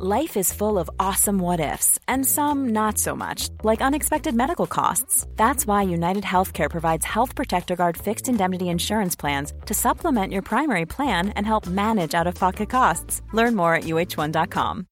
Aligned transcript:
Life 0.00 0.36
is 0.36 0.52
full 0.52 0.78
of 0.78 0.88
awesome 1.00 1.40
what 1.40 1.58
ifs, 1.58 1.98
and 2.06 2.24
some 2.24 2.68
not 2.68 2.98
so 2.98 3.16
much, 3.16 3.48
like 3.64 3.82
unexpected 3.82 4.32
medical 4.32 4.68
costs. 4.68 5.26
That's 5.34 5.66
why 5.66 5.82
United 5.82 6.22
Healthcare 6.22 6.70
provides 6.70 7.04
Health 7.04 7.34
Protector 7.34 7.74
Guard 7.74 7.96
fixed 7.96 8.28
indemnity 8.28 8.68
insurance 8.68 9.16
plans 9.16 9.52
to 9.66 9.74
supplement 9.74 10.32
your 10.32 10.42
primary 10.42 10.86
plan 10.86 11.30
and 11.30 11.44
help 11.44 11.66
manage 11.66 12.14
out 12.14 12.28
of 12.28 12.36
pocket 12.36 12.70
costs. 12.70 13.22
Learn 13.32 13.56
more 13.56 13.74
at 13.74 13.86
uh1.com. 13.86 14.86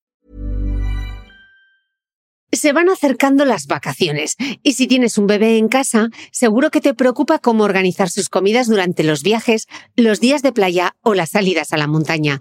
Se 2.53 2.73
van 2.73 2.89
acercando 2.89 3.45
las 3.45 3.67
vacaciones 3.69 4.35
y 4.65 4.73
si 4.73 4.89
tienes 4.89 5.19
un 5.19 5.29
bebé 5.29 5.59
en 5.59 5.69
casa, 5.69 6.11
seguro 6.33 6.73
que 6.73 6.81
te 6.81 6.95
preocupa 6.95 7.39
cómo 7.39 7.63
organizar 7.63 8.09
sus 8.09 8.29
comidas 8.29 8.67
durante 8.67 9.05
los 9.05 9.23
viajes, 9.23 9.69
los 9.95 10.19
días 10.19 10.43
de 10.43 10.51
playa 10.51 10.97
o 11.03 11.15
las 11.15 11.31
salidas 11.31 11.73
a 11.73 11.77
la 11.77 11.87
montaña. 11.87 12.41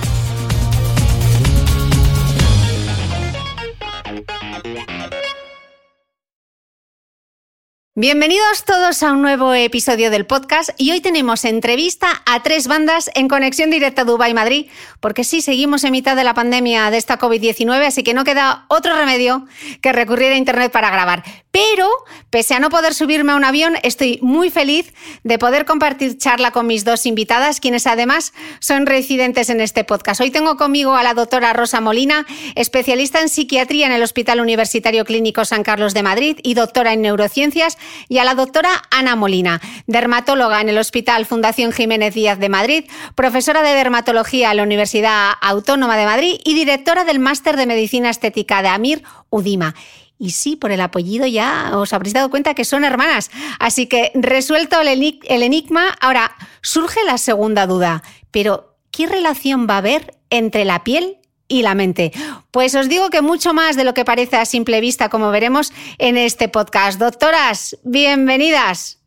Bienvenidos 8.01 8.63
todos 8.65 9.03
a 9.03 9.11
un 9.11 9.21
nuevo 9.21 9.53
episodio 9.53 10.09
del 10.09 10.25
podcast 10.25 10.71
y 10.79 10.89
hoy 10.89 11.01
tenemos 11.01 11.45
entrevista 11.45 12.23
a 12.25 12.41
tres 12.41 12.65
bandas 12.67 13.11
en 13.13 13.27
conexión 13.27 13.69
directa 13.69 14.05
Dubai-Madrid, 14.05 14.71
porque 14.99 15.23
sí, 15.23 15.39
seguimos 15.41 15.83
en 15.83 15.91
mitad 15.91 16.15
de 16.15 16.23
la 16.23 16.33
pandemia 16.33 16.89
de 16.89 16.97
esta 16.97 17.19
COVID-19, 17.19 17.85
así 17.85 18.01
que 18.01 18.15
no 18.15 18.23
queda 18.23 18.65
otro 18.69 18.95
remedio 18.95 19.45
que 19.83 19.91
recurrir 19.91 20.31
a 20.31 20.37
Internet 20.37 20.71
para 20.71 20.89
grabar. 20.89 21.23
Pero, 21.51 21.87
pese 22.29 22.53
a 22.53 22.59
no 22.59 22.69
poder 22.69 22.93
subirme 22.93 23.33
a 23.33 23.35
un 23.35 23.43
avión, 23.43 23.75
estoy 23.83 24.19
muy 24.21 24.49
feliz 24.49 24.93
de 25.23 25.37
poder 25.37 25.65
compartir 25.65 26.17
charla 26.17 26.51
con 26.51 26.65
mis 26.65 26.85
dos 26.85 27.05
invitadas, 27.05 27.59
quienes 27.59 27.87
además 27.87 28.33
son 28.59 28.85
residentes 28.85 29.49
en 29.49 29.59
este 29.59 29.83
podcast. 29.83 30.21
Hoy 30.21 30.31
tengo 30.31 30.55
conmigo 30.55 30.95
a 30.95 31.03
la 31.03 31.13
doctora 31.13 31.51
Rosa 31.51 31.81
Molina, 31.81 32.25
especialista 32.55 33.19
en 33.19 33.27
psiquiatría 33.27 33.85
en 33.85 33.91
el 33.91 34.01
Hospital 34.01 34.39
Universitario 34.39 35.03
Clínico 35.03 35.43
San 35.43 35.63
Carlos 35.63 35.93
de 35.93 36.03
Madrid 36.03 36.39
y 36.41 36.53
doctora 36.53 36.93
en 36.93 37.01
neurociencias, 37.01 37.77
y 38.09 38.17
a 38.17 38.23
la 38.23 38.35
doctora 38.35 38.69
Ana 38.89 39.15
Molina, 39.15 39.61
dermatóloga 39.87 40.61
en 40.61 40.69
el 40.69 40.77
Hospital 40.77 41.25
Fundación 41.25 41.71
Jiménez 41.71 42.13
Díaz 42.13 42.39
de 42.39 42.49
Madrid, 42.49 42.85
profesora 43.15 43.61
de 43.61 43.73
dermatología 43.73 44.51
en 44.51 44.57
la 44.57 44.63
Universidad 44.63 45.31
Autónoma 45.41 45.97
de 45.97 46.05
Madrid 46.05 46.39
y 46.43 46.53
directora 46.53 47.03
del 47.03 47.19
Máster 47.19 47.57
de 47.57 47.65
Medicina 47.65 48.09
Estética 48.09 48.61
de 48.61 48.69
Amir 48.69 49.03
Udima. 49.29 49.75
Y 50.17 50.31
sí, 50.31 50.55
por 50.55 50.71
el 50.71 50.81
apellido 50.81 51.25
ya 51.25 51.71
os 51.73 51.93
habréis 51.93 52.13
dado 52.13 52.29
cuenta 52.29 52.53
que 52.53 52.63
son 52.63 52.83
hermanas. 52.83 53.31
Así 53.59 53.87
que 53.87 54.11
resuelto 54.13 54.79
el 54.79 55.43
enigma, 55.43 55.85
ahora 55.99 56.35
surge 56.61 56.99
la 57.07 57.17
segunda 57.17 57.65
duda. 57.65 58.03
Pero, 58.29 58.75
¿qué 58.91 59.07
relación 59.07 59.65
va 59.67 59.75
a 59.75 59.79
haber 59.79 60.15
entre 60.29 60.63
la 60.63 60.83
piel 60.83 61.17
y 61.51 61.61
la 61.61 61.75
mente? 61.75 62.11
Pues 62.49 62.73
os 62.75 62.87
digo 62.87 63.09
que 63.09 63.21
mucho 63.21 63.53
más 63.53 63.75
de 63.75 63.83
lo 63.83 63.93
que 63.93 64.05
parece 64.05 64.37
a 64.37 64.45
simple 64.45 64.79
vista, 64.79 65.09
como 65.09 65.29
veremos 65.31 65.73
en 65.97 66.17
este 66.17 66.47
podcast. 66.47 66.97
Doctoras, 66.97 67.77
bienvenidas. 67.83 68.99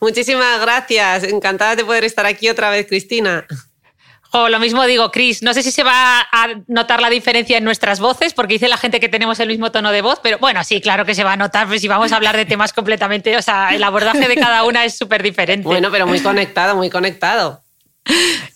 Muchísimas 0.00 0.60
gracias. 0.60 1.22
Encantada 1.22 1.76
de 1.76 1.84
poder 1.84 2.04
estar 2.04 2.26
aquí 2.26 2.48
otra 2.50 2.70
vez, 2.70 2.88
Cristina. 2.88 3.46
O 4.32 4.48
lo 4.48 4.58
mismo 4.58 4.84
digo, 4.86 5.12
Chris, 5.12 5.42
no 5.42 5.52
sé 5.54 5.62
si 5.62 5.70
se 5.70 5.84
va 5.84 6.26
a 6.32 6.48
notar 6.66 7.00
la 7.02 7.10
diferencia 7.10 7.58
en 7.58 7.64
nuestras 7.64 8.00
voces, 8.00 8.32
porque 8.32 8.54
dice 8.54 8.66
la 8.66 8.78
gente 8.78 8.98
que 8.98 9.10
tenemos 9.10 9.38
el 9.40 9.48
mismo 9.48 9.70
tono 9.70 9.92
de 9.92 10.00
voz, 10.00 10.20
pero 10.22 10.38
bueno, 10.38 10.64
sí, 10.64 10.80
claro 10.80 11.04
que 11.04 11.14
se 11.14 11.22
va 11.22 11.34
a 11.34 11.36
notar, 11.36 11.68
pues 11.68 11.82
si 11.82 11.88
vamos 11.88 12.12
a 12.12 12.16
hablar 12.16 12.36
de 12.36 12.46
temas 12.46 12.72
completamente, 12.72 13.36
o 13.36 13.42
sea, 13.42 13.74
el 13.74 13.84
abordaje 13.84 14.26
de 14.26 14.34
cada 14.36 14.64
una 14.64 14.86
es 14.86 14.96
súper 14.96 15.22
diferente. 15.22 15.64
Bueno, 15.64 15.90
pero 15.92 16.06
muy 16.06 16.20
conectado, 16.20 16.74
muy 16.74 16.88
conectado. 16.88 17.62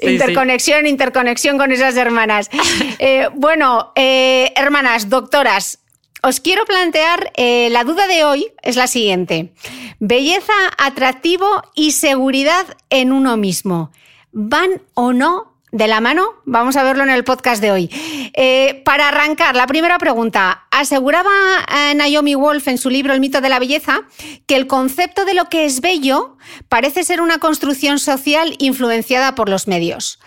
Interconexión, 0.00 0.86
interconexión 0.86 1.58
con 1.58 1.72
esas 1.72 1.96
hermanas. 1.96 2.50
Eh, 2.98 3.28
bueno, 3.34 3.92
eh, 3.94 4.52
hermanas, 4.56 5.10
doctoras, 5.10 5.80
os 6.22 6.40
quiero 6.40 6.64
plantear, 6.64 7.30
eh, 7.36 7.68
la 7.70 7.84
duda 7.84 8.06
de 8.06 8.24
hoy 8.24 8.46
es 8.62 8.76
la 8.76 8.86
siguiente. 8.86 9.52
Belleza, 9.98 10.54
atractivo 10.78 11.46
y 11.74 11.92
seguridad 11.92 12.66
en 12.88 13.12
uno 13.12 13.36
mismo. 13.36 13.92
¿Van 14.32 14.82
o 14.94 15.12
no 15.12 15.55
de 15.76 15.88
la 15.88 16.00
mano? 16.00 16.36
Vamos 16.46 16.76
a 16.76 16.82
verlo 16.82 17.02
en 17.02 17.10
el 17.10 17.22
podcast 17.22 17.60
de 17.60 17.70
hoy. 17.70 17.90
Eh, 18.32 18.82
para 18.84 19.08
arrancar, 19.08 19.54
la 19.54 19.66
primera 19.66 19.98
pregunta. 19.98 20.66
Aseguraba 20.70 21.30
eh, 21.68 21.94
Naomi 21.94 22.34
Wolf 22.34 22.66
en 22.68 22.78
su 22.78 22.88
libro 22.88 23.12
El 23.12 23.20
mito 23.20 23.42
de 23.42 23.50
la 23.50 23.58
belleza 23.58 24.00
que 24.46 24.56
el 24.56 24.66
concepto 24.66 25.26
de 25.26 25.34
lo 25.34 25.50
que 25.50 25.66
es 25.66 25.82
bello 25.82 26.38
parece 26.68 27.04
ser 27.04 27.20
una 27.20 27.38
construcción 27.38 27.98
social 27.98 28.56
influenciada 28.58 29.34
por 29.34 29.50
los 29.50 29.68
medios. 29.68 30.18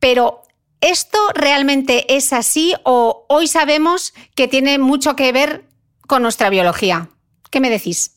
Pero 0.00 0.42
¿esto 0.80 1.18
realmente 1.34 2.16
es 2.16 2.32
así 2.32 2.74
o 2.84 3.26
hoy 3.28 3.48
sabemos 3.48 4.14
que 4.34 4.48
tiene 4.48 4.78
mucho 4.78 5.14
que 5.14 5.30
ver 5.30 5.68
con 6.06 6.22
nuestra 6.22 6.48
biología? 6.48 7.10
¿Qué 7.50 7.60
me 7.60 7.68
decís? 7.68 8.15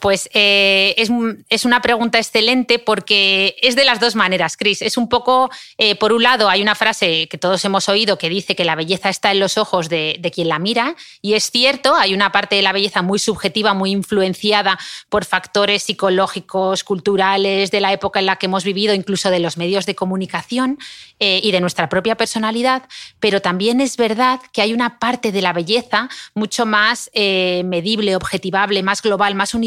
Pues 0.00 0.30
eh, 0.34 0.94
es, 0.96 1.64
una 1.64 1.82
pregunta 1.82 2.18
excelente 2.18 2.78
porque 2.78 3.56
es 3.60 3.74
de 3.74 3.84
las 3.84 3.98
dos 3.98 4.14
maneras, 4.14 4.56
Chris. 4.56 4.82
Es 4.82 4.96
un 4.96 5.08
poco, 5.08 5.50
eh, 5.78 5.96
por 5.96 6.12
un 6.12 6.22
lado, 6.22 6.48
hay 6.48 6.62
una 6.62 6.74
frase 6.74 7.28
que 7.28 7.38
todos 7.38 7.64
hemos 7.64 7.88
oído 7.88 8.16
que 8.16 8.28
dice 8.28 8.54
que 8.54 8.64
la 8.64 8.76
belleza 8.76 9.08
está 9.08 9.32
en 9.32 9.40
los 9.40 9.58
ojos 9.58 9.88
de, 9.88 10.20
quien 10.32 10.48
la 10.48 10.58
mira, 10.58 10.94
y 11.20 11.34
es 11.34 11.50
cierto, 11.50 11.94
hay 11.96 12.14
una 12.14 12.32
parte 12.32 12.56
de 12.56 12.62
la 12.62 12.72
belleza 12.72 13.02
muy 13.02 13.18
subjetiva, 13.18 13.74
muy 13.74 13.90
influenciada 13.90 14.78
por 15.08 15.24
factores 15.24 15.82
psicológicos, 15.82 16.84
culturales, 16.84 17.70
de 17.70 17.80
la 17.80 17.92
época 17.92 18.20
en 18.20 18.26
la 18.26 18.36
que 18.36 18.46
hemos 18.46 18.64
vivido, 18.64 18.94
incluso 18.94 19.30
de 19.30 19.40
los 19.40 19.56
medios 19.56 19.86
de 19.86 19.94
comunicación 19.94 20.78
eh, 21.18 21.40
y 21.42 21.50
de 21.50 21.60
nuestra 21.60 21.88
propia 21.88 22.16
personalidad, 22.16 22.84
pero 23.18 23.42
también 23.42 23.80
es 23.80 23.96
verdad 23.96 24.40
que 24.52 24.62
hay 24.62 24.72
una 24.72 24.98
parte 24.98 25.32
de 25.32 25.42
la 25.42 25.52
belleza 25.52 26.08
mucho 26.34 26.64
más 26.64 27.10
medible, 27.14 28.16
objetivable, 28.16 28.82
más 28.82 29.02
global, 29.02 29.34
más 29.34 29.54
universal, 29.54 29.63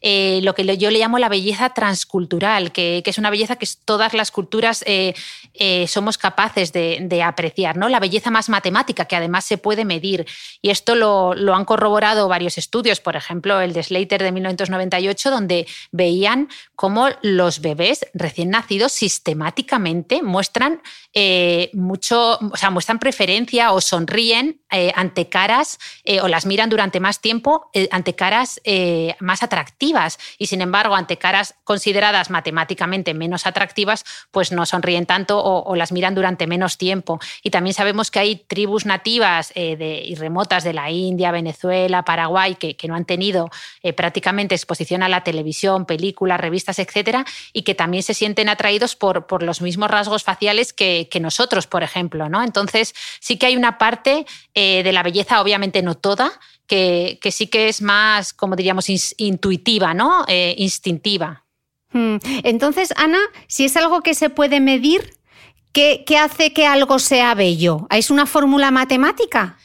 eh, 0.00 0.40
lo 0.42 0.54
que 0.54 0.76
yo 0.76 0.90
le 0.90 0.98
llamo 0.98 1.18
la 1.18 1.28
belleza 1.28 1.70
transcultural, 1.70 2.72
que, 2.72 3.02
es 3.04 3.18
una 3.18 3.30
belleza 3.30 3.56
que 3.56 3.68
todas 3.84 4.14
las 4.14 4.30
culturas 4.30 4.82
eh, 4.86 5.14
eh, 5.54 5.86
somos 5.88 6.16
capaces 6.16 6.72
de, 6.72 7.22
apreciar, 7.24 7.76
¿no? 7.76 7.88
La 7.88 8.00
belleza 8.00 8.30
más 8.30 8.48
matemática, 8.48 9.04
que 9.04 9.16
además 9.16 9.44
se 9.44 9.58
puede 9.58 9.84
medir. 9.84 10.26
Y 10.62 10.70
esto 10.70 10.94
lo, 10.94 11.34
lo, 11.34 11.54
han 11.54 11.64
corroborado 11.64 12.28
varios 12.28 12.56
estudios, 12.56 13.00
por 13.00 13.16
ejemplo, 13.16 13.60
el 13.60 13.72
de 13.72 13.82
Slater 13.82 14.22
de 14.22 14.32
1998, 14.32 15.30
donde 15.30 15.66
veían 15.92 16.48
cómo 16.76 17.08
los 17.22 17.60
bebés 17.60 18.06
recién 18.14 18.50
nacidos 18.50 18.92
sistemáticamente 18.92 20.22
muestran 20.22 20.80
mucho, 21.74 22.38
o 22.38 22.56
sea, 22.56 22.70
muestran 22.70 22.98
preferencia 22.98 23.72
o 23.72 23.80
sonríen 23.80 24.59
eh, 24.70 24.92
ante 24.94 25.28
caras 25.28 25.78
o 26.22 26.28
las 26.28 26.46
miran 26.46 26.70
durante 26.70 27.00
más 27.00 27.20
tiempo 27.20 27.70
ante 27.90 28.14
caras 28.14 28.60
más 29.20 29.42
atractivas 29.42 30.18
y 30.38 30.46
sin 30.46 30.60
embargo 30.60 30.94
ante 30.94 31.18
caras 31.18 31.54
consideradas 31.64 32.30
matemáticamente 32.30 33.14
menos 33.14 33.46
atractivas 33.46 34.04
pues 34.30 34.52
no 34.52 34.66
sonríen 34.66 35.06
tanto 35.06 35.42
o, 35.42 35.76
las 35.76 35.92
miran 35.92 36.14
durante 36.14 36.46
menos 36.46 36.78
tiempo. 36.78 37.20
Y 37.42 37.50
también 37.50 37.74
sabemos 37.74 38.10
que 38.10 38.18
hay 38.18 38.36
tribus 38.36 38.86
nativas 38.86 39.52
y 39.54 40.14
remotas 40.16 40.64
de 40.64 40.72
la 40.72 40.90
India, 40.90 41.30
Venezuela, 41.30 42.04
Paraguay 42.04 42.56
que, 42.56 42.76
que 42.76 42.88
no 42.88 42.94
han 42.94 43.04
tenido 43.04 43.50
prácticamente 43.96 44.54
exposición 44.54 45.02
a 45.02 45.08
la 45.08 45.22
televisión, 45.22 45.86
películas, 45.86 46.40
revistas, 46.40 46.78
etcétera, 46.78 47.24
y 47.52 47.62
que 47.62 47.74
también 47.74 48.02
se 48.02 48.14
sienten 48.14 48.48
atraídos 48.48 48.96
por, 48.96 49.42
los 49.42 49.60
mismos 49.60 49.90
rasgos 49.90 50.24
faciales 50.24 50.72
que, 50.72 51.08
nosotros, 51.20 51.66
por 51.66 51.82
ejemplo. 51.82 52.28
¿no? 52.28 52.42
Entonces, 52.42 52.94
sí 53.20 53.36
que 53.36 53.46
hay 53.46 53.56
una 53.56 53.78
parte 53.78 54.26
eh, 54.62 54.82
de 54.82 54.92
la 54.92 55.02
belleza, 55.02 55.40
obviamente 55.40 55.80
no 55.80 55.94
toda, 55.94 56.38
que, 56.66 57.18
sí 57.30 57.46
que 57.46 57.70
es 57.70 57.80
más, 57.80 58.34
como 58.34 58.56
diríamos, 58.56 58.90
intuitiva, 59.16 59.94
¿no? 59.94 60.26
Eh, 60.28 60.54
instintiva. 60.58 61.46
Hmm. 61.92 62.16
Entonces, 62.44 62.92
Ana, 62.98 63.20
si 63.46 63.64
es 63.64 63.74
algo 63.78 64.02
que 64.02 64.12
se 64.12 64.28
puede 64.28 64.60
medir, 64.60 65.16
¿qué, 65.72 66.04
¿qué 66.06 66.18
hace 66.18 66.52
que 66.52 66.66
algo 66.66 66.98
sea 66.98 67.34
bello? 67.34 67.86
¿Es 67.88 68.10
una 68.10 68.26
fórmula 68.26 68.70
matemática? 68.70 69.56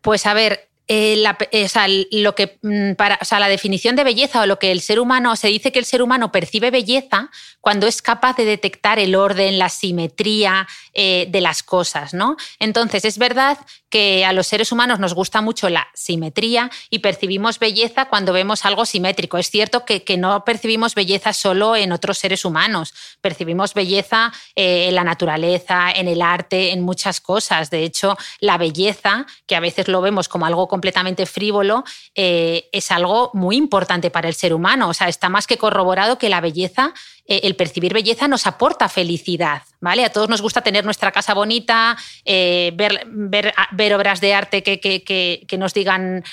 Pues 0.00 0.24
a 0.26 0.32
ver, 0.32 0.69
eh, 0.92 1.14
la, 1.18 1.38
eh, 1.52 1.68
lo 2.10 2.34
que, 2.34 2.58
mm, 2.62 2.94
para, 2.94 3.16
o 3.22 3.24
sea, 3.24 3.38
la 3.38 3.48
definición 3.48 3.94
de 3.94 4.02
belleza 4.02 4.40
o 4.42 4.46
lo 4.46 4.58
que 4.58 4.72
el 4.72 4.80
ser 4.80 4.98
humano, 4.98 5.36
se 5.36 5.46
dice 5.46 5.70
que 5.70 5.78
el 5.78 5.84
ser 5.84 6.02
humano 6.02 6.32
percibe 6.32 6.72
belleza 6.72 7.30
cuando 7.60 7.86
es 7.86 8.02
capaz 8.02 8.36
de 8.36 8.44
detectar 8.44 8.98
el 8.98 9.14
orden, 9.14 9.56
la 9.56 9.68
simetría 9.68 10.66
eh, 10.92 11.26
de 11.28 11.40
las 11.40 11.62
cosas, 11.62 12.12
¿no? 12.12 12.36
Entonces, 12.58 13.04
es 13.04 13.18
verdad 13.18 13.56
que 13.88 14.24
a 14.24 14.32
los 14.32 14.48
seres 14.48 14.72
humanos 14.72 14.98
nos 14.98 15.14
gusta 15.14 15.40
mucho 15.40 15.68
la 15.68 15.86
simetría 15.94 16.70
y 16.90 17.00
percibimos 17.00 17.60
belleza 17.60 18.06
cuando 18.06 18.32
vemos 18.32 18.64
algo 18.64 18.84
simétrico. 18.84 19.38
Es 19.38 19.48
cierto 19.50 19.84
que, 19.84 20.02
que 20.02 20.16
no 20.16 20.44
percibimos 20.44 20.96
belleza 20.96 21.32
solo 21.32 21.76
en 21.76 21.92
otros 21.92 22.18
seres 22.18 22.44
humanos, 22.44 22.94
percibimos 23.20 23.74
belleza 23.74 24.32
en 24.56 24.94
la 24.94 25.04
naturaleza, 25.04 25.90
en 25.92 26.08
el 26.08 26.22
arte, 26.22 26.72
en 26.72 26.82
muchas 26.82 27.20
cosas. 27.20 27.70
De 27.70 27.84
hecho, 27.84 28.16
la 28.40 28.58
belleza, 28.58 29.26
que 29.46 29.54
a 29.56 29.60
veces 29.60 29.86
lo 29.88 30.00
vemos 30.00 30.28
como 30.28 30.46
algo 30.46 30.68
completamente 30.80 31.26
frívolo, 31.26 31.84
eh, 32.14 32.70
es 32.72 32.90
algo 32.90 33.30
muy 33.34 33.56
importante 33.56 34.10
para 34.10 34.28
el 34.28 34.34
ser 34.34 34.54
humano. 34.54 34.88
O 34.88 34.94
sea, 34.94 35.08
está 35.08 35.28
más 35.28 35.46
que 35.46 35.58
corroborado 35.58 36.16
que 36.16 36.30
la 36.30 36.40
belleza, 36.40 36.94
eh, 37.26 37.40
el 37.42 37.54
percibir 37.54 37.92
belleza 37.92 38.28
nos 38.28 38.46
aporta 38.46 38.88
felicidad. 38.88 39.60
¿vale? 39.78 40.06
A 40.06 40.10
todos 40.10 40.30
nos 40.30 40.40
gusta 40.40 40.62
tener 40.62 40.86
nuestra 40.86 41.12
casa 41.12 41.34
bonita, 41.34 41.98
eh, 42.24 42.72
ver, 42.76 43.02
ver, 43.06 43.52
ver, 43.72 43.94
obras 43.94 44.22
de 44.22 44.32
arte 44.32 44.62
que, 44.62 44.80
que, 44.80 45.02
que, 45.46 45.58
nos 45.58 45.74
digan 45.74 46.24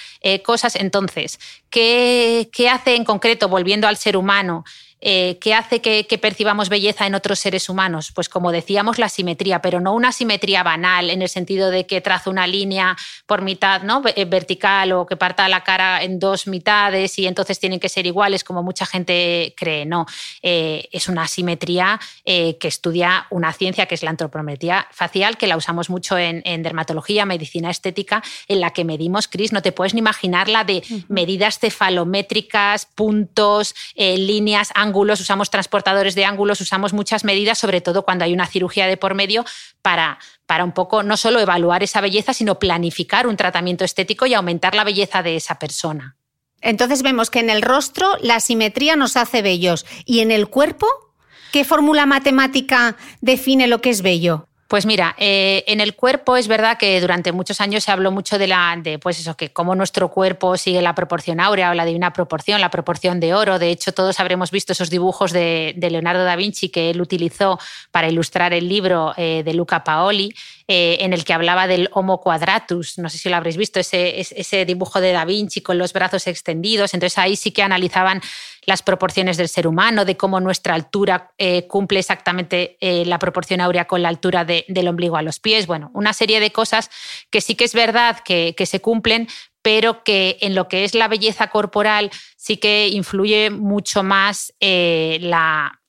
cosas. 0.45 0.77
Entonces, 0.77 1.39
¿qué, 1.69 2.49
¿qué 2.53 2.69
hace 2.69 2.95
en 2.95 3.03
concreto, 3.03 3.49
volviendo 3.49 3.85
al 3.85 3.97
ser 3.97 4.15
humano? 4.15 4.63
Eh, 4.99 5.38
¿Qué 5.39 5.53
hace 5.53 5.79
que, 5.79 6.05
percibamos 6.17 6.69
belleza 6.69 7.05
en 7.05 7.13
otros 7.13 7.39
seres 7.39 7.69
humanos? 7.69 8.11
Pues 8.13 8.29
como 8.29 8.51
decíamos, 8.51 8.97
la 8.97 9.09
simetría, 9.09 9.61
pero 9.61 9.79
no 9.79 9.94
una 9.94 10.11
simetría 10.11 10.63
banal 10.63 11.09
en 11.11 11.21
el 11.21 11.29
sentido 11.29 11.69
de 11.69 11.85
que 11.85 12.01
trazo 12.01 12.31
una 12.31 12.47
línea 12.47 12.97
por 13.25 13.41
mitad 13.41 13.83
¿no? 13.83 14.01
Eh, 14.15 14.25
vertical 14.25 14.91
o 14.94 15.05
que 15.05 15.15
parta 15.15 15.47
la 15.49 15.63
cara 15.63 16.01
en 16.03 16.19
dos 16.19 16.47
mitades 16.47 17.19
y 17.19 17.27
entonces 17.27 17.59
tienen 17.59 17.79
que 17.79 17.89
ser 17.89 18.07
iguales, 18.07 18.44
como 18.44 18.63
mucha 18.63 18.85
gente 18.85 19.53
cree. 19.55 19.85
No, 19.85 20.07
eh, 20.41 20.88
es 20.91 21.07
una 21.07 21.27
simetría 21.27 21.99
que 22.25 22.57
estudia 22.61 23.25
una 23.29 23.53
ciencia 23.53 23.85
que 23.85 23.95
es 23.95 24.03
la 24.03 24.09
antropometría 24.09 24.88
facial, 24.91 25.38
que 25.38 25.47
la 25.47 25.57
usamos 25.57 25.89
mucho 25.89 26.17
en, 26.17 26.41
dermatología, 26.63 27.25
medicina 27.25 27.69
estética, 27.69 28.23
en 28.47 28.59
la 28.59 28.71
que 28.71 28.83
medimos, 28.83 29.27
Cris, 29.27 29.53
no 29.53 29.61
te 29.61 29.71
puedes 29.71 29.94
ni 29.94 29.99
imaginar 29.99 30.49
la 30.49 30.63
de 30.63 30.83
medidas 31.07 31.59
cefalométricas, 31.59 32.85
puntos, 32.85 33.75
líneas, 33.95 34.71
ángulos, 34.75 34.86
usamos 34.93 35.49
transportadores 35.49 36.15
de 36.15 36.25
ángulos, 36.25 36.61
usamos 36.61 36.93
muchas 36.93 37.23
medidas, 37.23 37.57
sobre 37.57 37.81
todo 37.81 38.03
cuando 38.03 38.25
hay 38.25 38.33
una 38.33 38.47
cirugía 38.47 38.87
de 38.87 38.97
por 38.97 39.13
medio, 39.13 39.45
para, 39.81 40.19
para 40.45 40.63
un 40.63 40.71
poco 40.71 41.03
no 41.03 41.17
solo 41.17 41.39
evaluar 41.39 41.83
esa 41.83 42.01
belleza, 42.01 42.33
sino 42.33 42.59
planificar 42.59 43.27
un 43.27 43.37
tratamiento 43.37 43.85
estético 43.85 44.25
y 44.25 44.33
aumentar 44.33 44.75
la 44.75 44.83
belleza 44.83 45.23
de 45.23 45.35
esa 45.35 45.59
persona. 45.59 46.17
Entonces 46.61 47.03
vemos 47.03 47.29
que 47.29 47.39
en 47.39 47.49
el 47.49 47.61
rostro 47.61 48.17
la 48.21 48.39
simetría 48.39 48.95
nos 48.95 49.15
hace 49.15 49.41
bellos 49.41 49.85
y 50.05 50.19
en 50.19 50.31
el 50.31 50.47
cuerpo, 50.47 50.87
¿qué 51.51 51.63
fórmula 51.63 52.05
matemática 52.05 52.97
define 53.21 53.67
lo 53.67 53.81
que 53.81 53.91
es 53.91 54.01
bello? 54.01 54.46
Pues 54.67 54.85
mira, 54.85 55.15
eh, 55.17 55.63
en 55.67 55.79
el 55.79 55.95
cuerpo 55.95 56.35
es 56.35 56.49
verdad 56.49 56.77
que 56.77 56.99
durante 56.99 57.31
muchos 57.31 57.61
años 57.61 57.85
se 57.85 57.91
habló 57.91 58.11
mucho 58.11 58.37
de 58.37 58.47
la, 58.47 58.77
de 58.77 58.99
pues 58.99 59.17
eso, 59.17 59.37
que 59.37 59.49
cómo 59.49 59.75
nuestro 59.75 60.09
cuerpo 60.09 60.57
sigue 60.57 60.81
la 60.81 60.93
proporción 60.93 61.39
áurea 61.39 61.71
o 61.71 61.73
la 61.73 61.85
divina 61.85 62.11
proporción, 62.11 62.59
la 62.59 62.69
proporción 62.69 63.21
de 63.21 63.33
oro. 63.33 63.59
De 63.59 63.69
hecho, 63.69 63.93
todos 63.93 64.19
habremos 64.19 64.51
visto 64.51 64.73
esos 64.73 64.89
dibujos 64.89 65.31
de, 65.31 65.73
Leonardo 65.77 66.25
da 66.25 66.35
Vinci 66.35 66.67
que 66.67 66.89
él 66.89 66.99
utilizó 66.99 67.57
para 67.91 68.09
ilustrar 68.09 68.51
el 68.51 68.67
libro 68.67 69.13
eh, 69.15 69.41
de 69.45 69.53
Luca 69.53 69.85
Paoli, 69.85 70.35
eh, 70.69 70.97
en 70.99 71.13
el 71.13 71.23
que 71.23 71.31
hablaba 71.31 71.65
del 71.65 71.87
Homo 71.93 72.19
quadratus. 72.19 72.97
No 72.97 73.07
sé 73.07 73.17
si 73.17 73.29
lo 73.29 73.37
habréis 73.37 73.55
visto, 73.55 73.79
ese, 73.79 74.19
ese 74.19 74.65
dibujo 74.65 74.99
de 74.99 75.13
da 75.13 75.23
Vinci 75.23 75.61
con 75.61 75.77
los 75.77 75.93
brazos 75.93 76.27
extendidos. 76.27 76.93
Entonces 76.93 77.17
ahí 77.17 77.37
sí 77.37 77.51
que 77.51 77.63
analizaban 77.63 78.21
las 78.65 78.83
proporciones 78.83 79.37
del 79.37 79.47
ser 79.47 79.65
humano, 79.65 80.03
de 80.03 80.17
cómo 80.17 80.41
nuestra 80.41 80.73
altura 80.73 81.31
eh, 81.37 81.67
cumple 81.67 81.99
exactamente 81.99 82.77
eh, 82.81 83.05
la 83.05 83.17
proporción 83.17 83.61
áurea 83.61 83.85
con 83.85 84.01
la 84.01 84.09
altura 84.09 84.43
del 84.43 84.87
ombligo 84.89 85.15
a 85.15 85.21
los 85.21 85.39
pies. 85.39 85.67
Bueno, 85.67 85.89
una 85.93 86.11
serie 86.11 86.41
de 86.41 86.51
cosas 86.51 86.89
que 87.29 87.39
sí 87.39 87.55
que 87.55 87.63
es 87.63 87.73
verdad 87.73 88.19
que, 88.25 88.53
se 88.65 88.81
cumplen, 88.81 89.29
pero 89.61 90.03
que 90.03 90.37
en 90.41 90.53
lo 90.53 90.67
que 90.67 90.83
es 90.83 90.95
la 90.95 91.07
belleza 91.07 91.47
corporal 91.47 92.11
sí 92.35 92.57
que 92.57 92.89
influye 92.89 93.51
mucho 93.51 94.03
más 94.03 94.53
la, 94.59 95.79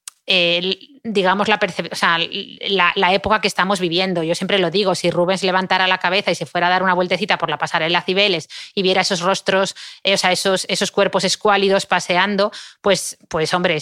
digamos, 1.04 1.48
la, 1.48 1.58
o 1.90 1.94
sea, 1.94 2.18
la, 2.18 3.12
época 3.12 3.40
que 3.40 3.48
estamos 3.48 3.80
viviendo. 3.80 4.22
Yo 4.22 4.34
siempre 4.34 4.58
lo 4.58 4.70
digo, 4.70 4.94
si 4.94 5.10
Rubens 5.10 5.42
levantara 5.42 5.86
la 5.86 5.98
cabeza 5.98 6.30
y 6.30 6.34
se 6.34 6.46
fuera 6.46 6.66
a 6.66 6.70
dar 6.70 6.82
una 6.82 6.94
vueltecita 6.94 7.38
por 7.38 7.50
la 7.50 7.58
pasarela 7.58 8.02
Cibeles 8.02 8.48
y 8.74 8.82
viera 8.82 9.00
esos 9.00 9.20
rostros, 9.20 9.74
eh, 10.02 10.14
o 10.14 10.18
sea, 10.18 10.32
esos, 10.32 10.66
esos 10.68 10.90
cuerpos 10.90 11.24
escuálidos 11.24 11.86
paseando, 11.86 12.52
pues, 12.80 13.18
pues 13.28 13.52
hombre, 13.54 13.78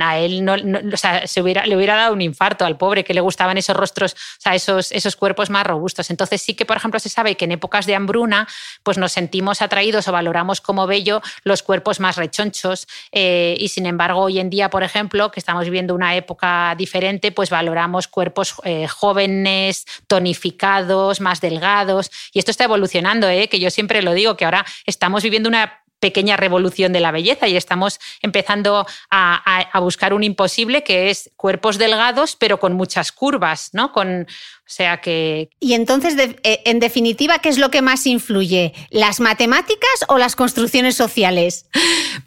a 0.00 0.18
él 0.18 0.44
no, 0.44 0.54
o 0.92 0.96
sea, 0.96 1.26
se 1.26 1.40
hubiera, 1.40 1.66
le 1.66 1.76
hubiera 1.76 1.96
dado 1.96 2.12
un 2.12 2.22
infarto 2.22 2.64
al 2.64 2.76
pobre 2.76 3.04
que 3.04 3.14
le 3.14 3.20
gustaban 3.20 3.58
esos 3.58 3.76
rostros, 3.76 4.14
o 4.14 4.40
sea, 4.40 4.54
esos, 4.54 4.92
esos 4.92 5.16
cuerpos 5.16 5.50
más 5.50 5.66
robustos. 5.66 6.10
Entonces 6.10 6.42
sí 6.42 6.54
que, 6.54 6.66
por 6.66 6.76
ejemplo, 6.76 6.98
se 7.00 7.08
sabe 7.08 7.36
que 7.36 7.44
en 7.44 7.52
épocas 7.52 7.86
de 7.86 7.94
hambruna, 7.94 8.48
pues 8.82 8.98
nos 8.98 9.12
sentimos 9.12 9.62
atraídos 9.62 10.08
o 10.08 10.12
valoramos 10.12 10.60
como 10.60 10.86
bello 10.86 11.22
los 11.44 11.62
cuerpos 11.62 12.00
más 12.00 12.16
rechonchos 12.16 12.86
eh, 13.12 13.56
y 13.58 13.68
sin 13.68 13.86
embargo 13.86 14.20
hoy 14.20 14.38
en 14.38 14.50
día, 14.50 14.70
por 14.70 14.82
ejemplo, 14.82 15.30
que 15.30 15.40
estamos 15.40 15.64
viviendo 15.64 15.94
una 15.94 16.14
época 16.16 16.53
diferente, 16.76 17.32
pues 17.32 17.50
valoramos 17.50 18.08
cuerpos 18.08 18.54
eh, 18.64 18.86
jóvenes, 18.88 19.84
tonificados, 20.06 21.20
más 21.20 21.40
delgados. 21.40 22.10
Y 22.32 22.38
esto 22.38 22.50
está 22.50 22.64
evolucionando, 22.64 23.28
¿eh? 23.28 23.48
que 23.48 23.60
yo 23.60 23.70
siempre 23.70 24.02
lo 24.02 24.12
digo, 24.12 24.36
que 24.36 24.44
ahora 24.44 24.64
estamos 24.86 25.22
viviendo 25.22 25.48
una 25.48 25.84
pequeña 26.04 26.36
revolución 26.36 26.92
de 26.92 27.00
la 27.00 27.12
belleza 27.12 27.48
y 27.48 27.56
estamos 27.56 27.98
empezando 28.20 28.86
a, 29.10 29.80
buscar 29.80 30.12
un 30.12 30.22
imposible 30.22 30.84
que 30.84 31.08
es 31.08 31.30
cuerpos 31.36 31.78
delgados 31.78 32.36
pero 32.36 32.60
con 32.60 32.74
muchas 32.74 33.10
curvas, 33.10 33.70
¿no? 33.72 33.90
Con, 33.90 34.26
o 34.66 34.70
sea 34.70 35.02
que... 35.02 35.50
Y 35.60 35.74
entonces, 35.74 36.16
eh, 36.42 36.62
en 36.64 36.80
definitiva, 36.80 37.38
¿qué 37.38 37.50
es 37.50 37.58
lo 37.58 37.70
que 37.70 37.82
más 37.82 38.06
influye? 38.06 38.72
¿Las 38.88 39.20
matemáticas 39.20 39.90
o 40.08 40.16
las 40.16 40.36
construcciones 40.36 40.96
sociales? 40.96 41.66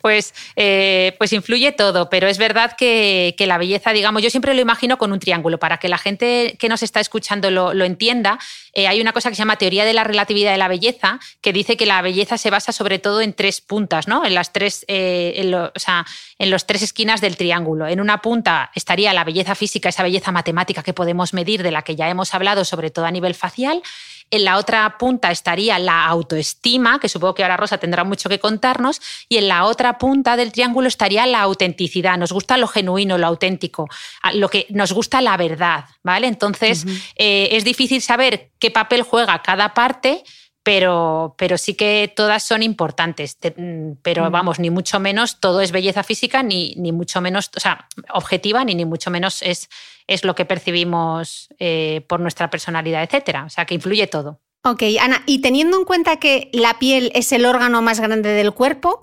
Pues, 0.01 0.33
eh, 0.55 1.15
pues 1.17 1.33
influye 1.33 1.71
todo, 1.71 2.09
pero 2.09 2.27
es 2.27 2.37
verdad 2.37 2.75
que, 2.77 3.33
la 3.39 3.57
belleza, 3.57 3.93
digamos, 3.93 4.21
yo 4.21 4.29
siempre 4.29 4.53
lo 4.53 4.61
imagino 4.61 4.97
con 4.97 5.11
un 5.11 5.19
triángulo. 5.19 5.59
Para 5.59 5.77
que 5.77 5.87
la 5.87 5.97
gente 5.97 6.55
que 6.59 6.69
nos 6.69 6.83
está 6.83 6.99
escuchando 6.99 7.49
lo, 7.49 7.85
entienda, 7.85 8.37
eh, 8.73 8.87
hay 8.87 9.01
una 9.01 9.13
cosa 9.13 9.29
que 9.29 9.35
se 9.35 9.39
llama 9.39 9.55
teoría 9.55 9.85
de 9.85 9.93
la 9.93 10.03
relatividad 10.03 10.51
de 10.51 10.57
la 10.57 10.67
belleza, 10.67 11.19
que 11.41 11.53
dice 11.53 11.77
que 11.77 11.85
la 11.85 12.01
belleza 12.01 12.37
se 12.37 12.49
basa 12.49 12.71
sobre 12.71 12.99
todo 12.99 13.21
en 13.21 13.33
tres 13.33 13.61
puntas, 13.61 14.07
¿no? 14.07 14.25
En 14.25 14.35
las 14.35 14.53
tres, 14.53 14.85
en, 14.87 15.53
o 15.53 15.71
sea, 15.75 16.05
en 16.37 16.51
los 16.51 16.67
tres 16.67 16.83
esquinas 16.83 17.21
del 17.21 17.37
triángulo. 17.37 17.87
En 17.87 17.99
una 17.99 18.21
punta 18.21 18.71
estaría 18.75 19.13
la 19.13 19.23
belleza 19.23 19.55
física, 19.55 19.89
esa 19.89 20.03
belleza 20.03 20.31
matemática 20.31 20.83
que 20.83 20.93
podemos 20.93 21.33
medir, 21.33 21.63
de 21.63 21.71
la 21.71 21.81
que 21.81 21.95
ya 21.95 22.09
hemos 22.09 22.26
hablado, 22.33 22.65
sobre 22.65 22.89
todo 22.89 23.05
a 23.05 23.11
nivel 23.11 23.35
facial. 23.35 23.81
En 24.29 24.43
la 24.43 24.57
otra 24.57 24.97
punta 24.97 25.31
estaría 25.31 25.79
la 25.79 26.05
autoestima, 26.05 26.99
que 26.99 27.07
supongo 27.07 27.33
que 27.33 27.43
ahora 27.43 27.55
Rosa 27.55 27.77
tendrá 27.77 28.03
mucho 28.03 28.27
que 28.27 28.39
contarnos, 28.39 29.01
y 29.29 29.37
en 29.37 29.47
la 29.47 29.63
otra 29.63 29.97
punta 29.97 30.35
del 30.35 30.51
triángulo 30.51 30.89
estaría 30.89 31.25
la 31.25 31.41
autenticidad. 31.41 32.17
Nos 32.17 32.33
gusta 32.33 32.57
lo 32.57 32.67
genuino, 32.67 33.17
lo 33.17 33.25
auténtico, 33.27 33.87
lo 34.33 34.49
que 34.49 34.65
nos 34.69 34.91
gusta 34.91 35.21
la 35.21 35.37
verdad, 35.37 35.85
¿vale? 36.03 36.27
Entonces 36.27 36.85
eh, 37.15 37.49
es 37.51 37.63
difícil 37.63 38.01
saber 38.01 38.51
qué 38.59 38.69
papel 38.69 39.03
juega 39.03 39.41
cada 39.41 39.73
parte 39.73 40.23
pero, 40.67 41.33
pero 41.37 41.57
sí 41.57 41.75
que 41.75 42.11
todas 42.13 42.43
son 42.43 42.61
importantes. 42.61 43.37
Mm, 43.55 43.93
pero 44.01 44.29
vamos, 44.29 44.59
ni 44.59 44.69
mucho 44.69 44.99
menos 44.99 45.39
todo 45.39 45.61
es 45.61 45.71
belleza 45.71 46.03
física, 46.03 46.43
ni, 46.43 46.75
ni 46.75 46.91
mucho 46.91 47.21
menos, 47.21 47.49
o 47.55 47.59
sea, 47.61 47.87
objetiva, 48.13 48.65
ni, 48.65 48.75
ni 48.75 48.83
mucho 48.83 49.09
menos 49.09 49.41
es, 49.43 49.69
es 50.07 50.25
lo 50.25 50.35
que 50.35 50.43
percibimos 50.43 51.47
eh, 51.57 52.05
por 52.09 52.19
nuestra 52.19 52.49
personalidad, 52.49 53.01
etcétera. 53.01 53.45
O 53.45 53.49
sea, 53.49 53.63
que 53.63 53.75
influye 53.75 54.07
todo. 54.07 54.41
Ok, 54.65 54.83
Ana, 54.99 55.23
y 55.25 55.39
teniendo 55.39 55.77
en 55.77 55.85
cuenta 55.85 56.17
que 56.17 56.49
la 56.51 56.79
piel 56.79 57.13
es 57.15 57.31
el 57.31 57.45
órgano 57.45 57.81
más 57.81 58.01
grande 58.01 58.27
del 58.27 58.51
cuerpo, 58.51 59.01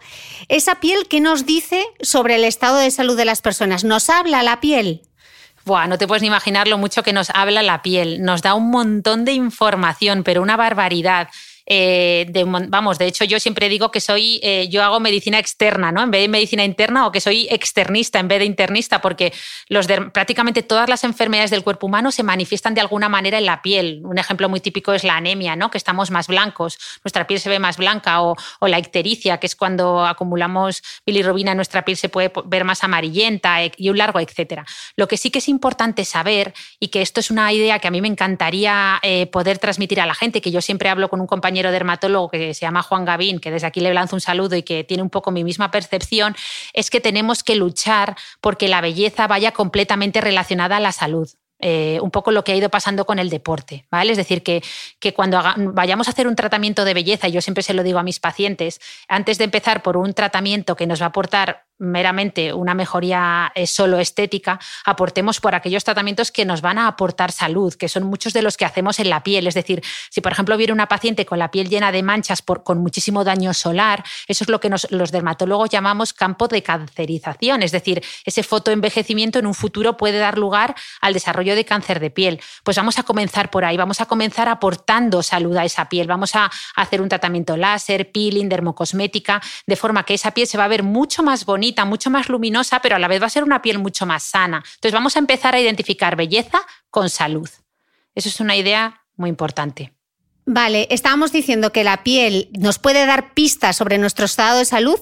¿esa 0.48 0.80
piel 0.80 1.08
qué 1.08 1.22
nos 1.22 1.46
dice 1.46 1.86
sobre 2.02 2.34
el 2.34 2.44
estado 2.44 2.76
de 2.76 2.90
salud 2.90 3.16
de 3.16 3.24
las 3.24 3.40
personas? 3.40 3.84
¿Nos 3.84 4.10
habla 4.10 4.42
la 4.42 4.60
piel? 4.60 5.00
Buah, 5.64 5.86
no 5.86 5.96
te 5.96 6.06
puedes 6.06 6.20
ni 6.20 6.28
imaginar 6.28 6.68
lo 6.68 6.76
mucho 6.76 7.02
que 7.02 7.14
nos 7.14 7.30
habla 7.30 7.62
la 7.62 7.80
piel. 7.80 8.22
Nos 8.22 8.42
da 8.42 8.52
un 8.52 8.68
montón 8.68 9.24
de 9.24 9.32
información, 9.32 10.22
pero 10.22 10.42
una 10.42 10.58
barbaridad. 10.58 11.28
Eh, 11.66 12.30
vamos, 12.68 12.98
de 12.98 13.06
hecho 13.06 13.24
yo 13.24 13.40
siempre 13.40 13.68
digo 13.68 13.90
que 13.90 14.00
soy, 14.00 14.38
eh, 14.42 14.68
yo 14.68 14.82
hago 14.82 15.00
medicina 15.00 15.38
externa, 15.38 15.92
¿no? 15.92 16.02
En 16.02 16.10
vez 16.10 16.22
de 16.22 16.28
medicina 16.28 16.64
interna 16.64 17.06
o 17.06 17.12
que 17.12 17.20
soy 17.20 17.46
externista 17.50 18.20
en 18.20 18.28
vez 18.28 18.40
de 18.40 18.44
internista, 18.44 19.00
porque 19.00 19.32
los 19.68 19.86
prácticamente 20.12 20.62
todas 20.62 20.88
las 20.88 21.04
enfermedades 21.04 21.50
del 21.50 21.62
cuerpo 21.62 21.86
humano 21.86 22.12
se 22.12 22.22
manifiestan 22.22 22.74
de 22.74 22.80
alguna 22.80 23.08
manera 23.08 23.38
en 23.38 23.46
la 23.46 23.62
piel. 23.62 24.02
Un 24.04 24.18
ejemplo 24.18 24.48
muy 24.48 24.60
típico 24.60 24.92
es 24.92 25.04
la 25.04 25.16
anemia, 25.16 25.56
¿no? 25.56 25.70
Que 25.70 25.78
estamos 25.78 26.10
más 26.10 26.26
blancos, 26.26 26.78
nuestra 27.02 27.26
piel 27.26 27.40
se 27.40 27.48
ve 27.48 27.58
más 27.58 27.76
blanca, 27.76 28.22
o, 28.22 28.36
la 28.60 28.78
ictericia, 28.78 29.38
que 29.38 29.46
es 29.46 29.56
cuando 29.56 30.06
acumulamos 30.06 30.82
bilirrubina, 31.06 31.54
nuestra 31.54 31.84
piel 31.84 31.96
se 31.96 32.08
puede 32.08 32.32
ver 32.46 32.64
más 32.64 32.82
amarillenta 32.82 33.62
e, 33.62 33.72
y 33.76 33.90
un 33.90 33.98
largo 33.98 34.20
etcétera. 34.20 34.64
Lo 34.96 35.06
que 35.06 35.16
sí 35.16 35.30
que 35.30 35.38
es 35.38 35.48
importante 35.48 36.04
saber, 36.04 36.54
y 36.80 36.88
que 36.88 37.02
esto 37.02 37.20
es 37.20 37.30
una 37.30 37.52
idea 37.52 37.78
que 37.78 37.88
a 37.88 37.90
mí 37.90 38.00
me 38.00 38.08
encantaría 38.08 38.98
eh, 39.02 39.26
poder 39.26 39.58
transmitir 39.58 40.00
a 40.00 40.06
la 40.06 40.14
gente, 40.14 40.40
que 40.40 40.50
yo 40.50 40.60
siempre 40.60 40.88
hablo 40.88 41.08
con 41.08 41.20
un 41.20 41.26
compañero 41.26 41.53
dermatólogo 41.62 42.30
que 42.30 42.54
se 42.54 42.60
llama 42.60 42.82
Juan 42.82 43.04
Gavín, 43.04 43.38
que 43.38 43.50
desde 43.50 43.66
aquí 43.66 43.80
le 43.80 43.94
lanzo 43.94 44.16
un 44.16 44.20
saludo 44.20 44.56
y 44.56 44.62
que 44.62 44.84
tiene 44.84 45.02
un 45.02 45.10
poco 45.10 45.30
mi 45.30 45.44
misma 45.44 45.70
percepción, 45.70 46.34
es 46.72 46.90
que 46.90 47.00
tenemos 47.00 47.42
que 47.42 47.56
luchar 47.56 48.16
porque 48.40 48.68
la 48.68 48.80
belleza 48.80 49.26
vaya 49.26 49.52
completamente 49.52 50.20
relacionada 50.20 50.76
a 50.76 50.80
la 50.80 50.92
salud. 50.92 51.28
Eh, 51.60 51.98
un 52.02 52.10
poco 52.10 52.30
lo 52.30 52.44
que 52.44 52.52
ha 52.52 52.56
ido 52.56 52.68
pasando 52.68 53.06
con 53.06 53.18
el 53.18 53.30
deporte, 53.30 53.86
¿vale? 53.90 54.10
Es 54.10 54.18
decir, 54.18 54.42
que, 54.42 54.62
que 54.98 55.14
cuando 55.14 55.40
vayamos 55.56 56.08
a 56.08 56.10
hacer 56.10 56.26
un 56.26 56.36
tratamiento 56.36 56.84
de 56.84 56.92
belleza, 56.92 57.28
y 57.28 57.32
yo 57.32 57.40
siempre 57.40 57.62
se 57.62 57.72
lo 57.72 57.82
digo 57.82 57.98
a 57.98 58.02
mis 58.02 58.20
pacientes, 58.20 58.80
antes 59.08 59.38
de 59.38 59.44
empezar 59.44 59.82
por 59.82 59.96
un 59.96 60.12
tratamiento 60.12 60.76
que 60.76 60.86
nos 60.86 61.00
va 61.00 61.06
a 61.06 61.08
aportar 61.08 61.64
meramente 61.78 62.52
una 62.52 62.74
mejoría 62.74 63.50
eh, 63.54 63.66
solo 63.66 63.98
estética, 63.98 64.60
aportemos 64.84 65.40
por 65.40 65.54
aquellos 65.54 65.84
tratamientos 65.84 66.30
que 66.30 66.44
nos 66.44 66.60
van 66.60 66.78
a 66.78 66.86
aportar 66.86 67.32
salud, 67.32 67.74
que 67.74 67.88
son 67.88 68.04
muchos 68.04 68.32
de 68.32 68.42
los 68.42 68.56
que 68.56 68.64
hacemos 68.64 69.00
en 69.00 69.10
la 69.10 69.22
piel. 69.22 69.46
Es 69.46 69.54
decir, 69.54 69.82
si 70.10 70.20
por 70.20 70.32
ejemplo 70.32 70.56
viene 70.56 70.72
una 70.72 70.86
paciente 70.86 71.26
con 71.26 71.38
la 71.38 71.50
piel 71.50 71.68
llena 71.68 71.90
de 71.90 72.02
manchas 72.02 72.42
por, 72.42 72.62
con 72.62 72.78
muchísimo 72.78 73.24
daño 73.24 73.52
solar, 73.54 74.04
eso 74.28 74.44
es 74.44 74.50
lo 74.50 74.60
que 74.60 74.70
los 74.90 75.12
dermatólogos 75.12 75.70
llamamos 75.70 76.12
campo 76.12 76.48
de 76.48 76.62
cancerización, 76.62 77.62
es 77.62 77.72
decir, 77.72 78.04
ese 78.24 78.42
fotoenvejecimiento 78.42 79.38
en 79.38 79.46
un 79.46 79.54
futuro 79.54 79.96
puede 79.96 80.18
dar 80.18 80.38
lugar 80.38 80.74
al 81.00 81.12
desarrollo 81.12 81.54
de 81.56 81.64
cáncer 81.64 82.00
de 82.00 82.10
piel. 82.10 82.40
Pues 82.62 82.76
vamos 82.76 82.98
a 82.98 83.02
comenzar 83.02 83.50
por 83.50 83.64
ahí, 83.64 83.76
vamos 83.76 84.00
a 84.00 84.06
comenzar 84.06 84.48
aportando 84.48 85.22
salud 85.22 85.56
a 85.56 85.64
esa 85.64 85.88
piel, 85.88 86.06
vamos 86.06 86.36
a 86.36 86.50
hacer 86.76 87.02
un 87.02 87.08
tratamiento 87.08 87.56
láser, 87.56 88.12
peeling, 88.12 88.48
dermocosmética, 88.48 89.42
de 89.66 89.76
forma 89.76 90.04
que 90.04 90.14
esa 90.14 90.32
piel 90.32 90.46
se 90.46 90.56
va 90.56 90.64
a 90.64 90.68
ver 90.68 90.82
mucho 90.82 91.22
más 91.22 91.44
bonita 91.44 91.63
mucho 91.84 92.10
más 92.10 92.28
luminosa, 92.28 92.80
pero 92.80 92.96
a 92.96 92.98
la 92.98 93.08
vez 93.08 93.22
va 93.22 93.26
a 93.26 93.30
ser 93.30 93.44
una 93.44 93.62
piel 93.62 93.78
mucho 93.78 94.06
más 94.06 94.22
sana. 94.22 94.62
Entonces 94.74 94.92
vamos 94.92 95.16
a 95.16 95.18
empezar 95.18 95.54
a 95.54 95.60
identificar 95.60 96.16
belleza 96.16 96.60
con 96.90 97.08
salud. 97.10 97.48
Eso 98.14 98.28
es 98.28 98.40
una 98.40 98.56
idea 98.56 99.02
muy 99.16 99.30
importante. 99.30 99.92
Vale, 100.46 100.86
estábamos 100.90 101.32
diciendo 101.32 101.72
que 101.72 101.84
la 101.84 102.02
piel 102.04 102.50
nos 102.58 102.78
puede 102.78 103.06
dar 103.06 103.32
pistas 103.32 103.76
sobre 103.76 103.98
nuestro 103.98 104.26
estado 104.26 104.58
de 104.58 104.64
salud. 104.64 105.00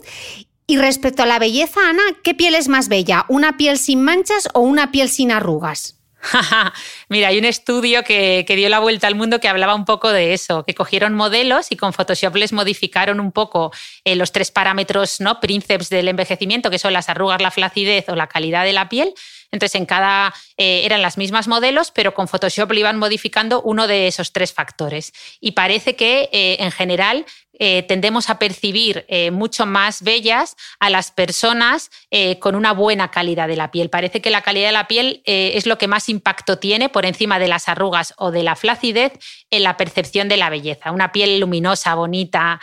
Y 0.66 0.78
respecto 0.78 1.24
a 1.24 1.26
la 1.26 1.40
belleza, 1.40 1.80
Ana, 1.88 2.02
¿qué 2.22 2.34
piel 2.34 2.54
es 2.54 2.68
más 2.68 2.88
bella? 2.88 3.26
¿Una 3.28 3.56
piel 3.56 3.78
sin 3.78 4.02
manchas 4.02 4.48
o 4.54 4.60
una 4.60 4.92
piel 4.92 5.08
sin 5.08 5.32
arrugas? 5.32 6.01
Mira, 7.08 7.28
hay 7.28 7.38
un 7.38 7.44
estudio 7.44 8.04
que, 8.04 8.44
dio 8.48 8.68
la 8.68 8.78
vuelta 8.78 9.06
al 9.06 9.14
mundo 9.14 9.40
que 9.40 9.48
hablaba 9.48 9.74
un 9.74 9.84
poco 9.84 10.10
de 10.12 10.32
eso, 10.32 10.64
que 10.64 10.74
cogieron 10.74 11.14
modelos 11.14 11.70
y 11.70 11.76
con 11.76 11.92
Photoshop 11.92 12.36
les 12.36 12.52
modificaron 12.52 13.20
un 13.20 13.32
poco 13.32 13.72
eh, 14.04 14.14
los 14.16 14.32
tres 14.32 14.50
parámetros 14.50 15.20
¿no? 15.20 15.40
príncipes 15.40 15.88
del 15.88 16.08
envejecimiento, 16.08 16.70
que 16.70 16.78
son 16.78 16.92
las 16.92 17.08
arrugas, 17.08 17.42
la 17.42 17.50
flacidez 17.50 18.08
o 18.08 18.14
la 18.14 18.28
calidad 18.28 18.64
de 18.64 18.72
la 18.72 18.88
piel. 18.88 19.14
Entonces, 19.52 19.74
en 19.74 19.86
cada 19.86 20.32
eh, 20.56 20.82
eran 20.84 21.02
las 21.02 21.18
mismas 21.18 21.46
modelos, 21.46 21.90
pero 21.90 22.14
con 22.14 22.26
Photoshop 22.26 22.72
le 22.72 22.80
iban 22.80 22.98
modificando 22.98 23.60
uno 23.60 23.86
de 23.86 24.06
esos 24.06 24.32
tres 24.32 24.52
factores. 24.52 25.12
Y 25.40 25.52
parece 25.52 25.94
que 25.94 26.30
eh, 26.32 26.56
en 26.60 26.70
general 26.72 27.26
eh, 27.58 27.82
tendemos 27.82 28.30
a 28.30 28.38
percibir 28.38 29.04
eh, 29.08 29.30
mucho 29.30 29.66
más 29.66 30.02
bellas 30.02 30.56
a 30.80 30.90
las 30.90 31.10
personas 31.10 31.90
eh, 32.10 32.38
con 32.38 32.54
una 32.54 32.72
buena 32.72 33.10
calidad 33.10 33.46
de 33.46 33.56
la 33.56 33.70
piel. 33.70 33.90
Parece 33.90 34.20
que 34.20 34.30
la 34.30 34.42
calidad 34.42 34.68
de 34.68 34.72
la 34.72 34.88
piel 34.88 35.22
es 35.24 35.66
lo 35.66 35.78
que 35.78 35.88
más 35.88 36.08
impacto 36.08 36.58
tiene 36.58 36.88
por 36.88 37.04
encima 37.04 37.38
de 37.38 37.48
las 37.48 37.68
arrugas 37.68 38.14
o 38.16 38.30
de 38.30 38.42
la 38.42 38.56
flacidez 38.56 39.12
en 39.50 39.62
la 39.62 39.76
percepción 39.76 40.28
de 40.28 40.36
la 40.36 40.50
belleza. 40.50 40.92
Una 40.92 41.12
piel 41.12 41.40
luminosa, 41.40 41.94
bonita, 41.94 42.60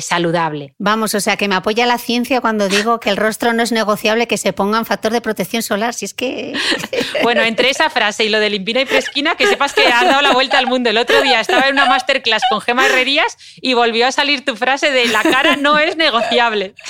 saludable. 0.00 0.74
Vamos, 0.78 1.14
o 1.14 1.20
sea, 1.20 1.36
que 1.36 1.48
me 1.48 1.54
apoya 1.56 1.86
la 1.86 1.98
ciencia 1.98 2.40
cuando 2.40 2.68
digo 2.68 3.00
que 3.00 3.10
el 3.10 3.16
rostro 3.16 3.52
no 3.52 3.62
es 3.62 3.72
negociable 3.72 4.26
que 4.26 4.38
se 4.38 4.52
ponga 4.52 4.78
un 4.78 4.86
factor 4.86 5.12
de 5.12 5.20
protección 5.20 5.62
solar. 5.62 5.94
Si 5.94 6.04
es 6.04 6.14
que. 6.14 6.54
bueno, 7.22 7.42
entre 7.42 7.70
esa 7.70 7.90
frase 7.90 8.24
y 8.24 8.28
lo 8.28 8.40
de 8.40 8.50
limpina 8.50 8.80
y 8.80 8.86
fresquina, 8.86 9.34
que 9.34 9.46
sepas 9.46 9.72
que 9.72 9.86
has 9.86 10.04
dado 10.04 10.22
la 10.22 10.32
vuelta 10.32 10.58
al 10.58 10.66
mundo. 10.66 10.90
El 10.90 10.98
otro 10.98 11.20
día 11.22 11.40
estaba 11.40 11.66
en 11.66 11.74
una 11.74 11.86
masterclass 11.86 12.42
con 12.50 12.60
Gema 12.60 12.86
Herrerías 12.86 13.36
y 13.60 13.74
volvió 13.74 14.06
a 14.06 14.12
salir 14.12 14.44
tu 14.44 14.56
frase 14.56 14.90
de 14.90 15.06
la 15.06 15.22
cara 15.22 15.56
no 15.56 15.78
es 15.78 15.96
negociable. 15.96 16.74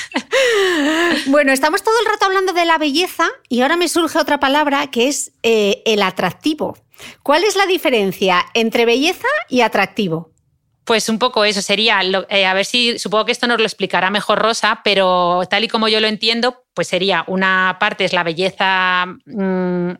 Bueno, 1.26 1.52
estamos 1.52 1.82
todo 1.82 1.94
el 2.00 2.06
rato 2.06 2.26
hablando 2.26 2.52
de 2.52 2.64
la 2.64 2.78
belleza 2.78 3.26
y 3.48 3.62
ahora 3.62 3.76
me 3.76 3.88
surge 3.88 4.18
otra 4.18 4.38
palabra 4.38 4.86
que 4.88 5.08
es 5.08 5.32
eh, 5.42 5.82
el 5.84 6.02
atractivo. 6.02 6.78
¿Cuál 7.22 7.44
es 7.44 7.56
la 7.56 7.66
diferencia 7.66 8.44
entre 8.54 8.84
belleza 8.84 9.28
y 9.48 9.62
atractivo? 9.62 10.30
Pues 10.86 11.08
un 11.08 11.18
poco 11.18 11.44
eso 11.44 11.62
sería, 11.62 12.00
eh, 12.28 12.46
a 12.46 12.54
ver 12.54 12.64
si 12.64 12.96
supongo 13.00 13.24
que 13.24 13.32
esto 13.32 13.48
nos 13.48 13.58
lo 13.58 13.64
explicará 13.64 14.08
mejor 14.08 14.38
Rosa, 14.38 14.82
pero 14.84 15.42
tal 15.50 15.64
y 15.64 15.68
como 15.68 15.88
yo 15.88 16.00
lo 16.00 16.06
entiendo, 16.06 16.64
pues 16.74 16.86
sería 16.86 17.24
una 17.26 17.76
parte 17.80 18.04
es 18.04 18.12
la 18.12 18.22
belleza 18.22 19.04
mm, 19.24 19.90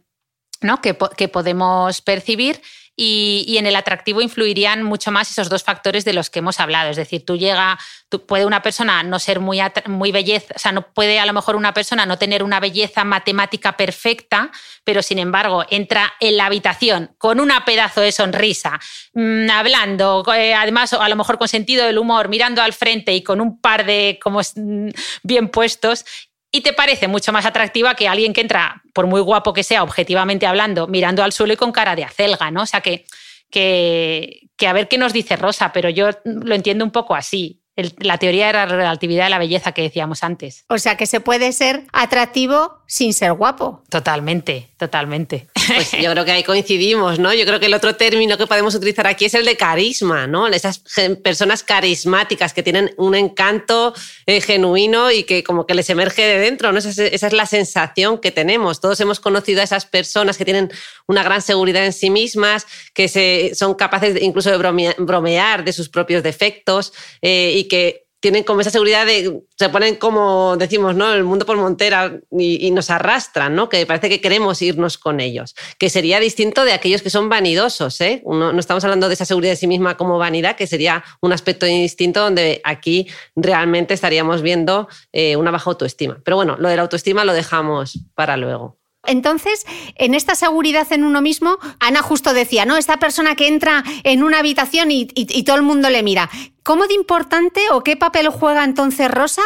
¿no? 0.61 0.81
que, 0.81 0.97
que 1.17 1.29
podemos 1.29 2.03
percibir 2.03 2.63
y, 2.97 3.57
en 3.59 3.67
el 3.67 3.77
atractivo 3.77 4.23
influirían 4.23 4.83
mucho 4.83 5.13
más 5.13 5.31
esos 5.31 5.51
dos 5.51 5.63
factores 5.63 6.05
de 6.05 6.15
los 6.15 6.31
que 6.31 6.39
hemos 6.39 6.59
hablado. 6.61 6.91
Es 6.91 6.97
decir, 6.97 7.25
tú 7.25 7.37
llega, 7.37 7.79
puede 8.27 8.47
una 8.47 8.63
persona 8.63 9.03
no 9.03 9.19
ser 9.19 9.39
muy, 9.39 9.61
muy 9.87 10.13
belleza, 10.13 10.55
o 10.57 10.59
sea, 10.59 10.73
no 10.73 10.83
puede 10.93 11.21
a 11.21 11.27
lo 11.27 11.35
mejor 11.35 11.57
una 11.57 11.75
persona 11.75 12.07
no 12.07 12.17
tener 12.17 12.43
una 12.43 12.59
belleza 12.59 13.05
matemática 13.05 13.77
perfecta, 13.77 14.51
pero 14.85 15.03
sin 15.03 15.19
embargo 15.19 15.65
entra 15.69 16.15
en 16.21 16.39
la 16.39 16.47
habitación 16.47 17.15
con 17.19 17.39
una 17.39 17.65
pedazo 17.65 18.01
de 18.01 18.13
sonrisa, 18.13 18.81
mm, 19.13 19.51
hablando, 19.51 20.25
eh, 20.35 20.55
además 20.55 20.95
a 20.95 21.09
lo 21.09 21.17
mejor 21.17 21.39
con 21.39 21.49
sentido 21.49 21.85
del 21.85 21.99
humor, 21.99 22.29
mirando 22.29 22.63
al 22.63 22.73
frente 22.73 23.15
y 23.15 23.23
con 23.23 23.41
un 23.41 23.61
par 23.61 23.85
de 23.85 24.19
como 24.23 24.41
mm, 24.41 24.89
bien 25.23 25.49
puestos 25.49 26.05
y 26.51 26.61
te 26.61 26.73
parece 26.73 27.09
mucho 27.09 27.33
más 27.33 27.47
atractiva 27.47 27.95
que 27.95 28.09
alguien 28.09 28.33
que 28.33 28.41
entra, 28.41 28.83
por 28.93 29.07
muy 29.07 29.21
guapo 29.21 29.53
que 29.53 29.63
sea, 29.63 29.83
objetivamente 29.83 30.47
hablando, 30.47 30.87
mirando 30.87 31.23
al 31.23 31.33
suelo 31.33 31.53
y 31.53 31.57
con 31.57 31.73
cara 31.73 31.97
de 31.97 32.05
acelga, 32.05 32.51
¿no? 32.51 32.63
O 32.63 32.67
sea 32.67 32.81
que, 32.81 33.05
que, 33.51 34.49
que 34.57 34.67
a 34.67 34.73
ver 34.73 34.89
qué 34.89 34.99
nos 34.99 35.13
dice 35.13 35.37
Rosa, 35.37 35.73
pero 35.73 35.91
yo 35.91 36.11
lo 36.25 36.55
entiendo 36.55 36.85
un 36.85 36.91
poco 36.93 37.15
así 37.15 37.63
la 37.99 38.19
teoría 38.19 38.47
de 38.47 38.53
la 38.55 38.67
relatividad 38.67 39.25
de 39.25 39.31
la 39.31 39.39
belleza 39.39 39.73
que 39.73 39.83
decíamos 39.83 40.25
antes. 40.25 40.65
O 40.69 40.79
sea 40.79 40.97
que 40.97 41.07
se 41.07 41.21
puede 41.21 41.53
ser 41.53 41.85
atractivo 41.93 42.83
sin 42.87 43.13
ser 43.13 43.33
guapo. 43.33 43.83
Totalmente, 43.89 44.71
totalmente. 44.77 45.49
Pues 45.67 45.93
yo 45.93 46.11
creo 46.13 46.25
que 46.25 46.33
ahí 46.33 46.45
coincidimos, 46.45 47.19
¿no? 47.19 47.35
Yo 47.35 47.45
creo 47.45 47.59
que 47.59 47.67
el 47.67 47.75
otro 47.75 47.97
término 47.97 48.39
que 48.39 48.47
podemos 48.47 48.75
utilizar 48.75 49.07
aquí 49.07 49.25
es 49.25 49.35
el 49.35 49.45
de 49.45 49.57
carisma, 49.57 50.27
¿no? 50.27 50.47
Esas 50.47 50.83
personas 51.23 51.63
carismáticas 51.63 52.53
que 52.53 52.63
tienen 52.63 52.95
un 52.97 53.15
encanto 53.15 53.93
eh, 54.27 54.41
genuino 54.41 55.11
y 55.11 55.25
que 55.25 55.43
como 55.43 55.67
que 55.67 55.75
les 55.75 55.91
emerge 55.91 56.23
de 56.23 56.39
dentro, 56.39 56.73
¿no? 56.73 56.79
Esa 56.79 57.05
es, 57.05 57.33
la 57.33 57.47
sensación 57.47 58.19
que 58.19 58.31
tenemos. 58.31 58.81
Todos 58.81 59.01
hemos 59.01 59.21
conocido 59.21 59.61
a 59.61 59.65
esas 59.65 59.85
personas 59.85 60.39
que 60.39 60.45
tienen 60.45 60.71
una 61.07 61.23
gran 61.23 61.43
seguridad 61.43 61.85
en 61.85 61.93
sí 61.93 62.11
mismas, 62.11 62.67
que 62.95 63.09
se, 63.09 63.53
son 63.55 63.75
capaces 63.75 64.21
incluso 64.23 64.51
de 64.51 64.59
bromear, 64.99 65.65
de 65.65 65.73
sus 65.73 65.89
propios 65.89 66.23
defectos 66.23 66.93
eh, 67.21 67.53
y 67.57 67.65
que 67.65 68.06
tienen 68.21 68.45
como 68.45 68.61
esa 68.61 68.71
seguridad 68.71 69.07
de, 69.07 69.43
se 69.57 69.69
ponen 69.69 69.97
como 69.97 70.57
decimos, 70.57 70.95
¿no? 70.95 71.13
El 71.13 71.25
mundo 71.25 71.47
por 71.47 71.57
montera 71.57 72.19
y, 72.31 72.71
nos 72.71 72.91
arrastran, 72.91 73.55
¿no? 73.55 73.69
Que 73.69 73.87
parece 73.87 74.09
que 74.09 74.21
queremos 74.21 74.61
irnos 74.63 74.99
con 74.99 75.21
ellos. 75.21 75.55
Que 75.79 75.91
sería 75.91 76.19
distinto 76.19 76.65
de 76.65 76.73
aquellos 76.73 77.03
que 77.03 77.11
son 77.11 77.29
vanidosos, 77.29 78.01
¿eh? 78.01 78.23
No, 78.27 78.59
estamos 78.59 78.85
hablando 78.85 79.09
de 79.09 79.15
esa 79.15 79.25
seguridad 79.25 79.53
de 79.53 79.57
sí 79.57 79.67
misma 79.67 79.97
como 79.97 80.19
vanidad, 80.19 80.57
que 80.57 80.67
sería 80.67 81.05
un 81.21 81.33
aspecto 81.33 81.67
distinto 81.67 82.21
donde 82.21 82.61
aquí 82.65 83.09
realmente 83.35 83.95
estaríamos 83.95 84.43
viendo 84.43 84.89
eh, 85.13 85.37
una 85.37 85.51
baja 85.51 85.71
autoestima. 85.71 86.19
Pero 86.25 86.37
bueno, 86.37 86.57
lo 86.59 86.69
de 86.69 86.77
la 86.77 86.83
autoestima 86.83 87.25
lo 87.25 87.33
dejamos 87.33 87.99
para 88.15 88.37
luego. 88.37 88.79
Entonces, 89.07 89.67
en 89.97 90.15
esta 90.15 90.35
seguridad 90.35 90.87
en 90.93 91.05
uno 91.05 91.21
mismo, 91.21 91.59
Ana 91.81 92.03
justo 92.03 92.35
decía, 92.35 92.65
¿no? 92.65 92.77
Esta 92.77 92.99
persona 92.99 93.35
que 93.35 93.49
entra 93.49 93.85
en 94.05 94.23
una 94.23 94.39
habitación 94.39 94.91
y, 94.91 95.07
todo 95.45 95.57
el 95.57 95.63
mundo 95.63 95.91
le 95.91 96.03
mira. 96.03 96.31
¿Cómo 96.63 96.87
de 96.87 96.95
importante 96.95 97.61
o 97.71 97.85
qué 97.85 97.97
papel 97.97 98.29
juega 98.29 98.65
entonces 98.65 99.09
Rosa 99.11 99.43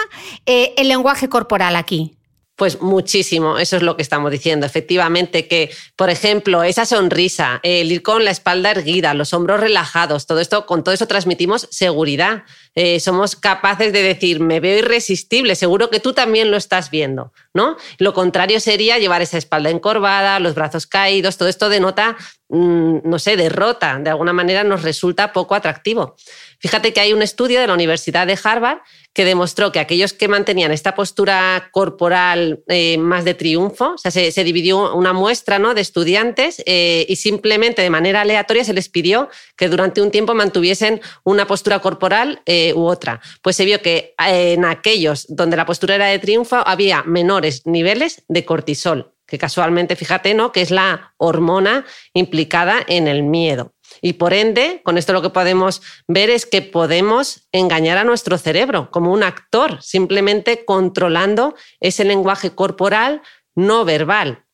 eh, 0.47 0.73
el 0.79 0.89
lenguaje 0.89 1.29
corporal 1.29 1.77
aquí? 1.77 2.17
Pues 2.61 2.83
muchísimo, 2.83 3.57
eso 3.59 3.77
es 3.77 3.83
lo 3.83 3.97
que 3.97 4.03
estamos 4.03 4.31
diciendo. 4.31 4.67
Efectivamente, 4.67 5.49
que, 5.49 5.71
por 5.97 6.11
ejemplo, 6.11 6.63
esa 6.63 6.85
sonrisa, 6.85 7.59
el 7.63 7.91
ir 7.91 8.03
con 8.03 8.23
la 8.23 8.33
espalda 8.33 8.71
erguida, 8.71 9.15
los 9.15 9.33
hombros 9.33 9.61
relajados, 9.61 10.27
todo 10.27 10.41
esto, 10.41 10.67
con 10.67 10.85
todo 10.85 10.95
eso 10.95 11.07
transmitimos 11.07 11.69
seguridad. 11.71 12.43
Eh, 12.75 13.01
somos 13.01 13.35
capaces 13.35 13.95
de 13.95 14.03
decir, 14.03 14.41
me 14.41 14.61
veo 14.61 14.77
irresistible, 14.77 15.57
seguro 15.57 15.89
que 15.89 16.01
tú 16.01 16.13
también 16.13 16.51
lo 16.51 16.59
estás 16.59 16.91
viendo, 16.91 17.33
¿no? 17.55 17.79
Lo 17.97 18.13
contrario 18.13 18.61
sería 18.61 18.99
llevar 18.99 19.23
esa 19.23 19.39
espalda 19.39 19.71
encorvada, 19.71 20.39
los 20.39 20.55
brazos 20.55 20.87
caídos, 20.87 21.39
todo 21.39 21.49
esto 21.49 21.71
denota, 21.71 22.19
mm, 22.51 22.99
no 23.05 23.19
sé, 23.19 23.39
derrota, 23.39 23.99
de 23.99 24.11
alguna 24.11 24.35
manera 24.35 24.65
nos 24.65 24.83
resulta 24.83 25.33
poco 25.33 25.55
atractivo. 25.55 26.15
Fíjate 26.61 26.93
que 26.93 27.01
hay 27.01 27.15
un 27.15 27.23
estudio 27.23 27.59
de 27.59 27.67
la 27.67 27.73
Universidad 27.73 28.27
de 28.27 28.39
Harvard 28.43 28.81
que 29.15 29.25
demostró 29.25 29.73
que 29.73 29.81
aquellos 29.81 30.13
que 30.13 30.29
mantenían 30.29 30.73
esta 30.73 30.95
postura 30.95 31.71
corporal 31.73 32.63
eh, 32.69 32.99
más 32.99 33.25
de 33.25 33.33
triunfo, 33.33 33.95
o 33.95 33.99
sea, 33.99 34.11
se, 34.11 34.45
dividió 34.45 34.95
una 34.95 35.15
muestra 35.15 35.59
¿no? 35.59 35.73
de 35.73 35.81
estudiantes 35.81 36.63
eh, 36.67 37.07
y 37.09 37.17
simplemente 37.17 37.81
de 37.81 37.89
manera 37.89 38.21
aleatoria 38.21 38.63
se 38.63 38.75
les 38.75 38.91
pidió 38.91 39.31
que 39.57 39.69
durante 39.69 40.03
un 40.03 40.11
tiempo 40.11 40.35
mantuviesen 40.35 41.01
una 41.25 41.47
postura 41.47 41.79
corporal 41.79 42.43
eh, 42.45 42.75
u 42.75 42.85
otra. 42.85 43.23
Pues 43.41 43.57
se 43.57 43.65
vio 43.65 43.81
que 43.81 44.15
en 44.19 44.67
aquellos 44.67 45.27
donde 45.29 45.57
la 45.57 45.65
postura 45.65 45.95
era 45.95 46.07
de 46.07 46.19
triunfo 46.19 46.57
había 46.57 47.03
menores 47.05 47.67
niveles 47.67 48.23
de 48.29 48.45
cortisol, 48.45 49.15
que 49.27 49.39
casualmente, 49.39 49.97
fíjate, 49.97 50.35
¿no? 50.35 50.53
que 50.53 50.61
es 50.61 50.71
la 50.71 51.15
hormona 51.17 51.87
implicada 52.13 52.85
en 52.87 53.09
el 53.09 53.23
miedo. 53.23 53.73
Y 54.03 54.15
por 54.15 54.33
ende, 54.33 54.81
con 54.85 54.99
esto 54.99 55.13
lo 55.13 55.23
que 55.23 55.31
podemos 55.31 55.83
ver 56.09 56.31
es 56.31 56.47
que 56.47 56.63
podemos 56.63 57.49
engañar 57.53 57.99
a 57.99 58.05
nuestro 58.05 58.39
cerebro 58.39 58.91
como 58.91 59.13
un 59.13 59.23
actor, 59.23 59.83
simplemente 59.83 60.65
controlando 60.65 61.55
ese 61.81 62.05
lenguaje 62.05 62.51
corporal 62.51 63.23
no 63.55 63.85
verbal. 63.85 64.45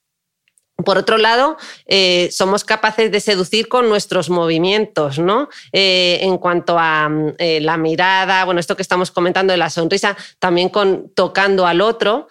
Por 0.84 0.98
otro 0.98 1.16
lado, 1.16 1.56
eh, 1.86 2.28
somos 2.30 2.62
capaces 2.62 3.10
de 3.10 3.20
seducir 3.20 3.66
con 3.66 3.88
nuestros 3.88 4.28
movimientos, 4.28 5.18
¿no? 5.18 5.48
Eh, 5.72 6.18
en 6.20 6.36
cuanto 6.36 6.76
a 6.78 7.08
eh, 7.38 7.60
la 7.62 7.78
mirada, 7.78 8.44
bueno, 8.44 8.60
esto 8.60 8.76
que 8.76 8.82
estamos 8.82 9.10
comentando 9.10 9.52
de 9.52 9.56
la 9.56 9.70
sonrisa, 9.70 10.18
también 10.38 10.68
con 10.68 11.10
tocando 11.14 11.66
al 11.66 11.80
otro. 11.80 12.28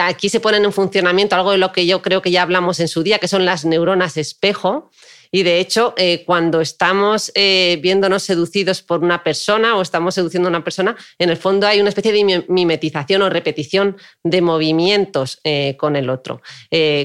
aquí 0.00 0.28
se 0.28 0.40
ponen 0.40 0.64
en 0.64 0.72
funcionamiento 0.72 1.36
algo 1.36 1.52
de 1.52 1.58
lo 1.58 1.70
que 1.70 1.86
yo 1.86 2.02
creo 2.02 2.22
que 2.22 2.32
ya 2.32 2.42
hablamos 2.42 2.80
en 2.80 2.88
su 2.88 3.04
día, 3.04 3.20
que 3.20 3.28
son 3.28 3.44
las 3.44 3.64
neuronas 3.64 4.16
espejo. 4.16 4.90
Y 5.30 5.42
de 5.42 5.58
hecho, 5.60 5.94
eh, 5.96 6.24
cuando 6.24 6.60
estamos 6.60 7.30
eh, 7.34 7.78
viéndonos 7.82 8.22
seducidos 8.22 8.82
por 8.82 9.02
una 9.02 9.22
persona 9.22 9.76
o 9.76 9.82
estamos 9.82 10.14
seduciendo 10.14 10.48
a 10.48 10.50
una 10.50 10.64
persona, 10.64 10.96
en 11.18 11.30
el 11.30 11.36
fondo 11.36 11.66
hay 11.66 11.80
una 11.80 11.88
especie 11.90 12.12
de 12.12 12.44
mimetización 12.48 13.22
o 13.22 13.30
repetición 13.30 13.96
de 14.22 14.40
movimientos 14.40 15.40
eh, 15.44 15.76
con 15.78 15.96
el 15.96 16.10
otro. 16.10 16.40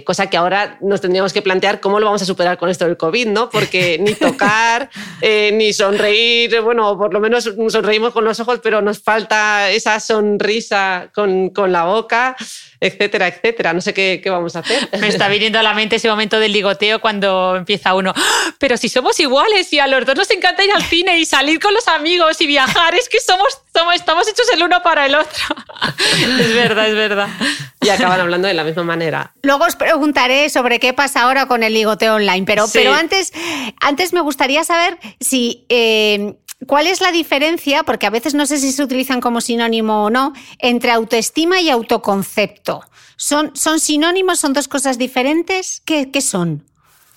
cosa 0.05 0.29
que 0.29 0.37
ahora 0.37 0.77
nos 0.81 1.01
tendríamos 1.01 1.33
que 1.33 1.41
plantear 1.41 1.79
cómo 1.79 1.99
lo 1.99 2.05
vamos 2.05 2.21
a 2.21 2.25
superar 2.25 2.57
con 2.57 2.69
esto 2.69 2.85
del 2.85 2.97
COVID, 2.97 3.27
¿no? 3.27 3.49
Porque 3.49 3.97
ni 3.99 4.13
tocar, 4.27 4.89
ni 5.21 5.73
sonreír, 5.73 6.61
bueno, 6.61 6.97
por 6.97 7.13
lo 7.13 7.19
menos 7.19 7.49
sonreímos 7.69 8.13
con 8.13 8.23
los 8.23 8.39
ojos, 8.39 8.59
pero 8.63 8.81
nos 8.81 8.99
falta 9.01 9.69
esa 9.71 9.99
sonrisa 9.99 11.09
con, 11.13 11.49
con 11.49 11.71
la 11.71 11.85
boca 11.85 12.35
etcétera, 12.83 13.27
etcétera. 13.27 13.73
No 13.73 13.81
sé 13.81 13.93
qué, 13.93 14.21
vamos 14.25 14.55
a 14.55 14.59
hacer. 14.59 14.89
Me 14.99 15.07
está 15.07 15.29
viniendo 15.29 15.57
a 15.57 15.63
la 15.63 15.73
mente 15.73 15.95
ese 15.95 16.09
momento 16.09 16.39
del 16.39 16.51
ligoteo 16.51 16.99
cuando 16.99 17.55
empieza 17.55 17.93
uno, 17.93 18.13
¡Ah! 18.15 18.53
pero 18.59 18.75
si 18.77 18.89
somos 18.89 19.19
iguales 19.19 19.71
y 19.71 19.79
a 19.79 19.87
los 19.87 20.05
dos 20.05 20.15
nos 20.15 20.31
encanta 20.31 20.63
ir 20.63 20.71
al 20.71 20.83
cine 20.83 21.17
y 21.19 21.25
salir 21.25 21.59
con 21.59 21.73
los 21.73 21.87
amigos 21.87 22.39
y 22.41 22.47
viajar, 22.47 22.93
es 22.95 23.07
que 23.07 23.19
somos, 23.19 23.59
somos 23.73 23.95
estamos 23.95 24.27
hechos 24.27 24.45
el 24.53 24.63
uno 24.63 24.83
para 24.83 25.05
el 25.05 25.15
otro. 25.15 25.43
es 26.39 26.53
verdad, 26.55 26.89
es 26.89 26.95
verdad. 26.95 27.29
Y 27.81 27.89
acaban 27.89 28.19
hablando 28.19 28.47
de 28.47 28.53
la 28.53 28.63
misma 28.63 28.83
manera. 28.83 29.33
Luego 29.41 29.65
os 29.65 29.75
preguntaré 29.75 30.49
sobre 30.49 30.79
qué 30.79 30.93
pasa 30.93 31.21
ahora 31.21 31.45
con 31.45 31.63
el 31.63 31.73
ligoteo 31.73 32.15
online, 32.15 32.45
pero, 32.45 32.65
pero 32.71 32.93
antes, 32.93 33.31
antes 33.79 34.13
me 34.13 34.21
gustaría 34.21 34.63
saber 34.63 34.97
si... 35.19 35.65
Eh, 35.69 36.35
¿Cuál 36.67 36.87
es 36.87 37.01
la 37.01 37.11
diferencia, 37.11 37.83
porque 37.83 38.05
a 38.05 38.09
veces 38.09 38.33
no 38.33 38.45
sé 38.45 38.57
si 38.57 38.71
se 38.71 38.83
utilizan 38.83 39.21
como 39.21 39.41
sinónimo 39.41 40.03
o 40.05 40.09
no, 40.09 40.33
entre 40.59 40.91
autoestima 40.91 41.61
y 41.61 41.69
autoconcepto? 41.69 42.81
¿Son, 43.15 43.55
son 43.55 43.79
sinónimos? 43.79 44.39
¿Son 44.39 44.53
dos 44.53 44.67
cosas 44.67 44.97
diferentes? 44.97 45.81
¿Qué, 45.85 46.11
qué 46.11 46.21
son? 46.21 46.63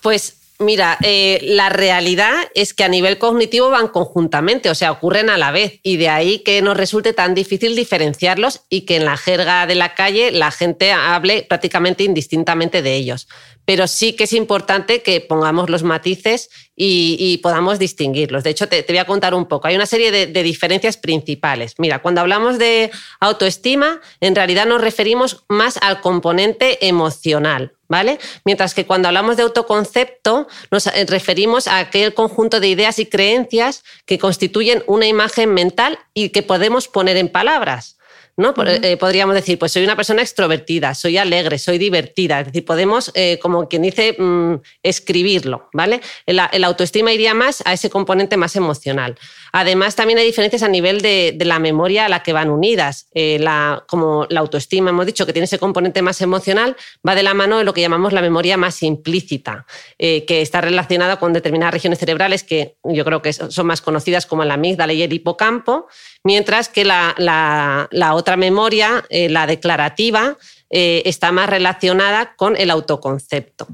Pues 0.01 0.37
Mira, 0.59 0.97
eh, 1.03 1.39
la 1.43 1.69
realidad 1.69 2.33
es 2.55 2.73
que 2.73 2.83
a 2.83 2.87
nivel 2.87 3.19
cognitivo 3.19 3.69
van 3.69 3.89
conjuntamente, 3.89 4.71
o 4.71 4.75
sea, 4.75 4.91
ocurren 4.91 5.29
a 5.29 5.37
la 5.37 5.51
vez, 5.51 5.79
y 5.83 5.97
de 5.97 6.09
ahí 6.09 6.39
que 6.39 6.63
nos 6.63 6.75
resulte 6.75 7.13
tan 7.13 7.35
difícil 7.35 7.75
diferenciarlos 7.75 8.61
y 8.67 8.81
que 8.81 8.95
en 8.95 9.05
la 9.05 9.17
jerga 9.17 9.67
de 9.67 9.75
la 9.75 9.93
calle 9.93 10.31
la 10.31 10.49
gente 10.49 10.91
hable 10.91 11.43
prácticamente 11.43 12.03
indistintamente 12.03 12.81
de 12.81 12.95
ellos 12.95 13.27
pero 13.67 13.85
sí 13.85 14.13
que 14.13 14.23
es 14.23 14.31
importante 14.31 15.01
que 15.01 15.19
pongamos 15.19 15.69
los 15.69 15.83
matices 15.83 16.49
y, 16.73 17.37
podamos 17.43 17.79
distinguirlos. 17.79 18.45
De 18.45 18.51
hecho, 18.51 18.69
te, 18.69 18.85
voy 18.87 18.97
a 18.97 19.03
contar 19.03 19.33
un 19.33 19.45
poco. 19.45 19.67
Hay 19.67 19.75
una 19.75 19.85
serie 19.85 20.09
de, 20.09 20.43
diferencias 20.43 20.95
principales. 20.95 21.75
Mira, 21.77 21.99
cuando 22.01 22.21
hablamos 22.21 22.59
de 22.59 22.91
autoestima, 23.19 23.99
en 24.21 24.35
realidad 24.35 24.67
nos 24.67 24.79
referimos 24.79 25.43
más 25.49 25.75
al 25.81 25.99
componente 25.99 26.87
emocional. 26.87 27.73
¿Vale? 27.89 28.19
Mientras 28.43 28.73
que 28.73 28.85
cuando 28.85 29.07
hablamos 29.07 29.37
de 29.37 29.43
autoconcepto 29.43 30.47
nos 30.71 30.87
eh, 30.87 31.05
referimos 31.07 31.67
a 31.67 31.79
aquel 31.79 32.13
conjunto 32.13 32.59
de 32.59 32.67
ideas 32.67 32.99
y 32.99 33.05
creencias 33.05 33.83
que 34.05 34.19
constituyen 34.19 34.83
una 34.87 35.07
imagen 35.07 35.53
mental 35.53 35.97
y 36.13 36.29
que 36.29 36.43
podemos 36.43 36.89
poner 36.89 37.15
en 37.15 37.29
palabras. 37.29 37.97
¿no? 38.37 38.53
Eh, 38.67 38.97
podríamos 38.97 39.33
decir, 39.33 39.57
pues 39.57 39.71
soy 39.71 39.83
una 39.83 39.95
persona 39.95 40.21
extrovertida, 40.21 40.93
soy 40.93 41.17
alegre, 41.17 41.57
soy 41.57 41.79
divertida. 41.79 42.39
Es 42.39 42.45
decir, 42.47 42.63
podemos, 42.63 43.11
eh, 43.15 43.39
como 43.41 43.67
quien 43.67 43.81
dice, 43.81 44.15
mm, 44.17 44.61
escribirlo, 44.83 45.69
¿vale? 45.73 46.01
El, 46.27 46.63
autoestima 46.63 47.11
iría 47.11 47.33
más 47.33 47.63
a 47.65 47.73
ese 47.73 47.89
componente 47.89 48.37
más 48.37 48.55
emocional. 48.55 49.17
Además, 49.59 49.95
también 49.95 50.19
hay 50.19 50.25
diferencias 50.25 50.61
a 50.61 50.67
nivel 50.67 51.01
de, 51.01 51.35
la 51.39 51.59
memoria 51.59 52.05
a 52.05 52.09
la 52.09 52.21
que 52.21 52.33
van 52.33 52.49
unidas. 52.49 53.07
Eh, 53.13 53.43
como 53.87 54.27
la 54.29 54.41
autoestima, 54.41 54.91
hemos 54.91 55.05
dicho 55.05 55.25
que 55.25 55.33
tiene 55.33 55.45
ese 55.45 55.57
componente 55.57 56.01
más 56.01 56.21
emocional, 56.21 56.75
va 57.07 57.15
de 57.15 57.23
la 57.23 57.33
mano 57.33 57.57
de 57.57 57.63
lo 57.63 57.73
que 57.73 57.81
llamamos 57.81 58.13
la 58.13 58.21
memoria 58.21 58.57
más 58.57 58.83
implícita, 58.83 59.65
que 59.97 60.41
está 60.41 60.61
relacionada 60.61 61.17
con 61.17 61.33
determinadas 61.33 61.73
regiones 61.73 61.99
cerebrales 61.99 62.43
que 62.43 62.77
yo 62.83 63.03
creo 63.03 63.21
que 63.21 63.33
son 63.33 63.65
más 63.65 63.81
conocidas 63.81 64.25
como 64.25 64.43
la 64.43 64.55
amígdala 64.55 64.93
y 64.93 65.01
el 65.01 65.13
hipocampo, 65.13 65.87
mientras 66.23 66.69
que 66.69 66.85
la, 66.85 67.87
otra 68.13 68.37
memoria, 68.37 69.05
eh, 69.09 69.29
la 69.29 69.47
declarativa, 69.47 70.37
eh, 70.69 71.03
está 71.05 71.31
más 71.31 71.49
relacionada 71.49 72.35
con 72.35 72.57
el 72.57 72.69
autoconcepto. 72.69 73.67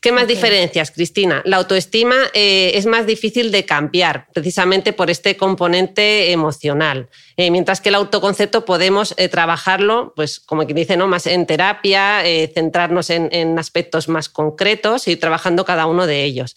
¿Qué 0.00 0.12
más 0.12 0.26
diferencias, 0.26 0.90
Cristina? 0.90 1.42
La 1.44 1.58
autoestima 1.58 2.16
eh, 2.32 2.72
es 2.74 2.86
más 2.86 3.06
difícil 3.06 3.52
de 3.52 3.66
cambiar, 3.66 4.28
precisamente 4.32 4.92
por 4.92 5.10
este 5.10 5.36
componente 5.36 6.32
emocional, 6.32 7.08
mientras 7.36 7.80
que 7.80 7.90
el 7.90 7.94
autoconcepto 7.94 8.64
podemos 8.64 9.14
trabajarlo, 9.30 10.12
pues 10.16 10.40
como 10.40 10.64
quien 10.64 10.76
dice, 10.76 10.96
¿no? 10.96 11.06
más 11.06 11.26
en 11.26 11.46
terapia, 11.46 12.22
centrarnos 12.54 13.10
en, 13.10 13.28
en, 13.32 13.58
aspectos 13.58 14.08
más 14.08 14.28
concretos 14.28 15.08
y 15.08 15.12
ir 15.12 15.20
trabajando 15.20 15.64
cada 15.64 15.86
uno 15.86 16.06
de 16.06 16.24
ellos. 16.24 16.54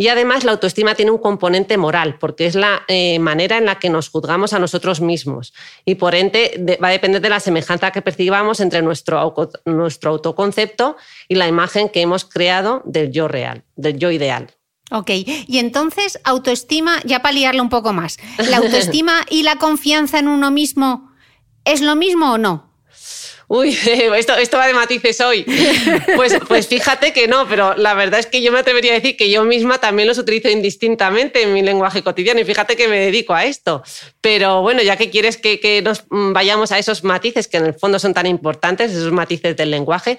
Y 0.00 0.06
además 0.06 0.44
la 0.44 0.52
autoestima 0.52 0.94
tiene 0.94 1.10
un 1.10 1.18
componente 1.18 1.76
moral, 1.76 2.18
porque 2.20 2.46
es 2.46 2.54
la 2.54 2.82
eh, 2.86 3.18
manera 3.18 3.58
en 3.58 3.64
la 3.64 3.80
que 3.80 3.90
nos 3.90 4.08
juzgamos 4.08 4.52
a 4.52 4.60
nosotros 4.60 5.00
mismos. 5.00 5.52
Y 5.84 5.96
por 5.96 6.14
ende 6.14 6.78
va 6.80 6.88
a 6.88 6.92
depender 6.92 7.20
de 7.20 7.28
la 7.28 7.40
semejanza 7.40 7.90
que 7.90 8.00
percibamos 8.00 8.60
entre 8.60 8.80
nuestro, 8.80 9.34
nuestro 9.64 10.12
autoconcepto 10.12 10.96
y 11.26 11.34
la 11.34 11.48
imagen 11.48 11.88
que 11.88 12.00
hemos 12.00 12.24
creado 12.24 12.82
del 12.84 13.10
yo 13.10 13.26
real, 13.26 13.64
del 13.74 13.98
yo 13.98 14.12
ideal. 14.12 14.54
Ok, 14.92 15.10
y 15.10 15.58
entonces 15.58 16.20
autoestima, 16.22 17.00
ya 17.04 17.20
para 17.20 17.34
liarlo 17.34 17.62
un 17.62 17.68
poco 17.68 17.92
más, 17.92 18.18
¿la 18.38 18.56
autoestima 18.58 19.26
y 19.28 19.42
la 19.42 19.56
confianza 19.56 20.20
en 20.20 20.28
uno 20.28 20.52
mismo 20.52 21.10
es 21.64 21.80
lo 21.80 21.96
mismo 21.96 22.34
o 22.34 22.38
no? 22.38 22.67
Uy, 23.48 23.70
esto, 24.16 24.36
esto 24.36 24.56
va 24.56 24.66
de 24.66 24.74
matices 24.74 25.20
hoy. 25.20 25.44
Pues, 26.14 26.38
pues 26.46 26.68
fíjate 26.68 27.12
que 27.12 27.26
no, 27.26 27.48
pero 27.48 27.74
la 27.76 27.94
verdad 27.94 28.20
es 28.20 28.26
que 28.26 28.42
yo 28.42 28.52
me 28.52 28.60
atrevería 28.60 28.92
a 28.92 28.94
decir 28.94 29.16
que 29.16 29.30
yo 29.30 29.44
misma 29.44 29.78
también 29.78 30.06
los 30.06 30.18
utilizo 30.18 30.48
indistintamente 30.48 31.42
en 31.42 31.52
mi 31.52 31.62
lenguaje 31.62 32.02
cotidiano 32.02 32.40
y 32.40 32.44
fíjate 32.44 32.76
que 32.76 32.88
me 32.88 32.98
dedico 32.98 33.34
a 33.34 33.44
esto. 33.44 33.82
Pero 34.20 34.62
bueno, 34.62 34.82
ya 34.82 34.96
que 34.96 35.10
quieres 35.10 35.36
que, 35.36 35.60
que 35.60 35.82
nos 35.82 36.04
vayamos 36.08 36.72
a 36.72 36.78
esos 36.78 37.04
matices 37.04 37.48
que 37.48 37.56
en 37.56 37.66
el 37.66 37.74
fondo 37.74 37.98
son 37.98 38.14
tan 38.14 38.26
importantes, 38.26 38.92
esos 38.92 39.12
matices 39.12 39.56
del 39.56 39.70
lenguaje, 39.70 40.18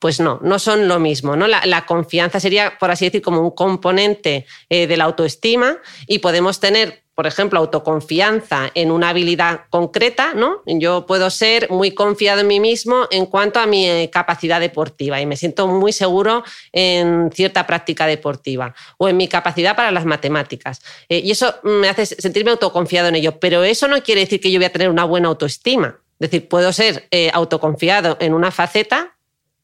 pues 0.00 0.18
no, 0.18 0.40
no 0.42 0.58
son 0.58 0.88
lo 0.88 0.98
mismo. 0.98 1.36
¿no? 1.36 1.46
La, 1.46 1.86
confianza 1.86 2.40
sería, 2.40 2.78
por 2.78 2.90
así 2.90 3.04
decir, 3.04 3.22
como 3.22 3.40
un 3.42 3.50
componente 3.52 4.46
eh, 4.68 4.86
de 4.86 4.96
la 4.96 5.04
autoestima 5.04 5.76
y 6.06 6.18
podemos 6.18 6.58
tener 6.58 7.04
por 7.20 7.26
ejemplo, 7.26 7.58
autoconfianza 7.58 8.70
en 8.74 8.90
una 8.90 9.10
habilidad 9.10 9.64
concreta, 9.68 10.32
¿no? 10.32 10.62
Yo 10.64 11.04
puedo 11.04 11.28
ser 11.28 11.68
muy 11.68 11.90
confiado 11.90 12.40
en 12.40 12.46
mí 12.46 12.60
mismo 12.60 13.08
en 13.10 13.26
cuanto 13.26 13.60
a 13.60 13.66
mi 13.66 13.86
eh, 13.86 14.08
capacidad 14.10 14.58
deportiva 14.58 15.20
y 15.20 15.26
me 15.26 15.36
siento 15.36 15.66
muy 15.66 15.92
seguro 15.92 16.42
en 16.72 17.30
cierta 17.30 17.66
práctica 17.66 18.06
deportiva 18.06 18.74
o 18.96 19.06
en 19.06 19.18
mi 19.18 19.28
capacidad 19.28 19.76
para 19.76 19.90
las 19.90 20.06
matemáticas. 20.06 20.80
Eh, 21.10 21.20
y 21.22 21.32
eso 21.32 21.56
me 21.62 21.90
hace 21.90 22.06
sentirme 22.06 22.52
autoconfiado 22.52 23.08
en 23.08 23.16
ello, 23.16 23.38
pero 23.38 23.64
eso 23.64 23.86
no 23.86 24.02
quiere 24.02 24.22
decir 24.22 24.40
que 24.40 24.50
yo 24.50 24.58
voy 24.58 24.64
a 24.64 24.72
tener 24.72 24.88
una 24.88 25.04
buena 25.04 25.28
autoestima. 25.28 26.00
Es 26.18 26.30
decir, 26.30 26.48
puedo 26.48 26.72
ser 26.72 27.06
eh, 27.10 27.30
autoconfiado 27.34 28.16
en 28.18 28.32
una 28.32 28.50
faceta 28.50 29.14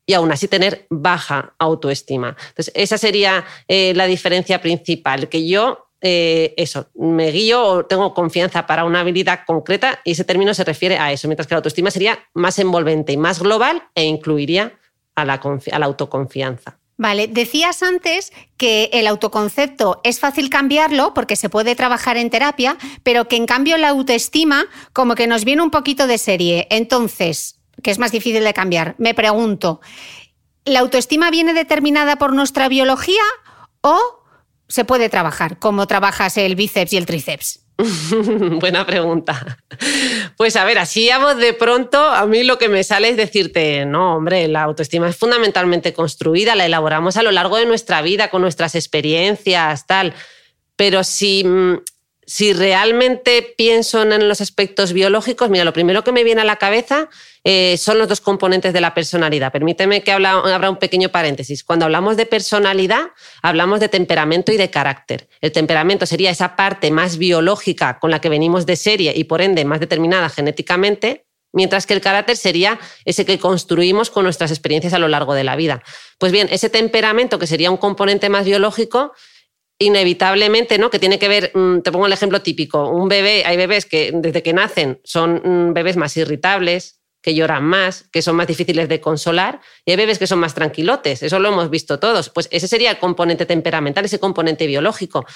y 0.07 0.15
aún 0.15 0.31
así 0.31 0.47
tener 0.47 0.87
baja 0.89 1.55
autoestima. 1.59 2.37
Entonces, 2.49 2.71
esa 2.77 2.97
sería 2.97 3.45
eh, 3.67 3.93
la 3.95 4.07
diferencia 4.07 4.61
principal, 4.61 5.29
que 5.29 5.49
yo, 5.49 5.86
eh, 6.09 6.55
eso, 6.57 6.89
me 6.95 7.33
guío 7.33 7.65
o 7.65 7.85
tengo 7.85 8.15
confianza 8.15 8.65
para 8.65 8.85
una 8.85 9.01
habilidad 9.01 9.41
concreta 9.45 9.99
y 10.05 10.13
ese 10.13 10.23
término 10.23 10.55
se 10.55 10.63
refiere 10.63 10.99
a 10.99 11.11
eso, 11.11 11.27
mientras 11.27 11.49
que 11.49 11.55
la 11.55 11.57
autoestima 11.57 11.91
sería 11.91 12.21
más 12.33 12.61
envolvente 12.61 13.13
y 13.13 13.17
más 13.17 13.41
global 13.41 13.83
e 13.97 14.05
incluiría 14.05 14.79
a 15.17 15.25
la, 15.25 15.41
a 15.73 15.79
la 15.81 15.87
autoconfianza. 15.87 16.79
Vale, 16.97 17.27
decías 17.27 17.83
antes 17.83 18.33
que 18.57 18.89
el 18.93 19.09
autoconcepto 19.09 20.01
es 20.05 20.21
fácil 20.21 20.49
cambiarlo 20.49 21.13
porque 21.13 21.35
se 21.35 21.49
puede 21.49 21.75
trabajar 21.75 22.17
en 22.17 22.31
terapia, 22.31 22.79
pero 23.03 23.27
que 23.27 23.35
en 23.35 23.47
cambio 23.47 23.77
la 23.77 23.89
autoestima 23.89 24.67
como 24.93 25.17
que 25.17 25.27
nos 25.27 25.45
viene 25.45 25.63
un 25.63 25.73
poquito 25.73 26.07
de 26.07 26.19
serie. 26.19 26.69
Entonces, 26.71 27.59
que 27.83 27.91
es 27.91 27.99
más 27.99 28.13
difícil 28.13 28.45
de 28.45 28.55
cambiar, 28.55 28.95
me 28.99 29.13
pregunto, 29.13 29.81
¿la 30.65 30.79
autoestima 30.79 31.33
viene 31.33 31.53
determinada 31.53 32.17
por 32.17 32.33
nuestra 32.33 32.69
biología 32.69 33.25
o 33.81 33.99
se 34.69 34.85
puede 34.85 35.09
trabajar 35.09 35.59
como 35.59 35.87
trabajas 35.87 36.37
el 36.37 36.57
bíceps 36.57 36.93
y 36.93 36.97
el 36.97 37.07
tríceps? 37.07 37.61
Buena 38.61 38.87
pregunta. 38.87 39.59
Pues 40.37 40.57
a 40.57 40.65
ver, 40.65 40.79
así 40.79 41.11
a 41.11 41.19
voz 41.19 41.37
de 41.37 41.53
pronto, 41.53 41.99
a 41.99 42.27
mí 42.27 42.43
lo 42.43 42.59
que 42.59 42.69
me 42.69 42.85
sale 42.85 43.11
es 43.11 43.17
decirte, 43.17 43.85
no, 43.85 44.17
hombre, 44.17 44.49
la 44.49 44.63
autoestima 44.63 45.09
es 45.09 45.17
fundamentalmente 45.17 45.93
construida, 45.93 46.55
la 46.55 46.67
elaboramos 46.67 47.17
a 47.17 47.23
lo 47.23 47.33
largo 47.33 47.57
de 47.57 47.67
nuestra 47.67 48.01
vida, 48.03 48.29
con 48.29 48.43
nuestras 48.43 48.75
experiencias, 48.75 49.87
tal. 49.87 50.15
Pero 50.77 51.05
si 51.05 51.45
mm, 51.45 51.79
si 52.27 52.53
realmente 52.53 53.55
pienso 53.57 54.03
en 54.03 54.29
los 54.29 54.41
aspectos 54.41 54.93
biológicos, 54.93 55.49
mira, 55.49 55.65
lo 55.65 55.73
primero 55.73 56.03
que 56.03 56.11
me 56.11 56.25
viene 56.25 56.41
a 56.41 56.45
la 56.45 56.57
cabeza 56.57 57.09
eh, 57.45 57.77
son 57.77 57.99
los 57.99 58.09
dos 58.09 58.21
componentes 58.21 58.73
de 58.73 58.81
la 58.81 58.95
personalidad. 58.95 59.53
Permíteme 59.53 60.03
que 60.03 60.11
habla, 60.11 60.33
abra 60.33 60.69
un 60.69 60.79
pequeño 60.79 61.11
paréntesis. 61.11 61.63
Cuando 61.63 61.85
hablamos 61.85 62.17
de 62.17 62.27
personalidad, 62.27 63.11
hablamos 63.43 63.79
de 63.79 63.89
temperamento 63.89 64.51
y 64.51 64.57
de 64.57 64.71
carácter. 64.71 65.29
El 65.41 65.53
temperamento 65.53 66.05
sería 66.05 66.31
esa 66.31 66.57
parte 66.57 66.91
más 66.91 67.17
biológica 67.17 68.01
con 68.01 68.11
la 68.11 68.21
que 68.21 68.29
venimos 68.29 68.67
de 68.67 68.75
serie 68.75 69.13
y 69.15 69.25
por 69.25 69.41
ende 69.41 69.65
más 69.65 69.79
determinada 69.79 70.29
genéticamente, 70.29 71.27
mientras 71.53 71.87
que 71.87 71.95
el 71.95 72.01
carácter 72.01 72.37
sería 72.37 72.81
ese 73.05 73.25
que 73.25 73.39
construimos 73.39 74.11
con 74.11 74.25
nuestras 74.25 74.51
experiencias 74.51 74.95
a 74.95 74.99
lo 74.99 75.07
largo 75.07 75.35
de 75.35 75.45
la 75.45 75.55
vida. 75.55 75.81
Pues 76.19 76.33
bien, 76.33 76.49
ese 76.51 76.71
temperamento, 76.71 77.39
que 77.39 77.47
sería 77.47 77.71
un 77.71 77.77
componente 77.77 78.29
más 78.31 78.45
biológico, 78.45 79.13
inevitablemente, 79.79 80.79
¿no? 80.79 80.91
Que 80.91 80.99
tiene 80.99 81.19
que 81.19 81.29
ver, 81.29 81.53
mm, 81.55 81.81
te 81.81 81.93
pongo 81.93 82.07
el 82.07 82.13
ejemplo 82.13 82.41
típico, 82.43 82.91
un 82.91 83.09
bebé, 83.09 83.45
hay 83.45 83.57
bebés 83.57 83.87
que 83.87 84.11
desde 84.15 84.43
que 84.43 84.53
nacen 84.53 85.01
son 85.05 85.43
mm, 85.45 85.75
bebés 85.75 85.97
más 85.97 86.17
irritables, 86.17 87.01
que 87.21 87.35
lloran 87.35 87.65
más, 87.65 88.05
que 88.13 88.23
son 88.23 88.37
más 88.37 88.47
difíciles 88.47 88.89
de 88.89 89.01
consolar, 89.01 89.61
y 89.85 89.91
hay 89.91 89.97
bebés 89.97 90.19
que 90.19 90.29
son 90.29 90.39
más 90.39 90.55
tranquilotes, 90.55 91.25
eso 91.25 91.41
lo 91.41 91.49
hemos 91.49 91.71
visto 91.71 91.99
todos. 91.99 92.31
Pues 92.31 92.49
ese 92.53 92.69
sería 92.69 92.93
el 92.93 92.99
componente 92.99 93.47
temperamental, 93.47 94.05
ese 94.05 94.21
componente 94.21 94.67
biológico 94.67 95.27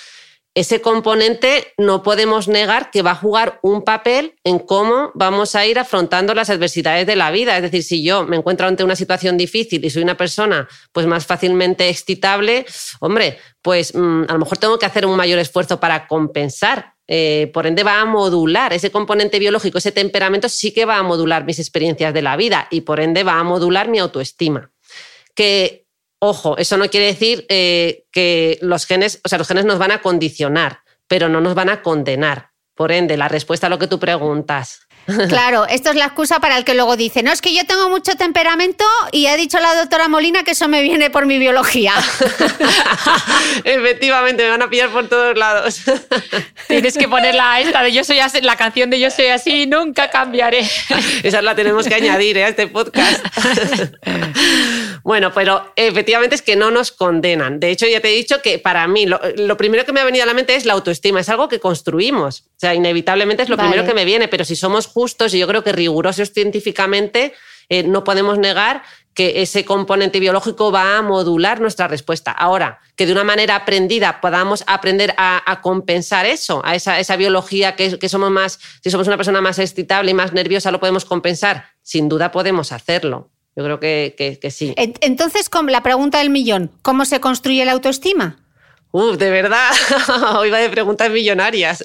ese 0.54 0.80
componente 0.80 1.72
no 1.78 2.02
podemos 2.02 2.48
negar 2.48 2.90
que 2.90 3.02
va 3.02 3.12
a 3.12 3.16
jugar 3.16 3.60
un 3.62 3.82
papel 3.82 4.34
en 4.42 4.58
cómo 4.58 5.12
vamos 5.14 5.54
a 5.54 5.64
ir 5.64 5.78
afrontando 5.78 6.34
las 6.34 6.50
adversidades 6.50 7.06
de 7.06 7.14
la 7.14 7.30
vida. 7.30 7.56
Es 7.56 7.62
decir, 7.62 7.84
si 7.84 8.02
yo 8.02 8.24
me 8.24 8.36
encuentro 8.36 8.66
ante 8.66 8.82
una 8.82 8.96
situación 8.96 9.36
difícil 9.36 9.84
y 9.84 9.90
soy 9.90 10.02
una 10.02 10.16
persona 10.16 10.68
pues 10.92 11.06
más 11.06 11.24
fácilmente 11.24 11.88
excitable, 11.88 12.66
hombre, 12.98 13.38
pues 13.62 13.94
mm, 13.94 14.24
a 14.28 14.32
lo 14.32 14.38
mejor 14.40 14.58
tengo 14.58 14.78
que 14.78 14.86
hacer 14.86 15.06
un 15.06 15.16
mayor 15.16 15.38
esfuerzo 15.38 15.78
para 15.78 16.08
compensar. 16.08 16.94
Eh, 17.06 17.50
por 17.52 17.66
ende, 17.66 17.82
va 17.82 18.00
a 18.00 18.04
modular 18.04 18.72
ese 18.72 18.90
componente 18.90 19.40
biológico, 19.40 19.78
ese 19.78 19.90
temperamento 19.90 20.48
sí 20.48 20.72
que 20.72 20.84
va 20.84 20.96
a 20.96 21.02
modular 21.02 21.44
mis 21.44 21.58
experiencias 21.58 22.14
de 22.14 22.22
la 22.22 22.36
vida 22.36 22.68
y 22.70 22.82
por 22.82 23.00
ende 23.00 23.24
va 23.24 23.38
a 23.38 23.44
modular 23.44 23.88
mi 23.88 23.98
autoestima. 23.98 24.70
Que 25.34 25.86
Ojo, 26.22 26.58
eso 26.58 26.76
no 26.76 26.88
quiere 26.88 27.06
decir 27.06 27.46
eh, 27.48 28.04
que 28.12 28.58
los 28.60 28.84
genes, 28.84 29.20
o 29.24 29.28
sea, 29.28 29.38
los 29.38 29.48
genes 29.48 29.64
nos 29.64 29.78
van 29.78 29.90
a 29.90 30.02
condicionar, 30.02 30.80
pero 31.08 31.30
no 31.30 31.40
nos 31.40 31.54
van 31.54 31.70
a 31.70 31.82
condenar. 31.82 32.50
Por 32.74 32.92
ende, 32.92 33.16
la 33.16 33.28
respuesta 33.28 33.66
a 33.66 33.70
lo 33.70 33.78
que 33.78 33.86
tú 33.86 33.98
preguntas. 33.98 34.86
Claro, 35.28 35.66
esto 35.66 35.90
es 35.90 35.96
la 35.96 36.06
excusa 36.06 36.40
para 36.40 36.56
el 36.56 36.64
que 36.64 36.74
luego 36.74 36.96
dice, 36.96 37.22
no, 37.22 37.32
es 37.32 37.40
que 37.40 37.54
yo 37.54 37.64
tengo 37.66 37.88
mucho 37.88 38.16
temperamento 38.16 38.84
y 39.12 39.26
ha 39.26 39.36
dicho 39.36 39.58
la 39.58 39.74
doctora 39.74 40.08
Molina 40.08 40.44
que 40.44 40.52
eso 40.52 40.68
me 40.68 40.82
viene 40.82 41.10
por 41.10 41.26
mi 41.26 41.38
biología. 41.38 41.94
Efectivamente, 43.64 44.44
me 44.44 44.50
van 44.50 44.62
a 44.62 44.70
pillar 44.70 44.90
por 44.90 45.08
todos 45.08 45.36
lados. 45.36 45.80
Tienes 46.68 46.96
que 46.96 47.08
poner 47.08 47.34
la, 47.34 47.60
esta 47.60 47.82
de 47.82 47.92
yo 47.92 48.04
soy 48.04 48.20
así, 48.20 48.40
la 48.40 48.56
canción 48.56 48.90
de 48.90 49.00
yo 49.00 49.10
soy 49.10 49.26
así, 49.26 49.66
nunca 49.66 50.10
cambiaré. 50.10 50.68
Esa 51.22 51.42
la 51.42 51.54
tenemos 51.54 51.86
que 51.86 51.94
añadir 51.94 52.38
¿eh? 52.38 52.44
a 52.44 52.48
este 52.48 52.66
podcast. 52.68 53.24
Bueno, 55.02 55.32
pero 55.32 55.72
efectivamente 55.76 56.34
es 56.34 56.42
que 56.42 56.56
no 56.56 56.70
nos 56.70 56.92
condenan. 56.92 57.60
De 57.60 57.70
hecho, 57.70 57.86
ya 57.86 58.00
te 58.00 58.08
he 58.08 58.16
dicho 58.16 58.42
que 58.42 58.58
para 58.58 58.86
mí 58.86 59.06
lo, 59.06 59.56
primero 59.56 59.84
que 59.84 59.92
me 59.92 60.00
ha 60.00 60.04
venido 60.04 60.24
a 60.24 60.26
la 60.26 60.34
mente 60.34 60.54
es 60.54 60.64
la 60.64 60.74
autoestima. 60.74 61.20
Es 61.20 61.28
algo 61.28 61.48
que 61.48 61.60
construimos. 61.60 62.44
O 62.60 62.66
sea, 62.66 62.74
inevitablemente 62.74 63.42
es 63.42 63.48
lo 63.48 63.56
primero 63.56 63.86
que 63.86 63.94
me 63.94 64.04
viene. 64.04 64.28
Pero 64.28 64.44
si 64.44 64.54
somos 64.54 64.86
justos 64.86 65.32
y 65.32 65.38
yo 65.38 65.46
creo 65.46 65.64
que 65.64 65.72
rigurosos 65.72 66.30
científicamente, 66.30 67.32
eh, 67.70 67.84
no 67.84 68.04
podemos 68.04 68.38
negar 68.38 68.82
que 69.14 69.40
ese 69.40 69.64
componente 69.64 70.20
biológico 70.20 70.70
va 70.70 70.98
a 70.98 71.02
modular 71.02 71.62
nuestra 71.62 71.88
respuesta. 71.88 72.32
Ahora, 72.32 72.80
que 72.96 73.06
de 73.06 73.12
una 73.12 73.24
manera 73.24 73.56
aprendida 73.56 74.20
podamos 74.20 74.62
aprender 74.66 75.14
a, 75.16 75.60
compensar 75.62 76.26
eso, 76.26 76.60
a 76.62 76.74
esa, 76.74 77.16
biología 77.16 77.76
que, 77.76 77.98
que, 77.98 78.08
somos 78.10 78.30
más, 78.30 78.60
si 78.82 78.90
somos 78.90 79.06
una 79.06 79.16
persona 79.16 79.40
más 79.40 79.58
excitable 79.58 80.10
y 80.10 80.14
más 80.14 80.34
nerviosa, 80.34 80.70
lo 80.70 80.80
podemos 80.80 81.06
compensar. 81.06 81.64
Sin 81.80 82.10
duda 82.10 82.30
podemos 82.30 82.72
hacerlo. 82.72 83.30
Yo 83.56 83.64
creo 83.64 83.80
que, 83.80 84.38
que, 84.38 84.50
sí. 84.50 84.74
Entonces, 84.76 85.48
la 85.66 85.82
pregunta 85.82 86.18
del 86.18 86.28
millón, 86.28 86.70
¿cómo 86.82 87.06
se 87.06 87.20
construye 87.20 87.64
la 87.64 87.72
autoestima? 87.72 88.36
Uf, 88.92 89.18
de 89.18 89.30
verdad, 89.30 89.70
hoy 90.38 90.50
va 90.50 90.58
de 90.58 90.68
preguntas 90.68 91.10
millonarias. 91.10 91.82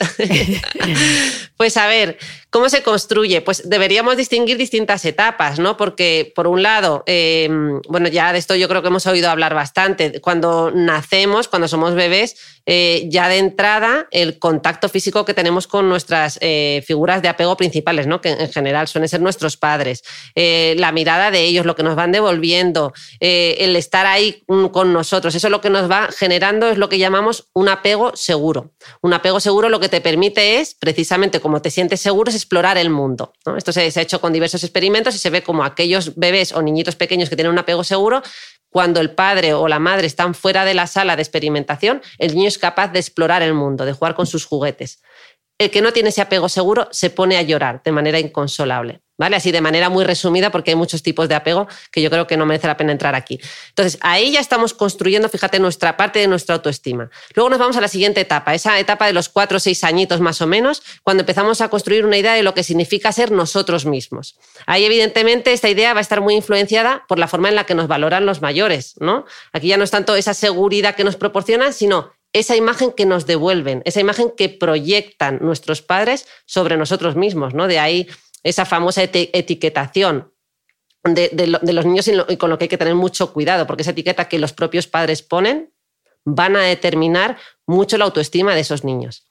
pues 1.58 1.78
a 1.78 1.88
ver, 1.88 2.18
¿cómo 2.56 2.70
se 2.70 2.84
construye? 2.84 3.42
Pues 3.42 3.68
deberíamos 3.70 4.16
distinguir 4.16 4.58
distintas 4.58 5.04
etapas, 5.04 5.60
¿no? 5.60 5.76
Porque, 5.76 6.32
por 6.34 6.48
un 6.48 6.64
lado, 6.64 7.04
eh, 7.06 7.50
bueno, 7.90 8.08
ya 8.08 8.32
de 8.32 8.40
esto 8.40 8.56
yo 8.56 8.70
creo 8.70 8.82
que 8.82 8.88
hemos 8.88 9.06
oído 9.08 9.30
hablar 9.30 9.54
bastante. 9.54 10.22
Cuando 10.22 10.72
nacemos, 10.72 11.50
cuando 11.50 11.68
somos 11.68 11.96
bebés, 11.96 12.38
eh, 12.66 13.08
ya 13.10 13.28
de 13.28 13.40
entrada 13.40 14.08
el 14.10 14.40
contacto 14.40 14.88
físico 14.88 15.26
que 15.26 15.34
tenemos 15.34 15.68
con 15.68 15.90
nuestras 15.90 16.40
eh, 16.42 16.82
figuras 16.88 17.22
de 17.22 17.28
apego 17.28 17.58
principales, 17.58 18.08
¿no? 18.08 18.22
que 18.22 18.30
en 18.30 18.50
general 18.50 18.88
suelen 18.88 19.10
ser 19.10 19.20
nuestros 19.20 19.58
padres, 19.58 20.04
la 20.36 20.94
mirada 20.94 21.32
de 21.32 21.42
ellos, 21.42 21.66
lo 21.66 21.76
que 21.76 21.84
nos 21.84 21.96
van 21.96 22.14
devolviendo, 22.14 22.94
el 23.20 23.76
estar 23.76 24.06
ahí 24.06 24.44
con 24.72 24.94
nosotros, 24.94 25.36
eso 25.36 25.50
lo 25.50 25.60
que 25.60 25.70
nos 25.70 25.92
va 25.92 26.08
generando 26.18 26.70
es 26.70 26.78
lo 26.78 26.88
que 26.88 27.00
llamamos 27.00 27.50
un 27.54 27.68
apego 27.68 28.16
seguro. 28.16 28.72
Un 29.02 29.14
apego 29.14 29.40
seguro 29.40 29.68
lo 29.68 29.80
que 29.80 29.90
te 29.90 30.00
permite 30.00 30.60
es, 30.60 30.74
precisamente 30.74 31.42
como 31.42 31.62
te 31.62 31.70
sientes 31.70 32.00
seguro, 32.00 32.32
es 32.32 32.45
explorar 32.46 32.78
el 32.78 32.90
mundo. 32.90 33.34
Esto 33.58 33.72
se, 33.72 33.90
se 33.92 34.00
ha 34.00 34.04
hecho 34.04 34.22
con 34.22 34.34
diversos 34.34 34.64
experimentos 34.64 35.16
y 35.16 35.18
se 35.18 35.30
ve 35.30 35.44
como 35.44 35.64
aquellos 35.64 36.16
bebés 36.16 36.54
o 36.54 36.62
niñitos 36.62 36.96
pequeños 36.96 37.30
que 37.30 37.36
tienen 37.36 37.52
un 37.52 37.60
apego 37.60 37.84
seguro 37.84 38.22
cuando 38.76 39.00
el 39.00 39.12
padre 39.12 39.54
o 39.54 39.70
la 39.70 39.80
madre 39.80 40.06
están 40.06 40.34
fuera 40.34 40.66
de 40.66 40.74
la 40.74 40.86
sala 40.86 41.16
de 41.16 41.22
experimentación, 41.22 42.02
el 42.18 42.36
niño 42.36 42.50
es 42.50 42.58
capaz 42.58 42.90
de 42.90 43.00
explorar 43.00 43.42
el 43.42 43.54
mundo, 43.54 43.86
de 43.86 43.94
jugar 43.94 44.16
con 44.16 44.28
sus 44.28 44.46
juguetes. 44.46 45.02
El 45.58 45.72
que 45.72 45.82
no 45.82 45.94
tiene 45.94 46.10
ese 46.10 46.22
apego 46.22 46.50
seguro 46.50 46.90
se 46.92 47.10
pone 47.10 47.38
a 47.38 47.42
llorar 47.42 47.82
de 47.86 47.94
manera 47.94 48.20
inconsolable. 48.20 49.00
¿Vale? 49.18 49.36
Así 49.36 49.52
de 49.52 49.62
manera 49.62 49.90
muy 49.90 50.04
resumida, 50.04 50.52
porque 50.52 50.72
hay 50.72 50.76
muchos 50.76 51.04
tipos 51.04 51.30
de 51.30 51.36
apego 51.36 51.68
que 51.92 52.02
yo 52.02 52.10
creo 52.10 52.28
que 52.28 52.38
no 52.38 52.46
merece 52.46 52.68
la 52.68 52.78
pena 52.78 52.92
entrar 52.92 53.16
aquí. 53.16 53.40
Entonces, 53.70 53.98
ahí 54.02 54.32
ya 54.32 54.40
estamos 54.40 54.74
construyendo, 54.74 55.30
fíjate, 55.30 55.60
nuestra 55.60 55.98
parte 55.98 56.20
de 56.20 56.28
nuestra 56.28 56.56
autoestima. 56.56 57.10
Luego 57.34 57.50
nos 57.50 57.60
vamos 57.60 57.78
a 57.78 57.82
la 57.82 57.88
siguiente 57.88 58.22
etapa, 58.22 58.54
esa 58.54 58.80
etapa 58.80 59.08
de 59.08 59.14
los 59.14 59.30
cuatro 59.30 59.58
o 59.58 59.60
seis 59.60 59.84
añitos 59.84 60.22
más 60.22 60.42
o 60.42 60.48
menos, 60.48 60.84
cuando 61.04 61.22
empezamos 61.22 61.62
a 61.62 61.70
construir 61.70 62.06
una 62.06 62.18
idea 62.18 62.34
de 62.34 62.44
lo 62.44 62.54
que 62.54 62.64
significa 62.64 63.12
ser 63.12 63.32
nosotros 63.32 63.86
mismos. 63.86 64.38
Ahí, 64.66 64.86
evidentemente, 64.86 65.54
esta 65.54 65.70
idea 65.70 65.94
va 65.94 66.00
a 66.00 66.02
estar 66.02 66.22
muy 66.22 66.36
influenciada 66.36 67.06
por 67.08 67.20
la 67.20 67.28
forma 67.28 67.50
en 67.50 67.56
la 67.56 67.66
que 67.66 67.76
nos 67.76 67.88
valoran 67.88 68.26
los 68.26 68.42
mayores, 68.42 68.96
¿no? 69.00 69.26
Aquí 69.54 69.68
ya 69.68 69.78
no 69.78 69.84
es 69.84 69.92
tanto 69.92 70.16
esa 70.16 70.34
seguridad 70.34 70.96
que 70.96 71.04
nos 71.04 71.16
proporcionan, 71.16 71.74
sino 71.74 72.12
esa 72.36 72.58
imagen 72.58 72.92
que 72.92 73.06
nos 73.06 73.26
devuelven, 73.26 73.82
esa 73.86 74.02
imagen 74.02 74.30
que 74.36 74.50
proyectan 74.50 75.40
nuestros 75.42 75.82
padres 75.82 76.28
sobre 76.46 76.76
nosotros 76.76 77.16
mismos, 77.16 77.54
¿no? 77.54 77.68
De 77.68 77.80
ahí 77.80 78.10
esa 78.46 78.64
famosa 78.64 79.02
etiquetación 79.02 80.32
de, 81.04 81.48
los 81.48 81.86
niños 81.86 82.08
y 82.08 82.38
con 82.38 82.52
lo 82.52 82.58
que 82.58 82.66
hay 82.66 82.70
que 82.70 82.78
tener 82.78 82.94
mucho 82.94 83.34
cuidado, 83.34 83.66
porque 83.66 83.82
esa 83.82 83.92
etiqueta 83.92 84.30
que 84.30 84.38
los 84.38 84.54
propios 84.54 84.88
padres 84.88 85.24
ponen 85.24 85.74
van 86.26 86.56
a 86.56 86.62
determinar 86.62 87.38
mucho 87.66 87.98
la 87.98 88.06
autoestima 88.06 88.54
de 88.54 88.62
esos 88.62 88.84
niños. 88.84 89.26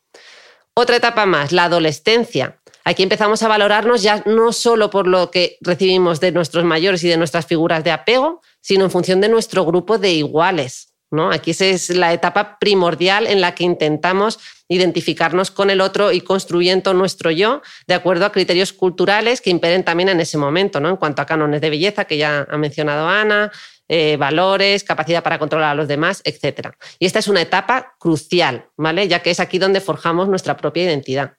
Otra 0.74 0.96
etapa 0.96 1.26
más, 1.26 1.52
la 1.52 1.64
adolescencia. 1.64 2.60
Aquí 2.84 3.04
empezamos 3.04 3.42
a 3.44 3.48
valorarnos 3.48 4.02
ya 4.02 4.22
no 4.26 4.52
solo 4.52 4.90
por 4.90 5.06
lo 5.06 5.30
que 5.30 5.58
recibimos 5.60 6.18
de 6.18 6.32
nuestros 6.32 6.64
mayores 6.64 7.04
y 7.04 7.08
de 7.08 7.16
nuestras 7.16 7.46
figuras 7.46 7.84
de 7.84 7.92
apego, 7.92 8.42
sino 8.60 8.84
en 8.84 8.90
función 8.90 9.20
de 9.20 9.28
nuestro 9.28 9.64
grupo 9.64 9.96
de 9.96 10.12
iguales. 10.12 10.93
¿No? 11.14 11.30
Aquí 11.30 11.52
esa 11.52 11.66
es 11.66 11.90
la 11.90 12.12
etapa 12.12 12.58
primordial 12.58 13.26
en 13.26 13.40
la 13.40 13.54
que 13.54 13.64
intentamos 13.64 14.38
identificarnos 14.68 15.50
con 15.50 15.70
el 15.70 15.80
otro 15.80 16.12
y 16.12 16.20
construyendo 16.20 16.94
nuestro 16.94 17.30
yo 17.30 17.62
de 17.86 17.94
acuerdo 17.94 18.26
a 18.26 18.32
criterios 18.32 18.72
culturales 18.72 19.40
que 19.40 19.50
imperen 19.50 19.84
también 19.84 20.08
en 20.08 20.20
ese 20.20 20.38
momento, 20.38 20.80
¿no? 20.80 20.88
En 20.90 20.96
cuanto 20.96 21.22
a 21.22 21.26
cánones 21.26 21.60
de 21.60 21.70
belleza 21.70 22.04
que 22.04 22.16
ya 22.16 22.46
ha 22.50 22.58
mencionado 22.58 23.08
Ana, 23.08 23.52
eh, 23.88 24.16
valores, 24.16 24.82
capacidad 24.82 25.22
para 25.22 25.38
controlar 25.38 25.72
a 25.72 25.74
los 25.74 25.88
demás, 25.88 26.22
etc. 26.24 26.70
Y 26.98 27.06
esta 27.06 27.18
es 27.18 27.28
una 27.28 27.42
etapa 27.42 27.94
crucial, 27.98 28.68
¿vale? 28.76 29.08
Ya 29.08 29.20
que 29.20 29.30
es 29.30 29.40
aquí 29.40 29.58
donde 29.58 29.80
forjamos 29.80 30.28
nuestra 30.28 30.56
propia 30.56 30.84
identidad. 30.84 31.34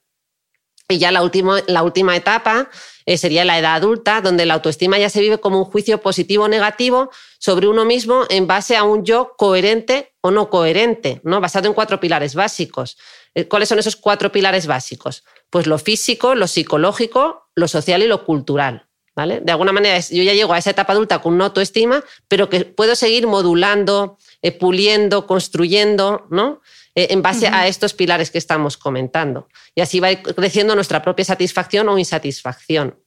Y 0.88 0.98
ya 0.98 1.10
la, 1.10 1.28
la 1.66 1.82
última 1.82 2.14
etapa 2.14 2.70
eh, 3.06 3.18
sería 3.18 3.44
la 3.44 3.58
edad 3.58 3.74
adulta, 3.74 4.20
donde 4.20 4.46
la 4.46 4.54
autoestima 4.54 4.98
ya 4.98 5.10
se 5.10 5.20
vive 5.20 5.38
como 5.38 5.58
un 5.58 5.64
juicio 5.64 6.00
positivo 6.00 6.44
o 6.44 6.48
negativo 6.48 7.10
sobre 7.38 7.66
uno 7.66 7.84
mismo 7.84 8.24
en 8.28 8.46
base 8.46 8.76
a 8.76 8.84
un 8.84 9.04
yo 9.04 9.34
coherente 9.36 10.14
o 10.20 10.30
no 10.30 10.48
coherente, 10.48 11.20
¿no? 11.24 11.40
basado 11.40 11.66
en 11.66 11.74
cuatro 11.74 11.98
pilares 11.98 12.36
básicos. 12.36 12.96
Eh, 13.34 13.48
¿Cuáles 13.48 13.68
son 13.68 13.80
esos 13.80 13.96
cuatro 13.96 14.30
pilares 14.30 14.68
básicos? 14.68 15.24
Pues 15.50 15.66
lo 15.66 15.78
físico, 15.78 16.36
lo 16.36 16.46
psicológico, 16.46 17.48
lo 17.56 17.66
social 17.66 18.02
y 18.02 18.06
lo 18.06 18.24
cultural. 18.24 18.86
¿Vale? 19.16 19.40
De 19.40 19.50
alguna 19.50 19.72
manera, 19.72 19.98
yo 19.98 20.22
ya 20.22 20.34
llego 20.34 20.52
a 20.52 20.58
esa 20.58 20.70
etapa 20.70 20.92
adulta 20.92 21.22
con 21.22 21.32
una 21.32 21.46
autoestima, 21.46 22.04
pero 22.28 22.50
que 22.50 22.66
puedo 22.66 22.94
seguir 22.94 23.26
modulando, 23.26 24.18
eh, 24.42 24.52
puliendo, 24.52 25.26
construyendo, 25.26 26.26
¿no? 26.28 26.60
Eh, 26.98 27.08
en 27.10 27.20
base 27.20 27.46
a 27.46 27.68
estos 27.68 27.92
pilares 27.92 28.30
que 28.30 28.38
estamos 28.38 28.78
comentando. 28.78 29.48
Y 29.74 29.82
así 29.82 30.00
va 30.00 30.08
creciendo 30.16 30.74
nuestra 30.74 31.02
propia 31.02 31.26
satisfacción 31.26 31.86
o 31.90 31.98
insatisfacción. 31.98 32.98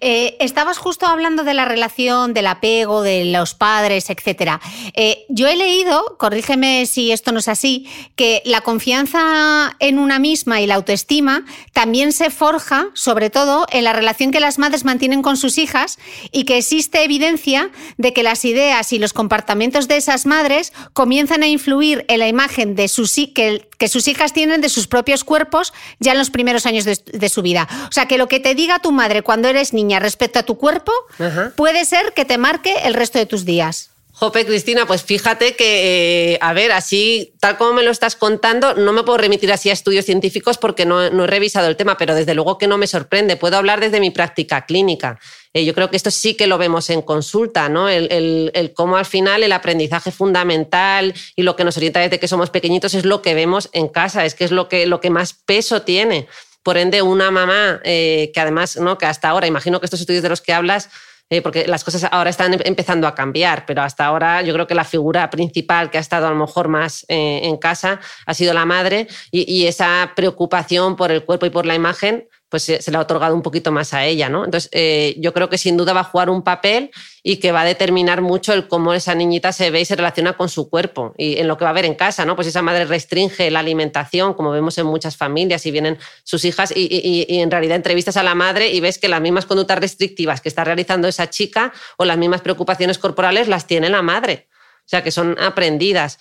Eh, 0.00 0.36
estabas 0.40 0.78
justo 0.78 1.06
hablando 1.06 1.44
de 1.44 1.54
la 1.54 1.64
relación, 1.64 2.34
del 2.34 2.46
apego, 2.46 3.02
de 3.02 3.24
los 3.26 3.54
padres, 3.54 4.10
etc. 4.10 4.60
Eh, 4.94 5.24
yo 5.28 5.48
he 5.48 5.56
leído, 5.56 6.16
corrígeme 6.18 6.86
si 6.86 7.12
esto 7.12 7.32
no 7.32 7.38
es 7.38 7.48
así, 7.48 7.88
que 8.16 8.42
la 8.44 8.60
confianza 8.60 9.76
en 9.78 9.98
una 9.98 10.18
misma 10.18 10.60
y 10.60 10.66
la 10.66 10.74
autoestima 10.74 11.44
también 11.72 12.12
se 12.12 12.30
forja, 12.30 12.88
sobre 12.94 13.30
todo, 13.30 13.66
en 13.70 13.84
la 13.84 13.92
relación 13.92 14.30
que 14.30 14.40
las 14.40 14.58
madres 14.58 14.84
mantienen 14.84 15.22
con 15.22 15.36
sus 15.36 15.58
hijas 15.58 15.98
y 16.30 16.44
que 16.44 16.58
existe 16.58 17.04
evidencia 17.04 17.70
de 17.96 18.12
que 18.12 18.22
las 18.22 18.44
ideas 18.44 18.92
y 18.92 18.98
los 18.98 19.12
comportamientos 19.12 19.88
de 19.88 19.96
esas 19.96 20.26
madres 20.26 20.72
comienzan 20.92 21.42
a 21.42 21.46
influir 21.46 22.04
en 22.08 22.18
la 22.18 22.28
imagen 22.28 22.74
de 22.74 22.88
sus, 22.88 23.12
que, 23.34 23.68
sus 23.88 24.08
hijas 24.08 24.32
tienen 24.32 24.60
de 24.60 24.68
sus 24.68 24.86
propios 24.86 25.24
cuerpos 25.24 25.72
ya 25.98 26.12
en 26.12 26.18
los 26.18 26.30
primeros 26.30 26.66
años 26.66 26.84
de 26.84 27.28
su 27.28 27.42
vida. 27.42 27.68
O 27.88 27.92
sea, 27.92 28.06
que 28.06 28.18
lo 28.18 28.28
que 28.28 28.40
te 28.40 28.54
diga 28.54 28.80
tu 28.80 28.92
madre 28.92 29.22
cuando 29.22 29.48
eres 29.48 29.61
niña 29.72 30.00
respecto 30.00 30.38
a 30.38 30.42
tu 30.42 30.58
cuerpo, 30.58 30.92
puede 31.56 31.84
ser 31.84 32.12
que 32.14 32.24
te 32.24 32.38
marque 32.38 32.74
el 32.84 32.94
resto 32.94 33.18
de 33.18 33.26
tus 33.26 33.44
días. 33.44 33.92
Jope, 34.14 34.44
Cristina, 34.44 34.86
pues 34.86 35.02
fíjate 35.02 35.56
que, 35.56 36.34
eh, 36.34 36.38
a 36.42 36.52
ver, 36.52 36.70
así, 36.70 37.34
tal 37.40 37.56
como 37.56 37.72
me 37.72 37.82
lo 37.82 37.90
estás 37.90 38.14
contando, 38.14 38.74
no 38.74 38.92
me 38.92 39.02
puedo 39.02 39.16
remitir 39.16 39.50
así 39.50 39.70
a 39.70 39.72
estudios 39.72 40.04
científicos 40.04 40.58
porque 40.58 40.84
no, 40.84 41.02
he 41.02 41.26
revisado 41.26 41.66
el 41.66 41.76
tema, 41.76 41.96
pero 41.96 42.14
desde 42.14 42.34
luego 42.34 42.58
que 42.58 42.66
no 42.66 42.76
me 42.76 42.86
sorprende. 42.86 43.36
Puedo 43.36 43.56
hablar 43.56 43.80
desde 43.80 44.00
mi 44.00 44.10
práctica 44.10 44.66
clínica. 44.66 45.18
Eh, 45.54 45.64
yo 45.64 45.74
creo 45.74 45.90
que 45.90 45.96
esto 45.96 46.10
sí 46.10 46.34
que 46.34 46.46
lo 46.46 46.58
vemos 46.58 46.90
en 46.90 47.02
consulta, 47.02 47.68
¿no? 47.70 47.88
El, 47.88 48.52
el, 48.54 48.72
cómo 48.74 48.96
al 48.96 49.06
final 49.06 49.42
el 49.42 49.52
aprendizaje 49.52 50.12
fundamental 50.12 51.14
y 51.34 51.42
lo 51.42 51.56
que 51.56 51.64
nos 51.64 51.76
orienta 51.78 52.00
desde 52.00 52.20
que 52.20 52.28
somos 52.28 52.50
pequeñitos 52.50 52.94
es 52.94 53.04
lo 53.06 53.22
que 53.22 53.34
vemos 53.34 53.70
en 53.72 53.88
casa, 53.88 54.26
es 54.26 54.34
que 54.34 54.44
es 54.44 54.52
lo 54.52 54.68
que, 54.68 54.86
lo 54.86 55.00
que 55.00 55.10
más 55.10 55.32
peso 55.32 55.82
tiene. 55.82 56.28
Por 56.62 56.76
ende, 56.76 57.02
una 57.02 57.30
mamá 57.30 57.80
eh, 57.84 58.30
que 58.32 58.40
además, 58.40 58.76
¿no? 58.76 58.98
que 58.98 59.06
hasta 59.06 59.28
ahora, 59.28 59.46
imagino 59.46 59.80
que 59.80 59.86
estos 59.86 60.00
estudios 60.00 60.22
de 60.22 60.28
los 60.28 60.40
que 60.40 60.52
hablas, 60.52 60.90
eh, 61.32 61.40
porque 61.40 61.66
las 61.66 61.82
cosas 61.82 62.04
ahora 62.12 62.28
están 62.28 62.60
empezando 62.62 63.06
a 63.06 63.14
cambiar, 63.14 63.64
pero 63.64 63.80
hasta 63.80 64.04
ahora 64.04 64.42
yo 64.42 64.52
creo 64.52 64.66
que 64.66 64.74
la 64.74 64.84
figura 64.84 65.30
principal 65.30 65.90
que 65.90 65.96
ha 65.96 66.00
estado 66.02 66.26
a 66.26 66.30
lo 66.30 66.36
mejor 66.36 66.68
más 66.68 67.06
eh, 67.08 67.40
en 67.44 67.56
casa 67.56 68.00
ha 68.26 68.34
sido 68.34 68.52
la 68.52 68.66
madre 68.66 69.08
y, 69.30 69.66
esa 69.66 70.12
preocupación 70.14 70.94
por 70.94 71.10
el 71.10 71.24
cuerpo 71.24 71.46
y 71.46 71.50
por 71.50 71.64
la 71.64 71.74
imagen 71.74 72.28
pues 72.52 72.64
se, 72.64 72.90
le 72.90 72.98
ha 72.98 73.00
otorgado 73.00 73.34
un 73.34 73.40
poquito 73.40 73.72
más 73.72 73.94
a 73.94 74.04
ella, 74.04 74.28
¿no? 74.28 74.44
Entonces, 74.44 74.68
eh, 74.74 75.14
yo 75.16 75.32
creo 75.32 75.48
que 75.48 75.56
sin 75.56 75.78
duda 75.78 75.94
va 75.94 76.00
a 76.00 76.04
jugar 76.04 76.28
un 76.28 76.42
papel 76.42 76.90
y 77.22 77.38
que 77.38 77.50
va 77.50 77.62
a 77.62 77.64
determinar 77.64 78.20
mucho 78.20 78.52
el 78.52 78.68
cómo 78.68 78.92
esa 78.92 79.14
niñita 79.14 79.52
se 79.52 79.70
ve 79.70 79.80
y 79.80 79.84
se 79.86 79.96
relaciona 79.96 80.34
con 80.34 80.50
su 80.50 80.68
cuerpo 80.68 81.14
y 81.16 81.38
en 81.38 81.48
lo 81.48 81.56
que 81.56 81.64
va 81.64 81.70
a 81.70 81.72
ver 81.72 81.86
en 81.86 81.94
casa, 81.94 82.26
¿no? 82.26 82.36
Pues 82.36 82.48
esa 82.48 82.60
madre 82.60 82.84
restringe 82.84 83.50
la 83.50 83.60
alimentación, 83.60 84.34
como 84.34 84.50
vemos 84.50 84.76
en 84.76 84.84
muchas 84.84 85.16
familias, 85.16 85.64
y 85.64 85.70
vienen 85.70 85.96
sus 86.24 86.44
hijas 86.44 86.74
y, 86.76 87.26
y 87.26 87.40
en 87.40 87.50
realidad 87.50 87.76
entrevistas 87.76 88.18
a 88.18 88.22
la 88.22 88.34
madre 88.34 88.70
y 88.70 88.80
ves 88.80 88.98
que 88.98 89.08
las 89.08 89.22
mismas 89.22 89.46
conductas 89.46 89.78
restrictivas 89.78 90.42
que 90.42 90.50
está 90.50 90.62
realizando 90.62 91.08
esa 91.08 91.30
chica 91.30 91.72
o 91.96 92.04
las 92.04 92.18
mismas 92.18 92.42
preocupaciones 92.42 92.98
corporales 92.98 93.48
las 93.48 93.66
tiene 93.66 93.88
la 93.88 94.02
madre. 94.02 94.48
O 94.84 94.88
sea, 94.88 95.02
que 95.02 95.10
son 95.10 95.38
aprendidas. 95.40 96.18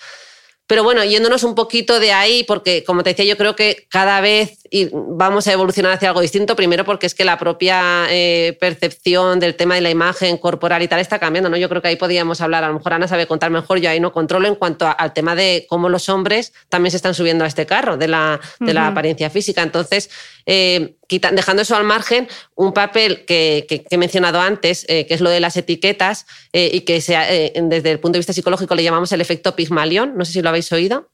Pero 0.71 0.85
bueno, 0.85 1.03
yéndonos 1.03 1.43
un 1.43 1.53
poquito 1.53 1.99
de 1.99 2.13
ahí, 2.13 2.45
porque 2.45 2.85
como 2.85 3.03
te 3.03 3.09
decía, 3.09 3.25
yo 3.25 3.35
creo 3.35 3.57
que 3.57 3.87
cada 3.89 4.21
vez 4.21 4.61
vamos 4.93 5.45
a 5.47 5.51
evolucionar 5.51 5.91
hacia 5.91 6.07
algo 6.07 6.21
distinto, 6.21 6.55
primero 6.55 6.85
porque 6.85 7.07
es 7.07 7.13
que 7.13 7.25
la 7.25 7.37
propia 7.37 8.05
eh, 8.09 8.55
percepción 8.57 9.41
del 9.41 9.55
tema 9.55 9.75
de 9.75 9.81
la 9.81 9.89
imagen 9.89 10.37
corporal 10.37 10.81
y 10.81 10.87
tal 10.87 11.01
está 11.01 11.19
cambiando, 11.19 11.49
¿no? 11.49 11.57
Yo 11.57 11.67
creo 11.67 11.81
que 11.81 11.89
ahí 11.89 11.97
podríamos 11.97 12.39
hablar, 12.39 12.63
a 12.63 12.69
lo 12.69 12.75
mejor 12.75 12.93
Ana 12.93 13.09
sabe 13.09 13.27
contar 13.27 13.51
mejor, 13.51 13.79
yo 13.79 13.89
ahí 13.89 13.99
no 13.99 14.13
controlo 14.13 14.47
en 14.47 14.55
cuanto 14.55 14.89
al 14.97 15.11
tema 15.11 15.35
de 15.35 15.65
cómo 15.67 15.89
los 15.89 16.07
hombres 16.07 16.53
también 16.69 16.91
se 16.91 16.97
están 16.97 17.15
subiendo 17.15 17.43
a 17.43 17.47
este 17.47 17.65
carro 17.65 17.97
de 17.97 18.07
la, 18.07 18.39
de 18.61 18.73
la 18.73 18.87
apariencia 18.87 19.29
física. 19.29 19.63
Entonces, 19.63 20.09
eh, 20.45 20.95
dejando 21.09 21.63
eso 21.63 21.75
al 21.75 21.83
margen, 21.83 22.29
un 22.55 22.71
papel 22.71 23.25
que, 23.25 23.85
he 23.89 23.97
mencionado 23.97 24.39
antes, 24.39 24.85
eh, 24.87 25.05
que 25.05 25.13
es 25.13 25.19
lo 25.19 25.29
de 25.29 25.41
las 25.41 25.57
etiquetas 25.57 26.25
y 26.53 26.81
que 26.81 26.93
desde 26.93 27.91
el 27.91 27.99
punto 27.99 28.13
de 28.13 28.19
vista 28.19 28.31
psicológico 28.31 28.73
le 28.75 28.83
llamamos 28.83 29.11
el 29.11 29.19
efecto 29.19 29.53
Pigmalión, 29.53 30.13
no 30.15 30.23
sé 30.23 30.31
si 30.31 30.41
lo 30.41 30.47
habéis 30.47 30.60
oído. 30.71 31.09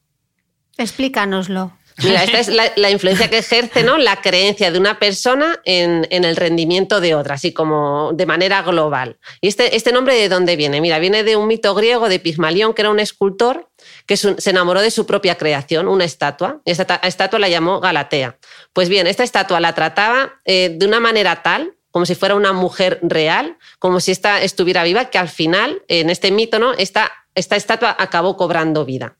Explícanoslo. 0.77 1.73
Mira, 2.03 2.23
esta 2.23 2.39
es 2.39 2.47
la, 2.49 2.91
influencia 2.91 3.27
que 3.29 3.39
ejerce 3.39 3.81
¿no? 3.81 3.97
la 3.97 4.21
creencia 4.21 4.71
de 4.71 4.77
una 4.77 4.99
persona 4.99 5.59
en, 5.65 6.05
el 6.11 6.35
rendimiento 6.35 7.01
de 7.01 7.15
otra, 7.15 7.35
así 7.35 7.53
como 7.53 8.11
de 8.13 8.27
manera 8.27 8.61
global. 8.61 9.17
¿Y 9.41 9.47
este, 9.47 9.75
este 9.75 9.91
nombre 9.91 10.13
de 10.13 10.29
dónde 10.29 10.55
viene? 10.55 10.79
Mira, 10.79 10.99
viene 10.99 11.23
de 11.23 11.35
un 11.35 11.47
mito 11.47 11.73
griego 11.73 12.07
de 12.07 12.19
Pigmalión, 12.19 12.75
que 12.75 12.83
era 12.83 12.91
un 12.91 12.99
escultor 12.99 13.69
que 14.05 14.15
se 14.15 14.49
enamoró 14.49 14.81
de 14.81 14.91
su 14.91 15.07
propia 15.07 15.35
creación, 15.35 15.87
una 15.87 16.05
estatua. 16.05 16.61
Y 16.65 16.71
esta 16.71 16.99
estatua 17.01 17.39
la 17.39 17.49
llamó 17.49 17.79
Galatea. 17.79 18.37
Pues 18.73 18.89
bien, 18.89 19.07
esta 19.07 19.23
estatua 19.23 19.59
la 19.59 19.73
trataba 19.73 20.39
eh, 20.45 20.75
de 20.77 20.85
una 20.85 20.99
manera 20.99 21.41
tal 21.41 21.73
como 21.89 22.05
si 22.05 22.13
fuera 22.13 22.35
una 22.35 22.53
mujer 22.53 22.99
real, 23.01 23.57
como 23.79 23.99
si 23.99 24.11
esta 24.11 24.43
estuviera 24.43 24.83
viva, 24.83 25.05
que 25.05 25.17
al 25.17 25.29
final, 25.29 25.81
en 25.87 26.11
este 26.11 26.29
mito, 26.29 26.59
¿no? 26.59 26.73
esta, 26.73 27.11
esta 27.33 27.55
estatua 27.55 27.95
acabó 27.97 28.37
cobrando 28.37 28.85
vida. 28.85 29.17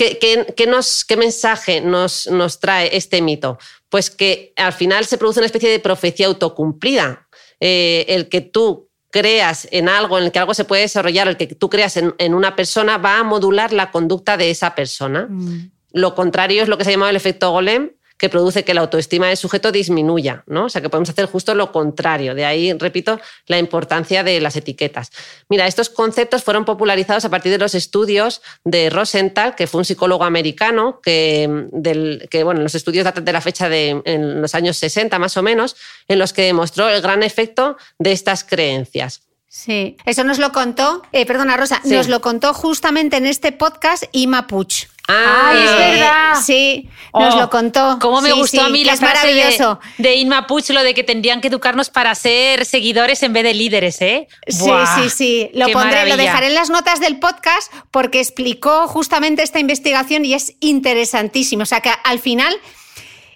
¿Qué, 0.00 0.66
nos, 0.66 1.04
qué 1.04 1.16
mensaje 1.16 1.82
nos, 1.82 2.26
nos 2.28 2.58
trae 2.58 2.96
este 2.96 3.20
mito? 3.20 3.58
Pues 3.90 4.10
que 4.10 4.54
al 4.56 4.72
final 4.72 5.04
se 5.04 5.18
produce 5.18 5.40
una 5.40 5.46
especie 5.46 5.70
de 5.70 5.78
profecía 5.78 6.26
autocumplida. 6.26 7.28
Eh, 7.60 8.06
el 8.08 8.30
que 8.30 8.40
tú 8.40 8.88
creas 9.10 9.68
en 9.70 9.90
algo, 9.90 10.16
en 10.16 10.24
el 10.24 10.32
que 10.32 10.38
algo 10.38 10.54
se 10.54 10.64
puede 10.64 10.82
desarrollar, 10.82 11.28
el 11.28 11.36
que 11.36 11.48
tú 11.48 11.68
creas 11.68 11.98
en, 11.98 12.34
una 12.34 12.56
persona, 12.56 12.96
va 12.96 13.18
a 13.18 13.24
modular 13.24 13.74
la 13.74 13.90
conducta 13.90 14.38
de 14.38 14.50
esa 14.50 14.74
persona. 14.74 15.26
Mm. 15.28 15.70
Lo 15.92 16.14
contrario 16.14 16.62
es 16.62 16.68
lo 16.68 16.78
que 16.78 16.84
se 16.84 16.92
llama 16.92 17.10
el 17.10 17.16
efecto 17.16 17.50
golem, 17.50 17.90
que 18.20 18.28
produce 18.28 18.64
que 18.64 18.74
la 18.74 18.82
autoestima 18.82 19.28
del 19.28 19.38
sujeto 19.38 19.72
disminuya, 19.72 20.44
¿no? 20.46 20.66
O 20.66 20.68
sea, 20.68 20.82
que 20.82 20.90
podemos 20.90 21.08
hacer 21.08 21.24
justo 21.24 21.54
lo 21.54 21.72
contrario. 21.72 22.34
De 22.34 22.44
ahí, 22.44 22.74
repito, 22.74 23.18
la 23.46 23.58
importancia 23.58 24.22
de 24.22 24.38
las 24.42 24.56
etiquetas. 24.56 25.10
Mira, 25.48 25.66
estos 25.66 25.88
conceptos 25.88 26.44
fueron 26.44 26.66
popularizados 26.66 27.24
a 27.24 27.30
partir 27.30 27.50
de 27.50 27.56
los 27.56 27.74
estudios 27.74 28.42
de 28.62 28.90
Rosenthal, 28.90 29.54
que 29.54 29.66
fue 29.66 29.78
un 29.78 29.86
psicólogo 29.86 30.24
americano, 30.24 31.00
que, 31.02 31.48
del, 31.72 32.28
que 32.30 32.44
bueno, 32.44 32.60
los 32.60 32.74
estudios 32.74 33.04
datan 33.04 33.24
de 33.24 33.32
la 33.32 33.40
fecha 33.40 33.70
de 33.70 34.02
en 34.04 34.42
los 34.42 34.54
años 34.54 34.76
60 34.76 35.18
más 35.18 35.38
o 35.38 35.42
menos, 35.42 35.76
en 36.06 36.18
los 36.18 36.34
que 36.34 36.42
demostró 36.42 36.90
el 36.90 37.00
gran 37.00 37.22
efecto 37.22 37.78
de 37.98 38.12
estas 38.12 38.44
creencias. 38.44 39.22
Sí, 39.48 39.96
eso 40.04 40.22
nos 40.22 40.38
lo 40.38 40.52
contó, 40.52 41.02
eh, 41.10 41.26
perdona 41.26 41.56
Rosa, 41.56 41.80
nos 41.84 42.06
lo 42.06 42.20
contó 42.20 42.54
justamente 42.54 43.16
en 43.16 43.26
este 43.26 43.50
podcast 43.50 44.04
Ima 44.12 44.46
Puch. 44.46 44.86
Ah, 45.08 45.52
es 45.54 45.76
verdad. 45.76 46.34
Sí, 46.42 46.88
nos 47.12 47.34
lo 47.34 47.44
oh, 47.44 47.50
contó. 47.50 47.98
Cómo 48.00 48.20
me 48.20 48.32
gustó 48.32 48.62
a 48.62 48.68
mí 48.68 48.84
la 48.84 48.96
frase 48.96 49.26
maravilloso. 49.26 49.80
De, 49.98 50.14
Inma 50.16 50.46
Puch, 50.46 50.70
lo 50.70 50.82
de 50.82 50.94
que 50.94 51.02
tendrían 51.02 51.40
que 51.40 51.48
educarnos 51.48 51.90
para 51.90 52.14
ser 52.14 52.64
seguidores 52.64 53.22
en 53.22 53.32
vez 53.32 53.42
de 53.42 53.54
líderes, 53.54 54.00
¿eh? 54.00 54.28
Sí, 54.46 54.70
sí, 54.96 55.10
sí. 55.10 55.50
Lo 55.54 55.68
pondré, 55.70 56.08
lo 56.08 56.16
dejaré 56.16 56.48
en 56.48 56.54
las 56.54 56.70
notas 56.70 57.00
del 57.00 57.18
podcast 57.18 57.72
porque 57.90 58.20
explicó 58.20 58.86
justamente 58.86 59.42
esta 59.42 59.58
investigación 59.58 60.24
y 60.24 60.34
es 60.34 60.54
interesantísimo. 60.60 61.62
O 61.64 61.66
sea 61.66 61.80
que 61.80 61.90
al 62.04 62.20
final, 62.20 62.54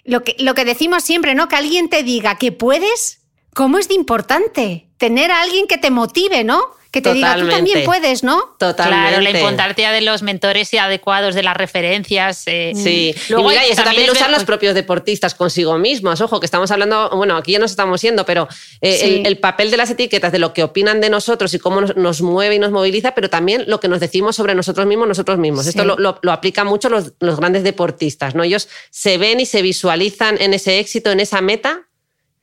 lo 0.03 0.23
que, 0.23 0.35
lo 0.39 0.53
que 0.53 0.65
decimos 0.65 1.03
siempre, 1.03 1.35
¿no? 1.35 1.47
Que 1.47 1.57
alguien 1.57 1.89
te 1.89 2.03
diga 2.03 2.37
que 2.37 2.51
puedes, 2.51 3.21
¿cómo 3.53 3.77
es 3.77 3.87
de 3.87 3.95
importante? 3.95 4.84
Tener 4.97 5.31
a 5.31 5.41
alguien 5.41 5.67
que 5.67 5.77
te 5.77 5.91
motive, 5.91 6.43
¿no? 6.43 6.75
que 6.95 7.01
te 7.01 7.13
diga, 7.13 7.35
tú 7.35 7.49
también 7.49 7.83
puedes, 7.83 8.23
¿no? 8.23 8.55
Totalmente. 8.57 9.09
Claro, 9.09 9.21
la 9.21 9.29
importancia 9.29 9.91
de 9.91 9.99
los 9.99 10.23
mentores 10.23 10.73
y 10.73 10.77
adecuados, 10.77 11.35
de 11.35 11.43
las 11.43 11.57
referencias. 11.57 12.43
Eh. 12.45 12.71
Sí, 12.73 13.13
Luego, 13.27 13.49
y 13.49 13.53
mira, 13.53 13.67
y 13.67 13.71
eso 13.71 13.83
también 13.83 14.07
lo 14.07 14.13
usan 14.13 14.31
los 14.31 14.45
propios 14.45 14.73
deportistas 14.73 15.35
consigo 15.35 15.77
mismos. 15.77 16.21
Ojo, 16.21 16.39
que 16.39 16.45
estamos 16.45 16.71
hablando, 16.71 17.09
bueno, 17.09 17.35
aquí 17.35 17.51
ya 17.51 17.59
nos 17.59 17.71
estamos 17.71 18.01
yendo, 18.01 18.25
pero 18.25 18.47
eh, 18.79 19.23
el, 19.25 19.37
papel 19.39 19.71
de 19.71 19.77
las 19.77 19.89
etiquetas, 19.89 20.31
de 20.31 20.39
lo 20.39 20.53
que 20.53 20.63
opinan 20.63 21.01
de 21.01 21.09
nosotros 21.09 21.53
y 21.53 21.59
cómo 21.59 21.81
nos, 21.81 22.21
mueve 22.21 22.55
y 22.55 22.59
nos 22.59 22.71
moviliza, 22.71 23.13
pero 23.13 23.29
también 23.29 23.65
lo 23.67 23.81
que 23.81 23.89
nos 23.89 23.99
decimos 23.99 24.37
sobre 24.37 24.55
nosotros 24.55 24.87
mismos, 24.87 25.09
nosotros 25.09 25.37
mismos. 25.37 25.67
Esto 25.67 25.83
lo, 25.83 25.97
lo, 25.97 26.31
aplican 26.31 26.65
mucho 26.65 26.87
los, 26.87 27.11
los 27.19 27.37
grandes 27.37 27.63
deportistas, 27.63 28.35
¿no? 28.35 28.43
Ellos 28.43 28.69
se 28.89 29.17
ven 29.17 29.41
y 29.41 29.45
se 29.45 29.61
visualizan 29.61 30.37
en 30.39 30.53
ese 30.53 30.79
éxito, 30.79 31.11
en 31.11 31.19
esa 31.19 31.41
meta, 31.41 31.89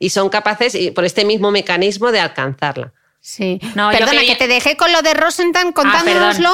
y 0.02 0.10
son 0.10 0.28
capaces, 0.30 0.74
y 0.74 0.90
por 0.90 1.04
este 1.04 1.24
mismo 1.24 1.52
mecanismo, 1.52 2.10
de 2.10 2.18
alcanzarla. 2.18 2.92
Sí. 3.20 3.60
No, 3.76 3.92
Perdona, 3.92 4.22
que... 4.22 4.34
te 4.34 4.48
dejé 4.48 4.76
con 4.76 4.90
lo 4.92 5.00
de 5.00 5.14
Rosenthal 5.14 5.72
ah, 5.76 6.52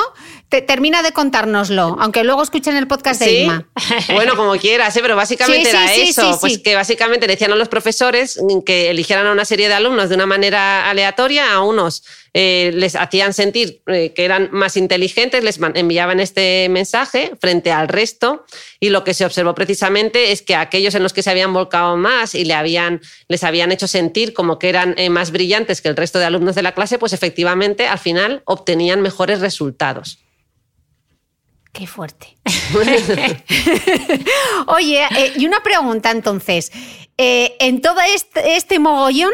termina 0.48 1.02
de 1.02 1.12
contárnoslo, 1.12 1.96
aunque 2.00 2.24
luego 2.24 2.42
escuchen 2.42 2.76
el 2.76 2.86
podcast 2.86 3.20
de 3.20 3.32
Irma. 3.42 3.68
Bueno, 4.14 4.36
como 4.36 4.52
quieras, 4.56 4.96
¿eh? 4.96 5.00
pero 5.02 5.16
básicamente 5.16 5.68
era 5.68 5.94
eso. 5.94 6.38
pues 6.40 6.58
que 6.58 6.74
básicamente 6.74 7.26
decían 7.26 7.52
a 7.52 7.56
los 7.56 7.68
profesores 7.68 8.40
que 8.64 8.90
eligieran 8.90 9.26
a 9.26 9.32
una 9.32 9.44
serie 9.44 9.68
de 9.68 9.74
alumnos 9.74 10.08
de 10.08 10.14
una 10.14 10.26
manera 10.26 10.88
aleatoria, 10.88 11.52
a 11.52 11.62
unos 11.62 12.02
eh, 12.34 12.70
les 12.74 12.94
hacían 12.94 13.32
sentir 13.32 13.82
eh, 13.86 14.12
que 14.14 14.24
eran 14.24 14.48
más 14.52 14.76
inteligentes, 14.76 15.42
les 15.42 15.58
enviaban 15.74 16.20
este 16.20 16.68
mensaje 16.68 17.32
frente 17.40 17.72
al 17.72 17.88
resto 17.88 18.44
y 18.80 18.90
lo 18.90 19.02
que 19.02 19.14
se 19.14 19.24
observó 19.24 19.54
precisamente 19.54 20.30
es 20.30 20.42
que 20.42 20.54
aquellos 20.54 20.94
en 20.94 21.02
los 21.02 21.12
que 21.12 21.22
se 21.22 21.30
habían 21.30 21.52
volcado 21.52 21.96
más 21.96 22.34
y 22.34 22.44
le 22.44 22.54
habían, 22.54 23.00
les 23.28 23.44
habían 23.44 23.72
hecho 23.72 23.88
sentir 23.88 24.34
como 24.34 24.58
que 24.58 24.68
eran 24.68 24.94
eh, 24.98 25.10
más 25.10 25.30
brillantes 25.30 25.80
que 25.80 25.88
el 25.88 25.96
resto 25.96 26.18
de 26.18 26.26
alumnos 26.26 26.54
de 26.54 26.62
la 26.62 26.72
clase, 26.72 26.98
pues 26.98 27.12
efectivamente 27.12 27.86
al 27.86 27.98
final 27.98 28.42
obtenían 28.44 29.00
mejores 29.00 29.40
resultados. 29.40 30.18
Qué 31.72 31.86
fuerte. 31.86 32.36
Oye, 34.66 35.06
y 35.36 35.46
una 35.46 35.62
pregunta 35.62 36.10
entonces. 36.10 36.72
en 37.16 37.80
todo 37.80 38.00
este, 38.00 38.56
este 38.56 38.78
mogollón, 38.78 39.32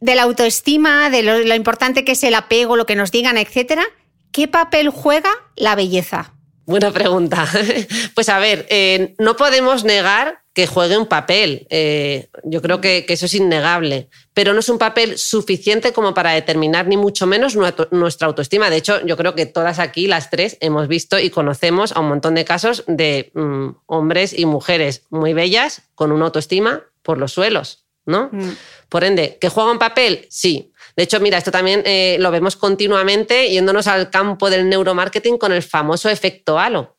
de 0.00 0.14
la 0.14 0.22
autoestima, 0.22 1.10
de 1.10 1.22
lo, 1.22 1.54
importante 1.54 2.04
que 2.04 2.12
es 2.12 2.22
el 2.24 2.34
apego, 2.34 2.76
lo 2.76 2.86
que 2.86 2.96
nos 2.96 3.10
digan, 3.10 3.36
etcétera, 3.36 3.84
¿qué 4.32 4.48
papel 4.48 4.90
juega 4.90 5.30
la 5.56 5.74
belleza? 5.74 6.34
Buena 6.66 6.92
pregunta. 6.92 7.48
Pues 8.14 8.28
a 8.28 8.38
ver, 8.38 8.66
eh, 8.68 9.14
no 9.18 9.36
podemos 9.36 9.84
negar 9.84 10.42
que 10.58 10.66
juegue 10.66 10.98
un 10.98 11.06
papel. 11.06 11.68
Eh, 11.70 12.30
yo 12.42 12.60
creo 12.60 12.80
que, 12.80 13.06
eso 13.08 13.26
es 13.26 13.34
innegable, 13.34 14.08
pero 14.34 14.54
no 14.54 14.58
es 14.58 14.68
un 14.68 14.76
papel 14.76 15.16
suficiente 15.16 15.92
como 15.92 16.14
para 16.14 16.32
determinar 16.32 16.88
ni 16.88 16.96
mucho 16.96 17.28
menos 17.28 17.54
nuestra 17.92 18.26
autoestima. 18.26 18.68
De 18.68 18.78
hecho, 18.78 19.00
yo 19.06 19.16
creo 19.16 19.36
que 19.36 19.46
todas 19.46 19.78
aquí, 19.78 20.08
las 20.08 20.30
tres, 20.30 20.56
hemos 20.58 20.88
visto 20.88 21.20
y 21.20 21.30
conocemos 21.30 21.92
a 21.92 22.00
un 22.00 22.08
montón 22.08 22.34
de 22.34 22.44
casos 22.44 22.82
de 22.88 23.30
mm, 23.34 23.68
hombres 23.86 24.36
y 24.36 24.46
mujeres 24.46 25.04
muy 25.10 25.32
bellas 25.32 25.82
con 25.94 26.10
una 26.10 26.24
autoestima 26.24 26.82
por 27.02 27.18
los 27.18 27.30
suelos, 27.30 27.86
¿no? 28.04 28.28
Mm. 28.32 28.56
Por 28.88 29.04
ende, 29.04 29.38
¿que 29.40 29.50
juega 29.50 29.70
un 29.70 29.78
papel? 29.78 30.26
Sí. 30.28 30.72
De 30.96 31.04
hecho, 31.04 31.20
mira, 31.20 31.38
esto 31.38 31.52
también 31.52 31.84
eh, 31.86 32.16
lo 32.18 32.32
vemos 32.32 32.56
continuamente 32.56 33.48
yéndonos 33.48 33.86
al 33.86 34.10
campo 34.10 34.50
del 34.50 34.68
neuromarketing 34.68 35.38
con 35.38 35.52
el 35.52 35.62
famoso 35.62 36.08
efecto 36.08 36.58
halo. 36.58 36.97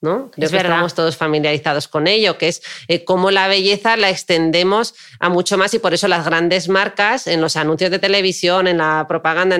¿No? 0.00 0.30
Creo 0.30 0.48
que 0.48 0.56
estamos 0.56 0.94
todos 0.94 1.16
familiarizados 1.16 1.88
con 1.88 2.06
ello, 2.06 2.38
que 2.38 2.48
es 2.48 2.62
eh, 2.88 3.04
cómo 3.04 3.30
la 3.30 3.48
belleza 3.48 3.96
la 3.96 4.10
extendemos 4.10 4.94
a 5.18 5.28
mucho 5.28 5.58
más 5.58 5.74
y 5.74 5.78
por 5.78 5.92
eso 5.92 6.08
las 6.08 6.24
grandes 6.24 6.68
marcas 6.68 7.26
en 7.26 7.40
los 7.40 7.56
anuncios 7.56 7.90
de 7.90 7.98
televisión, 7.98 8.66
en 8.66 8.78
la 8.78 9.06
propaganda, 9.08 9.58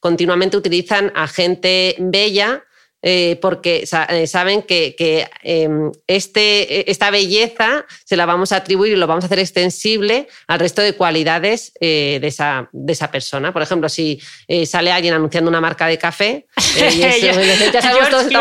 continuamente 0.00 0.56
utilizan 0.56 1.12
a 1.14 1.26
gente 1.28 1.96
bella 1.98 2.64
eh, 3.02 3.38
porque 3.40 3.84
eh, 4.10 4.26
saben 4.26 4.62
que, 4.62 5.26
em, 5.42 5.90
este, 6.06 6.90
esta 6.90 7.10
belleza 7.10 7.86
se 8.04 8.14
la 8.14 8.26
vamos 8.26 8.52
a 8.52 8.56
atribuir 8.56 8.92
y 8.92 8.96
lo 8.96 9.06
vamos 9.06 9.24
a 9.24 9.26
hacer 9.26 9.38
extensible 9.38 10.28
al 10.46 10.60
resto 10.60 10.82
de 10.82 10.92
cualidades 10.92 11.72
eh, 11.80 12.18
de, 12.20 12.28
esa, 12.28 12.68
de 12.72 12.92
esa 12.92 13.10
persona. 13.10 13.54
Por 13.54 13.62
ejemplo, 13.62 13.88
si 13.88 14.20
sale 14.66 14.92
alguien 14.92 15.14
anunciando 15.14 15.48
una 15.48 15.62
marca 15.62 15.86
de 15.86 15.96
café, 15.96 16.46
ya 17.72 17.80
sabemos 17.80 18.10
todos 18.10 18.26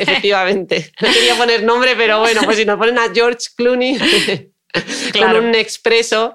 Efectivamente. 0.00 0.92
No 1.00 1.10
quería 1.10 1.34
poner 1.36 1.62
nombre, 1.62 1.94
pero 1.96 2.20
bueno, 2.20 2.42
pues 2.44 2.58
si 2.58 2.66
nos 2.66 2.76
ponen 2.76 2.98
a 2.98 3.12
George 3.14 3.48
Clooney 3.56 3.98
con 5.18 5.36
un 5.36 5.54
expreso, 5.54 6.34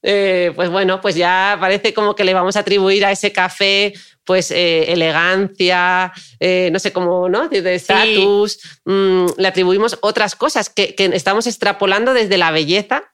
pues 0.00 0.70
bueno, 0.70 1.02
pues 1.02 1.16
ya 1.16 1.58
parece 1.60 1.92
como 1.92 2.14
que 2.14 2.24
le 2.24 2.32
vamos 2.32 2.56
a 2.56 2.60
atribuir 2.60 3.04
a 3.04 3.12
ese 3.12 3.30
café 3.30 3.92
pues 4.24 4.50
eh, 4.50 4.92
elegancia, 4.92 6.12
eh, 6.40 6.70
no 6.72 6.78
sé 6.78 6.92
cómo, 6.92 7.28
¿no? 7.28 7.48
De 7.48 7.74
estatus, 7.74 8.58
mm, 8.84 9.26
le 9.36 9.48
atribuimos 9.48 9.98
otras 10.00 10.34
cosas 10.34 10.70
que, 10.70 10.94
estamos 10.98 11.46
extrapolando 11.46 12.14
desde 12.14 12.38
la 12.38 12.50
belleza 12.50 13.12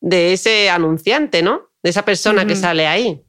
de 0.00 0.32
ese 0.32 0.70
anunciante, 0.70 1.42
¿no? 1.42 1.70
De 1.82 1.90
esa 1.90 2.04
persona 2.04 2.46
que 2.46 2.56
sale 2.56 2.86
ahí. 2.86 3.22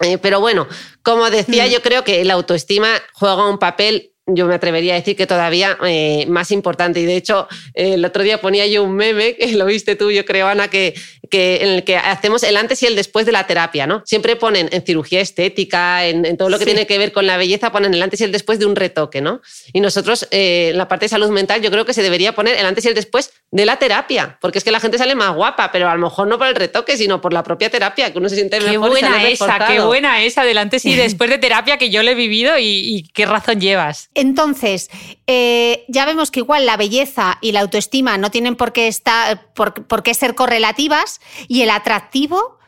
Eh, 0.00 0.18
pero 0.18 0.40
bueno, 0.40 0.66
como 1.02 1.30
decía, 1.30 1.66
mm. 1.66 1.70
yo 1.70 1.82
creo 1.82 2.04
que 2.04 2.24
la 2.24 2.34
autoestima 2.34 2.88
juega 3.12 3.48
un 3.48 3.58
papel 3.58 4.10
yo 4.34 4.46
me 4.46 4.54
atrevería 4.54 4.94
a 4.94 4.96
decir 4.96 5.16
que 5.16 5.26
todavía 5.26 5.78
eh, 5.84 6.26
más 6.28 6.50
importante. 6.50 7.00
Y 7.00 7.04
de 7.04 7.16
hecho, 7.16 7.48
el 7.74 8.04
otro 8.04 8.22
día 8.22 8.40
ponía 8.40 8.66
yo 8.66 8.82
un 8.82 8.94
meme, 8.94 9.36
que 9.36 9.52
lo 9.52 9.66
viste 9.66 9.96
tú, 9.96 10.10
yo 10.10 10.24
creo, 10.24 10.46
Ana, 10.46 10.68
que, 10.68 10.94
que 11.30 11.62
en 11.62 11.68
el 11.70 11.84
que 11.84 11.96
hacemos 11.96 12.42
el 12.42 12.56
antes 12.56 12.82
y 12.82 12.86
el 12.86 12.96
después 12.96 13.24
de 13.24 13.32
la 13.32 13.46
terapia, 13.46 13.86
¿no? 13.86 14.02
Siempre 14.04 14.36
ponen 14.36 14.68
en 14.72 14.84
cirugía 14.84 15.20
estética, 15.20 16.06
en, 16.06 16.36
todo 16.36 16.50
lo 16.50 16.58
que 16.58 16.66
tiene 16.66 16.86
que 16.86 16.98
ver 16.98 17.12
con 17.12 17.26
la 17.26 17.36
belleza, 17.36 17.72
ponen 17.72 17.94
el 17.94 18.02
antes 18.02 18.20
y 18.20 18.24
el 18.24 18.32
después 18.32 18.58
de 18.58 18.66
un 18.66 18.76
retoque, 18.76 19.20
¿no? 19.20 19.40
Y 19.72 19.80
nosotros, 19.80 20.28
eh, 20.30 20.68
en 20.70 20.78
la 20.78 20.88
parte 20.88 21.06
de 21.06 21.08
salud 21.08 21.30
mental, 21.30 21.62
yo 21.62 21.70
creo 21.70 21.86
que 21.86 21.94
se 21.94 22.02
debería 22.02 22.34
poner 22.34 22.56
el 22.56 22.66
antes 22.66 22.84
y 22.84 22.88
el 22.88 22.94
después 22.94 23.32
de 23.50 23.64
la 23.64 23.78
terapia, 23.78 24.38
porque 24.40 24.58
es 24.58 24.64
que 24.64 24.70
la 24.70 24.80
gente 24.80 24.98
sale 24.98 25.14
más 25.14 25.34
guapa, 25.34 25.72
pero 25.72 25.88
a 25.88 25.94
lo 25.94 26.02
mejor 26.02 26.28
no 26.28 26.36
por 26.36 26.48
el 26.48 26.54
retoque, 26.54 26.96
sino 26.96 27.20
por 27.20 27.32
la 27.32 27.42
propia 27.42 27.70
terapia, 27.70 28.12
que 28.12 28.18
uno 28.18 28.28
se 28.28 28.34
siente 28.34 28.58
qué 28.58 28.64
mejor. 28.64 28.90
Buena 28.90 29.28
esa, 29.28 29.66
qué 29.66 29.80
buena 29.80 30.22
esa 30.22 30.44
del 30.44 30.58
antes 30.58 30.84
y 30.84 30.94
después 30.96 31.30
de 31.30 31.38
terapia 31.38 31.78
que 31.78 31.90
yo 31.90 32.02
le 32.02 32.12
he 32.12 32.14
vivido 32.14 32.58
y, 32.58 32.64
y 32.64 33.02
qué 33.04 33.26
razón 33.26 33.60
llevas. 33.60 34.10
Entonces, 34.14 34.90
eh, 35.26 35.84
ya 35.86 36.06
vemos 36.06 36.30
que 36.30 36.40
igual 36.40 36.66
la 36.66 36.76
belleza 36.76 37.38
y 37.40 37.52
la 37.52 37.60
autoestima 37.60 38.18
no 38.18 38.30
tienen 38.30 38.56
por 38.56 38.72
qué, 38.72 38.88
estar, 38.88 39.52
por, 39.54 40.02
qué 40.02 40.12
ser 40.14 40.34
correlativas 40.34 41.19
y 41.48 41.62
el 41.62 41.70
atractivo 41.70 42.60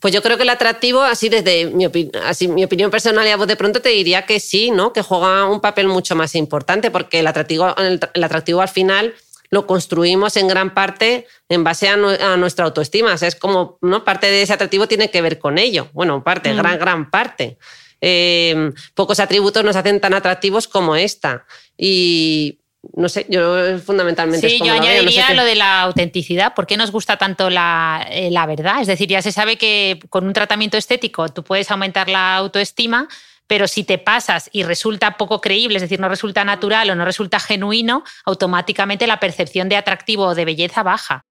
pues 0.00 0.12
yo 0.12 0.22
creo 0.22 0.36
que 0.36 0.42
el 0.42 0.50
atractivo, 0.50 1.02
así 1.02 1.28
desde 1.28 1.66
mi, 1.66 1.88
así, 2.22 2.48
mi 2.48 2.64
opinión 2.64 2.90
personal 2.90 3.26
y 3.26 3.30
a 3.30 3.36
vos 3.36 3.46
de 3.46 3.56
pronto 3.56 3.80
te 3.80 3.88
diría 3.88 4.26
que 4.26 4.40
sí, 4.40 4.70
¿no? 4.70 4.92
Que 4.92 5.02
juega 5.02 5.46
un 5.46 5.60
papel 5.60 5.88
mucho 5.88 6.14
más 6.14 6.34
importante 6.34 6.90
porque 6.90 7.20
el 7.20 7.26
atractivo, 7.26 7.74
el, 7.76 8.22
atractivo 8.22 8.60
al 8.60 8.68
final 8.68 9.14
lo 9.48 9.66
construimos 9.66 10.36
en 10.36 10.48
gran 10.48 10.74
parte 10.74 11.26
en 11.48 11.64
base 11.64 11.88
a, 11.88 11.96
nuestra 11.96 12.66
autoestima. 12.66 13.14
O 13.14 13.18
sea, 13.18 13.28
es 13.28 13.36
como, 13.36 13.78
¿no? 13.80 14.04
Parte 14.04 14.26
de 14.26 14.42
ese 14.42 14.52
atractivo 14.52 14.86
tiene 14.86 15.10
que 15.10 15.22
ver 15.22 15.38
con 15.38 15.56
ello. 15.56 15.88
Bueno, 15.92 16.22
parte, 16.22 16.52
mm. 16.52 16.56
gran, 16.56 16.78
gran 16.78 17.10
parte. 17.10 17.56
Em, 18.00 18.74
pocos 18.94 19.18
atributos 19.18 19.64
nos 19.64 19.76
hacen 19.76 20.00
tan 20.00 20.14
atractivos 20.14 20.68
como 20.68 20.94
esta. 20.94 21.46
Y 21.78 22.60
no 22.94 23.08
sé, 23.08 23.26
yo 23.28 23.78
fundamentalmente... 23.78 24.48
Sí, 24.48 24.58
yo 24.64 24.72
añadiría 24.72 25.32
lo, 25.34 25.44
de 25.44 25.54
la 25.54 25.82
autenticidad. 25.82 26.54
¿Por 26.54 26.66
qué 26.66 26.76
nos 26.76 26.90
gusta 26.90 27.16
tanto 27.16 27.50
la, 27.50 28.06
eh, 28.10 28.30
la 28.30 28.46
verdad? 28.46 28.80
Es 28.80 28.86
decir, 28.86 29.08
ya 29.08 29.22
se 29.22 29.32
sabe 29.32 29.56
que 29.56 29.98
con 30.10 30.26
un 30.26 30.32
tratamiento 30.32 30.76
estético 30.76 31.28
tú 31.28 31.42
puedes 31.42 31.70
aumentar 31.70 32.08
la 32.08 32.36
autoestima, 32.36 33.08
pero 33.46 33.68
si 33.68 33.84
te 33.84 33.98
pasas 33.98 34.50
y 34.52 34.62
resulta 34.62 35.16
poco 35.16 35.40
creíble, 35.40 35.76
es 35.76 35.82
decir, 35.82 36.00
no 36.00 36.08
resulta 36.08 36.44
natural 36.44 36.90
o 36.90 36.94
no 36.94 37.04
resulta 37.04 37.40
genuino, 37.40 38.04
automáticamente 38.24 39.06
la 39.06 39.20
percepción 39.20 39.68
de 39.68 39.76
atractivo 39.76 40.24
o 40.24 40.34
de 40.34 40.44
belleza 40.44 40.82
baja. 40.82 41.24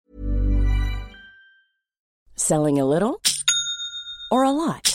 Selling 2.36 2.80
a 2.80 2.86
little 2.86 3.18
or 4.30 4.46
a 4.46 4.52
lot. 4.52 4.95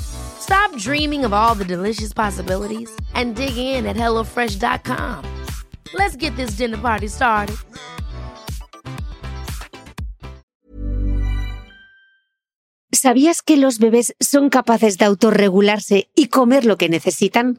Stop 0.00 0.76
dreaming 0.76 1.24
of 1.24 1.32
all 1.32 1.54
the 1.54 1.64
delicious 1.64 2.12
possibilities 2.12 2.90
and 3.14 3.34
dig 3.34 3.56
in 3.56 3.86
at 3.86 3.96
HelloFresh.com. 3.96 5.24
Let's 5.94 6.16
get 6.16 6.34
this 6.36 6.56
dinner 6.56 6.78
party 6.78 7.08
started. 7.08 7.56
¿Sabías 12.92 13.42
que 13.42 13.56
los 13.56 13.78
bebés 13.78 14.16
son 14.20 14.48
capaces 14.48 14.96
de 14.98 15.04
autorregularse 15.04 16.08
y 16.14 16.28
comer 16.28 16.64
lo 16.64 16.76
que 16.76 16.88
necesitan? 16.88 17.58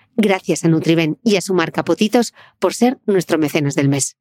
Gracias 0.15 0.63
a 0.63 0.67
Nutriben 0.67 1.19
y 1.23 1.37
a 1.37 1.41
su 1.41 1.53
marca 1.53 1.83
Potitos 1.83 2.33
por 2.59 2.73
ser 2.73 2.99
nuestro 3.05 3.37
mecenas 3.37 3.75
del 3.75 3.89
mes. 3.89 4.17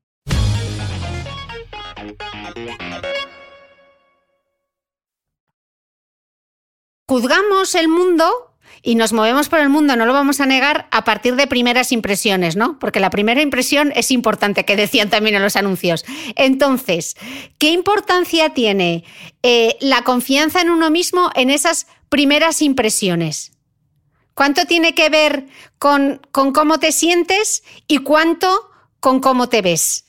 Juzgamos 7.07 7.75
el 7.75 7.89
mundo 7.89 8.51
y 8.83 8.95
nos 8.95 9.13
movemos 9.13 9.49
por 9.49 9.59
el 9.59 9.69
mundo, 9.69 9.97
no 9.97 10.07
lo 10.07 10.13
vamos 10.13 10.41
a 10.41 10.47
negar, 10.47 10.87
a 10.91 11.05
partir 11.05 11.37
de 11.37 11.47
primeras 11.47 11.93
impresiones, 11.93 12.57
¿no? 12.57 12.79
Porque 12.79 13.01
la 13.01 13.11
primera 13.11 13.43
impresión 13.43 13.93
es 13.97 14.11
importante, 14.11 14.65
que 14.65 14.77
decían 14.77 15.11
también 15.11 15.35
en 15.35 15.43
los 15.43 15.57
anuncios. 15.57 16.05
Entonces, 16.37 17.17
¿qué 17.59 17.73
importancia 17.73 18.51
tiene 18.51 19.05
eh, 19.43 19.77
la 19.81 20.03
confianza 20.03 20.61
en 20.61 20.71
uno 20.71 20.91
mismo 20.91 21.31
en 21.35 21.51
esas 21.51 21.89
primeras 22.09 22.63
impresiones? 22.63 23.53
¿Cuánto 24.41 24.65
tiene 24.65 24.95
que 24.95 25.11
ver 25.11 25.45
con, 25.79 26.23
cómo 26.33 26.81
te 26.81 26.93
sientes 26.93 27.63
y 27.87 27.99
cuánto 27.99 28.71
con 28.99 29.21
cómo 29.21 29.51
te 29.51 29.61
ves? 29.61 30.07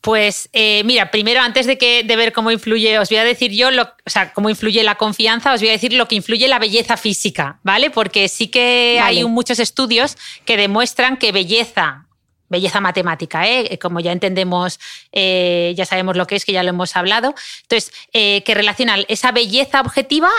Pues 0.00 0.48
eh, 0.52 0.84
mira, 0.84 1.10
primero 1.10 1.40
antes 1.40 1.66
de, 1.66 1.76
que, 1.76 2.04
de 2.04 2.14
ver 2.14 2.32
cómo 2.32 2.52
influye, 2.52 3.00
os 3.00 3.08
voy 3.08 3.18
a 3.18 3.24
decir 3.24 3.50
yo, 3.50 3.72
lo, 3.72 3.82
o 3.82 4.10
sea, 4.10 4.32
cómo 4.32 4.48
influye 4.48 4.84
la 4.84 4.94
confianza, 4.94 5.52
os 5.52 5.60
voy 5.60 5.70
a 5.70 5.72
decir 5.72 5.92
lo 5.92 6.06
que 6.06 6.14
influye 6.14 6.46
la 6.46 6.60
belleza 6.60 6.96
física, 6.96 7.58
¿vale? 7.64 7.90
Porque 7.90 8.28
sí 8.28 8.46
que 8.46 9.00
hay 9.02 9.24
muchos 9.24 9.58
estudios 9.58 10.16
que 10.44 10.56
demuestran 10.56 11.16
que 11.16 11.32
belleza 11.32 12.06
belleza 12.48 12.80
matemática, 12.80 13.48
¿eh? 13.48 13.78
como 13.80 14.00
ya 14.00 14.12
entendemos, 14.12 14.80
eh, 15.12 15.74
ya 15.76 15.84
sabemos 15.84 16.16
lo 16.16 16.26
que 16.26 16.36
es, 16.36 16.44
que 16.44 16.52
ya 16.52 16.62
lo 16.62 16.70
hemos 16.70 16.96
hablado. 16.96 17.34
Entonces, 17.62 17.92
eh, 18.12 18.42
que 18.44 18.54
relacionan 18.54 19.04
esa 19.08 19.32
belleza 19.32 19.80
objetiva 19.80 20.30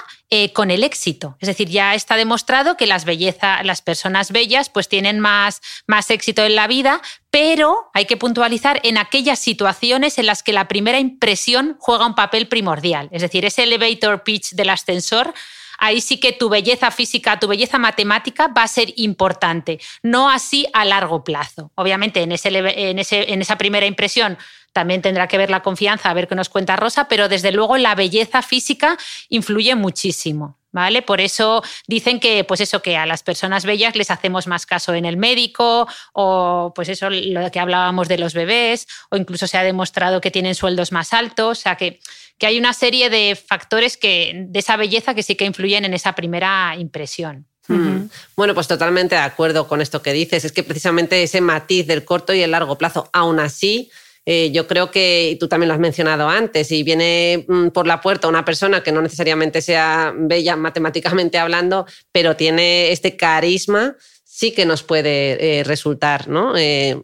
con 0.53 0.69
el 0.69 0.83
éxito. 0.83 1.37
Es 1.39 1.47
decir, 1.47 1.69
ya 1.69 1.95
está 1.95 2.15
demostrado 2.15 2.77
que 2.77 2.85
las, 2.85 3.03
belleza, 3.03 3.63
las 3.63 3.81
personas 3.81 4.31
bellas 4.31 4.69
pues 4.69 4.87
tienen 4.87 5.19
más, 5.19 5.59
más 5.87 6.11
éxito 6.11 6.45
en 6.45 6.53
la 6.53 6.67
vida, 6.67 7.01
pero 7.31 7.89
hay 7.95 8.05
que 8.05 8.15
puntualizar 8.15 8.79
en 8.83 8.99
aquellas 8.99 9.39
situaciones 9.39 10.19
en 10.19 10.27
las 10.27 10.43
que 10.43 10.53
la 10.53 10.67
primera 10.67 10.99
impresión 10.99 11.77
juega 11.79 12.05
un 12.05 12.13
papel 12.13 12.47
primordial. 12.47 13.09
Es 13.11 13.23
decir, 13.23 13.43
ese 13.43 13.63
elevator 13.63 14.21
pitch 14.23 14.51
del 14.51 14.69
ascensor 14.69 15.33
ahí 15.79 16.01
sí 16.01 16.19
que 16.19 16.33
tu 16.33 16.49
belleza 16.49 16.91
física, 16.91 17.39
tu 17.39 17.47
belleza 17.47 17.79
matemática 17.79 18.47
va 18.47 18.63
a 18.63 18.67
ser 18.67 18.93
importante, 18.97 19.79
no 20.03 20.29
así 20.29 20.67
a 20.73 20.85
largo 20.85 21.23
plazo. 21.23 21.71
Obviamente 21.75 22.21
en, 22.21 22.31
esa 22.31 23.57
primera 23.57 23.85
impresión 23.85 24.37
también 24.73 25.01
tendrá 25.01 25.27
que 25.27 25.37
ver 25.37 25.49
la 25.49 25.61
confianza, 25.61 26.09
a 26.09 26.13
ver 26.13 26.27
qué 26.27 26.35
nos 26.35 26.49
cuenta 26.49 26.75
Rosa, 26.75 27.07
pero 27.07 27.27
desde 27.27 27.51
luego 27.51 27.77
la 27.77 27.95
belleza 27.95 28.41
física 28.41 28.97
influye 29.29 29.75
muchísimo. 29.75 30.57
¿Vale? 30.71 31.01
Por 31.01 31.19
eso 31.19 31.63
dicen 31.87 32.19
que, 32.19 32.43
pues 32.43 32.61
eso, 32.61 32.83
que 32.83 32.95
a 32.95 33.07
las 33.07 33.23
personas 33.23 33.65
bellas 33.65 33.95
les 33.95 34.11
hacemos 34.11 34.45
más 34.45 34.67
caso 34.67 34.93
en 34.93 35.05
el 35.05 35.17
médico, 35.17 35.87
o 36.13 36.73
pues 36.75 36.89
eso, 36.89 37.09
lo 37.09 37.49
que 37.49 37.59
hablábamos 37.59 38.07
de 38.07 38.19
los 38.19 38.35
bebés, 38.35 38.85
o 39.09 39.17
incluso 39.17 39.47
se 39.47 39.57
ha 39.57 39.63
demostrado 39.63 40.21
que 40.21 40.29
tienen 40.29 40.53
sueldos 40.53 40.91
más 40.91 41.11
altos. 41.11 41.57
O 41.57 41.61
sea 41.61 41.75
que 41.75 41.99
que 42.39 42.47
hay 42.47 42.57
una 42.57 42.73
serie 42.73 43.09
de 43.09 43.35
factores 43.35 43.97
que, 43.97 44.45
de 44.47 44.59
esa 44.59 44.77
belleza 44.77 45.13
que 45.13 45.23
sí 45.23 45.35
que 45.35 45.45
influyen 45.45 45.85
en 45.85 45.93
esa 45.93 46.13
primera 46.13 46.75
impresión. 46.77 47.45
Mm. 47.67 48.09
Bueno, 48.35 48.55
pues 48.55 48.67
totalmente 48.67 49.15
de 49.15 49.21
acuerdo 49.21 49.67
con 49.67 49.81
esto 49.81 50.01
que 50.01 50.13
dices. 50.13 50.45
Es 50.45 50.51
que 50.51 50.63
precisamente 50.63 51.21
ese 51.21 51.41
matiz 51.41 51.85
del 51.85 52.05
corto 52.05 52.33
y 52.33 52.41
el 52.41 52.51
largo 52.51 52.77
plazo, 52.77 53.09
aún 53.13 53.39
así, 53.39 53.91
eh, 54.25 54.51
yo 54.51 54.67
creo 54.67 54.89
que 54.89 55.37
tú 55.39 55.47
también 55.47 55.67
lo 55.67 55.73
has 55.73 55.79
mencionado 55.79 56.29
antes, 56.29 56.71
y 56.71 56.83
viene 56.83 57.45
mm, 57.47 57.69
por 57.69 57.87
la 57.87 58.01
puerta 58.01 58.27
una 58.27 58.45
persona 58.45 58.83
que 58.83 58.91
no 58.91 59.01
necesariamente 59.01 59.61
sea 59.61 60.13
bella 60.15 60.55
matemáticamente 60.55 61.37
hablando, 61.37 61.85
pero 62.11 62.35
tiene 62.35 62.91
este 62.91 63.15
carisma 63.15 63.95
sí 64.39 64.53
que 64.53 64.65
nos 64.65 64.83
puede 64.83 65.59
eh, 65.59 65.63
resultar, 65.65 66.29
¿no? 66.29 66.55
Eh, 66.55 66.97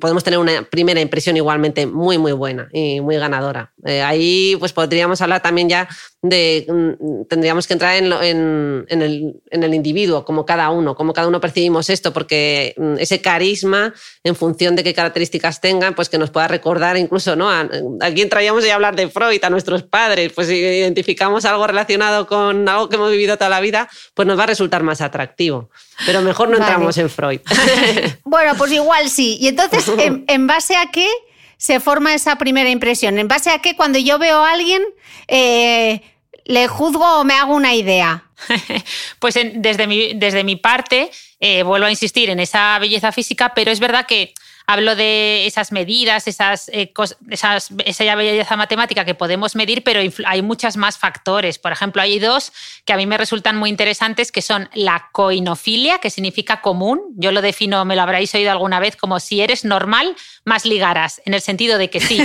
podemos 0.00 0.22
tener 0.22 0.38
una 0.38 0.62
primera 0.70 1.00
impresión 1.00 1.36
igualmente 1.36 1.84
muy, 1.84 2.16
muy 2.16 2.30
buena 2.30 2.68
y 2.72 3.00
muy 3.00 3.16
ganadora. 3.16 3.72
Eh, 3.84 4.02
ahí 4.02 4.54
pues 4.60 4.72
podríamos 4.72 5.20
hablar 5.20 5.42
también 5.42 5.68
ya 5.68 5.88
de, 6.22 6.64
mm, 6.68 7.24
tendríamos 7.28 7.66
que 7.66 7.72
entrar 7.72 7.96
en, 7.96 8.12
en, 8.12 9.02
el, 9.02 9.34
en, 9.50 9.62
el, 9.64 9.74
individuo, 9.74 10.24
como 10.24 10.46
cada 10.46 10.70
uno, 10.70 10.94
como 10.94 11.12
cada 11.12 11.26
uno 11.26 11.40
percibimos 11.40 11.90
esto, 11.90 12.12
porque 12.12 12.74
mm, 12.76 12.98
ese 13.00 13.20
carisma, 13.20 13.92
en 14.22 14.36
función 14.36 14.76
de 14.76 14.84
qué 14.84 14.94
características 14.94 15.60
tengan, 15.60 15.92
pues 15.96 16.08
que 16.08 16.18
nos 16.18 16.30
pueda 16.30 16.46
recordar 16.46 16.96
incluso, 16.96 17.34
¿no? 17.34 17.50
A, 17.50 17.68
alguien 18.00 18.28
traíamos 18.28 18.64
ya 18.64 18.76
hablar 18.76 18.94
de 18.94 19.08
Freud, 19.08 19.42
a 19.42 19.50
nuestros 19.50 19.82
padres, 19.82 20.32
pues 20.32 20.46
si 20.46 20.54
identificamos 20.54 21.44
algo 21.46 21.66
relacionado 21.66 22.28
con 22.28 22.68
algo 22.68 22.88
que 22.88 22.94
hemos 22.94 23.10
vivido 23.10 23.36
toda 23.36 23.50
la 23.50 23.60
vida, 23.60 23.88
pues 24.14 24.28
nos 24.28 24.38
va 24.38 24.44
a 24.44 24.46
resultar 24.46 24.84
más 24.84 25.00
atractivo. 25.00 25.68
Pero 26.04 26.20
mejor 26.20 26.48
no 26.48 26.58
entramos 26.76 26.98
en 26.98 27.10
Freud. 27.10 27.40
bueno, 28.24 28.54
pues 28.56 28.72
igual 28.72 29.10
sí. 29.10 29.38
Y 29.40 29.48
entonces, 29.48 29.90
¿en, 30.26 30.46
base 30.46 30.76
a 30.76 30.86
qué 30.86 31.08
se 31.56 31.80
forma 31.80 32.14
esa 32.14 32.36
primera 32.36 32.70
impresión? 32.70 33.18
¿En 33.18 33.28
base 33.28 33.50
a 33.50 33.58
qué 33.60 33.76
cuando 33.76 33.98
yo 33.98 34.18
veo 34.18 34.44
a 34.44 34.52
alguien 34.52 34.82
eh, 35.28 36.02
le 36.44 36.68
juzgo 36.68 37.20
o 37.20 37.24
me 37.24 37.34
hago 37.34 37.54
una 37.54 37.74
idea? 37.74 38.24
pues 39.18 39.34
desde, 39.54 39.86
mi, 39.86 40.14
desde 40.14 40.44
mi 40.44 40.56
parte, 40.56 41.10
eh, 41.40 41.62
vuelvo 41.62 41.86
a 41.86 41.90
insistir 41.90 42.30
en 42.30 42.40
esa 42.40 42.78
belleza 42.78 43.12
física, 43.12 43.52
pero 43.54 43.70
es 43.70 43.80
verdad 43.80 44.06
que 44.06 44.34
hablo 44.66 44.96
de 44.96 45.46
esas 45.46 45.72
medidas, 45.72 46.26
esas, 46.26 46.68
eh, 46.68 46.92
esa 47.30 48.14
belleza 48.14 48.56
matemática 48.56 49.04
que 49.04 49.14
podemos 49.14 49.54
medir, 49.54 49.84
pero 49.84 50.00
hay 50.26 50.42
muchos 50.42 50.76
más 50.76 50.98
factores. 50.98 51.58
Por 51.58 51.72
ejemplo, 51.72 52.02
hay 52.02 52.18
dos 52.18 52.52
que 52.84 52.92
a 52.92 52.96
mí 52.96 53.06
me 53.06 53.16
resultan 53.16 53.56
muy 53.56 53.70
interesantes, 53.70 54.32
que 54.32 54.42
son 54.42 54.68
la 54.74 55.08
coinofilia, 55.12 55.98
que 55.98 56.10
significa 56.10 56.60
común. 56.60 57.00
Yo 57.16 57.32
lo 57.32 57.42
defino, 57.42 57.84
me 57.84 57.96
lo 57.96 58.02
habréis 58.02 58.34
oído 58.34 58.50
alguna 58.50 58.80
vez, 58.80 58.96
como 58.96 59.20
si 59.20 59.40
eres 59.40 59.64
normal, 59.64 60.16
más 60.46 60.64
ligarás, 60.64 61.20
en 61.24 61.34
el 61.34 61.42
sentido 61.42 61.76
de 61.76 61.90
que 61.90 62.00
sí, 62.00 62.20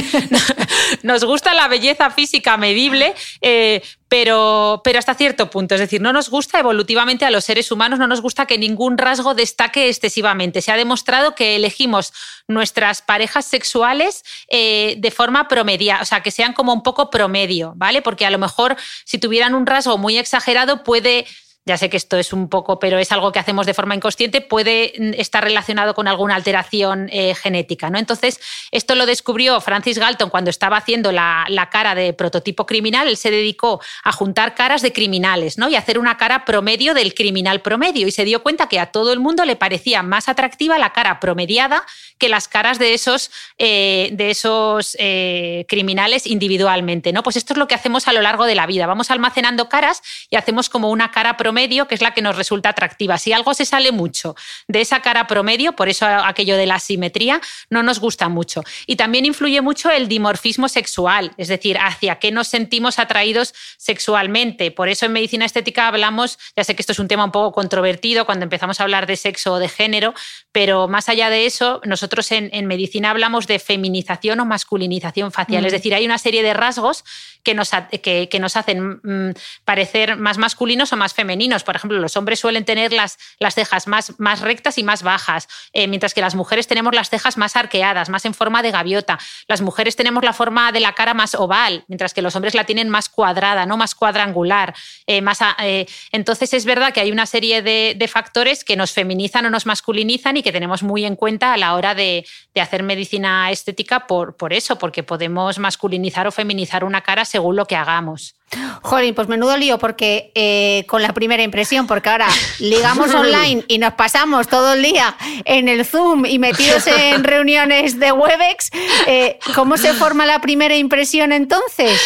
nos 1.04 1.26
gusta 1.26 1.56
la 1.56 1.68
belleza 1.68 2.12
física 2.12 2.56
medible, 2.56 3.16
eh, 3.42 3.82
pero, 4.08 4.82
pero 4.84 5.00
hasta 5.00 5.16
cierto 5.16 5.50
punto. 5.50 5.74
Es 5.74 5.82
decir, 5.82 6.02
no 6.02 6.14
nos 6.14 6.30
gusta 6.30 6.60
evolutivamente 6.60 7.26
a 7.26 7.32
los 7.32 7.46
seres 7.46 7.72
humanos, 7.72 7.98
no 7.98 8.08
nos 8.08 8.22
gusta 8.22 8.46
que 8.46 8.60
ningún 8.60 9.00
rasgo 9.00 9.34
destaque 9.34 9.90
excesivamente. 9.90 10.62
Se 10.62 10.72
ha 10.72 10.78
demostrado 10.78 11.34
que 11.34 11.56
elegimos 11.56 12.14
nuestras 12.48 13.02
parejas 13.02 13.46
sexuales 13.46 14.24
eh, 14.50 14.96
de 15.00 15.12
forma 15.12 15.48
promedia, 15.48 16.00
o 16.02 16.06
sea, 16.06 16.22
que 16.22 16.30
sean 16.30 16.54
como 16.54 16.74
un 16.74 16.84
poco 16.84 17.10
promedio, 17.10 17.74
¿vale? 17.76 18.04
Porque 18.04 18.28
a 18.28 18.32
lo 18.32 18.38
mejor 18.38 18.76
si 19.04 19.18
tuvieran 19.18 19.56
un 19.56 19.66
rasgo 19.66 19.98
muy 19.98 20.20
exagerado 20.20 20.84
puede 20.84 21.26
ya 21.64 21.78
sé 21.78 21.90
que 21.92 21.98
esto 21.98 22.18
es 22.18 22.34
un 22.34 22.50
poco, 22.50 22.80
pero 22.80 22.98
es 22.98 23.12
algo 23.12 23.32
que 23.32 23.38
hacemos 23.38 23.68
de 23.68 23.76
forma 23.76 23.94
inconsciente, 23.94 24.42
puede 24.42 24.94
mm, 24.98 25.14
estar 25.18 25.44
relacionado 25.44 25.94
con 25.94 26.08
alguna 26.08 26.36
alteración 26.36 27.08
eh, 27.12 27.36
genética. 27.36 27.90
¿no? 27.92 28.00
Entonces, 28.00 28.40
esto 28.72 28.96
lo 28.96 29.06
descubrió 29.06 29.62
Francis 29.62 30.00
Galton 30.00 30.32
cuando 30.32 30.50
estaba 30.50 30.78
haciendo 30.78 31.12
la, 31.12 31.46
cara 31.72 31.94
de 31.94 32.14
prototipo 32.14 32.66
criminal. 32.66 33.08
Él 33.08 33.16
se 33.16 33.30
dedicó 33.30 33.80
a 34.04 34.12
juntar 34.12 34.56
caras 34.56 34.82
de 34.82 34.92
criminales 34.92 35.60
¿no? 35.60 35.70
y 35.70 35.76
hacer 35.76 36.00
una 36.00 36.18
cara 36.18 36.46
promedio 36.46 36.96
del 36.96 37.14
criminal 37.14 37.62
promedio. 37.62 38.08
Y 38.08 38.12
se 38.12 38.26
dio 38.26 38.42
cuenta 38.42 38.68
que 38.68 38.80
a 38.80 38.88
todo 38.88 39.14
el 39.14 39.20
mundo 39.20 39.46
le 39.46 39.56
parecía 39.56 40.02
más 40.02 40.30
atractiva 40.30 40.80
la 40.80 40.94
cara 40.94 41.20
promediada 41.20 41.86
que 42.18 42.30
las 42.30 42.48
caras 42.48 42.80
de 42.80 42.94
esos, 42.94 43.32
eh, 43.58 44.10
de 44.14 44.32
esos 44.32 44.98
eh, 45.00 45.66
criminales 45.68 46.26
individualmente. 46.26 47.14
¿no? 47.14 47.22
Pues 47.24 47.36
esto 47.36 47.54
es 47.54 47.58
lo 47.58 47.68
que 47.68 47.76
hacemos 47.76 48.08
a 48.08 48.14
lo 48.14 48.22
largo 48.22 48.46
de 48.46 48.56
la 48.56 48.66
vida. 48.66 48.88
Vamos 48.88 49.12
almacenando 49.12 49.70
caras 49.70 50.02
y 50.30 50.36
hacemos 50.36 50.68
como 50.68 50.90
una 50.90 51.12
cara 51.12 51.38
promedio 51.38 51.51
promedio, 51.52 51.86
que 51.86 51.96
es 51.96 52.02
la 52.02 52.14
que 52.14 52.22
nos 52.22 52.38
resulta 52.38 52.70
atractiva. 52.70 53.18
Si 53.18 53.34
algo 53.34 53.54
se 53.54 53.66
sale 53.66 53.92
mucho 53.92 54.38
de 54.70 54.80
esa 54.80 55.02
cara 55.02 55.28
promedio, 55.28 55.74
por 55.74 55.90
eso 55.90 56.06
aquello 56.06 56.56
de 56.56 56.66
la 56.66 56.80
simetría, 56.80 57.42
no 57.70 57.84
nos 57.84 58.00
gusta 58.00 58.30
mucho. 58.30 58.64
Y 58.88 58.96
también 58.96 59.26
influye 59.26 59.60
mucho 59.60 59.90
el 59.90 60.08
dimorfismo 60.08 60.70
sexual, 60.70 61.34
es 61.36 61.50
decir, 61.50 61.78
hacia 61.78 62.20
qué 62.20 62.32
nos 62.32 62.48
sentimos 62.48 63.00
atraídos 63.00 63.54
sexualmente. 63.78 64.72
Por 64.72 64.88
eso 64.88 65.06
en 65.06 65.12
medicina 65.12 65.44
estética 65.44 65.90
hablamos, 65.90 66.40
ya 66.56 66.64
sé 66.64 66.74
que 66.74 66.82
esto 66.84 66.94
es 66.94 67.00
un 67.00 67.10
tema 67.10 67.26
un 67.26 67.32
poco 67.32 67.52
controvertido 67.52 68.26
cuando 68.26 68.44
empezamos 68.44 68.80
a 68.80 68.84
hablar 68.84 69.06
de 69.06 69.18
sexo 69.18 69.52
o 69.52 69.60
de 69.60 69.68
género, 69.68 70.14
pero 70.54 70.88
más 70.88 71.10
allá 71.10 71.30
de 71.30 71.46
eso, 71.46 71.82
nosotros 71.84 72.32
en, 72.32 72.66
medicina 72.66 73.10
hablamos 73.10 73.46
de 73.46 73.60
feminización 73.60 74.40
o 74.40 74.46
masculinización 74.46 75.34
facial, 75.34 75.66
es 75.66 75.74
decir, 75.74 75.94
hay 75.94 76.06
una 76.06 76.18
serie 76.18 76.44
de 76.44 76.54
rasgos 76.54 77.04
que 77.44 77.54
nos, 77.54 77.72
que, 78.02 78.38
nos 78.40 78.56
hacen 78.56 79.00
mm, 79.04 79.34
parecer 79.66 80.16
más 80.16 80.38
masculinos 80.38 80.94
o 80.94 80.98
más 80.98 81.14
femeninos 81.14 81.64
por 81.64 81.76
ejemplo, 81.76 82.00
los 82.00 82.18
hombres 82.18 82.40
suelen 82.40 82.66
tener 82.66 82.94
las, 82.94 83.18
las 83.40 83.56
cejas 83.56 83.88
más, 83.88 84.20
más 84.20 84.42
rectas 84.42 84.78
y 84.78 84.84
más 84.84 85.04
bajas, 85.04 85.48
eh, 85.74 85.88
mientras 85.88 86.14
que 86.14 86.22
las 86.22 86.36
mujeres 86.36 86.68
tenemos 86.68 86.94
las 86.94 87.10
cejas 87.10 87.38
más 87.38 87.56
arqueadas, 87.56 88.10
más 88.10 88.26
en 88.26 88.34
forma 88.34 88.62
de 88.62 88.72
gaviota. 88.72 89.20
Las 89.48 89.62
mujeres 89.62 89.96
tenemos 89.96 90.24
la 90.24 90.34
forma 90.34 90.72
de 90.72 90.80
la 90.80 90.94
cara 90.94 91.14
más 91.14 91.36
oval, 91.36 91.84
mientras 91.88 92.14
que 92.14 92.22
los 92.22 92.36
hombres 92.36 92.54
la 92.54 92.66
tienen 92.66 92.90
más 92.90 93.10
cuadrada, 93.10 93.66
no 93.66 93.78
más 93.78 93.96
cuadrangular. 93.96 94.74
Eh, 95.08 95.24
eh, 95.64 95.86
entonces 96.12 96.54
es 96.54 96.66
verdad 96.66 96.94
que 96.94 97.02
hay 97.02 97.12
una 97.12 97.26
serie 97.26 97.62
de, 97.62 98.10
factores 98.12 98.66
que 98.66 98.76
nos 98.76 98.92
feminizan 98.92 99.46
o 99.46 99.50
nos 99.50 99.66
masculinizan 99.66 100.36
y 100.36 100.44
que 100.44 100.52
tenemos 100.52 100.84
muy 100.84 101.06
en 101.06 101.16
cuenta 101.16 101.54
a 101.54 101.58
la 101.58 101.76
hora 101.76 101.96
de, 101.96 102.26
de 102.54 102.62
hacer 102.62 102.84
medicina 102.84 103.50
estética 103.52 104.06
por, 104.06 104.36
por 104.36 104.52
eso, 104.52 104.78
porque 104.78 105.02
podemos 105.02 105.60
masculinizar 105.60 106.28
o 106.28 106.32
feminizar 106.32 106.84
una 106.84 107.00
cara 107.00 107.24
según 107.32 107.56
lo 107.56 107.66
que 107.66 107.78
hagamos. 107.78 108.36
Jolín, 108.82 109.14
pues 109.14 109.28
menudo 109.28 109.58
lío, 109.58 109.78
porque 109.78 110.32
eh, 110.36 110.86
con 110.88 111.02
la 111.02 111.14
primera 111.14 111.44
impresión, 111.44 111.88
porque 111.88 112.10
ahora 112.10 112.28
ligamos 112.60 113.12
online 113.16 113.64
y 113.68 113.78
nos 113.78 113.94
pasamos 113.94 114.48
todo 114.48 114.74
el 114.74 114.84
día 114.84 115.16
en 115.46 115.70
el 115.70 115.86
Zoom 115.86 116.26
y 116.26 116.40
metidos 116.40 116.88
en 116.88 117.24
reuniones 117.32 118.00
de 118.00 118.12
Webex, 118.12 118.72
eh, 119.08 119.40
¿cómo 119.56 119.78
se 119.78 119.94
forma 119.94 120.26
la 120.26 120.40
primera 120.40 120.76
impresión 120.76 121.32
entonces? 121.32 122.00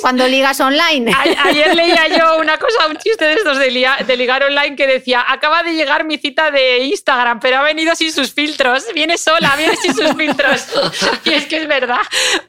Cuando, 0.00 0.26
ligas 0.26 0.60
online. 0.60 1.12
ayer 1.44 1.74
leía 1.74 2.08
yo 2.08 2.36
una 2.40 2.58
cosa, 2.58 2.86
un 2.88 2.96
chiste 2.96 3.24
de 3.24 3.34
estos 3.34 3.58
de, 3.58 4.16
ligar 4.16 4.42
online 4.42 4.74
que 4.74 4.86
decía: 4.86 5.24
Acaba 5.28 5.62
de 5.62 5.74
llegar 5.74 6.04
mi 6.04 6.18
cita 6.18 6.50
de 6.50 6.78
Instagram, 6.84 7.38
pero 7.40 7.58
ha 7.58 7.62
venido 7.62 7.94
sin 7.94 8.12
sus 8.12 8.32
filtros. 8.32 8.84
Viene 8.94 9.18
sola, 9.18 9.54
viene 9.56 9.76
sin 9.76 9.94
sus 9.94 10.14
filtros. 10.14 10.66
Y 11.24 11.32
es 11.32 11.46
que 11.46 11.58
es 11.58 11.68
verdad. 11.68 12.00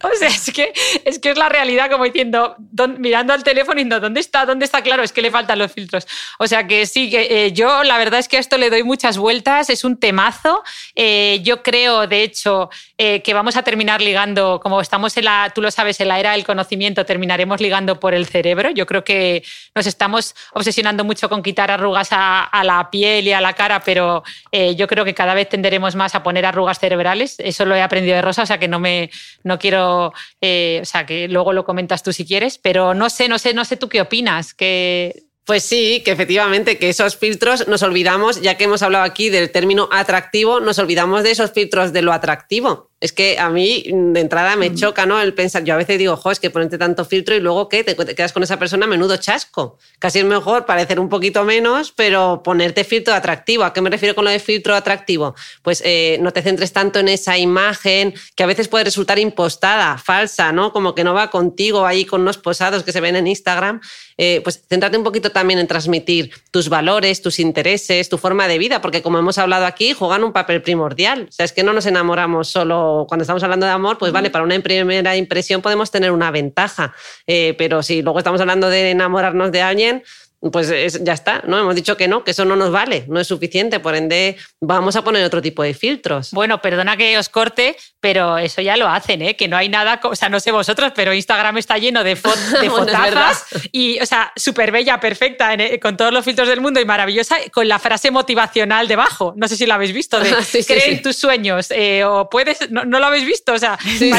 O 0.02 0.10
sea, 0.18 0.30
es 0.30 0.52
que 0.52 0.74
es, 1.06 1.20
que 1.20 1.32
es 1.32 1.38
la 1.38 1.50
realidad, 1.50 1.90
como 1.92 2.04
diciendo, 2.04 2.56
mirando 2.98 3.27
al 3.34 3.44
teléfono 3.44 3.80
y 3.80 3.84
diciendo, 3.84 4.00
¿dónde 4.00 4.20
está? 4.20 4.46
¿Dónde 4.46 4.66
está? 4.66 4.82
Claro, 4.82 5.04
es 5.04 5.12
que 5.12 5.22
le 5.22 5.32
faltan 5.32 5.60
los 5.60 5.72
filtros. 5.72 6.08
O 6.40 6.48
sea 6.48 6.68
que 6.68 6.86
sí, 6.86 7.10
que 7.10 7.46
eh, 7.46 7.52
yo 7.52 7.84
la 7.84 7.98
verdad 7.98 8.20
es 8.20 8.28
que 8.28 8.38
a 8.38 8.40
esto 8.40 8.58
le 8.58 8.70
doy 8.70 8.84
muchas 8.84 9.18
vueltas, 9.18 9.70
es 9.70 9.84
un 9.84 9.98
temazo. 9.98 10.64
Eh, 10.96 11.40
yo 11.44 11.64
creo, 11.64 12.08
de 12.08 12.24
hecho, 12.24 12.70
eh, 12.98 13.22
que 13.22 13.34
vamos 13.34 13.56
a 13.58 13.64
terminar 13.64 14.02
ligando, 14.02 14.60
como 14.62 14.82
estamos 14.82 15.16
en 15.18 15.26
la, 15.26 15.52
tú 15.54 15.62
lo 15.62 15.72
sabes, 15.72 16.00
en 16.00 16.10
la 16.10 16.20
era 16.20 16.32
del 16.32 16.46
conocimiento, 16.46 17.06
terminaremos 17.06 17.62
ligando 17.62 18.00
por 18.00 18.14
el 18.14 18.26
cerebro. 18.26 18.72
Yo 18.72 18.86
creo 18.86 19.04
que 19.04 19.44
nos 19.76 19.88
estamos 19.88 20.36
obsesionando 20.54 21.04
mucho 21.04 21.30
con 21.30 21.44
quitar 21.44 21.72
arrugas 21.72 22.10
a, 22.12 22.50
la 22.64 22.90
piel 22.90 23.28
y 23.28 23.34
a 23.34 23.40
la 23.40 23.54
cara, 23.54 23.82
pero 23.82 24.24
yo 24.52 24.88
creo 24.88 25.06
que 25.06 25.14
cada 25.14 25.34
vez 25.34 25.48
tenderemos 25.48 25.96
más 25.96 26.16
a 26.16 26.24
poner 26.24 26.46
arrugas 26.46 26.80
cerebrales. 26.80 27.36
Eso 27.40 27.66
lo 27.66 27.76
he 27.76 27.82
aprendido 27.82 28.16
de 28.16 28.22
Rosa, 28.22 28.44
o 28.44 28.46
sea 28.46 28.58
que 28.58 28.68
no 28.68 28.80
me 28.80 29.10
no 29.44 29.60
quiero, 29.60 30.08
o 30.08 30.86
sea 30.86 31.06
que 31.06 31.28
luego 31.28 31.54
lo 31.54 31.64
comentas 31.64 32.04
tú 32.04 32.12
si 32.12 32.26
quieres, 32.26 32.58
pero 32.58 32.94
no 32.94 33.10
sé, 33.10 33.17
no 33.28 33.40
sé, 33.40 33.54
no 33.54 33.66
sé 33.66 33.78
tú 33.78 33.90
qué 33.90 34.02
opinas, 34.02 34.54
que 34.54 35.28
pues 35.48 35.64
sí, 35.64 36.02
que 36.04 36.12
efectivamente 36.12 36.78
que 36.78 36.90
esos 36.90 37.16
filtros 37.16 37.70
nos 37.70 37.82
olvidamos, 37.82 38.42
ya 38.42 38.58
que 38.58 38.66
hemos 38.66 38.82
hablado 38.82 39.06
aquí 39.06 39.30
del 39.30 39.50
término 39.50 39.88
atractivo, 39.94 40.60
nos 40.60 40.78
olvidamos 40.78 41.24
de 41.24 41.32
esos 41.32 41.54
filtros 41.54 41.94
de 41.94 42.02
lo 42.02 42.12
atractivo. 42.12 42.87
Es 43.00 43.14
que 43.14 43.38
a 43.38 43.50
mí 43.50 43.84
de 43.88 44.20
entrada 44.20 44.56
me 44.56 44.72
mm. 44.72 44.76
choca, 44.76 45.06
¿no? 45.06 45.22
El 45.22 45.36
pensar, 45.36 45.64
yo 45.64 45.76
a 45.76 45.78
veces 45.78 46.00
digo, 46.00 46.18
jo, 46.18 46.32
es 46.32 46.40
que 46.40 46.50
ponerte 46.50 46.80
tanto 46.80 47.06
filtro 47.06 47.36
y 47.36 47.40
luego 47.40 47.70
¿qué? 47.70 47.84
Te, 47.84 47.96
quedas 47.96 48.34
con 48.34 48.42
esa 48.42 48.58
persona 48.58 48.88
menudo 48.88 49.18
chasco. 49.18 49.78
Casi 50.00 50.20
es 50.20 50.26
mejor 50.26 50.66
parecer 50.66 51.00
un 51.00 51.08
poquito 51.08 51.44
menos, 51.44 51.92
pero 51.92 52.42
ponerte 52.44 52.84
filtro 52.84 53.14
atractivo. 53.14 53.64
¿A 53.64 53.74
qué 53.74 53.82
me 53.82 53.92
refiero 53.92 54.16
con 54.16 54.26
lo 54.26 54.32
de 54.32 54.40
filtro 54.40 54.74
atractivo? 54.74 55.36
Pues 55.62 55.84
eh, 55.86 56.18
no 56.22 56.34
te 56.34 56.42
centres 56.42 56.74
tanto 56.74 56.98
en 56.98 57.08
esa 57.08 57.38
imagen 57.38 58.16
que 58.36 58.44
a 58.44 58.48
veces 58.48 58.68
puede 58.68 58.86
resultar 58.86 59.20
impostada, 59.20 60.00
falsa, 60.00 60.52
¿no? 60.52 60.74
Como 60.74 60.96
que 60.96 61.04
no 61.04 61.14
va 61.14 61.30
contigo 61.30 61.86
ahí 61.86 62.04
con 62.04 62.22
unos 62.22 62.40
posados 62.40 62.82
que 62.82 62.92
se 62.92 63.00
ven 63.00 63.16
en 63.16 63.28
Instagram. 63.28 63.80
Eh, 64.18 64.42
pues 64.44 64.64
céntrate 64.68 64.98
un 64.98 65.04
poquito 65.04 65.32
también 65.32 65.60
en 65.60 65.68
transmitir 65.68 66.32
tus 66.50 66.68
valores, 66.68 67.22
tus 67.22 67.40
intereses, 67.40 68.10
tu 68.10 68.18
forma 68.18 68.48
de 68.48 68.58
vida, 68.58 68.82
porque 68.82 69.04
como 69.04 69.20
hemos 69.20 69.38
hablado 69.38 69.68
aquí, 69.68 69.94
juegan 69.94 70.24
un 70.24 70.34
papel 70.34 70.64
primordial. 70.64 71.28
O 71.30 71.32
sea, 71.32 71.46
es 71.46 71.52
que 71.52 71.62
no 71.62 71.74
nos 71.74 71.86
enamoramos 71.86 72.48
solo 72.50 72.87
cuando 73.08 73.24
estamos 73.24 73.44
hablando 73.44 73.66
de 73.66 73.72
amor, 73.72 73.98
pues 73.98 74.12
vale, 74.12 74.30
para 74.30 74.44
una 74.44 74.60
primera 74.60 75.16
impresión 75.16 75.62
podemos 75.62 75.92
tener 75.92 76.12
una 76.12 76.32
ventaja, 76.32 76.94
eh, 77.26 77.56
pero 77.58 77.84
si 77.84 78.02
luego 78.02 78.20
estamos 78.20 78.42
hablando 78.42 78.70
de 78.70 78.92
enamorarnos 78.92 79.52
de 79.52 79.62
alguien, 79.62 80.04
pues 80.40 80.70
ya 81.04 81.14
está, 81.14 81.42
¿no? 81.48 81.58
Hemos 81.58 81.74
dicho 81.74 81.98
que 81.98 82.08
no, 82.08 82.24
que 82.24 82.32
eso 82.32 82.46
no 82.46 82.56
nos 82.56 82.72
vale, 82.72 83.06
no 83.08 83.20
es 83.20 83.28
suficiente, 83.28 83.80
por 83.80 83.96
ende 83.96 84.38
vamos 84.62 84.96
a 84.96 85.04
poner 85.04 85.26
otro 85.26 85.42
tipo 85.42 85.64
de 85.64 85.74
filtros. 85.74 86.32
Bueno, 86.32 86.62
perdona 86.62 86.96
que 86.96 87.18
os 87.18 87.28
corte, 87.28 87.76
pero 88.00 88.38
eso 88.38 88.62
ya 88.62 88.78
lo 88.78 88.88
hacen, 88.88 89.24
¿eh? 89.24 89.36
Que 89.36 89.48
no 89.48 89.58
hay 89.58 89.68
nada, 89.68 90.00
o 90.04 90.16
sea, 90.16 90.30
no 90.30 90.40
sé 90.40 90.52
vosotros, 90.52 90.92
pero 90.96 91.12
Instagram 91.12 91.58
está 91.58 91.80
lleno 91.80 92.04
de, 92.04 92.16
fotazas 92.70 93.46
y, 93.72 94.00
o 94.00 94.06
sea, 94.06 94.32
súper 94.36 94.72
bella, 94.72 95.00
perfecta, 95.00 95.56
eh, 95.56 95.80
con 95.80 95.98
todos 95.98 96.14
los 96.14 96.24
filtros 96.24 96.48
del 96.48 96.62
mundo 96.62 96.80
y 96.80 96.86
maravillosa, 96.86 97.38
con 97.52 97.68
la 97.68 97.80
frase 97.80 98.12
motivacional 98.12 98.88
debajo. 98.88 99.34
No 99.38 99.48
sé 99.48 99.58
si 99.58 99.66
la 99.66 99.76
habéis 99.76 99.94
visto, 99.94 100.20
de 100.20 100.30
cree 100.68 100.92
en 100.92 101.02
tus 101.02 101.16
sueños, 101.16 101.72
eh, 101.72 102.04
o 102.04 102.30
puedes, 102.30 102.70
no, 102.70 102.86
lo 102.86 103.06
habéis 103.06 103.26
visto, 103.26 103.54
o 103.54 103.58
sea, 103.58 103.80
sí, 103.82 104.12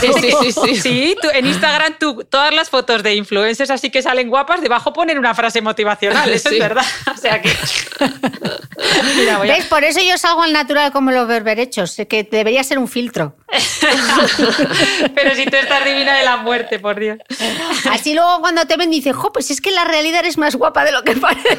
sí, 0.65 0.77
sí, 0.77 1.17
en 1.33 1.47
Instagram 1.47 1.95
tú, 2.01 2.25
todas 2.29 2.53
las 2.53 2.71
fotos 2.71 3.05
de 3.05 3.15
influencers 3.15 3.71
así 3.71 3.91
que 3.91 4.03
salen 4.03 4.29
guapas, 4.29 4.61
debajo 4.61 4.93
ponen 4.93 5.17
una 5.17 5.35
frase 5.35 5.61
motivacional 5.61 6.09
eso 6.27 6.51
es 6.51 6.59
verdad. 6.59 6.85
O 7.15 7.17
sea 7.17 7.41
que. 7.41 7.49
¿Ves? 9.43 9.65
Por 9.67 9.85
eso 9.85 10.01
yo 10.01 10.17
salgo 10.19 10.43
al 10.43 10.53
natural 10.53 10.93
como 10.93 11.11
los 11.11 11.27
berberechos, 11.27 11.97
que 12.09 12.23
debería 12.25 12.63
ser 12.63 12.79
un 12.79 12.89
filtro. 12.89 13.37
Pero 15.15 15.35
si 15.35 15.47
tú 15.47 15.57
estás 15.57 15.85
divina 15.85 16.17
de 16.17 16.25
la 16.25 16.37
muerte, 16.37 16.79
por 16.79 17.01
Dios. 17.01 17.19
Así 17.91 18.15
luego 18.15 18.41
cuando 18.41 18.67
te 18.67 18.77
ven 18.77 18.91
dices, 18.91 19.17
jo, 19.17 19.33
pues 19.33 19.51
es 19.51 19.61
que 19.61 19.71
la 19.71 19.85
realidad 19.85 20.21
eres 20.21 20.39
más 20.39 20.55
guapa 20.55 20.85
de 20.85 20.93
lo 20.93 21.03
que 21.03 21.17
parece. 21.17 21.59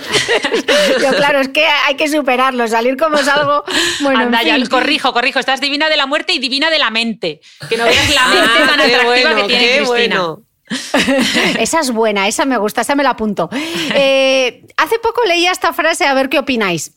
Yo, 1.01 1.10
claro, 1.16 1.39
es 1.39 1.49
que 1.49 1.66
hay 1.66 1.95
que 1.95 2.07
superarlo, 2.07 2.68
salir 2.68 2.95
como 2.95 3.18
salgo. 3.18 3.64
Bueno, 4.01 4.20
Anda, 4.20 4.43
ya, 4.43 4.57
corrijo, 4.70 5.14
corrijo. 5.14 5.39
Estás 5.39 5.62
divina 5.62 5.89
de 5.89 5.97
la 5.97 6.05
muerte 6.05 6.34
y 6.34 6.39
divina 6.39 6.70
de 6.70 6.80
la 6.80 6.89
mente. 6.89 7.41
Que 7.68 7.78
no 7.78 7.86
veas 7.86 8.14
la 8.14 8.28
mente 8.28 8.60
ah, 8.62 8.68
tan 8.68 8.82
atractiva 8.82 9.36
que 9.36 9.43
tiene 9.43 9.78
Cristina. 9.78 10.36
esa 11.60 11.80
es 11.80 11.92
buena, 11.92 12.28
esa 12.28 12.46
me 12.46 12.58
gusta, 12.58 12.82
esa 12.82 12.96
me 12.96 13.04
la 13.04 13.12
apunto. 13.12 13.50
Eh, 13.94 14.66
hace 14.78 15.00
poco 15.00 15.22
leía 15.26 15.52
esta 15.52 15.74
frase, 15.74 16.06
a 16.06 16.14
ver 16.14 16.30
qué 16.30 16.40
opináis. 16.40 16.94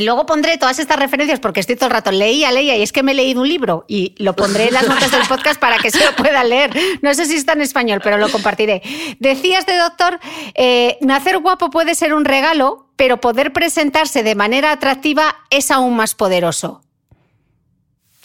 Luego 0.00 0.26
pondré 0.26 0.58
todas 0.58 0.80
estas 0.80 0.98
referencias 0.98 1.38
porque 1.38 1.60
estoy 1.60 1.76
todo 1.76 1.86
el 1.86 1.92
rato 1.92 2.10
leía, 2.10 2.50
leía 2.50 2.76
y 2.76 2.82
es 2.82 2.90
que 2.90 3.04
me 3.04 3.12
he 3.12 3.14
leído 3.14 3.42
un 3.42 3.48
libro 3.48 3.84
y 3.86 4.14
lo 4.18 4.34
pondré 4.34 4.66
en 4.66 4.74
las 4.74 4.88
notas 4.88 5.12
del 5.12 5.22
podcast 5.28 5.60
para 5.60 5.78
que 5.78 5.92
se 5.92 6.04
lo 6.04 6.16
pueda 6.16 6.42
leer. 6.42 6.76
No 7.00 7.14
sé 7.14 7.26
si 7.26 7.36
está 7.36 7.52
en 7.52 7.60
español, 7.60 8.00
pero 8.02 8.18
lo 8.18 8.28
compartiré. 8.28 8.82
Decía 9.20 9.58
este 9.58 9.76
doctor, 9.76 10.18
eh, 10.54 10.98
nacer 11.00 11.38
guapo 11.38 11.70
puede 11.70 11.94
ser 11.94 12.12
un 12.12 12.24
regalo, 12.24 12.88
pero 12.96 13.20
poder 13.20 13.52
presentarse 13.52 14.24
de 14.24 14.34
manera 14.34 14.72
atractiva 14.72 15.36
es 15.50 15.70
aún 15.70 15.94
más 15.94 16.16
poderoso. 16.16 16.82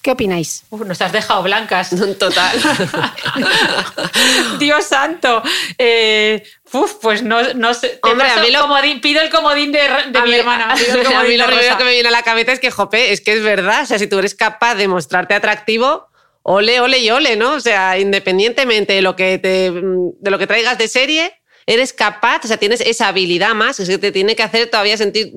¿Qué 0.02 0.12
opináis? 0.12 0.64
nos 0.72 1.02
has 1.02 1.12
dejado 1.12 1.43
blancas. 1.43 1.89
Total. 2.20 2.58
Dios 4.60 4.86
santo. 4.86 5.43
Eh, 5.78 6.43
pues 7.02 7.24
no, 7.24 7.54
no 7.54 7.74
sé. 7.74 8.00
Hombre, 8.04 8.30
a 8.30 8.41
mí 8.41 8.52
lo... 8.52 8.62
comodín, 8.62 9.02
pido 9.02 9.22
el 9.22 9.30
comodín 9.30 9.72
de, 9.72 9.82
mi 10.24 10.34
hermana. 10.34 10.74
a 10.74 11.24
mí 11.24 11.38
lo 11.38 11.47
primero 11.47 11.78
que 11.78 11.84
me 11.84 11.91
viene 11.91 12.10
a 12.10 12.12
la 12.12 12.24
cabeza 12.24 12.54
es 12.54 12.60
que, 12.60 12.72
jope, 12.72 13.12
es 13.12 13.22
que 13.22 13.34
es 13.34 13.43
verdad. 13.43 13.84
O 13.84 13.86
sea, 13.86 14.00
si 14.00 14.08
tú 14.08 14.20
eres 14.20 14.36
capaz 14.36 14.76
de 14.76 14.88
mostrarte 14.88 15.34
atractivo, 15.34 16.08
ole, 16.43 16.80
ole 16.80 17.00
y 17.00 17.10
ole, 17.10 17.36
¿no? 17.36 17.54
O 17.54 17.60
sea, 17.60 18.00
independientemente 18.00 18.93
de 18.93 19.02
lo 19.02 19.16
que, 19.16 19.38
te, 19.38 19.72
de 19.72 20.32
lo 20.32 20.39
que 20.39 20.47
traigas 20.47 20.78
de 20.78 20.88
serie, 20.88 21.39
eres 21.70 21.93
capaz, 21.93 22.43
o 22.45 22.47
sea, 22.47 22.57
tienes 22.57 22.82
esa 22.82 23.09
habilidad 23.09 23.53
más, 23.53 23.80
es 23.80 23.88
que 23.88 23.99
te 23.99 24.11
tiene 24.11 24.36
que 24.36 24.41
hacer 24.41 24.72
todavía 24.72 24.97
sentir, 24.97 25.32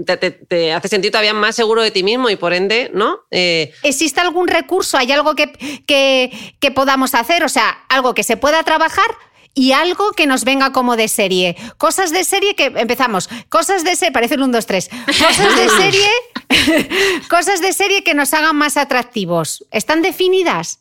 te, 0.48 0.72
hace 0.72 0.88
sentir 0.88 1.10
todavía 1.10 1.34
más 1.34 1.54
seguro 1.54 1.82
de 1.82 1.90
ti 1.90 2.02
mismo 2.02 2.30
y 2.30 2.36
por 2.36 2.54
ende, 2.54 2.90
¿no? 2.94 3.20
Eh, 3.30 3.74
¿Existe 3.82 4.18
algún 4.22 4.48
recurso? 4.48 4.96
¿Hay 4.96 5.12
algo 5.12 5.34
que, 5.34 5.52
que, 5.86 6.54
que 6.58 6.70
podamos 6.70 7.14
hacer? 7.14 7.44
O 7.44 7.50
sea, 7.50 7.84
algo 7.90 8.14
que 8.14 8.22
se 8.22 8.38
pueda 8.38 8.62
trabajar 8.62 9.04
y 9.52 9.72
algo 9.72 10.12
que 10.12 10.26
nos 10.26 10.44
venga 10.44 10.72
como 10.72 10.96
de 10.96 11.08
serie. 11.08 11.54
Cosas 11.76 12.12
de 12.12 12.24
serie 12.24 12.54
que 12.54 12.72
empezamos. 12.76 13.28
Cosas 13.50 13.84
de 13.84 13.94
serie, 13.94 14.12
parece 14.12 14.36
el 14.36 14.42
1, 14.42 14.52
2, 14.52 14.66
3. 14.66 14.88
Cosas 15.06 15.56
de 15.56 15.68
serie, 15.82 17.20
cosas 17.28 17.60
de 17.60 17.74
serie 17.74 18.04
que 18.04 18.14
nos 18.14 18.32
hagan 18.32 18.56
más 18.56 18.78
atractivos. 18.78 19.66
¿Están 19.70 20.00
definidas? 20.00 20.78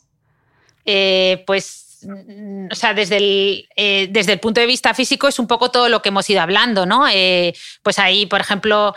Eh, 0.85 1.43
pues 1.45 1.90
o 2.71 2.75
sea, 2.75 2.93
desde 2.93 3.17
el, 3.17 3.69
eh, 3.75 4.07
desde 4.09 4.33
el 4.33 4.39
punto 4.39 4.61
de 4.61 4.67
vista 4.67 4.93
físico 4.93 5.27
es 5.27 5.39
un 5.39 5.47
poco 5.47 5.71
todo 5.71 5.89
lo 5.89 6.01
que 6.01 6.09
hemos 6.09 6.29
ido 6.29 6.41
hablando, 6.41 6.85
¿no? 6.85 7.07
Eh, 7.11 7.53
pues 7.83 7.99
ahí, 7.99 8.25
por 8.25 8.41
ejemplo, 8.41 8.93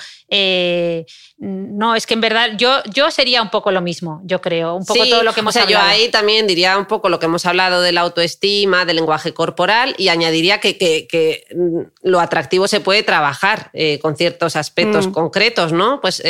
no, 1.39 1.95
es 1.95 2.07
que 2.07 2.15
en 2.15 2.21
verdad 2.21 2.51
yo, 2.57 2.83
yo 2.93 3.11
sería 3.11 3.43
un 3.43 3.51
poco 3.51 3.71
lo 3.71 3.81
mismo, 3.81 4.21
yo 4.25 4.41
creo, 4.41 4.75
un 4.75 4.85
poco 4.85 5.07
todo 5.07 5.23
lo 5.23 5.33
que 5.33 5.41
hemos 5.41 5.55
o 5.55 5.59
sea, 5.59 5.69
Yo 5.69 5.79
ahí 5.79 6.09
también 6.11 6.47
diría 6.47 6.77
un 6.79 6.87
poco 6.87 7.09
lo 7.09 7.19
que 7.19 7.27
hemos 7.27 7.47
hablado 7.47 7.83
de 7.83 7.93
la 7.93 8.03
autoestima, 8.03 8.85
del 8.85 8.97
lenguaje 8.97 9.35
corporal 9.35 9.95
y 9.99 10.09
añadiría 10.09 10.61
que, 10.61 10.77
que, 10.77 11.45
mm, 11.55 12.09
lo 12.09 12.21
atractivo 12.21 12.69
se 12.69 12.81
puede 12.81 13.03
trabajar 13.03 13.71
con 14.01 14.17
ciertos 14.17 14.57
aspectos 14.57 15.09
mm. 15.09 15.13
concretos, 15.13 15.73
¿no? 15.73 16.01
Pues 16.01 16.23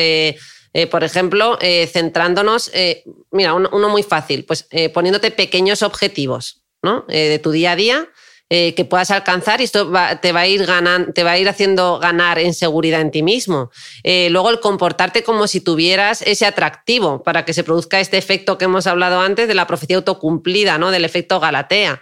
eh, 0.75 0.89
por 0.89 1.05
ejemplo, 1.05 1.57
eh, 1.61 1.87
centrándonos, 1.87 2.69
eh, 2.75 3.05
mira, 3.31 3.55
uno, 3.55 3.89
muy 3.89 4.03
fácil, 4.03 4.45
pues 4.45 4.67
poniéndote 4.93 5.31
pequeños 5.31 5.83
objetivos 5.83 6.64
¿no? 6.85 7.05
de 7.09 7.39
tu 7.41 7.51
día 7.51 7.73
a 7.73 7.77
día 7.77 8.09
que 8.49 8.87
puedas 8.89 9.11
alcanzar 9.11 9.61
y 9.61 9.65
esto 9.65 9.91
te, 10.23 10.31
va 10.31 10.41
a 10.41 10.47
ir 10.47 10.65
ganando, 10.65 11.13
te 11.13 11.25
va 11.25 11.33
a 11.33 11.39
ir 11.39 11.49
haciendo 11.49 11.99
ganar 11.99 12.39
en 12.39 12.55
seguridad 12.55 13.01
en 13.01 13.11
ti 13.11 13.23
mismo. 13.25 13.73
luego 14.05 14.51
el 14.51 14.61
comportarte 14.61 15.25
como 15.25 15.49
si 15.49 15.61
tuvieras 15.61 16.23
ese 16.23 16.47
atractivo 16.47 17.25
para 17.25 17.45
que 17.45 17.53
se 17.53 17.65
produzca 17.65 17.99
este 17.99 18.17
efecto 18.17 18.57
que 18.57 18.67
hemos 18.67 18.87
hablado 18.87 19.19
antes 19.21 19.49
de 19.49 19.55
la 19.55 19.67
profecía 19.67 19.97
autocumplida, 19.97 20.79
¿no? 20.79 20.93
del 20.93 21.05
efecto 21.05 21.41
Galatea. 21.41 22.01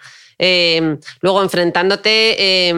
luego 1.20 1.42
enfrentándote, 1.42 2.74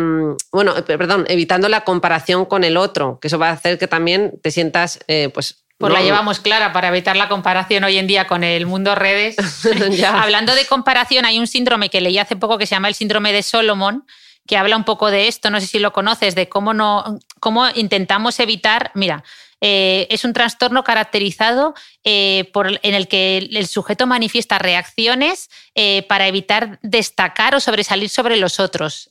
bueno, 0.52 0.74
perdón, 0.86 1.24
evitando 1.28 1.68
la 1.68 1.82
comparación 1.82 2.44
con 2.44 2.62
el 2.62 2.76
otro, 2.76 3.18
que 3.20 3.26
eso 3.26 3.40
va 3.40 3.48
a 3.48 3.52
hacer 3.54 3.78
que 3.78 3.88
también 3.88 4.38
te 4.40 4.52
sientas 4.52 5.00
pues 5.32 5.63
pues 5.78 5.92
la 5.92 6.02
llevamos 6.02 6.40
clara 6.40 6.72
para 6.72 6.88
evitar 6.88 7.16
la 7.16 7.28
comparación 7.28 7.84
hoy 7.84 7.98
en 7.98 8.06
día 8.06 8.26
con 8.26 8.44
el 8.44 8.66
mundo 8.66 8.94
redes. 8.94 9.36
Hablando 10.06 10.54
de 10.54 10.66
comparación, 10.66 11.24
hay 11.24 11.38
un 11.38 11.46
síndrome 11.46 11.90
que 11.90 12.00
leí 12.00 12.18
hace 12.18 12.36
poco 12.36 12.58
que 12.58 12.66
se 12.66 12.74
llama 12.74 12.88
el 12.88 12.94
síndrome 12.94 13.32
de 13.32 13.42
Solomon, 13.42 14.06
que 14.46 14.56
habla 14.56 14.76
un 14.76 14.84
poco 14.84 15.10
de 15.10 15.26
esto, 15.26 15.50
no 15.50 15.60
sé 15.60 15.66
si 15.66 15.78
lo 15.78 15.92
conoces, 15.92 16.34
de 16.34 16.48
cómo, 16.48 16.74
no, 16.74 17.18
cómo 17.40 17.68
intentamos 17.74 18.38
evitar, 18.40 18.92
mira, 18.94 19.24
eh, 19.66 20.06
es 20.10 20.26
un 20.26 20.34
trastorno 20.34 20.84
caracterizado 20.84 21.72
eh, 22.04 22.50
por, 22.52 22.68
en 22.82 22.94
el 22.94 23.08
que 23.08 23.38
el 23.38 23.66
sujeto 23.66 24.06
manifiesta 24.06 24.58
reacciones 24.58 25.48
eh, 25.74 26.02
para 26.06 26.28
evitar 26.28 26.78
destacar 26.82 27.54
o 27.54 27.60
sobresalir 27.60 28.10
sobre 28.10 28.36
los 28.36 28.60
otros. 28.60 29.08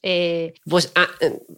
pues 0.63 0.91
ah, 0.93 1.07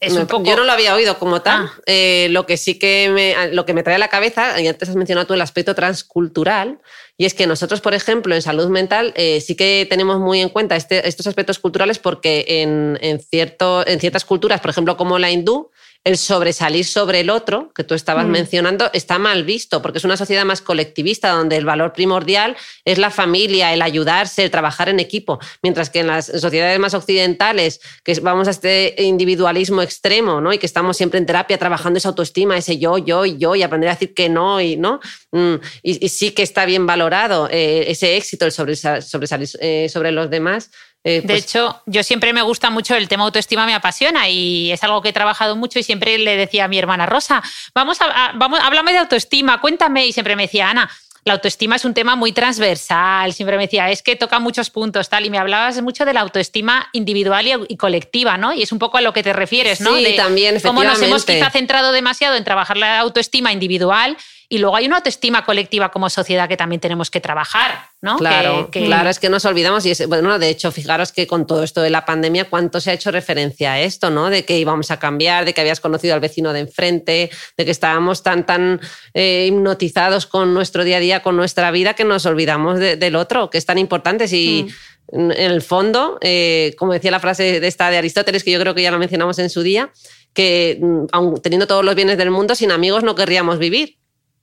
yo 0.02 0.56
no 0.56 0.64
lo 0.64 0.72
había 0.72 0.96
oído 0.96 1.20
como 1.20 1.41
tal. 1.41 1.66
Ah. 1.66 2.28
lo 2.30 2.46
que 2.46 2.56
sí 2.56 2.80
que 2.80 3.10
me, 3.10 3.54
lo 3.54 3.66
que 3.66 3.74
me 3.74 3.84
trae 3.84 3.96
a 3.96 4.00
la 4.00 4.08
cabeza, 4.08 4.62
y 4.62 4.68
antes 4.70 4.88
has 4.88 4.96
mencionado 4.96 5.28
tú 5.28 5.34
el 5.34 5.41
aspecto 5.41 5.76
transcultural, 5.76 6.80
y 7.18 7.26
es 7.26 7.34
que 7.34 7.48
nosotros, 7.48 7.82
por 7.82 7.96
ejemplo, 7.96 8.34
en 8.34 8.41
salud 8.41 8.70
mental 8.70 9.14
sí 9.16 9.56
que 9.56 9.86
tenemos 9.89 10.20
muy 10.20 10.39
en 10.39 10.48
cuenta 10.48 10.78
este, 10.78 11.06
estos 11.06 11.28
aspectos 11.28 11.60
culturales 11.60 12.00
porque 12.00 12.46
en, 12.48 12.98
en, 13.02 13.20
cierto, 13.20 13.86
en 13.86 14.00
ciertas 14.00 14.24
culturas, 14.24 14.62
por 14.62 14.70
ejemplo, 14.70 14.96
como 14.96 15.20
la 15.20 15.32
hindú, 15.32 15.70
el 16.06 16.20
sobresalir 16.20 16.86
sobre 16.86 17.22
el 17.22 17.32
otro, 17.32 17.72
que 17.74 17.84
tú 17.84 17.95
estabas 17.95 18.28
mm. 18.28 18.30
mencionando, 18.30 18.89
está 18.93 19.18
mal 19.18 19.43
visto, 19.43 19.82
porque 19.82 19.97
es 19.97 20.03
una 20.03 20.18
sociedad 20.18 20.45
más 20.45 20.62
colectivista, 20.62 21.32
donde 21.32 21.58
el 21.58 21.66
valor 21.66 21.93
primordial 21.93 22.56
es 22.86 22.99
la 22.99 23.10
familia, 23.10 23.74
el 23.74 23.82
ayudarse, 23.82 24.43
el 24.43 24.51
trabajar 24.51 24.88
en 24.88 24.99
equipo, 24.99 25.39
mientras 25.64 25.89
que 25.89 26.01
en 26.01 26.08
las 26.08 26.28
sociedades 26.28 26.80
más 26.80 26.93
occidentales, 26.93 27.82
que 28.03 28.20
vamos 28.20 28.47
a 28.47 28.51
este 28.51 28.93
individualismo 28.99 29.82
extremo, 29.82 30.39
¿no? 30.41 30.53
Y 30.53 30.60
que 30.60 30.68
estamos 30.68 30.95
siempre 30.95 31.18
en 31.18 31.26
terapia 31.26 31.58
trabajando 31.58 31.97
esa 31.97 32.10
autoestima, 32.10 32.56
ese 32.56 32.78
yo, 32.78 32.99
yo 32.99 33.26
y 33.26 33.39
yo, 33.39 33.56
y 33.56 33.64
aprender 33.64 33.89
a 33.89 33.93
decir 33.93 34.14
que 34.14 34.30
no, 34.30 34.62
y 34.62 34.78
no. 34.78 34.99
Mm, 35.32 35.56
y, 35.82 36.10
sí 36.10 36.32
que 36.32 36.43
está 36.43 36.66
bien 36.66 36.86
valorado 36.86 37.49
eh, 37.49 37.86
ese 37.89 38.16
éxito, 38.16 38.45
el 38.45 38.51
sobresalir 38.51 39.49
eh, 39.60 39.89
sobre 39.89 40.12
los 40.12 40.30
demás, 40.30 40.70
eh, 41.06 41.22
de 41.22 41.28
pues 41.28 41.43
hecho, 41.43 41.84
yo 41.86 42.01
siempre 42.01 42.34
me 42.34 42.41
gusta 42.41 42.72
mucho 42.72 42.95
el 42.95 43.08
tema 43.08 43.26
autoestima, 43.26 43.68
me 43.68 43.76
apasiona 43.76 44.28
y 44.28 44.72
es 44.72 44.84
algo 44.84 45.03
que 45.03 45.10
he 45.10 45.14
trabajado 45.14 45.56
mucho 45.56 45.78
y 45.78 45.84
siempre 45.84 46.18
le 46.18 46.36
decía 46.36 46.66
a 46.66 46.68
mi 46.68 46.80
hermana 46.80 47.06
Rosa, 47.06 47.43
vamos 47.76 47.99
a, 48.01 48.32
vamos, 48.34 48.60
háblame 48.60 48.91
de 48.91 48.97
autoestima, 48.97 49.62
cuéntame. 49.62 50.08
Y 50.08 50.14
siempre 50.14 50.36
me 50.36 50.43
decía, 50.43 50.72
Ana, 50.72 50.89
la 51.24 51.34
autoestima 51.34 51.76
es 51.76 51.86
un 51.86 51.93
tema 51.93 52.16
muy 52.16 52.32
transversal. 52.32 53.34
Siempre 53.34 53.58
me 53.58 53.66
decía, 53.66 53.91
es 53.91 54.01
que 54.01 54.16
toca 54.16 54.39
muchos 54.39 54.72
puntos, 54.72 55.08
tal. 55.08 55.28
Y 55.28 55.30
me 55.30 55.38
hablabas 55.38 55.80
mucho 55.84 56.06
de 56.06 56.14
la 56.14 56.22
autoestima 56.22 56.89
individual 56.91 57.66
y, 57.68 57.78
colectiva, 57.78 58.39
¿no? 58.39 58.53
Y 58.53 58.64
es 58.64 58.72
un 58.72 58.80
poco 58.80 58.97
a 58.97 59.01
lo 59.01 59.14
que 59.14 59.22
te 59.22 59.34
refieres, 59.34 59.82
¿no? 59.82 59.95
Sí, 59.95 60.16
también, 60.16 60.60
Cómo 60.62 60.84
nos 60.84 60.99
hemos 61.03 61.24
quizá 61.24 61.51
centrado 61.51 61.91
demasiado 61.91 62.36
en 62.36 62.43
trabajar 62.43 62.78
la 62.78 62.99
autoestima 62.99 63.51
individual 63.51 64.18
y 64.48 64.60
luego 64.60 64.76
hay 64.76 64.86
una 64.86 64.98
autoestima 64.98 65.43
colectiva 65.43 65.89
como 65.89 66.10
sociedad 66.10 66.48
que 66.48 66.58
también 66.58 66.80
tenemos 66.80 67.10
que 67.10 67.20
trabajar, 67.20 67.89
¿no? 68.02 68.18
Claro, 68.18 68.70
claro, 68.72 69.10
es 69.10 69.20
que 69.20 69.30
nos 69.30 69.43
olvidamos 69.46 69.86
y 69.86 69.91
es, 69.91 70.08
bueno, 70.08 70.38
de 70.38 70.50
hecho, 70.50 70.72
fijaros 70.72 71.12
que 71.12 71.26
con 71.26 71.48
todo 71.48 71.64
esto 71.64 71.82
de 71.82 71.89
la 71.89 72.06
pandemia, 72.06 72.50
cuánto 72.50 72.80
se 72.80 72.91
ha 72.91 72.93
hecho 72.93 73.10
referencia 73.12 73.74
a 73.74 73.82
esto, 73.82 74.12
¿no? 74.12 74.30
De 74.30 74.46
que 74.46 74.60
íbamos 74.60 74.91
a 74.91 75.00
cambiar, 75.00 75.46
de 75.46 75.54
que 75.54 75.62
habías 75.62 75.80
conocido 75.80 76.14
al 76.14 76.20
vecino 76.20 76.54
de 76.54 76.60
enfrente, 76.60 77.32
de 77.58 77.66
que 77.66 77.72
estábamos 77.72 78.22
tan, 78.22 78.46
tan 78.46 78.80
eh, 79.14 79.46
hipnotizados 79.48 80.28
con 80.28 80.54
nuestro 80.54 80.84
día 80.84 80.98
a 80.98 81.00
día, 81.00 81.24
con 81.24 81.36
nuestra 81.36 81.72
vida, 81.72 81.96
que 81.96 82.04
nos 82.04 82.26
olvidamos 82.26 82.80
del 82.80 83.16
otro, 83.16 83.50
que 83.50 83.58
es 83.58 83.66
tan 83.66 83.80
importante. 83.80 84.28
Si, 84.28 84.68
mm. 85.12 85.32
en 85.32 85.52
el 85.52 85.62
fondo, 85.64 86.20
eh, 86.22 86.76
como 86.78 86.93
decía 86.93 87.10
la 87.10 87.20
frase 87.20 87.60
de 87.60 87.68
esta 87.68 87.89
de 87.89 87.98
Aristóteles, 87.98 88.43
que 88.43 88.52
yo 88.52 88.60
creo 88.60 88.76
que 88.76 88.84
ya 88.84 88.91
lo 88.91 89.00
mencionamos 89.00 89.39
en 89.39 89.50
su 89.50 89.64
día, 89.64 89.91
que 90.34 90.78
mm, 90.80 91.06
aun 91.12 91.41
teniendo 91.41 91.66
todos 91.66 91.84
los 91.84 91.96
bienes 91.96 92.20
del 92.20 92.30
mundo, 92.30 92.54
sin 92.54 92.72
amigos 92.72 93.04
no 93.04 93.16
querríamos 93.16 93.58
vivir. 93.58 93.98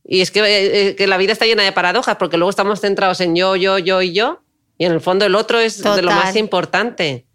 Y 0.04 0.20
es 0.20 0.30
eh, 0.34 0.40
eh, 0.90 0.96
que, 0.96 1.06
la 1.06 1.16
vida 1.16 1.32
está 1.32 1.46
llena 1.46 1.62
de 1.62 1.72
paradojas, 1.72 2.16
porque 2.16 2.36
luego 2.36 2.50
estamos 2.50 2.80
centrados 2.80 3.20
en 3.20 3.36
yo, 3.36 3.56
yo, 3.56 3.78
yo 3.78 4.02
y 4.02 4.12
yo, 4.12 4.42
y 4.78 4.84
en 4.84 4.92
el 4.92 5.00
fondo 5.00 5.24
el 5.24 5.34
otro 5.34 5.60
es 5.60 5.82
de 5.82 6.02
lo 6.02 6.10
más 6.10 6.36
importante. 6.36 7.26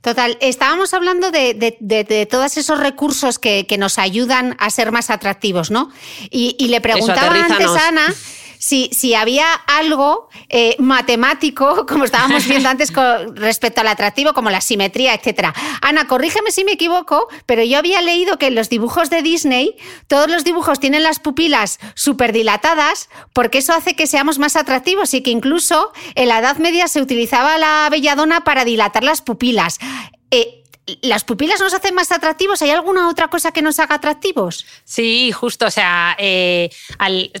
Total, 0.00 0.38
estábamos 0.40 0.94
hablando 0.94 1.30
de, 1.30 2.28
todos 2.30 2.56
esos 2.56 2.78
recursos 2.78 3.38
que, 3.38 3.66
nos 3.78 3.98
ayudan 3.98 4.56
a 4.58 4.70
ser 4.70 4.92
más 4.92 5.10
atractivos, 5.10 5.70
¿no? 5.70 5.90
Y, 6.30 6.68
le 6.68 6.80
preguntaba 6.80 7.34
antes 7.34 7.68
a 7.68 7.88
Ana 7.88 8.14
si, 8.64 9.14
había 9.14 9.52
algo 9.52 10.28
eh, 10.48 10.76
matemático, 10.78 11.84
como 11.88 12.04
estábamos 12.04 12.46
viendo 12.46 12.68
antes 12.68 12.90
con 12.90 13.36
respecto 13.36 13.82
al 13.82 13.88
atractivo, 13.88 14.32
como 14.32 14.50
la 14.50 14.60
simetría, 14.60 15.14
etc. 15.14 15.48
Ana, 15.82 16.06
corrígeme 16.06 16.50
si 16.50 16.64
me 16.64 16.72
equivoco, 16.72 17.28
pero 17.46 17.62
yo 17.62 17.78
había 17.78 18.00
leído 18.00 18.38
que 18.38 18.46
en 18.46 18.54
los 18.54 18.70
dibujos 18.70 19.10
de 19.10 19.22
Disney, 19.22 19.76
todos 20.06 20.30
los 20.30 20.44
dibujos 20.44 20.80
tienen 20.80 21.02
las 21.02 21.20
pupilas 21.20 21.78
súper 21.94 22.32
dilatadas, 22.32 23.10
porque 23.34 23.58
eso 23.58 23.74
hace 23.74 23.94
que 23.96 24.06
seamos 24.06 24.38
más 24.38 24.56
atractivos 24.56 25.12
y 25.12 25.22
que 25.22 25.30
incluso 25.30 25.92
en 26.14 26.28
la 26.28 26.38
Edad 26.38 26.56
Media 26.56 26.88
se 26.88 27.02
utilizaba 27.02 27.58
la 27.58 27.88
belladona 27.90 28.44
para 28.44 28.64
dilatar 28.64 29.04
las 29.04 29.20
pupilas. 29.20 29.78
Eh, 30.30 30.63
¿Las 31.00 31.24
pupilas 31.24 31.60
nos 31.60 31.72
hacen 31.72 31.94
más 31.94 32.12
atractivos? 32.12 32.60
¿Hay 32.60 32.70
alguna 32.70 33.08
otra 33.08 33.28
cosa 33.28 33.52
que 33.52 33.62
nos 33.62 33.78
haga 33.78 33.94
atractivos? 33.94 34.66
Sí, 34.84 35.32
justo, 35.32 35.66
o 35.66 35.70
sea, 35.70 36.14
eh, 36.18 36.70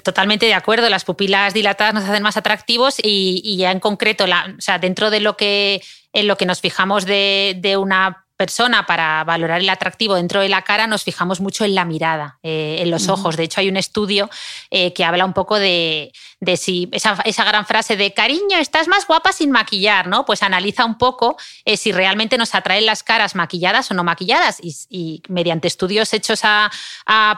totalmente 0.02 0.46
de 0.46 0.54
acuerdo, 0.54 0.88
las 0.88 1.04
pupilas 1.04 1.52
dilatadas 1.52 1.92
nos 1.92 2.04
hacen 2.04 2.22
más 2.22 2.38
atractivos 2.38 2.96
y, 3.02 3.56
ya 3.58 3.70
en 3.70 3.80
concreto, 3.80 4.24
o 4.24 4.60
sea, 4.60 4.78
dentro 4.78 5.10
de 5.10 5.20
lo 5.20 5.36
que, 5.36 5.82
en 6.14 6.26
lo 6.26 6.36
que 6.36 6.46
nos 6.46 6.60
fijamos 6.60 7.04
de, 7.04 7.56
de 7.58 7.76
una 7.76 8.24
persona 8.36 8.84
para 8.84 9.22
valorar 9.24 9.60
el 9.60 9.68
atractivo 9.68 10.16
dentro 10.16 10.40
de 10.40 10.48
la 10.48 10.62
cara 10.62 10.86
nos 10.86 11.04
fijamos 11.04 11.40
mucho 11.40 11.64
en 11.64 11.74
la 11.74 11.84
mirada, 11.84 12.38
eh, 12.42 12.78
en 12.80 12.90
los 12.90 13.08
ojos. 13.08 13.36
De 13.36 13.44
hecho, 13.44 13.60
hay 13.60 13.68
un 13.68 13.76
estudio 13.76 14.28
eh, 14.70 14.92
que 14.92 15.04
habla 15.04 15.24
un 15.24 15.32
poco 15.32 15.58
de, 15.58 16.12
si 16.56 16.88
esa, 16.92 17.44
gran 17.44 17.66
frase 17.66 17.96
de 17.96 18.12
cariño, 18.12 18.58
estás 18.58 18.88
más 18.88 19.06
guapa 19.06 19.32
sin 19.32 19.52
maquillar, 19.52 20.08
¿no? 20.08 20.24
Pues 20.24 20.42
analiza 20.42 20.84
un 20.84 20.98
poco 20.98 21.36
eh, 21.64 21.76
si 21.76 21.92
realmente 21.92 22.36
nos 22.36 22.54
atraen 22.54 22.86
las 22.86 23.02
caras 23.02 23.34
maquilladas 23.34 23.90
o 23.90 23.94
no 23.94 24.02
maquilladas. 24.02 24.58
Y, 24.60 25.22
mediante 25.28 25.68
estudios 25.68 26.12
hechos 26.12 26.40
a, 26.42 26.70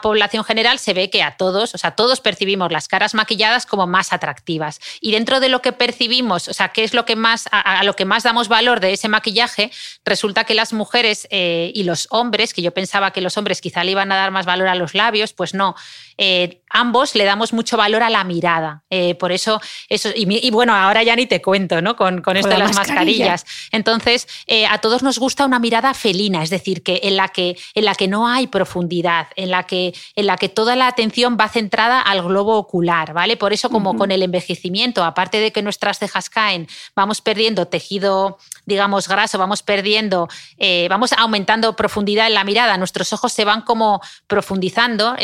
población 0.03 0.45
general 0.45 0.79
se 0.79 0.95
ve 0.95 1.11
que 1.11 1.23
a 1.23 1.37
todos, 1.37 1.75
o 1.75 1.79
sea, 1.79 1.93
todos 1.93 2.21
percibimos 2.21 2.73
las 2.73 2.89
caras 2.89 3.15
maquilladas 3.15 3.67
como 3.67 3.87
más 3.87 4.13
atractivas. 4.13 4.81
Y 5.01 5.13
dentro 5.13 5.41
de 5.41 5.49
lo 5.49 5.63
que 5.63 5.73
percibimos, 5.73 6.49
o 6.49 6.55
sea, 6.55 6.69
qué 6.69 6.85
es 6.85 6.95
lo 6.95 7.05
que 7.05 7.17
más, 7.17 7.49
a 7.51 7.85
lo 7.85 7.95
que 7.95 8.05
más 8.05 8.23
damos 8.23 8.49
valor 8.49 8.81
de 8.81 8.93
ese 8.93 9.09
maquillaje, 9.09 9.71
resulta 10.05 10.45
que 10.45 10.55
las 10.55 10.73
mujeres 10.73 10.87
mujeres 10.87 11.27
eh, 11.31 11.73
y 11.75 11.83
los 11.83 12.07
hombres, 12.11 12.55
que 12.55 12.63
yo 12.63 12.71
pensaba 12.71 13.11
que 13.11 13.21
los 13.21 13.37
hombres 13.37 13.61
quizá 13.61 13.83
le 13.83 13.91
iban 13.91 14.13
a 14.13 14.17
dar 14.17 14.31
más 14.31 14.47
valor 14.47 14.69
a 14.69 14.77
los 14.77 14.95
labios, 14.95 15.33
pues 15.33 15.53
no. 15.53 15.75
Eh, 16.17 16.63
ambos 16.71 17.15
le 17.15 17.25
damos 17.25 17.53
mucho 17.53 17.77
valor 17.77 18.03
a 18.03 18.11
la 18.11 18.25
mirada. 18.25 18.83
Eh, 18.91 19.15
por 19.15 19.33
eso, 19.33 19.61
eso 19.89 20.11
y, 20.15 20.51
bueno, 20.51 20.75
ahora 20.75 21.03
ya 21.03 21.17
ni 21.17 21.27
te 21.27 21.41
cuento, 21.41 21.81
¿no? 21.81 21.97
Con, 21.97 22.23
esto 22.37 22.49
de 22.49 22.59
las 22.59 22.75
mascarillas. 22.75 23.47
Entonces, 23.71 24.27
eh, 24.47 24.67
a 24.67 24.79
todos 24.79 25.03
nos 25.03 25.19
gusta 25.19 25.47
una 25.47 25.59
mirada 25.59 25.95
felina, 25.95 26.43
es 26.43 26.51
decir, 26.51 26.83
que 26.83 27.01
en 27.05 27.17
la 27.17 27.29
que, 27.29 27.57
en 27.75 27.85
la 27.85 27.95
que 27.95 28.09
no 28.09 28.29
hay 28.29 28.47
profundidad, 28.47 29.29
en 29.37 29.51
la, 29.51 29.65
que, 29.65 29.95
en 30.17 30.27
la 30.27 30.37
que 30.37 30.49
toda 30.49 30.77
la 30.77 30.89
atención 30.89 31.37
va 31.41 31.49
centrada 31.49 32.01
al 32.01 32.23
globo 32.23 32.57
ocular, 32.57 33.13
¿vale? 33.13 33.37
Por 33.37 33.53
eso, 33.53 33.71
como 33.71 33.97
con 33.97 34.11
el 34.11 34.23
envejecimiento, 34.23 35.05
aparte 35.05 35.39
de 35.39 35.53
que 35.53 35.63
nuestras 35.63 35.99
cejas 35.99 36.29
caen, 36.29 36.69
vamos 36.95 37.21
perdiendo 37.21 37.67
tejido, 37.67 38.39
digamos, 38.65 39.09
graso, 39.09 39.39
vamos 39.39 39.63
perdiendo, 39.63 40.29
eh, 40.59 40.87
vamos 40.91 41.13
aumentando 41.13 41.77
profundidad 41.77 42.27
en 42.27 42.35
la 42.35 42.45
mirada, 42.45 42.77
nuestros 42.77 43.13
ojos 43.13 43.33
se 43.33 43.45
van 43.45 43.63
como 43.63 44.01
profundizando, 44.27 45.17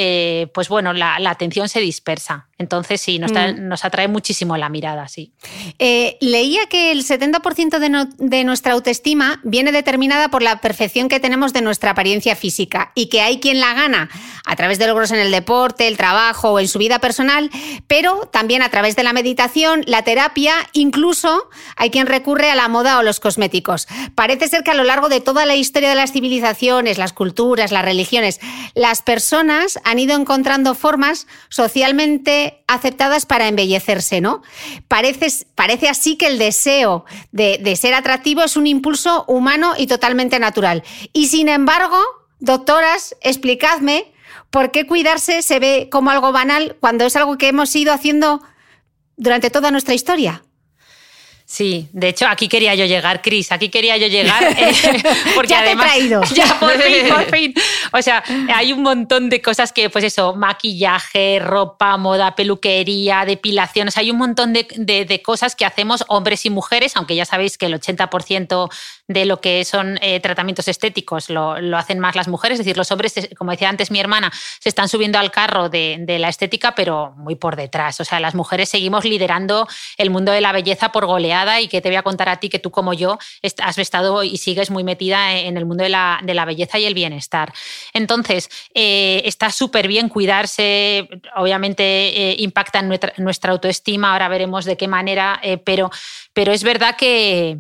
pues 0.53 0.69
bueno, 0.69 0.93
la, 0.93 1.19
la 1.19 1.35
atención 1.43 1.69
se 1.69 1.81
dispersa. 1.81 2.49
Entonces, 2.59 3.01
sí, 3.01 3.19
nos, 3.19 3.33
mm. 3.33 3.67
nos 3.67 3.85
atrae 3.85 4.07
muchísimo 4.09 4.57
la 4.57 4.69
mirada, 4.69 5.09
sí. 5.09 5.33
Eh, 5.79 6.17
leía 6.21 6.67
que 6.69 6.93
el 6.93 7.05
70% 7.05 7.79
de, 7.79 8.07
de, 8.19 8.45
nuestra 8.45 8.73
autoestima 8.73 9.41
viene 9.43 9.73
determinada 9.73 10.29
por 10.29 10.43
la 10.43 10.61
perfección 10.61 11.09
que 11.09 11.19
tenemos 11.19 11.53
de 11.53 11.61
nuestra 11.61 11.91
apariencia 11.91 12.37
física 12.37 12.93
y 12.95 13.07
que 13.07 13.21
hay 13.21 13.41
quien 13.41 13.59
la 13.59 13.75
gana 13.75 14.09
a 14.45 14.57
través 14.57 14.79
de 14.79 14.87
logros 14.87 15.11
en 15.11 15.19
el 15.19 15.31
deporte, 15.31 15.87
el 15.87 15.97
trabajo 15.97 16.51
o 16.51 16.61
en 16.61 16.69
su 16.69 16.79
vida 16.79 16.99
personal, 16.99 17.51
pero 17.87 18.27
también 18.27 18.63
a 18.63 18.71
través 18.71 18.97
de 18.97 19.03
la 19.03 19.13
meditación, 19.13 19.83
la 19.87 20.03
terapia, 20.03 20.55
incluso 20.73 21.49
hay 21.77 21.91
quien 21.91 22.07
recurre 22.07 22.51
a 22.51 22.55
la 22.55 22.69
moda 22.69 22.99
o 22.99 23.03
los 23.03 23.21
cosméticos. 23.21 23.87
Parece 24.15 24.49
ser 24.49 24.63
que 24.63 24.71
a 24.71 24.75
lo 24.75 24.85
largo 24.85 25.09
de 25.09 25.21
toda 25.21 25.47
la 25.47 25.55
historia 25.55 25.89
de 25.89 25.95
las 25.95 26.13
civilizaciones, 26.13 26.99
las 26.99 27.13
culturas, 27.13 27.73
las 27.73 27.85
religiones, 27.85 28.41
las 28.75 29.03
personas 29.03 29.79
han 29.85 29.99
ido 29.99 30.17
encontrando 30.17 30.75
formas 30.75 31.27
socialmente 31.49 32.65
aceptadas 32.67 33.27
para 33.27 33.49
embellecerse, 33.49 34.21
¿no? 34.21 34.43
Parece, 34.89 35.47
parece 35.55 35.89
así 35.89 36.17
que 36.17 36.27
el 36.27 36.39
deseo 36.39 37.05
de, 37.31 37.59
de 37.59 37.77
ser 37.77 37.95
atractivo 37.95 38.43
es 38.43 38.57
un 38.57 38.67
impulso 38.67 39.25
humano 39.29 39.75
y 39.77 39.87
totalmente 39.87 40.39
natural. 40.39 40.83
Y 41.13 41.29
sin 41.29 41.49
embargo, 41.49 41.99
doctoras, 42.41 43.15
explicadme 43.21 44.12
por 44.51 44.71
qué 44.71 44.87
cuidarse 44.87 45.43
se 45.43 45.59
ve 45.59 45.89
como 45.91 46.11
algo 46.11 46.33
banal 46.33 46.77
cuando 46.81 47.05
es 47.07 47.17
algo 47.17 47.39
que 47.39 47.49
hemos 47.49 47.75
ido 47.75 47.93
haciendo 47.93 48.43
durante 49.17 49.51
toda 49.51 49.71
nuestra 49.71 49.95
historia. 49.95 50.43
Sí, 51.53 51.91
de 51.93 52.09
hecho 52.09 52.27
aquí 52.29 52.49
quería 52.49 52.75
yo 52.75 52.87
llegar, 52.87 53.21
Cris, 53.21 53.53
aquí 53.53 53.69
quería 53.69 53.99
yo 53.99 54.07
llegar 54.07 54.43
eh, 54.59 54.73
porque 55.35 55.51
ya 55.51 55.61
además 55.61 55.85
te 55.85 55.93
he 55.93 55.99
traído. 55.99 56.23
ya 56.35 56.59
por 56.59 56.81
fin, 56.81 57.09
por 57.09 57.25
fin. 57.31 57.55
O 57.93 58.01
sea, 58.01 58.25
hay 58.55 58.73
un 58.73 58.81
montón 58.81 59.29
de 59.29 59.43
cosas 59.43 59.71
que, 59.71 59.91
pues 59.91 60.03
eso, 60.05 60.35
maquillaje, 60.35 61.41
ropa, 61.41 61.99
moda, 61.99 62.35
peluquería, 62.35 63.27
depilación, 63.27 63.89
o 63.89 63.91
sea, 63.91 64.01
hay 64.01 64.11
un 64.11 64.17
montón 64.17 64.55
de, 64.55 64.65
de 65.07 65.23
cosas 65.23 65.55
que 65.55 65.67
hacemos 65.67 66.05
hombres 66.09 66.47
y 66.47 66.51
mujeres, 66.51 66.97
aunque 66.97 67.17
ya 67.17 67.27
sabéis 67.27 67.59
que 67.59 67.67
el 67.67 67.75
80% 67.75 68.71
de 69.09 69.25
lo 69.25 69.41
que 69.41 69.65
son 69.65 69.99
eh, 70.01 70.21
tratamientos 70.21 70.69
estéticos 70.69 71.29
lo, 71.29 71.57
hacen 71.77 71.99
más 71.99 72.15
las 72.15 72.29
mujeres, 72.29 72.59
es 72.59 72.65
decir, 72.65 72.77
los 72.77 72.91
hombres, 72.93 73.29
como 73.37 73.51
decía 73.51 73.69
antes 73.69 73.91
mi 73.91 74.01
hermana, 74.01 74.33
se 74.61 74.69
están 74.69 74.89
subiendo 74.89 75.19
al 75.19 75.31
carro 75.31 75.69
de, 75.69 76.05
la 76.19 76.29
estética, 76.29 76.75
pero 76.75 77.15
muy 77.17 77.35
por 77.35 77.57
detrás. 77.57 78.01
O 78.01 78.05
sea, 78.05 78.21
las 78.21 78.35
mujeres 78.35 78.69
seguimos 78.69 79.05
liderando 79.05 79.67
el 79.97 80.11
mundo 80.11 80.31
de 80.31 80.41
la 80.41 80.53
belleza 80.53 80.93
por 80.93 81.07
goleada 81.07 81.61
y 81.61 81.69
que 81.69 81.81
te 81.81 81.89
voy 81.89 81.97
a 81.97 82.03
contar 82.03 82.29
a 82.29 82.39
ti 82.39 82.49
que 82.49 82.59
tú 82.59 82.71
como 82.71 82.93
yo 82.93 83.19
has 83.63 83.79
estado 83.79 84.23
y 84.23 84.37
sigues 84.37 84.71
muy 84.71 84.85
metida 84.85 85.37
en 85.39 85.57
el 85.57 85.65
mundo 85.65 85.83
de 85.83 85.91
la, 85.91 86.45
belleza 86.47 86.79
y 86.79 86.85
el 86.85 86.95
bienestar. 86.95 87.53
Entonces, 87.93 88.51
eh, 88.75 89.23
está 89.25 89.51
súper 89.51 89.89
bien 89.89 90.09
cuidarse, 90.09 91.09
obviamente 91.37 91.83
eh, 91.85 92.37
impacta 92.39 92.81
en 92.81 92.89
nuestra, 92.89 93.53
autoestima, 93.53 94.13
ahora 94.13 94.29
veremos 94.29 94.65
de 94.65 94.77
qué 94.77 94.89
manera, 94.89 95.41
pero, 95.65 95.91
pero 96.33 96.53
es 96.53 96.63
verdad 96.63 96.97
que 96.97 97.59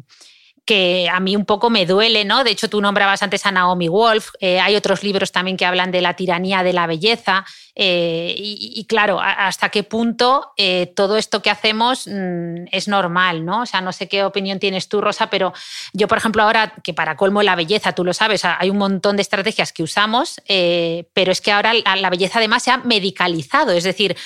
que 0.65 1.09
a 1.09 1.19
mí 1.19 1.35
un 1.35 1.45
poco 1.45 1.71
me 1.71 1.87
duele, 1.87 2.25
¿no? 2.25 2.45
De 2.45 2.51
hecho, 2.51 2.69
tú 2.69 2.81
nombrabas 2.81 3.23
antes 3.23 3.45
a 3.47 3.51
Naomi 3.51 3.89
Wolf, 3.89 4.31
eh, 4.41 4.61
hay 4.61 4.77
otros 4.77 5.03
libros 5.03 5.33
también 5.33 5.57
que 5.57 5.67
hablan 5.67 5.91
de 5.91 6.01
la 6.01 6.15
tiranía 6.15 6.63
de 6.63 6.73
la 6.73 6.87
belleza, 6.87 7.45
eh, 7.75 8.35
y, 8.37 8.85
claro, 8.87 9.19
hasta 9.21 9.71
qué 9.71 9.83
punto 9.83 10.53
eh, 10.57 10.93
todo 10.95 11.17
esto 11.17 11.43
que 11.43 11.51
hacemos 11.51 12.07
mm, 12.07 12.67
es 12.71 12.87
normal, 12.87 13.45
¿no? 13.45 13.63
O 13.63 13.67
sea, 13.67 13.81
no 13.81 13.93
sé 13.93 14.09
qué 14.09 14.23
opinión 14.25 14.61
tienes 14.61 14.89
tú, 14.89 15.01
Rosa, 15.01 15.31
pero 15.31 15.53
yo, 15.93 16.07
por 16.07 16.19
ejemplo, 16.19 16.43
ahora 16.43 16.75
que 16.85 16.95
para 16.95 17.17
colmo 17.17 17.43
la 17.43 17.57
belleza, 17.57 17.93
tú 17.93 18.05
lo 18.05 18.13
sabes, 18.13 18.45
hay 18.45 18.71
un 18.71 18.79
montón 18.79 19.17
de 19.17 19.23
estrategias 19.23 19.73
que 19.73 19.83
usamos, 19.83 20.41
pero 20.47 21.33
es 21.33 21.41
que 21.41 21.51
ahora 21.51 21.73
la 21.73 22.11
belleza 22.11 22.39
además 22.39 22.63
se 22.63 22.71
ha 22.71 22.79
medicalizado, 22.79 23.73
es 23.73 23.85
decir, 23.85 24.17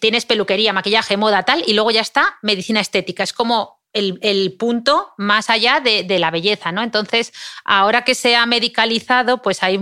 tienes 0.00 0.24
peluquería, 0.24 0.72
maquillaje, 0.72 1.16
moda, 1.16 1.42
tal, 1.42 1.62
y 1.66 1.74
luego 1.74 1.90
ya 1.90 2.00
está 2.00 2.38
medicina 2.42 2.80
estética. 2.80 3.22
Es 3.22 3.32
como 3.32 3.77
el, 3.98 4.56
punto 4.58 5.12
más 5.16 5.50
allá 5.50 5.80
de, 5.80 6.18
la 6.18 6.30
belleza, 6.30 6.72
¿no? 6.72 6.82
Entonces, 6.82 7.32
ahora 7.64 8.02
que 8.02 8.14
se 8.14 8.36
ha 8.36 8.46
medicalizado, 8.46 9.42
pues 9.42 9.62
hay 9.62 9.78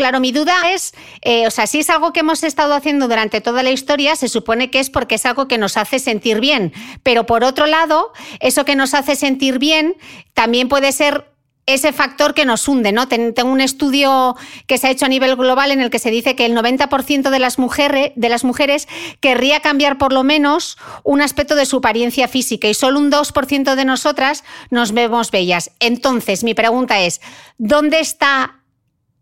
Claro, 0.00 0.18
mi 0.18 0.32
duda 0.32 0.72
es, 0.72 0.94
eh, 1.20 1.46
o 1.46 1.50
sea, 1.50 1.66
si 1.66 1.80
es 1.80 1.90
algo 1.90 2.14
que 2.14 2.20
hemos 2.20 2.42
estado 2.42 2.72
haciendo 2.72 3.06
durante 3.06 3.42
toda 3.42 3.62
la 3.62 3.70
historia, 3.70 4.16
se 4.16 4.30
supone 4.30 4.70
que 4.70 4.80
es 4.80 4.88
porque 4.88 5.16
es 5.16 5.26
algo 5.26 5.46
que 5.46 5.58
nos 5.58 5.76
hace 5.76 5.98
sentir 5.98 6.40
bien. 6.40 6.72
Pero 7.02 7.26
por 7.26 7.44
otro 7.44 7.66
lado, 7.66 8.10
eso 8.40 8.64
que 8.64 8.76
nos 8.76 8.94
hace 8.94 9.14
sentir 9.14 9.58
bien 9.58 9.96
también 10.32 10.70
puede 10.70 10.92
ser 10.92 11.30
ese 11.66 11.92
factor 11.92 12.34
que 12.34 12.44
nos 12.44 12.66
hunde, 12.66 12.92
¿no? 12.92 13.08
Tengo 13.08 13.50
un 13.50 13.60
estudio 13.60 14.36
que 14.66 14.78
se 14.78 14.88
ha 14.88 14.90
hecho 14.90 15.06
a 15.06 15.08
nivel 15.08 15.36
global 15.36 15.70
en 15.70 15.80
el 15.80 15.90
que 15.90 15.98
se 15.98 16.10
dice 16.10 16.34
que 16.34 16.46
el 16.46 16.56
90% 16.56 17.30
de 17.30 17.38
las, 17.38 17.58
mujeres, 17.58 18.12
de 18.16 18.28
las 18.28 18.44
mujeres 18.44 18.88
querría 19.20 19.60
cambiar 19.60 19.98
por 19.98 20.12
lo 20.12 20.24
menos 20.24 20.78
un 21.04 21.20
aspecto 21.20 21.54
de 21.54 21.66
su 21.66 21.76
apariencia 21.78 22.28
física 22.28 22.68
y 22.68 22.74
solo 22.74 22.98
un 22.98 23.10
2% 23.10 23.74
de 23.74 23.84
nosotras 23.84 24.44
nos 24.70 24.92
vemos 24.92 25.30
bellas. 25.30 25.70
Entonces, 25.80 26.44
mi 26.44 26.54
pregunta 26.54 27.00
es, 27.00 27.20
¿dónde 27.58 28.00
está 28.00 28.60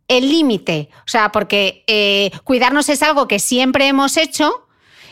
el 0.07 0.31
límite? 0.31 0.89
O 1.01 1.09
sea, 1.09 1.33
porque 1.33 1.85
eh, 1.87 2.31
cuidarnos 2.45 2.89
es 2.89 3.03
algo 3.03 3.29
que 3.29 3.41
siempre 3.41 3.89
hemos 3.89 4.17
hecho 4.17 4.69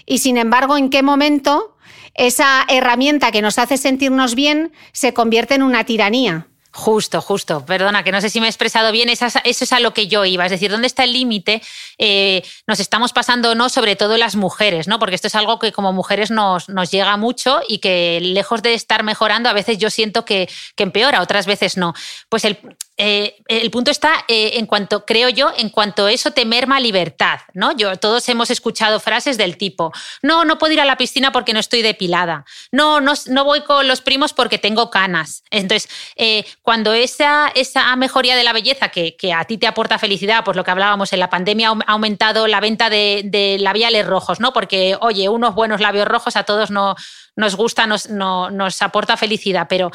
y 0.07 0.19
sin 0.19 0.39
embargo, 0.39 0.77
¿en 0.77 0.89
qué 0.89 1.03
momento 1.03 1.77
esa 2.15 2.65
herramienta 2.69 3.31
que 3.31 3.43
nos 3.43 3.59
hace 3.59 3.77
sentirnos 3.77 4.35
bien 4.35 4.73
se 4.93 5.13
convierte 5.13 5.55
en 5.55 5.63
una 5.63 5.85
tiranía? 5.85 6.49
Justo, 6.77 7.23
justo. 7.23 7.65
Perdona, 7.65 8.05
que 8.05 8.13
no 8.13 8.21
sé 8.21 8.29
si 8.29 8.39
me 8.39 8.47
he 8.47 8.51
expresado 8.51 8.93
bien. 8.93 9.09
Eso 9.09 9.27
es 9.45 9.73
a 9.73 9.81
lo 9.81 9.95
que 9.95 10.09
yo 10.09 10.27
iba. 10.27 10.45
Es 10.45 10.51
decir, 10.51 10.71
¿dónde 10.71 10.87
está 10.87 11.05
el 11.05 11.15
límite? 11.15 11.63
Eh, 11.97 12.43
nos 12.67 12.81
estamos 12.81 13.15
pasando 13.15 13.55
no, 13.55 13.71
sobre 13.71 13.97
todo 13.97 14.19
las 14.19 14.37
mujeres, 14.37 14.87
¿no? 14.87 14.99
Porque 14.99 15.15
esto 15.15 15.27
es 15.27 15.35
algo 15.35 15.59
que 15.59 15.73
como 15.73 15.95
mujeres 15.95 16.31
nos, 16.31 16.69
nos 16.69 16.91
llega 16.91 17.17
mucho 17.17 17.61
y 17.67 17.79
que 17.79 18.21
lejos 18.21 18.61
de 18.61 18.75
estar 18.75 19.05
mejorando, 19.05 19.49
a 19.49 19.55
veces 19.55 19.79
yo 19.79 19.89
siento 19.89 20.27
que, 20.27 20.51
que 20.75 20.83
empeora, 20.83 21.23
otras 21.23 21.47
veces 21.47 21.79
no. 21.79 21.95
Pues 22.29 22.45
el, 22.45 22.59
eh, 22.99 23.37
el 23.49 23.71
punto 23.71 23.91
está 23.91 24.25
eh, 24.27 24.53
en 24.55 24.65
cuanto, 24.67 25.05
creo 25.05 25.29
yo, 25.29 25.53
en 25.57 25.69
cuanto 25.69 26.09
eso 26.09 26.31
te 26.31 26.47
merma 26.47 26.81
libertad, 26.81 27.41
¿no? 27.53 27.77
Yo, 27.77 27.97
todos 27.97 28.27
hemos 28.31 28.51
escuchado 28.51 29.01
frases 29.01 29.37
del 29.37 29.59
tipo, 29.59 29.93
no, 30.23 30.47
no 30.47 30.57
puedo 30.57 30.73
ir 30.73 30.81
a 30.81 30.87
la 30.87 30.97
piscina 30.97 31.31
porque 31.31 31.53
no 31.53 31.61
estoy 31.61 31.83
depilada, 31.83 32.47
no, 32.73 33.03
no, 33.03 33.13
no 33.27 33.45
voy 33.45 33.61
con 33.63 33.87
los 33.87 34.01
primos 34.01 34.33
porque 34.33 34.57
tengo 34.57 34.91
canas. 34.91 35.43
Entonces, 35.51 35.91
eh, 36.17 36.47
cuando 36.63 36.95
esa, 36.95 37.49
esa 37.55 37.95
mejoría 37.97 38.35
de 38.35 38.45
la 38.45 38.55
belleza 38.55 38.89
que, 38.89 39.15
que, 39.15 39.35
a 39.35 39.45
ti 39.45 39.59
te 39.59 39.67
aporta 39.67 39.99
felicidad, 39.99 40.43
pues 40.43 40.57
lo 40.57 40.65
que 40.65 40.71
hablábamos 40.71 41.13
en 41.13 41.21
la 41.21 41.29
pandemia 41.29 41.69
ha 41.69 41.93
aumentado 41.93 42.47
la 42.47 42.61
venta 42.61 42.89
de, 42.89 43.23
de 43.27 43.59
labiales 43.61 44.07
rojos, 44.07 44.41
¿no? 44.41 44.55
Porque, 44.55 44.97
oye, 45.01 45.29
unos 45.29 45.55
buenos 45.55 45.81
labios 45.81 46.09
rojos 46.09 46.37
a 46.37 46.45
todos 46.45 46.71
no 46.71 46.97
nos 47.37 47.55
gusta, 47.55 47.87
nos, 47.87 48.09
nos 48.09 48.83
aporta 48.83 49.17
felicidad, 49.17 49.67
pero 49.69 49.91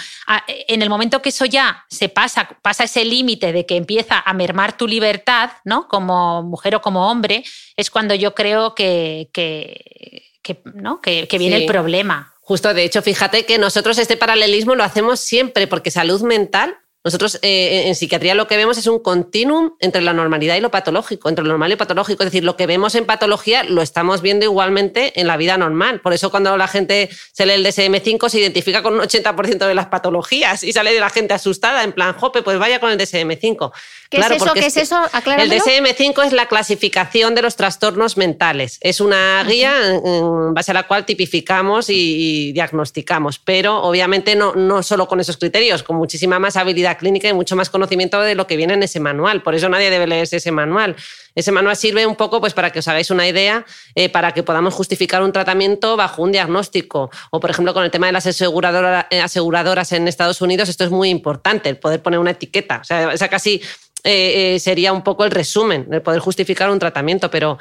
en 0.48 0.82
el 0.82 0.90
momento 0.90 1.22
que 1.22 1.30
eso 1.30 1.46
ya 1.46 1.86
se 1.90 2.08
pasa, 2.08 2.48
pasa 2.62 2.84
ese 2.84 3.04
límite 3.04 3.52
de 3.52 3.66
que 3.66 3.76
empieza 3.76 4.22
a 4.24 4.34
mermar 4.34 4.78
tu 4.78 4.88
libertad, 4.88 5.52
¿no? 5.66 5.88
Como 5.88 6.44
mujer 6.44 6.76
o 6.76 6.82
como 6.82 7.10
hombre, 7.10 7.44
es 7.76 7.90
cuando 7.90 8.14
yo 8.14 8.36
creo 8.36 8.76
que, 8.76 9.30
que, 9.34 10.62
¿no? 10.76 11.02
que, 11.02 11.28
viene 11.38 11.58
el 11.58 11.66
problema. 11.66 12.34
Justo, 12.42 12.74
de 12.74 12.84
hecho, 12.84 13.02
fíjate 13.02 13.46
que 13.46 13.58
nosotros 13.58 13.98
este 13.98 14.18
paralelismo 14.18 14.76
lo 14.76 14.84
hacemos 14.84 15.20
siempre, 15.20 15.68
porque 15.68 15.90
salud 15.90 16.22
mental 16.22 16.78
nosotros 17.04 17.40
eh, 17.42 17.88
en 17.88 17.96
psiquiatría 17.96 18.36
lo 18.36 18.48
que 18.48 18.58
vemos 18.58 18.78
es 18.78 18.86
un 18.86 19.00
continuum 19.00 19.72
entre 19.80 20.02
la 20.02 20.14
normalidad 20.14 20.56
y 20.56 20.62
lo 20.62 20.70
patológico, 20.70 21.30
entre 21.30 21.44
lo 21.44 21.50
normal 21.50 21.70
y 21.70 21.74
lo 21.74 21.78
patológico. 21.78 22.22
Es 22.24 22.28
decir, 22.28 22.44
lo 22.44 22.56
que 22.56 22.68
vemos 22.68 22.94
en 22.94 23.06
patología 23.06 23.64
lo 23.64 23.82
estamos 23.82 24.22
viendo 24.22 24.46
igualmente 24.46 25.20
en 25.20 25.26
la 25.26 25.36
vida 25.36 25.58
normal. 25.58 26.02
Por 26.02 26.14
eso 26.14 26.30
cuando 26.30 26.56
la 26.58 26.68
gente 26.68 27.10
se 27.32 27.48
lee 27.48 27.54
el 27.54 27.66
DSM-5 27.66 28.30
se 28.30 28.40
identifica 28.40 28.84
con 28.84 28.94
un 28.94 29.00
80% 29.00 29.66
de 29.66 29.74
las 29.74 29.88
patologías 29.88 30.62
y 30.62 30.74
sale 30.74 30.94
de 30.94 31.00
la 31.00 31.10
gente 31.10 31.34
asustada 31.34 31.84
en 31.84 31.94
plan, 31.94 32.14
jope, 32.14 32.44
pues 32.44 32.60
vaya 32.60 32.80
con 32.80 32.92
el 32.92 33.00
DSM-5. 33.00 33.72
¿Qué 34.12 34.18
es 34.18 34.30
eso? 34.30 34.54
¿Qué 34.54 34.66
es, 34.66 34.78
eso? 34.78 35.02
El 35.38 35.50
DSM-5 35.50 36.26
es 36.26 36.34
la 36.34 36.48
clasificación 36.48 37.34
de 37.34 37.42
los 37.42 37.56
trastornos 37.56 38.18
mentales. 38.18 38.78
Es 38.82 39.00
una 39.00 39.44
guía 39.46 39.96
en 40.04 40.54
base 40.54 40.72
a 40.72 40.74
la 40.74 40.84
cual 40.84 41.06
tipificamos 41.06 41.90
y, 41.90 42.52
diagnosticamos, 42.52 43.40
pero 43.40 43.82
obviamente 43.82 44.36
no, 44.36 44.54
no 44.54 44.84
solo 44.84 45.08
con 45.08 45.20
esos 45.20 45.38
criterios, 45.38 45.82
con 45.82 45.96
muchísima 45.96 46.38
más 46.40 46.58
habilidad 46.58 46.91
clínica 46.98 47.28
y 47.28 47.34
mucho 47.34 47.56
más 47.56 47.70
conocimiento 47.70 48.22
de 48.22 48.36
lo 48.36 48.48
que 48.48 48.58
viene 48.58 48.74
en 48.74 48.84
ese 48.84 49.00
manual. 49.00 49.44
Por 49.44 49.56
eso 49.56 49.70
nadie 49.70 49.90
debe 49.90 50.08
leerse 50.08 50.38
ese 50.38 50.52
manual. 50.52 50.96
Ese 51.34 51.52
manual 51.52 51.76
sirve 51.76 52.06
un 52.06 52.16
poco 52.16 52.42
pues, 52.42 52.54
para 52.54 52.72
que 52.72 52.80
os 52.80 52.88
hagáis 52.88 53.10
una 53.10 53.28
idea, 53.28 53.66
eh, 53.96 54.10
para 54.10 54.34
que 54.34 54.44
podamos 54.44 54.74
justificar 54.74 55.24
un 55.24 55.32
tratamiento 55.32 55.96
bajo 55.96 56.24
un 56.24 56.32
diagnóstico. 56.32 57.10
O, 57.30 57.40
por 57.40 57.50
ejemplo, 57.50 57.74
con 57.74 57.84
el 57.84 57.92
tema 57.92 58.08
de 58.08 58.14
las 58.14 58.26
eh, 58.26 59.22
aseguradoras 59.22 59.92
en 59.92 60.08
Estados 60.08 60.42
Unidos, 60.42 60.70
esto 60.70 60.84
es 60.84 60.92
muy 60.92 61.10
importante, 61.10 61.70
el 61.70 61.78
poder 61.78 62.02
poner 62.02 62.20
una 62.20 62.32
etiqueta. 62.32 62.80
O 62.82 62.84
sea, 62.84 63.14
esa 63.14 63.30
casi 63.30 63.62
eh, 64.04 64.58
sería 64.60 64.94
un 64.94 65.04
poco 65.04 65.26
el 65.26 65.32
resumen, 65.32 65.88
el 65.92 66.02
poder 66.02 66.20
justificar 66.20 66.70
un 66.70 66.80
tratamiento, 66.80 67.30
pero 67.30 67.58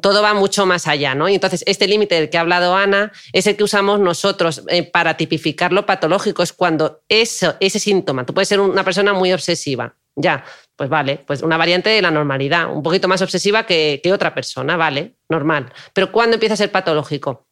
todo 0.00 0.22
va 0.22 0.34
mucho 0.34 0.66
más 0.66 0.86
allá, 0.86 1.14
¿no? 1.14 1.28
Y 1.28 1.34
entonces, 1.34 1.62
este 1.66 1.86
límite 1.86 2.14
del 2.14 2.30
que 2.30 2.38
ha 2.38 2.42
hablado 2.42 2.74
Ana 2.74 3.12
es 3.32 3.46
el 3.46 3.56
que 3.56 3.64
usamos 3.64 4.00
nosotros 4.00 4.62
para 4.92 5.16
tipificar 5.16 5.72
lo 5.72 5.86
patológico, 5.86 6.42
es 6.42 6.52
cuando 6.52 7.02
eso, 7.08 7.54
ese 7.60 7.78
síntoma, 7.78 8.24
tú 8.24 8.34
puedes 8.34 8.48
ser 8.48 8.60
una 8.60 8.84
persona 8.84 9.12
muy 9.12 9.32
obsesiva, 9.32 9.94
ya, 10.16 10.44
pues 10.76 10.88
vale, 10.88 11.22
pues 11.26 11.42
una 11.42 11.56
variante 11.56 11.90
de 11.90 12.02
la 12.02 12.10
normalidad, 12.10 12.72
un 12.72 12.82
poquito 12.82 13.06
más 13.06 13.20
obsesiva 13.22 13.66
que, 13.66 14.00
que 14.02 14.12
otra 14.12 14.34
persona, 14.34 14.76
vale, 14.76 15.16
normal. 15.28 15.72
Pero 15.92 16.10
¿cuándo 16.10 16.34
empieza 16.34 16.54
a 16.54 16.56
ser 16.56 16.72
patológico? 16.72 17.46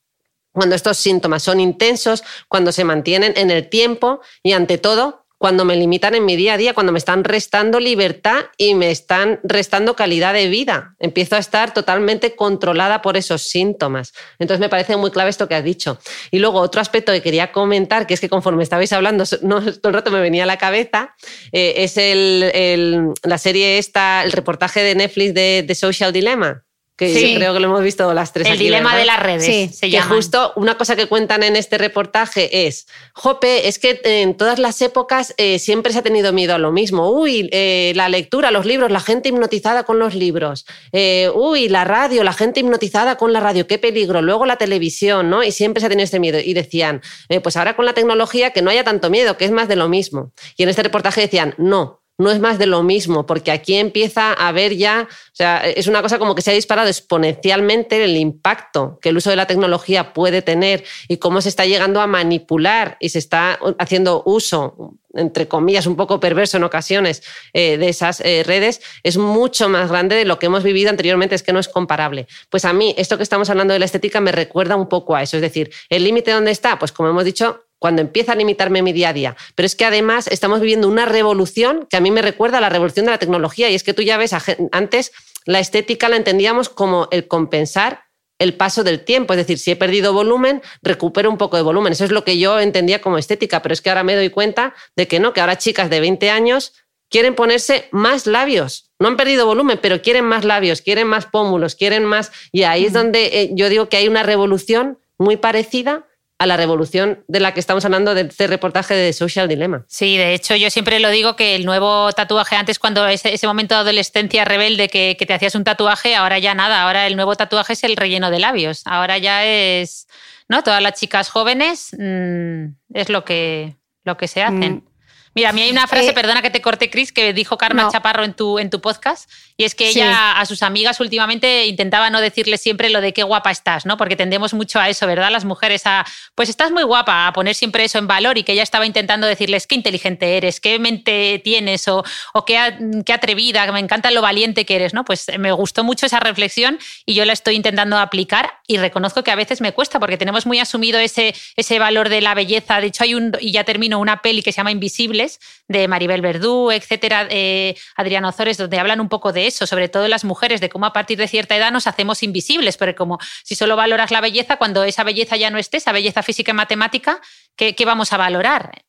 Cuando 0.51 0.75
estos 0.75 0.97
síntomas 0.97 1.43
son 1.43 1.61
intensos, 1.61 2.25
cuando 2.49 2.73
se 2.73 2.85
mantienen 2.85 3.35
en 3.37 3.51
el 3.51 3.69
tiempo 3.69 4.21
y 4.43 4.53
ante 4.53 4.79
todo 4.79 5.27
cuando 5.39 5.65
me 5.65 5.77
limitan 5.77 6.15
en 6.17 6.25
mi 6.25 6.37
día 6.37 6.55
a 6.55 6.57
día, 6.57 6.75
cuando 6.75 6.93
me 6.93 6.99
están 6.99 7.23
restando 7.25 7.79
libertad 7.79 8.47
y 8.57 8.75
me 8.75 8.91
están 8.91 9.39
restando 9.45 9.95
calidad 9.95 10.35
de 10.35 10.49
vida. 10.49 10.97
Empiezo 10.99 11.37
a 11.37 11.39
estar 11.39 11.73
totalmente 11.73 12.35
controlada 12.35 13.03
por 13.03 13.17
esos 13.17 13.43
síntomas. 13.43 14.13
Entonces 14.41 14.61
me 14.61 14.69
parece 14.69 14.97
muy 14.97 15.13
clave 15.13 15.31
esto 15.31 15.49
que 15.49 15.55
has 15.55 15.65
dicho. 15.65 15.99
Y 16.33 16.41
luego 16.41 16.61
otro 16.61 16.81
aspecto 16.81 17.13
que 17.13 17.23
quería 17.23 17.53
comentar, 17.53 18.07
que 18.07 18.15
es 18.15 18.21
que 18.21 18.29
conforme 18.29 18.65
estabais 18.65 18.93
hablando, 18.93 19.25
no, 19.43 19.61
todo 19.73 19.89
el 19.89 19.95
rato 19.95 20.11
me 20.11 20.21
venía 20.21 20.43
a 20.43 20.47
la 20.47 20.59
cabeza, 20.59 21.15
eh, 21.53 21.75
es 21.79 21.97
el, 21.97 23.15
la 23.23 23.39
serie 23.39 23.79
esta, 23.79 24.25
el 24.25 24.33
reportaje 24.33 24.83
de 24.83 24.97
Netflix 24.97 25.35
de 25.35 25.65
The 25.67 25.75
Social 25.75 26.13
Dilemma 26.13 26.65
que 26.99 27.35
creo 27.37 27.55
que 27.55 27.61
lo 27.61 27.69
hemos 27.69 27.83
visto 27.83 28.13
las 28.13 28.33
tres. 28.33 28.49
El 28.49 28.59
dilema 28.59 28.97
de 28.97 29.05
las 29.05 29.21
redes. 29.21 29.45
Sí, 29.45 29.71
se 29.73 29.89
que 29.89 30.01
justo 30.03 30.53
una 30.57 30.77
cosa 30.77 30.97
que 30.97 31.07
cuentan 31.07 31.45
en 31.45 31.55
este 31.55 31.79
reportaje 31.79 32.67
es, 32.67 32.89
Jope, 33.13 33.69
es 33.69 33.79
que 33.79 34.01
en 34.03 34.37
todas 34.37 34.59
las 34.59 34.83
épocas 34.83 35.33
eh, 35.37 35.61
siempre 35.61 35.93
se 35.93 36.01
ha 36.01 36.03
tenido 36.03 36.33
miedo 36.33 36.57
a 36.57 36.59
lo 36.59 36.73
mismo. 36.73 37.11
Uy, 37.11 37.49
eh, 37.53 37.93
la 37.95 38.09
lectura, 38.09 38.51
los 38.51 38.67
libros, 38.67 38.91
la 38.91 38.99
gente 38.99 39.29
hipnotizada 39.29 39.85
con 39.85 40.01
los 40.01 40.17
libros. 40.17 40.67
Eh, 40.91 41.31
uy, 41.33 41.69
la 41.69 41.85
radio, 41.85 42.25
la 42.25 42.33
gente 42.33 42.61
hipnotizada 42.61 43.17
con 43.17 43.33
la 43.33 43.39
radio, 43.39 43.69
qué 43.69 43.79
peligro. 43.79 44.21
Luego 44.21 44.45
la 44.45 44.57
televisión, 44.57 45.31
¿no? 45.31 45.45
Y 45.45 45.53
siempre 45.53 45.81
se 45.81 45.87
ha 45.87 45.89
tenido 45.89 46.05
este 46.05 46.19
miedo. 46.19 46.41
Y 46.41 46.53
decían, 46.53 47.01
pues 47.45 47.57
ahora 47.57 47.77
con 47.77 47.87
la 47.87 47.95
tecnología 47.95 48.51
que 48.51 48.61
no 48.61 48.71
haya 48.71 48.83
tanto 48.83 49.09
miedo, 49.09 49.37
que 49.37 49.45
es 49.45 49.53
más 49.53 49.69
de 49.69 49.77
lo 49.77 49.89
mismo. 49.89 50.33
Y 50.57 50.65
en 50.65 50.69
este 50.69 50.83
reportaje 50.83 51.21
decían, 51.21 51.55
no, 51.59 52.03
no 52.19 52.33
es 52.33 52.41
más 52.41 52.59
de 52.59 52.67
lo 52.67 52.83
mismo, 52.83 53.27
porque 53.27 53.53
aquí 53.53 53.77
empieza 53.77 54.33
a 54.33 54.49
haber 54.49 54.77
ya, 54.77 55.09
o 55.09 55.35
sea, 55.37 55.59
es 55.61 55.87
una 55.87 56.03
cosa 56.03 56.19
como 56.19 56.35
que 56.35 56.43
se 56.43 56.51
ha 56.51 56.55
disparado 56.55 56.89
exponencialmente 56.89 58.05
el 58.05 58.17
impacto 58.17 58.99
que 59.01 59.11
el 59.11 59.17
uso 59.17 59.31
de 59.31 59.37
la 59.37 59.47
tecnología 59.47 60.13
puede 60.13 60.43
tener 60.43 60.85
y 61.07 61.19
cómo 61.19 61.41
se 61.41 61.49
está 61.49 61.65
llegando 61.65 62.01
a 62.01 62.09
manipular 62.09 62.97
y 62.99 63.11
se 63.11 63.21
está 63.21 63.59
haciendo 63.79 64.25
uso 64.27 64.99
entre 65.15 65.49
comillas, 65.49 65.87
un 65.87 65.97
poco 65.97 66.21
perverso 66.21 66.59
en 66.59 66.65
ocasiones 66.65 67.23
eh, 67.53 67.77
de 67.79 67.89
esas 67.89 68.21
eh, 68.21 68.43
redes, 68.45 68.81
es 69.03 69.17
mucho 69.17 69.69
más 69.69 69.89
grande 69.91 70.17
de 70.17 70.25
lo 70.25 70.39
que 70.39 70.47
hemos 70.47 70.63
vivido 70.63 70.91
anteriormente, 70.91 71.35
es 71.35 71.43
que 71.43 71.53
no 71.53 71.59
es 71.59 71.69
comparable. 71.69 72.27
Pues 72.51 72.65
a 72.65 72.73
mí, 72.73 72.95
esto 72.99 73.17
que 73.17 73.23
estamos 73.23 73.51
hablando 73.51 73.73
de 73.73 73.79
la 73.79 73.87
estética 73.87 74.21
me 74.21 74.33
recuerda 74.33 74.77
un 74.77 74.89
poco 74.89 75.17
a 75.17 75.23
eso, 75.23 75.37
es 75.37 75.43
decir, 75.43 75.71
¿el 75.89 76.05
límite 76.05 76.31
dónde 76.31 76.51
está? 76.51 76.79
Pues 76.79 76.93
como 76.93 77.09
hemos 77.09 77.25
dicho, 77.25 77.65
cuando 77.79 78.03
empieza 78.03 78.33
a 78.33 78.37
limitarme 78.37 78.83
mi 78.83 78.93
día 78.93 79.11
a 79.11 79.13
día. 79.13 79.37
Pero 79.55 79.67
es 79.67 79.77
que 79.77 79.85
además 79.85 80.27
estamos 80.29 80.61
viviendo 80.61 80.89
una 80.89 81.07
revolución 81.07 81.87
que 81.89 81.97
a 81.97 82.01
mí 82.01 82.11
me 82.11 82.23
recuerda 82.23 82.59
a 82.59 82.61
la 82.61 82.69
revolución 82.69 83.07
de 83.07 83.13
la 83.13 83.19
tecnología 83.19 83.71
y 83.71 83.75
es 83.75 83.83
que 83.83 83.95
tú 83.95 84.03
ya 84.03 84.17
ves, 84.17 84.35
antes 84.73 85.13
la 85.45 85.61
estética 85.61 86.09
la 86.09 86.17
entendíamos 86.17 86.69
como 86.69 87.09
el 87.11 87.29
compensar 87.29 88.05
el 88.39 88.55
paso 88.55 88.85
del 88.85 89.05
tiempo, 89.05 89.33
es 89.33 89.39
decir, 89.39 89.59
si 89.59 89.73
he 89.73 89.77
perdido 89.77 90.13
volumen, 90.13 90.63
recupero 90.83 91.29
un 91.29 91.39
poco 91.39 91.57
de 91.57 91.63
volumen. 91.63 91.93
Eso 91.93 92.05
es 92.05 92.13
lo 92.13 92.25
que 92.25 92.39
yo 92.39 92.61
entendía 92.61 93.01
como 93.01 93.19
estética, 93.19 93.63
pero 93.63 93.73
es 93.73 93.81
que 93.81 93.91
ahora 93.91 94.05
me 94.05 94.15
doy 94.15 94.31
cuenta 94.31 94.75
de 94.95 95.09
que 95.09 95.19
no, 95.19 95.33
que 95.33 95.41
ahora 95.41 95.59
chicas 95.59 95.91
de 95.91 96.01
20 96.01 96.31
años 96.31 96.73
quieren 97.11 97.35
ponerse 97.35 97.89
más 97.91 98.27
labios. 98.27 98.91
No 98.99 99.09
han 99.09 99.17
perdido 99.17 99.47
volumen, 99.47 99.79
pero 99.83 100.03
quieren 100.03 100.25
más 100.25 100.45
labios, 100.45 100.83
quieren 100.83 101.07
más 101.07 101.27
pómulos, 101.27 101.75
quieren 101.75 102.05
más... 102.05 102.31
Y 102.53 102.63
ahí 102.63 102.87
es 102.87 102.93
donde 102.93 103.41
eh, 103.41 103.51
yo 103.55 103.69
digo 103.69 103.89
que 103.89 103.97
hay 103.97 104.09
una 104.09 104.23
revolución 104.23 104.99
muy 105.19 105.37
parecida 105.37 106.07
a 106.39 106.47
la 106.47 106.57
revolución 106.57 107.25
de 107.27 107.41
la 107.41 107.53
que 107.53 107.61
estamos 107.61 107.85
hablando 107.85 108.15
de 108.15 108.23
este 108.23 108.47
reportaje 108.47 108.95
de 108.95 109.13
Social 109.13 109.49
Dilemma. 109.49 109.85
Sí, 109.89 110.17
de 110.17 110.35
hecho 110.35 110.55
yo 110.55 110.71
siempre 110.71 111.01
lo 111.01 111.11
digo 111.11 111.35
que 111.35 111.57
el 111.57 111.65
nuevo 111.65 112.13
tatuaje, 112.13 112.55
antes 112.55 112.79
cuando 112.79 113.07
ese, 113.09 113.35
ese 113.35 113.47
momento 113.47 113.75
de 113.75 113.81
adolescencia 113.81 114.45
rebelde 114.45 114.89
que, 114.89 115.17
que, 115.19 115.27
te 115.27 115.35
hacías 115.35 115.57
un 115.57 115.65
tatuaje, 115.65 116.15
ahora 116.15 116.39
ya 116.39 116.55
nada, 116.55 116.83
ahora 116.83 117.07
el 117.07 117.17
nuevo 117.17 117.35
tatuaje 117.35 117.73
es 117.73 117.83
el 117.83 117.97
relleno 117.97 118.31
de 118.31 118.39
labios, 118.39 118.83
ahora 118.85 119.19
ya 119.19 119.45
es, 119.45 120.07
¿no? 120.49 120.63
Todas 120.63 120.81
las 120.81 120.99
chicas 120.99 121.29
jóvenes 121.29 121.91
mm, 121.99 122.67
es 122.95 123.09
lo 123.09 123.25
que, 123.25 123.75
lo 124.05 124.17
que 124.17 124.29
se 124.29 124.43
hacen. 124.43 124.88
Mira, 125.35 125.51
a 125.51 125.53
mí 125.53 125.63
hay 125.63 125.71
una 125.71 125.87
frase, 125.87 126.11
eh, 126.11 126.13
perdona 126.13 126.43
que 126.43 126.51
te 126.51 126.61
corte, 126.61 126.91
Cris, 126.91 127.13
que 127.13 127.33
dijo 127.33 127.59
Karma 127.59 127.89
Chaparro 127.91 128.25
en 128.25 128.35
tu, 128.35 128.59
en 128.59 128.71
tu 128.71 128.81
podcast, 128.81 129.31
y 129.57 129.65
es 129.65 129.75
que 129.75 129.89
ella 129.89 130.33
a 130.33 130.47
sus 130.47 130.63
amigas 130.63 131.01
últimamente 131.01 131.67
intentaba 131.67 132.11
no 132.11 132.21
decirle 132.21 132.59
siempre 132.59 132.91
lo 132.91 133.01
de 133.01 133.13
qué 133.13 133.23
guapa 133.23 133.51
estás, 133.51 133.87
¿no? 133.87 133.97
Porque 133.97 134.17
tendemos 134.17 134.55
mucho 134.55 134.81
a 134.81 134.89
eso, 134.89 135.07
¿verdad? 135.07 135.31
Las 135.31 135.45
mujeres 135.45 135.83
a, 135.85 136.05
pues 136.35 136.49
estás 136.49 136.71
muy 136.71 136.83
guapa, 136.83 137.27
a 137.27 137.33
poner 137.33 137.55
siempre 137.55 137.85
eso 137.85 137.99
en 137.99 138.07
valor 138.07 138.39
y 138.39 138.43
que 138.43 138.53
ella 138.53 138.63
estaba 138.63 138.87
intentando 138.87 139.27
decirles 139.27 139.67
qué 139.67 139.75
inteligente 139.75 140.37
eres, 140.37 140.61
qué 140.61 140.79
mente 140.79 141.41
tienes 141.45 141.89
o, 141.89 142.05
o 142.33 142.45
qué, 142.45 142.59
qué 143.05 143.13
atrevida, 143.13 143.71
me 143.73 143.81
encanta 143.81 144.11
lo 144.11 144.23
valiente 144.23 144.65
que 144.65 144.77
eres, 144.77 144.95
¿no? 144.95 145.05
Pues 145.05 145.27
me 145.39 145.53
gustó 145.53 145.85
mucho 145.85 146.07
esa 146.07 146.21
reflexión 146.21 146.79
y 147.05 147.15
yo 147.15 147.25
la 147.25 147.33
estoy 147.33 147.57
intentando 147.57 147.99
aplicar 147.99 148.61
y 148.67 148.77
reconozco 148.77 149.23
que 149.23 149.31
a 149.31 149.37
veces 149.37 149.61
me 149.61 149.73
cuesta 149.73 150.01
porque 150.01 150.17
tenemos 150.17 150.47
muy 150.47 150.59
asumido 150.59 150.99
ese, 150.99 151.35
ese 151.57 151.79
valor 151.79 152.09
de 152.09 152.21
la 152.21 152.35
belleza. 152.35 152.81
De 152.81 152.89
hecho, 152.89 153.05
hay 153.05 153.15
un, 153.15 153.37
y 153.41 153.53
ya 153.53 153.65
termino, 153.65 153.99
una 153.99 154.23
peli 154.23 154.43
que 154.43 154.53
se 154.53 154.59
llama 154.59 154.71
Invisibles 154.71 155.28
de 155.69 155.89
Maribel 155.89 156.21
Verdú, 156.21 156.71
etcétera, 156.71 157.27
eh, 157.31 157.77
Adriano 157.97 158.29
Ozores, 158.29 158.57
donde 158.57 158.79
hablan 158.79 159.01
un 159.01 159.09
poco 159.09 159.33
de 159.33 159.47
eso, 159.47 159.67
sobre 159.67 159.89
todo 159.89 160.09
las 160.09 160.25
mujeres, 160.25 160.61
de 160.61 160.69
cómo 160.69 160.87
a 160.87 160.93
partir 160.93 161.19
de 161.19 161.29
cierta 161.29 161.57
edad 161.57 161.73
nos 161.73 161.87
hacemos 161.87 162.23
invisibles, 162.23 162.77
porque 162.77 162.95
como 162.95 163.19
si 163.45 163.55
solo 163.55 163.77
valoras 163.77 164.11
la 164.11 164.21
belleza, 164.21 164.57
cuando 164.57 164.85
esa 164.85 165.05
belleza 165.05 165.37
ya 165.37 165.51
no 165.51 165.59
esté, 165.59 165.77
esa 165.77 165.93
belleza 165.93 166.23
física 166.23 166.53
y 166.53 166.55
matemática, 166.55 167.21
¿qué, 167.57 167.75
qué 167.75 167.85
vamos 167.85 168.13
a 168.13 168.17
valorar? 168.17 168.85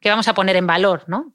¿Qué 0.00 0.08
vamos 0.08 0.28
a 0.28 0.34
poner 0.34 0.56
en 0.56 0.66
valor? 0.66 1.04
¿no? 1.06 1.34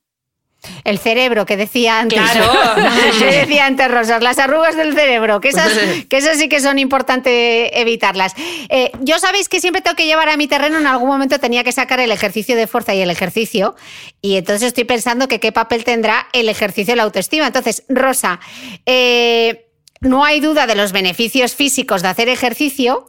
El 0.84 1.00
cerebro, 1.00 1.46
que 1.46 1.58
decía 1.58 2.00
antes. 2.00 2.20
Claro. 2.20 2.52
que 3.20 3.26
decía 3.26 3.66
antes 3.66 3.90
Rosas, 3.90 4.22
las 4.22 4.40
arrugas 4.40 4.76
del 4.76 4.94
cerebro, 4.94 5.42
que 5.42 5.50
esas, 5.50 5.72
que 6.10 6.18
esas 6.18 6.38
sí 6.38 6.50
que 6.50 6.60
son 6.60 6.80
importantes 6.80 7.70
evitarlas. 7.74 8.34
Eh, 8.70 8.92
yo 9.02 9.20
sabéis 9.20 9.50
que 9.50 9.60
siempre 9.60 9.82
tengo 9.82 9.96
que 9.96 10.06
llevar 10.06 10.30
a 10.30 10.38
mi 10.38 10.48
terreno, 10.48 10.78
en 10.78 10.88
algún 10.88 11.10
momento 11.10 11.40
tenía 11.40 11.64
que 11.64 11.72
sacar 11.72 12.00
el 12.00 12.12
ejercicio 12.12 12.56
de 12.56 12.68
fuerza 12.68 12.94
y 12.94 13.02
el 13.02 13.10
ejercicio, 13.10 13.76
y 14.22 14.38
entonces 14.38 14.68
estoy 14.68 14.84
pensando 14.84 15.28
que 15.28 15.40
qué 15.40 15.52
papel 15.52 15.84
tendrá 15.84 16.28
el 16.34 16.50
ejercicio 16.50 16.94
de 16.94 16.98
la 16.98 17.04
autoestima. 17.04 17.48
Entonces, 17.48 17.84
Rosa, 17.90 18.40
eh, 18.86 19.66
no 20.02 20.24
hay 20.24 20.40
duda 20.40 20.68
de 20.68 20.76
los 20.76 20.92
beneficios 20.92 21.56
físicos 21.56 22.02
de 22.02 22.10
hacer 22.10 22.30
ejercicio. 22.30 23.08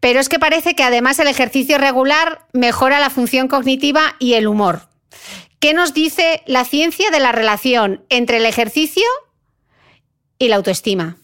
Pero 0.00 0.20
es 0.20 0.28
que 0.28 0.38
parece 0.38 0.74
que 0.74 0.82
además 0.82 1.18
el 1.18 1.28
ejercicio 1.28 1.78
regular 1.78 2.46
mejora 2.52 3.00
la 3.00 3.08
función 3.08 3.48
cognitiva 3.48 4.16
y 4.18 4.34
el 4.34 4.46
humor. 4.46 4.82
¿Qué 5.64 5.72
nos 5.72 5.94
dice 5.94 6.42
la 6.44 6.66
ciencia 6.66 7.10
de 7.10 7.20
la 7.20 7.32
relación 7.32 8.04
entre 8.10 8.36
el 8.36 8.44
ejercicio 8.44 9.02
y 10.38 10.48
la 10.48 10.56
autoestima? 10.56 11.16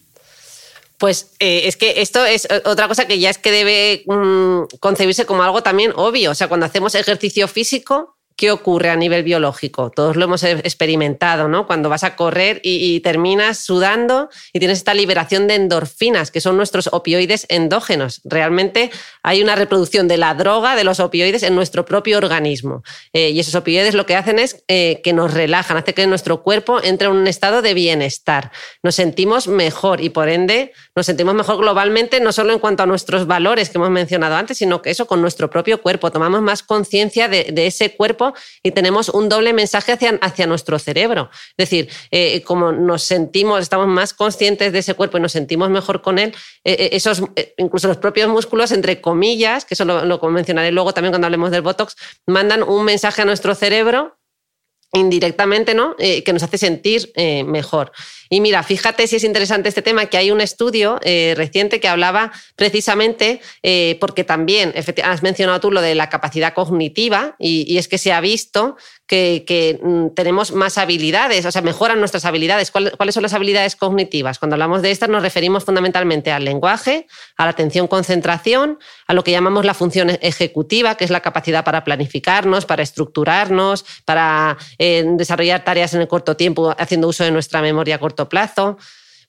Pues 0.97 1.35
eh, 1.37 1.67
es 1.67 1.77
que 1.77 2.01
esto 2.01 2.25
es 2.25 2.47
otra 2.65 2.87
cosa 2.87 3.05
que 3.05 3.19
ya 3.19 3.29
es 3.29 3.37
que 3.37 3.51
debe 3.51 4.03
mm, 4.07 4.77
concebirse 4.79 5.27
como 5.27 5.43
algo 5.43 5.61
también 5.61 5.93
obvio. 5.95 6.31
O 6.31 6.33
sea, 6.33 6.47
cuando 6.47 6.65
hacemos 6.65 6.95
ejercicio 6.95 7.47
físico, 7.47 8.17
¿Qué 8.35 8.49
ocurre 8.51 8.89
a 8.89 8.95
nivel 8.95 9.23
biológico? 9.23 9.91
Todos 9.91 10.15
lo 10.15 10.25
hemos 10.25 10.43
experimentado, 10.43 11.47
¿no? 11.47 11.67
Cuando 11.67 11.89
vas 11.89 12.03
a 12.03 12.15
correr 12.15 12.59
y, 12.63 12.99
terminas 13.01 13.59
sudando 13.59 14.29
y 14.53 14.59
tienes 14.59 14.79
esta 14.79 14.93
liberación 14.93 15.47
de 15.47 15.55
endorfinas, 15.55 16.31
que 16.31 16.41
son 16.41 16.57
nuestros 16.57 16.89
opioides 16.91 17.45
endógenos. 17.49 18.21
Realmente 18.23 18.89
hay 19.21 19.41
una 19.41 19.55
reproducción 19.55 20.07
de 20.07 20.17
la 20.17 20.33
droga, 20.33 20.75
de 20.75 20.83
los 20.83 20.99
opioides 20.99 21.43
en 21.43 21.55
nuestro 21.55 21.85
propio 21.85 22.17
organismo. 22.17 22.83
Eh, 23.13 23.29
y 23.29 23.39
esos 23.39 23.55
opioides 23.55 23.93
lo 23.93 24.05
que 24.05 24.15
hacen 24.15 24.39
es 24.39 24.63
eh, 24.67 25.01
que 25.03 25.13
nos 25.13 25.33
relajan, 25.33 25.77
hace 25.77 25.93
que 25.93 26.07
nuestro 26.07 26.41
cuerpo 26.41 26.81
entre 26.81 27.07
en 27.07 27.13
un 27.13 27.27
estado 27.27 27.61
de 27.61 27.73
bienestar. 27.73 28.51
Nos 28.81 28.95
sentimos 28.95 29.47
mejor 29.47 30.01
y 30.01 30.09
por 30.09 30.29
ende 30.29 30.73
nos 30.95 31.05
sentimos 31.05 31.35
mejor 31.35 31.57
globalmente, 31.57 32.19
no 32.19 32.31
solo 32.31 32.53
en 32.53 32.59
cuanto 32.59 32.83
a 32.83 32.85
nuestros 32.85 33.27
valores 33.27 33.69
que 33.69 33.77
hemos 33.77 33.91
mencionado 33.91 34.35
antes, 34.35 34.57
sino 34.57 34.81
que 34.81 34.89
eso 34.89 35.05
con 35.05 35.21
nuestro 35.21 35.49
propio 35.49 35.81
cuerpo. 35.81 36.11
Tomamos 36.11 36.41
más 36.41 36.63
conciencia 36.63 37.27
de 37.27 37.65
ese 37.67 37.95
cuerpo 37.95 38.20
y 38.63 38.71
tenemos 38.71 39.09
un 39.09 39.29
doble 39.29 39.53
mensaje 39.53 39.93
hacia, 39.93 40.47
nuestro 40.47 40.79
cerebro. 40.79 41.29
Es 41.57 41.69
decir, 41.69 41.89
eh, 42.11 42.41
como 42.43 42.71
nos 42.71 43.03
sentimos, 43.03 43.61
estamos 43.61 43.87
más 43.87 44.13
conscientes 44.13 44.73
de 44.73 44.79
ese 44.79 44.93
cuerpo 44.93 45.17
y 45.17 45.21
nos 45.21 45.31
sentimos 45.31 45.69
mejor 45.69 46.01
con 46.01 46.19
él, 46.19 46.33
eh, 46.63 46.75
eh, 46.79 46.89
esos, 46.93 47.23
incluso 47.57 47.87
los 47.87 47.97
propios 47.97 48.29
músculos, 48.29 48.71
entre 48.71 49.01
comillas, 49.01 49.65
que 49.65 49.75
eso 49.75 49.85
lo, 49.85 50.05
lo 50.05 50.19
mencionaré 50.29 50.71
luego 50.71 50.93
también 50.93 51.11
cuando 51.11 51.27
hablemos 51.27 51.51
del 51.51 51.61
Botox, 51.61 51.95
mandan 52.27 52.63
un 52.63 52.83
mensaje 52.85 53.21
a 53.21 53.25
nuestro 53.25 53.55
cerebro 53.55 54.17
indirectamente, 54.93 55.73
¿no? 55.73 55.95
Eh, 55.99 56.23
que 56.23 56.33
nos 56.33 56.43
hace 56.43 56.57
sentir 56.57 57.11
eh, 57.15 57.43
mejor. 57.43 57.91
Y 58.29 58.41
mira, 58.41 58.61
fíjate 58.63 59.07
si 59.07 59.15
es 59.15 59.23
interesante 59.23 59.69
este 59.69 59.81
tema, 59.81 60.05
que 60.07 60.17
hay 60.17 60.31
un 60.31 60.41
estudio 60.41 60.99
eh, 61.03 61.33
reciente 61.37 61.79
que 61.79 61.87
hablaba 61.87 62.31
precisamente, 62.55 63.41
porque 63.99 64.23
también 64.23 64.73
has 65.03 65.23
mencionado 65.23 65.59
tú 65.59 65.71
lo 65.71 65.81
de 65.81 65.95
la 65.95 66.09
capacidad 66.09 66.53
cognitiva, 66.53 67.35
y, 67.39 67.77
es 67.77 67.87
que 67.87 67.97
se 67.97 68.11
ha 68.11 68.21
visto 68.21 68.75
que, 69.11 69.77
mm, 69.83 70.15
tenemos 70.15 70.53
más 70.53 70.77
habilidades, 70.77 71.45
o 71.45 71.51
sea, 71.51 71.61
mejoran 71.61 71.99
nuestras 71.99 72.23
habilidades. 72.23 72.71
¿Cuáles 72.71 73.13
son 73.13 73.23
las 73.23 73.33
habilidades 73.33 73.75
cognitivas? 73.75 74.39
Cuando 74.39 74.55
hablamos 74.55 74.81
de 74.81 74.91
estas 74.91 75.09
nos 75.09 75.21
referimos 75.21 75.65
fundamentalmente 75.65 76.31
al 76.31 76.45
lenguaje, 76.45 77.07
a 77.35 77.43
la 77.43 77.51
atención 77.51 77.87
concentración, 77.87 78.79
a 79.07 79.13
lo 79.13 79.25
que 79.25 79.31
llamamos 79.31 79.65
la 79.65 79.73
función 79.73 80.11
ejecutiva, 80.21 80.95
que 80.95 81.03
es 81.03 81.11
la 81.11 81.19
capacidad 81.19 81.65
para 81.65 81.83
planificarnos, 81.83 82.65
para 82.65 82.83
estructurarnos, 82.83 83.83
para 84.05 84.57
eh, 84.77 85.03
desarrollar 85.05 85.65
tareas 85.65 85.93
en 85.93 85.99
el 85.99 86.07
corto 86.07 86.37
tiempo, 86.37 86.73
haciendo 86.77 87.09
uso 87.09 87.25
de 87.25 87.31
nuestra 87.31 87.61
memoria 87.61 87.95
a 87.95 87.99
corto 87.99 88.29
plazo. 88.29 88.77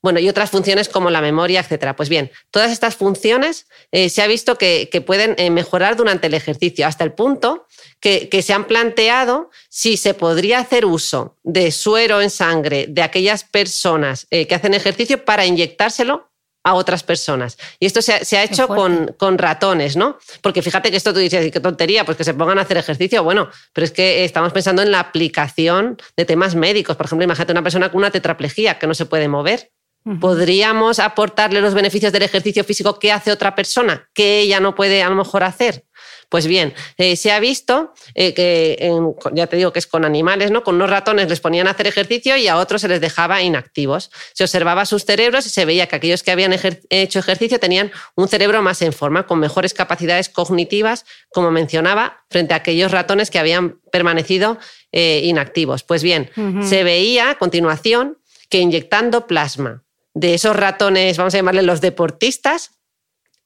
Bueno, 0.02 0.18
y 0.18 0.28
otras 0.28 0.50
funciones 0.50 0.88
como 0.88 1.10
la 1.10 1.20
memoria, 1.20 1.60
etcétera. 1.60 1.94
Pues 1.94 2.08
bien, 2.08 2.32
todas 2.50 2.72
estas 2.72 2.96
funciones 2.96 3.66
eh, 3.92 4.08
se 4.10 4.20
ha 4.20 4.26
visto 4.26 4.58
que, 4.58 4.88
pueden 5.06 5.36
eh, 5.38 5.50
mejorar 5.50 5.96
durante 5.96 6.26
el 6.26 6.34
ejercicio, 6.34 6.86
hasta 6.86 7.04
el 7.04 7.12
punto 7.12 7.66
que, 8.00 8.28
se 8.42 8.52
han 8.52 8.64
planteado 8.64 9.50
si 9.68 9.96
se 9.96 10.14
podría 10.14 10.58
hacer 10.58 10.84
uso 10.84 11.38
de 11.44 11.70
suero 11.70 12.20
en 12.20 12.30
sangre 12.30 12.86
de 12.88 13.02
aquellas 13.02 13.44
personas 13.44 14.26
eh, 14.30 14.48
que 14.48 14.56
hacen 14.56 14.74
ejercicio 14.74 15.24
para 15.24 15.46
inyectárselo 15.46 16.32
a 16.64 16.74
otras 16.74 17.02
personas. 17.02 17.56
Y 17.78 17.86
esto 17.86 18.02
se 18.02 18.12
ha, 18.36 18.42
hecho 18.42 18.68
con, 18.68 19.14
con, 19.18 19.38
ratones, 19.38 19.96
¿no? 19.96 20.18
Porque 20.40 20.62
fíjate 20.62 20.90
que 20.90 20.96
esto 20.96 21.12
tú 21.12 21.18
dices, 21.18 21.50
qué 21.50 21.60
tontería, 21.60 22.04
pues 22.04 22.16
que 22.16 22.24
se 22.24 22.34
pongan 22.34 22.58
a 22.58 22.62
hacer 22.62 22.76
ejercicio. 22.76 23.22
Bueno, 23.24 23.50
pero 23.72 23.84
es 23.84 23.90
que 23.90 24.24
estamos 24.24 24.52
pensando 24.52 24.82
en 24.82 24.90
la 24.90 25.00
aplicación 25.00 25.96
de 26.16 26.24
temas 26.24 26.54
médicos. 26.54 26.96
Por 26.96 27.06
ejemplo, 27.06 27.24
imagínate 27.24 27.52
una 27.52 27.62
persona 27.62 27.90
con 27.90 27.98
una 27.98 28.10
tetraplejía 28.10 28.78
que 28.78 28.86
no 28.86 28.94
se 28.94 29.06
puede 29.06 29.28
mover. 29.28 29.72
¿Podríamos 30.20 30.98
aportarle 30.98 31.60
los 31.60 31.74
beneficios 31.74 32.12
del 32.12 32.22
ejercicio 32.22 32.64
físico 32.64 32.98
que 32.98 33.12
hace 33.12 33.30
otra 33.30 33.54
persona 33.54 34.08
que 34.12 34.40
ella 34.40 34.58
no 34.58 34.74
puede 34.74 35.02
a 35.02 35.08
lo 35.08 35.14
mejor 35.14 35.44
hacer? 35.44 35.84
Pues 36.32 36.46
bien, 36.46 36.72
eh, 36.96 37.16
se 37.16 37.30
ha 37.30 37.38
visto 37.40 37.92
eh, 38.14 38.32
que, 38.32 38.90
ya 39.34 39.46
te 39.48 39.56
digo 39.58 39.70
que 39.72 39.78
es 39.78 39.86
con 39.86 40.06
animales, 40.06 40.50
¿no? 40.50 40.64
Con 40.64 40.76
unos 40.76 40.88
ratones 40.88 41.28
les 41.28 41.40
ponían 41.40 41.68
a 41.68 41.72
hacer 41.72 41.86
ejercicio 41.86 42.38
y 42.38 42.48
a 42.48 42.56
otros 42.56 42.80
se 42.80 42.88
les 42.88 43.02
dejaba 43.02 43.42
inactivos. 43.42 44.10
Se 44.32 44.42
observaba 44.42 44.86
sus 44.86 45.04
cerebros 45.04 45.46
y 45.46 45.50
se 45.50 45.66
veía 45.66 45.88
que 45.88 45.96
aquellos 45.96 46.22
que 46.22 46.30
habían 46.30 46.54
hecho 46.88 47.18
ejercicio 47.18 47.60
tenían 47.60 47.92
un 48.16 48.28
cerebro 48.28 48.62
más 48.62 48.80
en 48.80 48.94
forma, 48.94 49.26
con 49.26 49.40
mejores 49.40 49.74
capacidades 49.74 50.30
cognitivas, 50.30 51.04
como 51.28 51.50
mencionaba, 51.50 52.24
frente 52.30 52.54
a 52.54 52.56
aquellos 52.56 52.92
ratones 52.92 53.30
que 53.30 53.38
habían 53.38 53.78
permanecido 53.92 54.58
eh, 54.90 55.20
inactivos. 55.24 55.82
Pues 55.82 56.02
bien, 56.02 56.30
se 56.62 56.82
veía 56.82 57.28
a 57.28 57.34
continuación 57.34 58.16
que 58.48 58.58
inyectando 58.58 59.26
plasma 59.26 59.82
de 60.14 60.34
esos 60.34 60.56
ratones, 60.56 61.16
vamos 61.16 61.34
a 61.34 61.38
llamarle 61.38 61.62
los 61.62 61.80
deportistas, 61.80 62.72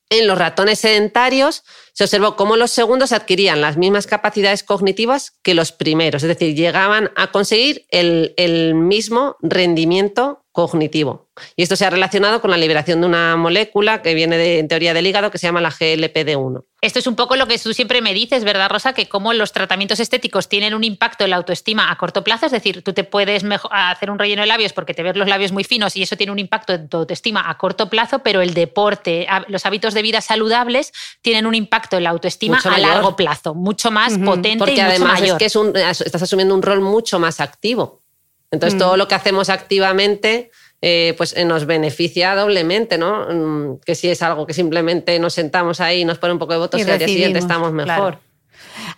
en 0.09 0.29
los 0.29 0.39
ratones 0.39 0.79
sedentarios 0.79 1.65
se 1.93 2.05
observó 2.05 2.37
cómo 2.37 2.57
los 2.57 2.71
segundos 2.71 3.11
adquirían 3.11 3.61
las 3.61 3.77
mismas 3.77 4.07
capacidades 4.07 4.63
cognitivas 4.63 5.33
que 5.43 5.55
los 5.55 5.73
primeros, 5.73 6.23
es 6.23 6.29
decir, 6.29 6.55
llegaban 6.55 7.11
a 7.17 7.33
conseguir 7.33 7.87
el, 7.91 8.33
el 8.37 8.75
mismo 8.75 9.37
rendimiento 9.41 10.46
cognitivo. 10.57 11.29
Y 11.55 11.63
esto 11.63 11.77
se 11.77 11.85
ha 11.85 11.91
relacionado 11.91 12.41
con 12.41 12.51
la 12.51 12.57
liberación 12.57 13.03
de 13.03 13.07
una 13.07 13.37
molécula 13.37 14.01
que 14.01 14.15
viene 14.15 14.39
de, 14.39 14.59
en 14.59 14.69
teoría 14.69 14.95
del 14.95 15.07
hígado 15.07 15.31
que 15.31 15.37
se 15.37 15.47
llama 15.47 15.61
la 15.61 15.71
GLPD1. 15.71 16.65
Esto 16.81 16.99
es 16.99 17.07
un 17.07 17.15
poco 17.15 17.37
lo 17.37 17.47
que 17.47 17.59
tú 17.59 17.75
siempre 17.75 18.01
me 18.01 18.15
dices, 18.15 18.43
¿verdad, 18.43 18.71
Rosa? 18.71 18.95
Que 18.95 19.07
como 19.07 19.35
los 19.35 19.53
tratamientos 19.53 20.01
estéticos 20.01 20.49
tienen 20.49 20.73
un 20.73 20.83
impacto 20.83 21.25
en 21.25 21.31
la 21.31 21.37
autoestima 21.37 21.91
a 21.91 21.97
corto 21.99 22.25
plazo, 22.25 22.47
es 22.47 22.53
decir, 22.53 22.83
tú 22.83 22.95
te 22.95 23.05
puedes 23.05 23.45
hacer 23.71 24.11
un 24.11 24.19
relleno 24.19 24.41
de 24.41 24.47
labios 24.47 24.73
porque 24.73 24.95
te 24.95 25.03
ves 25.03 25.15
los 25.15 25.29
labios 25.29 25.53
muy 25.53 25.63
finos 25.63 25.95
y 25.95 26.03
eso 26.03 26.17
tiene 26.17 26.33
un 26.33 26.39
impacto 26.39 26.73
en 26.73 26.89
tu 26.89 26.97
autoestima 26.97 27.51
a 27.51 27.59
corto 27.59 27.91
plazo, 27.91 28.21
pero 28.21 28.41
el 28.41 28.55
deporte, 28.55 29.27
los 29.49 29.67
hábitos 29.67 29.93
de 29.93 30.01
vida 30.01 30.23
saludables 30.23 30.95
tienen 31.21 31.45
un 31.45 31.55
impacto 31.55 31.99
en 31.99 32.05
la 32.05 32.11
autoestima 32.11 32.59
a 32.65 32.79
largo 32.79 33.15
plazo, 33.15 33.55
mucho 33.55 33.91
más 33.91 34.17
potente 34.17 34.59
porque 34.59 34.73
y 34.73 34.77
mucho 34.77 34.87
además 34.87 35.21
es 35.21 35.35
que 35.35 35.45
estás 35.45 36.23
asumiendo 36.23 36.55
un 36.55 36.63
rol 36.63 36.81
mucho 36.81 37.19
más 37.19 37.41
activo. 37.43 38.06
Entonces, 38.57 38.77
mm. 38.77 38.79
todo 38.79 38.97
lo 38.97 39.07
que 39.07 39.15
hacemos 39.15 39.49
activamente 39.51 40.51
eh, 40.83 41.15
pues 41.17 41.35
eh, 41.37 41.45
nos 41.45 41.65
beneficia 41.65 42.35
doblemente, 42.35 42.99
¿no? 42.99 43.27
Mm, 43.31 43.81
que 43.85 43.95
si 43.95 44.09
es 44.09 44.23
algo 44.23 44.47
que 44.47 44.53
simplemente 44.53 45.19
nos 45.19 45.33
sentamos 45.33 45.81
ahí 45.81 46.03
y 46.03 46.05
nos 46.05 46.19
pone 46.19 46.35
un 46.35 46.39
poco 46.39 46.53
de 46.53 46.59
votos 46.59 46.81
y, 46.81 46.91
al 46.91 46.99
día 46.99 47.09
siguiente 47.09 47.39
estamos 47.39 47.73
mejor. 47.73 48.19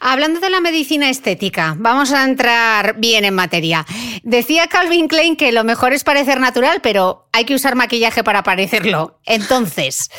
Hablando 0.00 0.40
de 0.40 0.50
la 0.50 0.60
medicina 0.60 1.08
estética, 1.08 1.76
vamos 1.78 2.12
a 2.12 2.24
entrar 2.24 2.96
bien 2.98 3.24
en 3.24 3.34
materia. 3.34 3.86
Decía 4.22 4.66
Calvin 4.66 5.08
Klein 5.08 5.36
que 5.36 5.52
lo 5.52 5.64
mejor 5.64 5.92
es 5.92 6.04
parecer 6.04 6.40
natural, 6.40 6.80
pero 6.82 7.28
hay 7.32 7.44
que 7.44 7.54
usar 7.54 7.74
maquillaje 7.74 8.24
para 8.24 8.42
parecerlo. 8.42 9.20
Entonces, 9.24 10.10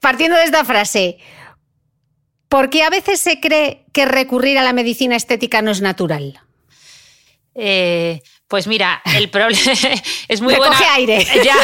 partiendo 0.00 0.36
de 0.36 0.44
esta 0.44 0.64
frase, 0.64 1.18
¿por 2.48 2.70
qué 2.70 2.84
a 2.84 2.90
veces 2.90 3.20
se 3.20 3.38
cree 3.38 3.84
que 3.92 4.06
recurrir 4.06 4.58
a 4.58 4.64
la 4.64 4.72
medicina 4.72 5.14
estética 5.14 5.62
no 5.62 5.70
es 5.70 5.82
natural? 5.82 6.40
Eh, 7.58 8.20
pues 8.48 8.66
mira, 8.66 9.02
el 9.16 9.28
problema 9.30 9.72
es 10.28 10.40
muy 10.40 10.54
bueno. 10.54 10.74
aire. 10.92 11.26
Ya, 11.44 11.56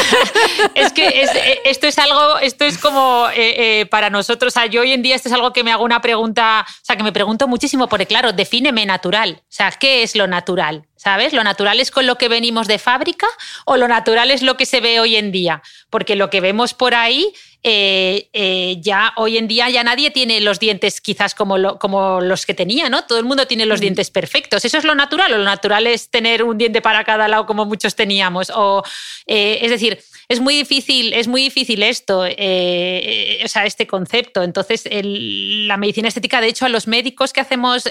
es 0.75 0.93
que 0.93 1.27
esto 1.65 1.87
es 1.87 1.97
algo, 1.97 2.37
esto 2.39 2.63
es 2.63 2.77
como 2.77 3.27
eh, 3.33 3.81
eh, 3.81 3.85
para 3.87 4.09
nosotros. 4.09 4.53
O 4.53 4.59
sea, 4.59 4.65
yo 4.67 4.81
hoy 4.81 4.93
en 4.93 5.01
día 5.01 5.15
esto 5.15 5.27
es 5.29 5.33
algo 5.33 5.51
que 5.51 5.63
me 5.63 5.71
hago 5.71 5.83
una 5.83 6.01
pregunta, 6.01 6.65
o 6.67 6.85
sea, 6.85 6.95
que 6.95 7.03
me 7.03 7.11
pregunto 7.11 7.47
muchísimo, 7.47 7.87
porque 7.87 8.05
claro, 8.05 8.31
defíneme 8.33 8.85
natural. 8.85 9.41
O 9.41 9.45
sea, 9.49 9.71
¿qué 9.71 10.03
es 10.03 10.15
lo 10.15 10.27
natural? 10.27 10.87
¿Sabes? 10.95 11.33
¿Lo 11.33 11.43
natural 11.43 11.79
es 11.79 11.91
con 11.91 12.07
lo 12.07 12.17
que 12.17 12.29
venimos 12.29 12.67
de 12.67 12.79
fábrica 12.79 13.27
o 13.65 13.75
lo 13.75 13.89
natural 13.89 14.31
es 14.31 14.41
lo 14.41 14.55
que 14.55 14.65
se 14.65 14.79
ve 14.79 15.01
hoy 15.01 15.17
en 15.17 15.31
día? 15.31 15.61
Porque 15.89 16.15
lo 16.15 16.29
que 16.29 16.39
vemos 16.39 16.73
por 16.73 16.95
ahí 16.95 17.33
eh, 17.65 18.27
eh, 18.33 18.75
ya 18.81 19.13
hoy 19.15 19.37
en 19.37 19.47
día 19.47 19.69
ya 19.69 19.85
nadie 19.85 20.11
tiene 20.11 20.41
los 20.41 20.59
dientes 20.59 20.99
quizás 20.99 21.33
como, 21.33 21.79
como 21.79 22.19
los 22.19 22.45
que 22.45 22.53
tenía, 22.53 22.89
¿no? 22.89 23.05
Todo 23.05 23.19
el 23.19 23.25
mundo 23.25 23.47
tiene 23.47 23.65
los 23.65 23.79
mm. 23.79 23.81
dientes 23.81 24.11
perfectos. 24.11 24.65
¿Eso 24.65 24.77
es 24.77 24.83
lo 24.83 24.95
natural 24.95 25.31
o 25.31 25.37
lo 25.37 25.45
natural 25.45 25.87
es 25.87 26.09
tener 26.09 26.43
un 26.43 26.57
diente 26.57 26.81
para 26.81 27.05
cada 27.05 27.29
lado 27.29 27.45
como 27.45 27.65
muchos 27.65 27.95
teníamos? 27.95 28.51
O, 28.53 28.83
eh, 29.27 29.59
es 29.61 29.71
decir, 29.71 29.97
es 30.27 30.41
muy 30.41 30.57
difícil, 30.57 31.13
es 31.13 31.29
muy 31.29 31.43
difícil 31.43 31.83
esto, 31.83 32.19
o 32.21 33.47
sea, 33.47 33.65
este 33.65 33.87
concepto. 33.87 34.43
Entonces, 34.43 34.83
la 34.91 35.77
medicina 35.77 36.09
estética, 36.09 36.41
de 36.41 36.47
hecho, 36.47 36.65
a 36.65 36.69
los 36.69 36.87
médicos 36.87 37.31
que 37.31 37.41
hacemos 37.41 37.87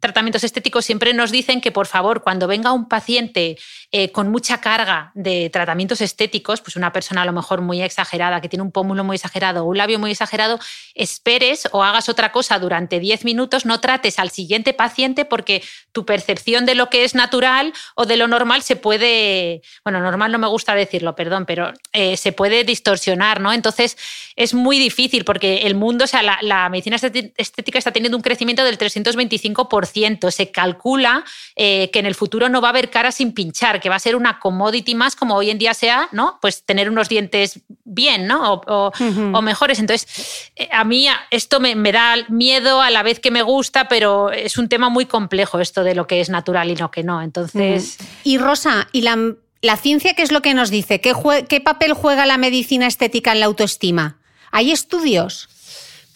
tratamientos 0.00 0.44
estéticos 0.44 0.84
siempre 0.84 1.14
nos 1.14 1.30
dicen 1.30 1.60
que, 1.60 1.72
por 1.72 1.86
favor, 1.86 2.22
cuando 2.22 2.46
venga 2.46 2.72
un 2.72 2.88
paciente 2.88 3.56
eh, 3.92 4.10
con 4.12 4.30
mucha 4.30 4.60
carga 4.60 5.12
de 5.14 5.50
tratamientos 5.50 6.00
estéticos, 6.00 6.60
pues 6.60 6.76
una 6.76 6.92
persona 6.92 7.22
a 7.22 7.24
lo 7.24 7.32
mejor 7.32 7.60
muy 7.60 7.82
exagerada, 7.82 8.40
que 8.40 8.48
tiene 8.48 8.62
un 8.62 8.72
pómulo 8.72 9.04
muy 9.04 9.16
exagerado 9.16 9.64
o 9.64 9.68
un 9.68 9.78
labio 9.78 9.98
muy 9.98 10.10
exagerado, 10.10 10.58
esperes 10.94 11.68
o 11.72 11.82
hagas 11.82 12.08
otra 12.08 12.32
cosa 12.32 12.58
durante 12.58 13.00
10 13.00 13.24
minutos, 13.24 13.64
no 13.64 13.80
trates 13.80 14.18
al 14.18 14.30
siguiente 14.30 14.74
paciente 14.74 15.24
porque 15.24 15.62
tu 15.92 16.04
percepción 16.04 16.66
de 16.66 16.74
lo 16.74 16.90
que 16.90 17.04
es 17.04 17.14
natural 17.14 17.72
o 17.94 18.06
de 18.06 18.16
lo 18.16 18.28
normal 18.28 18.62
se 18.62 18.76
puede, 18.76 19.62
bueno, 19.84 20.00
normal 20.00 20.32
no 20.32 20.38
me 20.38 20.46
gusta 20.48 20.74
decirlo, 20.74 21.14
perdón, 21.14 21.46
pero 21.46 21.72
eh, 21.92 22.16
se 22.16 22.32
puede 22.32 22.64
distorsionar, 22.64 23.40
¿no? 23.40 23.52
Entonces 23.52 23.96
es 24.36 24.54
muy 24.54 24.78
difícil 24.78 25.24
porque 25.24 25.58
el 25.58 25.74
mundo, 25.74 26.04
o 26.04 26.06
sea, 26.06 26.22
la, 26.22 26.68
medicina 26.68 26.96
estética 26.96 27.78
está 27.78 27.92
teniendo 27.92 28.16
un 28.16 28.22
crecimiento 28.22 28.64
del 28.64 28.78
325%. 28.78 30.30
Se 30.30 30.50
calcula 30.50 31.24
eh, 31.54 31.90
que 31.92 32.00
en 32.00 32.06
el 32.06 32.14
futuro 32.14 32.48
no 32.48 32.60
va 32.60 32.68
a 32.68 32.70
haber 32.70 32.90
cara 32.90 33.12
sin 33.12 33.32
pinchar, 33.32 33.75
que 33.80 33.88
va 33.88 33.96
a 33.96 34.00
ser 34.00 34.16
una 34.16 34.38
commodity 34.38 34.94
más 34.94 35.16
como 35.16 35.34
hoy 35.34 35.50
en 35.50 35.58
día 35.58 35.74
sea, 35.74 36.08
¿no? 36.12 36.38
Pues 36.40 36.64
tener 36.64 36.90
unos 36.90 37.08
dientes 37.08 37.60
bien, 37.84 38.26
¿no? 38.26 38.62
O, 38.66 39.42
mejores. 39.42 39.78
Entonces, 39.78 40.50
eh, 40.56 40.68
a 40.72 40.84
mí 40.84 41.08
esto 41.30 41.60
me, 41.60 41.74
da 41.92 42.16
miedo 42.28 42.80
a 42.80 42.90
la 42.90 43.02
vez 43.02 43.20
que 43.20 43.30
me 43.30 43.42
gusta, 43.42 43.88
pero 43.88 44.30
es 44.30 44.58
un 44.58 44.68
tema 44.68 44.88
muy 44.88 45.06
complejo 45.06 45.60
esto 45.60 45.84
de 45.84 45.94
lo 45.94 46.06
que 46.06 46.20
es 46.20 46.28
natural 46.28 46.70
y 46.70 46.76
lo 46.76 46.90
que 46.90 47.02
no. 47.02 47.22
Entonces. 47.22 47.98
Y 48.24 48.38
Rosa, 48.38 48.88
¿y 48.92 49.02
la, 49.02 49.34
la, 49.62 49.76
ciencia 49.76 50.14
qué 50.14 50.22
es 50.22 50.32
lo 50.32 50.42
que 50.42 50.54
nos 50.54 50.70
dice? 50.70 51.00
¿Qué, 51.00 51.14
¿Qué 51.48 51.60
papel 51.60 51.92
juega 51.92 52.26
la 52.26 52.38
medicina 52.38 52.86
estética 52.86 53.32
en 53.32 53.40
la 53.40 53.46
autoestima? 53.46 54.18
¿Hay 54.50 54.72
estudios? 54.72 55.48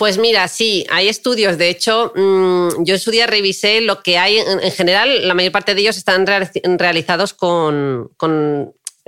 Pues 0.01 0.17
mira, 0.17 0.49
sí, 0.49 0.87
hay 0.89 1.09
estudios. 1.09 1.59
De 1.59 1.69
hecho, 1.69 2.15
mm, 2.17 2.85
yo 2.85 2.95
en 2.95 2.99
su 2.99 3.11
día 3.11 3.27
revisé 3.27 3.83
lo 3.83 4.03
que 4.03 4.17
hay. 4.17 4.39
En 4.39 4.73
general, 4.73 5.29
la 5.29 5.35
mayor 5.35 5.53
parte 5.53 5.75
de 5.75 5.83
ellos 5.83 5.99
están 5.99 6.25
realizados 6.27 7.35
con, 7.35 8.11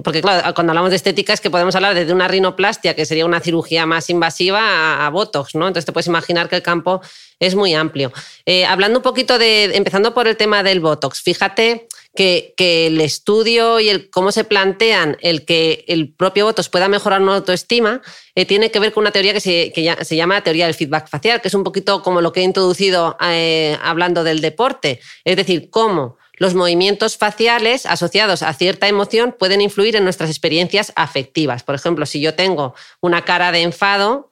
porque 0.05 0.21
claro, 0.21 0.53
cuando 0.55 0.73
hablamos 0.73 0.91
de 0.91 0.97
estética 0.97 1.33
es 1.33 1.41
que 1.41 1.49
podemos 1.49 1.75
hablar 1.77 1.95
de 1.95 2.13
una 2.13 2.29
rinoplastia, 2.29 2.95
que 2.95 3.07
sería 3.07 3.25
una 3.25 3.41
cirugía 3.41 3.87
más 3.87 4.11
invasiva, 4.11 5.07
a, 5.07 5.09
Botox, 5.09 5.55
¿no? 5.55 5.67
Entonces 5.67 5.87
te 5.87 5.93
puedes 5.93 6.09
imaginar 6.09 6.51
que 6.51 6.57
el 6.57 6.63
campo 6.63 7.01
es 7.41 7.55
muy 7.55 7.73
amplio. 7.73 8.13
Eh, 8.45 8.67
hablando 8.67 8.99
un 8.99 9.03
poquito 9.03 9.39
de, 9.39 9.75
empezando 9.75 10.13
por 10.13 10.29
el 10.29 10.37
tema 10.37 10.63
del 10.63 10.81
Botox, 10.81 11.23
fíjate 11.23 11.89
que, 12.15 12.55
el 12.59 13.01
estudio 13.01 13.81
y 13.81 13.89
el 13.89 14.11
cómo 14.11 14.33
se 14.33 14.45
plantean 14.45 15.17
el 15.21 15.45
que 15.45 15.85
el 15.89 16.13
propio 16.13 16.45
Botox 16.45 16.69
pueda 16.69 16.89
mejorar 16.89 17.21
nuestra 17.21 17.39
autoestima 17.39 18.03
eh, 18.35 18.45
tiene 18.45 18.71
que 18.71 18.79
ver 18.79 18.93
con 18.93 19.03
una 19.03 19.11
teoría 19.11 19.33
que 19.33 19.41
se, 19.41 19.73
se, 20.03 20.17
llama 20.17 20.35
la 20.35 20.43
teoría 20.43 20.67
del 20.67 20.75
feedback 20.75 21.09
facial, 21.09 21.41
que 21.41 21.49
es 21.49 21.55
un 21.55 21.65
poquito 21.65 22.03
como 22.03 22.21
lo 22.21 22.33
que 22.33 22.41
he 22.41 22.45
introducido 22.45 23.17
eh, 23.23 23.79
hablando 23.83 24.25
del 24.25 24.41
deporte. 24.41 25.01
Es 25.25 25.37
decir, 25.37 25.71
cómo 25.71 26.17
los 26.37 26.55
movimientos 26.55 27.17
faciales 27.17 27.87
asociados 27.87 28.43
a 28.43 28.53
cierta 28.55 28.89
emoción 28.89 29.35
pueden 29.39 29.61
influir 29.61 29.97
en 29.97 30.05
nuestras 30.05 30.29
experiencias 30.29 30.93
afectivas. 30.97 31.63
Por 31.63 31.75
ejemplo, 31.75 32.05
si 32.07 32.21
yo 32.21 32.35
tengo 32.35 32.75
una 33.01 33.25
cara 33.25 33.53
de 33.53 33.63
enfado, 33.63 34.32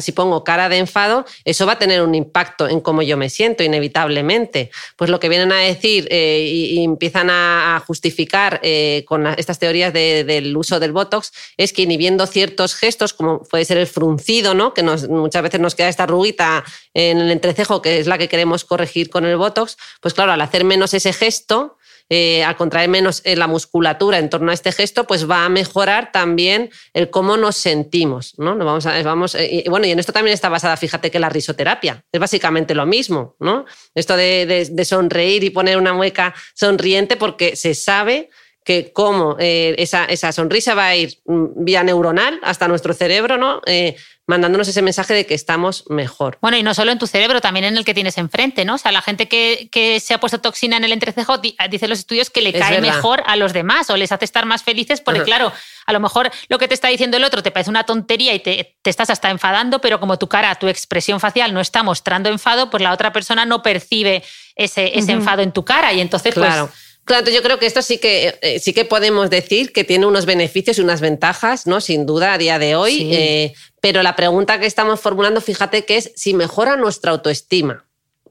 si 0.00 0.12
pongo 0.12 0.44
cara 0.44 0.68
de 0.68 0.78
enfado, 0.78 1.24
eso 1.44 1.66
va 1.66 1.74
a 1.74 1.78
tener 1.78 2.02
un 2.02 2.14
impacto 2.14 2.68
en 2.68 2.80
cómo 2.80 3.02
yo 3.02 3.16
me 3.16 3.30
siento, 3.30 3.62
inevitablemente. 3.62 4.70
Pues 4.96 5.10
lo 5.10 5.20
que 5.20 5.28
vienen 5.28 5.52
a 5.52 5.58
decir 5.58 6.08
eh, 6.10 6.46
y, 6.48 6.82
empiezan 6.82 7.30
a, 7.30 7.82
justificar 7.86 8.60
eh, 8.62 9.04
con 9.06 9.26
estas 9.26 9.58
teorías 9.58 9.92
del 9.92 10.56
uso 10.56 10.80
del 10.80 10.92
Botox 10.92 11.32
es 11.56 11.72
que 11.72 11.82
inhibiendo 11.82 12.26
ciertos 12.26 12.74
gestos, 12.74 13.12
como 13.12 13.42
puede 13.42 13.64
ser 13.64 13.78
el 13.78 13.86
fruncido, 13.86 14.54
¿no? 14.54 14.74
que 14.74 14.82
muchas 14.82 15.42
veces 15.42 15.60
nos 15.60 15.74
queda 15.74 15.88
esta 15.88 16.06
ruguita 16.06 16.64
en 16.94 17.18
el 17.18 17.30
entrecejo, 17.30 17.82
que 17.82 17.98
es 17.98 18.06
la 18.06 18.18
que 18.18 18.28
queremos 18.28 18.64
corregir 18.64 19.10
con 19.10 19.24
el 19.24 19.36
Botox, 19.36 19.76
pues 20.00 20.14
claro, 20.14 20.32
al 20.32 20.40
hacer 20.40 20.64
menos 20.64 20.94
ese 20.94 21.12
gesto, 21.12 21.78
eh, 22.14 22.44
al 22.44 22.56
contraer 22.56 22.90
menos 22.90 23.22
eh, 23.24 23.36
la 23.36 23.46
musculatura 23.46 24.18
en 24.18 24.28
torno 24.28 24.50
a 24.50 24.54
este 24.54 24.70
gesto, 24.70 25.04
pues 25.06 25.30
va 25.30 25.46
a 25.46 25.48
mejorar 25.48 26.12
también 26.12 26.68
el 26.92 27.08
cómo 27.08 27.38
nos 27.38 27.56
sentimos. 27.56 28.34
¿no? 28.36 28.54
vamos 28.54 28.84
a, 28.84 29.02
vamos, 29.02 29.34
eh, 29.34 29.62
y, 29.64 29.68
bueno, 29.70 29.86
y 29.86 29.92
en 29.92 29.98
esto 29.98 30.12
también 30.12 30.34
está 30.34 30.50
basada, 30.50 30.76
fíjate 30.76 31.10
que 31.10 31.18
la 31.18 31.30
risoterapia 31.30 32.04
es 32.12 32.20
básicamente 32.20 32.74
lo 32.74 32.84
mismo. 32.84 33.34
¿no? 33.40 33.64
Esto 33.94 34.14
de 34.14 34.84
sonreír 34.84 35.42
y 35.42 35.48
poner 35.48 35.78
una 35.78 35.94
mueca 35.94 36.34
sonriente 36.52 37.16
porque 37.16 37.56
se 37.56 37.72
sabe 37.74 38.28
que 38.64 38.92
cómo 38.92 39.36
eh, 39.38 39.74
esa, 39.78 40.04
esa, 40.04 40.32
sonrisa 40.32 40.74
va 40.74 40.88
a 40.88 40.96
ir 40.96 41.18
mm, 41.26 41.64
vía 41.64 41.82
neuronal 41.82 42.38
hasta 42.42 42.68
nuestro 42.68 42.94
cerebro, 42.94 43.36
¿no? 43.36 43.60
Eh, 43.66 43.96
mandándonos 44.26 44.68
ese 44.68 44.82
mensaje 44.82 45.14
de 45.14 45.26
que 45.26 45.34
estamos 45.34 45.84
mejor. 45.88 46.38
Bueno, 46.40 46.56
y 46.56 46.62
no 46.62 46.74
solo 46.74 46.92
en 46.92 46.98
tu 46.98 47.08
cerebro, 47.08 47.40
también 47.40 47.64
en 47.64 47.76
el 47.76 47.84
que 47.84 47.92
tienes 47.92 48.16
enfrente, 48.18 48.64
¿no? 48.64 48.76
O 48.76 48.78
sea, 48.78 48.92
la 48.92 49.02
gente 49.02 49.26
que, 49.26 49.68
que 49.72 49.98
se 49.98 50.14
ha 50.14 50.20
puesto 50.20 50.40
toxina 50.40 50.76
en 50.76 50.84
el 50.84 50.92
entrecejo, 50.92 51.38
dicen 51.38 51.90
los 51.90 51.98
estudios 51.98 52.30
que 52.30 52.40
le 52.40 52.52
cae 52.52 52.80
mejor 52.80 53.24
a 53.26 53.34
los 53.34 53.52
demás 53.52 53.90
o 53.90 53.96
les 53.96 54.12
hace 54.12 54.24
estar 54.24 54.46
más 54.46 54.62
felices 54.62 55.00
porque, 55.00 55.22
claro, 55.22 55.52
a 55.86 55.92
lo 55.92 55.98
mejor 55.98 56.30
lo 56.48 56.58
que 56.58 56.68
te 56.68 56.74
está 56.74 56.88
diciendo 56.88 57.16
el 57.16 57.24
otro 57.24 57.42
te 57.42 57.50
parece 57.50 57.70
una 57.70 57.84
tontería 57.84 58.32
y 58.32 58.38
te, 58.38 58.76
te, 58.80 58.90
estás 58.90 59.10
hasta 59.10 59.28
enfadando, 59.28 59.80
pero 59.80 59.98
como 59.98 60.18
tu 60.18 60.28
cara, 60.28 60.54
tu 60.54 60.68
expresión 60.68 61.18
facial 61.18 61.52
no 61.52 61.60
está 61.60 61.82
mostrando 61.82 62.28
enfado, 62.28 62.70
pues 62.70 62.82
la 62.82 62.92
otra 62.92 63.12
persona 63.12 63.44
no 63.44 63.60
percibe 63.62 64.22
ese, 64.54 64.96
ese 64.96 65.12
enfado 65.12 65.42
en 65.42 65.52
tu 65.52 65.64
cara 65.64 65.92
y 65.92 66.00
entonces, 66.00 66.32
claro. 66.32 66.68
pues 66.68 66.91
Claro, 67.04 67.30
yo 67.30 67.42
creo 67.42 67.58
que 67.58 67.66
esto 67.66 67.82
sí 67.82 67.98
que, 67.98 68.38
eh, 68.42 68.60
sí 68.60 68.72
que 68.72 68.84
podemos 68.84 69.28
decir 69.28 69.72
que 69.72 69.82
tiene 69.82 70.06
unos 70.06 70.24
beneficios 70.24 70.78
y 70.78 70.82
unas 70.82 71.00
ventajas, 71.00 71.66
¿no? 71.66 71.80
Sin 71.80 72.06
duda, 72.06 72.34
a 72.34 72.38
día 72.38 72.58
de 72.58 72.76
hoy. 72.76 73.08
Eh, 73.12 73.54
pero 73.80 74.02
la 74.02 74.14
pregunta 74.14 74.60
que 74.60 74.66
estamos 74.66 75.00
formulando, 75.00 75.40
fíjate 75.40 75.84
que 75.84 75.96
es 75.96 76.12
si 76.14 76.32
mejora 76.32 76.76
nuestra 76.76 77.10
autoestima. 77.10 77.84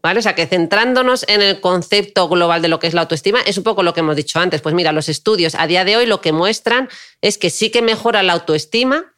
¿Vale? 0.03 0.17
O 0.17 0.21
sea, 0.23 0.33
que 0.33 0.47
centrándonos 0.47 1.25
en 1.27 1.43
el 1.43 1.61
concepto 1.61 2.27
global 2.27 2.63
de 2.63 2.69
lo 2.69 2.79
que 2.79 2.87
es 2.87 2.95
la 2.95 3.01
autoestima, 3.01 3.39
es 3.41 3.59
un 3.59 3.63
poco 3.63 3.83
lo 3.83 3.93
que 3.93 3.99
hemos 3.99 4.15
dicho 4.15 4.39
antes. 4.39 4.59
Pues 4.59 4.73
mira, 4.73 4.91
los 4.93 5.09
estudios 5.09 5.53
a 5.53 5.67
día 5.67 5.85
de 5.85 5.95
hoy 5.95 6.07
lo 6.07 6.21
que 6.21 6.31
muestran 6.31 6.89
es 7.21 7.37
que 7.37 7.51
sí 7.51 7.69
que 7.69 7.83
mejora 7.83 8.23
la 8.23 8.33
autoestima, 8.33 9.13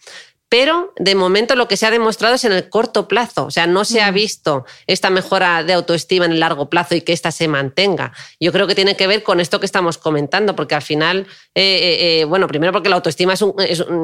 pero 0.53 0.93
de 0.97 1.15
momento 1.15 1.55
lo 1.55 1.67
que 1.67 1.77
se 1.77 1.87
ha 1.87 1.89
demostrado 1.89 2.35
es 2.35 2.43
en 2.43 2.51
el 2.51 2.69
corto 2.69 3.07
plazo, 3.07 3.47
o 3.47 3.49
sea, 3.49 3.65
no 3.65 3.85
se 3.85 4.03
ha 4.03 4.11
mm. 4.11 4.13
visto 4.13 4.65
esta 4.85 5.09
mejora 5.09 5.63
de 5.63 5.73
autoestima 5.73 6.25
en 6.25 6.33
el 6.33 6.39
largo 6.39 6.69
plazo 6.69 6.93
y 6.93 7.01
que 7.01 7.11
ésta 7.11 7.31
se 7.31 7.47
mantenga. 7.47 8.13
Yo 8.39 8.51
creo 8.51 8.67
que 8.67 8.75
tiene 8.75 8.95
que 8.95 9.07
ver 9.07 9.23
con 9.23 9.39
esto 9.39 9.59
que 9.59 9.65
estamos 9.65 9.97
comentando, 9.97 10.55
porque 10.55 10.75
al 10.75 10.83
final, 10.83 11.25
eh, 11.55 11.63
eh, 11.63 12.19
eh, 12.21 12.25
bueno, 12.25 12.47
primero 12.47 12.71
porque 12.71 12.87
la 12.87 12.97
autoestima 12.97 13.33
es, 13.33 13.41
un, 13.41 13.55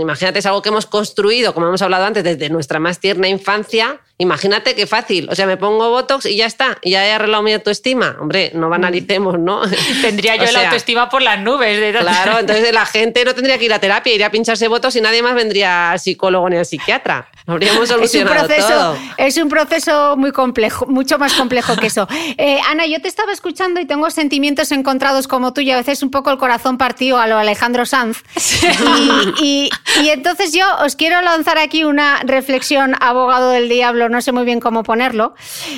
imagínate, 0.01 0.39
es 0.39 0.45
algo 0.47 0.63
que 0.63 0.69
hemos 0.69 0.87
construido, 0.87 1.53
como 1.53 1.67
hemos 1.67 1.83
hablado 1.83 2.05
antes, 2.05 2.23
desde 2.23 2.49
nuestra 2.49 2.79
más 2.79 2.99
tierna 2.99 3.27
infancia. 3.27 4.01
Imagínate 4.22 4.76
qué 4.76 4.86
fácil, 4.86 5.30
o 5.32 5.36
sea, 5.36 5.47
me 5.47 5.55
pongo 5.55 5.89
Botox 5.89 6.26
y 6.26 6.36
ya 6.36 6.45
está, 6.45 6.78
y 6.82 6.91
ya 6.91 7.07
he 7.07 7.13
arreglado 7.13 7.41
mi 7.41 7.53
autoestima. 7.53 8.17
Hombre, 8.20 8.51
no 8.53 8.67
banalicemos, 8.67 9.39
¿no? 9.39 9.61
Tendría 10.01 10.36
yo 10.36 10.51
la 10.51 10.65
autoestima 10.65 11.07
por 11.07 11.22
las 11.22 11.39
nubes. 11.39 11.80
De 11.80 11.97
claro, 11.97 12.39
entonces 12.39 12.74
la 12.74 12.86
gente 12.86 13.24
no 13.24 13.34
tendría 13.34 13.57
que 13.57 13.63
ir 13.63 13.74
a 13.74 13.80
terapia, 13.80 14.13
iría 14.13 14.28
a 14.28 14.32
pincharse 14.32 14.67
Botox 14.67 14.97
y 14.97 15.01
nadie 15.01 15.24
más 15.24 15.36
vendría 15.36 15.91
al 15.91 15.99
psicólogo 16.01 16.49
ni 16.49 16.57
al 16.57 16.65
psiquiatra. 16.65 17.30
Habríamos 17.47 17.88
solucionado 17.88 18.36
es 18.36 18.41
un 18.41 18.47
proceso, 18.47 18.67
todo. 18.67 18.97
Es 19.17 19.38
un 19.38 19.49
proceso 19.49 20.17
muy 20.17 20.32
complejo, 20.32 20.86
mucho 20.86 21.17
más 21.17 21.34
complejo 21.34 21.78
que 21.78 21.88
eso. 21.88 22.07
Eh, 22.38 22.59
Ana, 22.70 22.86
yo 22.86 23.01
te 23.01 23.07
estaba 23.07 23.32
escuchando 23.32 23.80
y 23.80 23.86
tengo 23.86 24.09
sentimientos 24.11 24.72
encontrados 24.72 25.28
como 25.28 25.53
tú 25.53 25.61
y 25.61 25.72
a 25.72 25.78
veces 25.78 26.03
un 26.03 26.11
poco 26.11 26.30
el 26.30 26.38
corazón 26.38 26.78
partido 26.78 27.17
a 27.20 27.28
lo 27.28 27.38
Alejandro 27.38 27.86
Sanz. 27.86 28.24
Y, 29.41 29.70
entonces 30.09 30.53
yo 30.53 30.65
os 30.84 30.95
quiero 30.95 31.22
lanzar 31.22 31.57
aquí 31.57 31.84
una 31.84 32.20
reflexión, 32.24 32.95
abogado 32.99 33.51
del 33.51 33.70
diablo, 33.70 34.09
no 34.10 34.22
sé 34.22 34.32
muy 34.32 34.45
bien 34.45 34.60
cómo 34.60 34.84
ponerlo, 34.84 35.34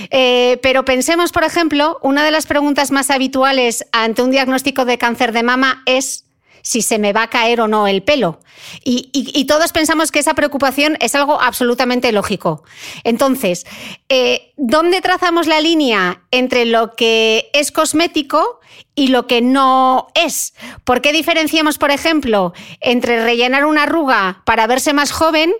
eh, 0.09 0.59
pero 0.61 0.85
pensemos, 0.85 1.31
por 1.31 1.43
ejemplo, 1.43 1.99
una 2.01 2.23
de 2.23 2.31
las 2.31 2.47
preguntas 2.47 2.91
más 2.91 3.09
habituales 3.09 3.85
ante 3.91 4.21
un 4.21 4.31
diagnóstico 4.31 4.85
de 4.85 4.97
cáncer 4.97 5.31
de 5.31 5.43
mama 5.43 5.83
es 5.85 6.25
si 6.61 6.81
se 6.81 6.99
me 6.99 7.13
va 7.13 7.23
a 7.23 7.29
caer 7.29 7.61
o 7.61 7.67
no 7.67 7.87
el 7.87 8.03
pelo. 8.03 8.39
Y, 8.83 9.45
todos 9.45 9.71
pensamos 9.71 10.11
que 10.11 10.19
esa 10.19 10.33
preocupación 10.33 10.97
es 11.01 11.15
algo 11.15 11.41
absolutamente 11.41 12.11
lógico. 12.11 12.63
Entonces, 13.03 13.65
eh, 14.07 14.53
¿dónde 14.55 15.01
trazamos 15.01 15.47
la 15.47 15.59
línea 15.59 16.21
entre 16.31 16.65
lo 16.65 16.95
que 16.95 17.49
es 17.53 17.71
cosmético 17.71 18.59
y 18.95 19.07
lo 19.07 19.27
que 19.27 19.41
no 19.41 20.07
es? 20.13 20.53
¿Por 20.85 21.01
qué 21.01 21.11
diferenciamos, 21.11 21.77
por 21.77 21.91
ejemplo, 21.91 22.53
entre 22.79 23.23
rellenar 23.23 23.65
una 23.65 23.83
arruga 23.83 24.41
para 24.45 24.67
verse 24.67 24.93
más 24.93 25.11
joven 25.11 25.51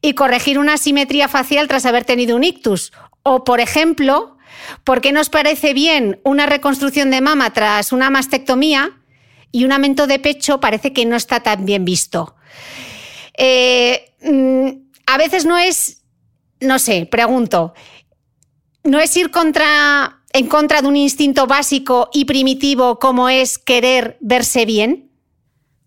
y 0.00 0.14
corregir 0.14 0.58
una 0.58 0.76
simetría 0.76 1.28
facial 1.28 1.68
tras 1.68 1.86
haber 1.86 2.04
tenido 2.04 2.36
un 2.36 2.44
ictus? 2.44 2.92
O, 3.22 3.44
por 3.44 3.60
ejemplo, 3.60 4.36
¿por 4.84 5.00
qué 5.00 5.12
nos 5.12 5.28
parece 5.28 5.74
bien 5.74 6.20
una 6.24 6.46
reconstrucción 6.46 7.10
de 7.10 7.20
mama 7.20 7.52
tras 7.52 7.92
una 7.92 8.10
mastectomía? 8.10 8.98
y 9.52 9.64
un 9.64 9.72
aumento 9.72 10.06
de 10.06 10.18
pecho 10.18 10.60
parece 10.60 10.92
que 10.92 11.04
no 11.04 11.16
está 11.16 11.40
tan 11.40 11.64
bien 11.64 11.84
visto. 11.84 12.36
Eh, 13.36 14.14
mm, 14.22 14.68
a 15.06 15.18
veces 15.18 15.44
no 15.44 15.58
es, 15.58 16.02
no 16.60 16.78
sé, 16.78 17.06
pregunto, 17.06 17.74
no 18.84 19.00
es 19.00 19.16
ir 19.16 19.30
contra, 19.30 20.22
en 20.32 20.46
contra 20.46 20.82
de 20.82 20.88
un 20.88 20.96
instinto 20.96 21.46
básico 21.46 22.10
y 22.12 22.24
primitivo 22.24 22.98
como 22.98 23.28
es 23.28 23.58
querer 23.58 24.18
verse 24.20 24.66
bien. 24.66 25.07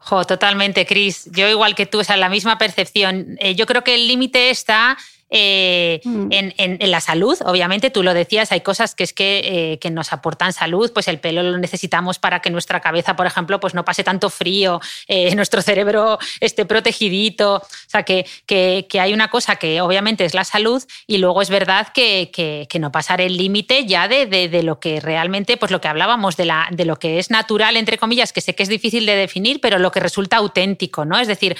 Jo, 0.04 0.26
totalmente, 0.26 0.86
Cris. 0.86 1.30
Yo 1.32 1.48
igual 1.48 1.76
que 1.76 1.86
tú, 1.86 2.00
o 2.00 2.04
sea, 2.04 2.18
la 2.18 2.28
misma 2.28 2.58
percepción. 2.58 3.38
Eh, 3.40 3.54
yo 3.56 3.68
creo 3.68 3.84
que 3.84 3.94
el 3.94 4.08
límite 4.08 4.50
está 4.50 4.98
eh, 5.34 6.02
mm. 6.04 6.28
en, 6.30 6.92
la 6.92 7.00
salud, 7.00 7.38
obviamente, 7.46 7.90
tú 7.90 8.04
lo 8.04 8.14
decías, 8.14 8.52
hay 8.52 8.60
cosas 8.60 8.96
que 8.96 9.06
es 9.06 9.14
que, 9.14 9.80
eh, 9.82 9.90
nos 9.92 10.12
aportan 10.12 10.52
salud, 10.52 10.92
pues 10.94 11.08
el 11.08 11.20
pelo 11.20 11.42
lo 11.42 11.58
necesitamos 11.58 12.20
para 12.20 12.42
que 12.42 12.50
nuestra 12.50 12.82
cabeza, 12.82 13.16
por 13.16 13.28
ejemplo, 13.28 13.60
pues 13.62 13.74
no 13.74 13.86
pase 13.86 14.04
tanto 14.04 14.30
frío, 14.30 14.82
eh, 15.08 15.34
nuestro 15.36 15.62
cerebro 15.62 16.20
esté 16.42 16.66
protegidito, 16.66 17.56
o 17.56 17.68
sea, 17.88 18.04
que, 18.04 18.26
que, 18.46 18.86
hay 19.00 19.14
una 19.14 19.30
cosa 19.30 19.56
que 19.56 19.82
obviamente 19.82 20.26
es 20.26 20.34
la 20.34 20.44
salud 20.44 20.84
y 21.08 21.18
luego 21.18 21.42
es 21.42 21.50
verdad 21.50 21.88
que, 21.94 22.30
que 22.32 22.80
no 22.80 22.92
pasar 22.92 23.22
el 23.22 23.38
límite 23.38 23.86
ya 23.86 24.08
de, 24.08 24.28
de, 24.28 24.64
lo 24.64 24.80
que 24.80 25.00
realmente, 25.00 25.56
pues 25.56 25.72
lo 25.72 25.80
que 25.80 25.88
hablábamos, 25.88 26.36
de, 26.36 26.46
la, 26.46 26.68
de 26.72 26.86
lo 26.86 26.98
que 26.98 27.20
es 27.20 27.32
natural, 27.32 27.78
entre 27.78 27.98
comillas, 27.98 28.34
que 28.34 28.42
sé 28.42 28.54
que 28.54 28.64
es 28.64 28.70
difícil 28.70 29.06
de 29.06 29.16
definir, 29.16 29.62
pero 29.62 29.80
lo 29.80 29.92
que 29.92 30.02
resulta 30.02 30.38
auténtico, 30.38 31.06
¿no? 31.06 31.18
Es 31.18 31.28
decir, 31.28 31.56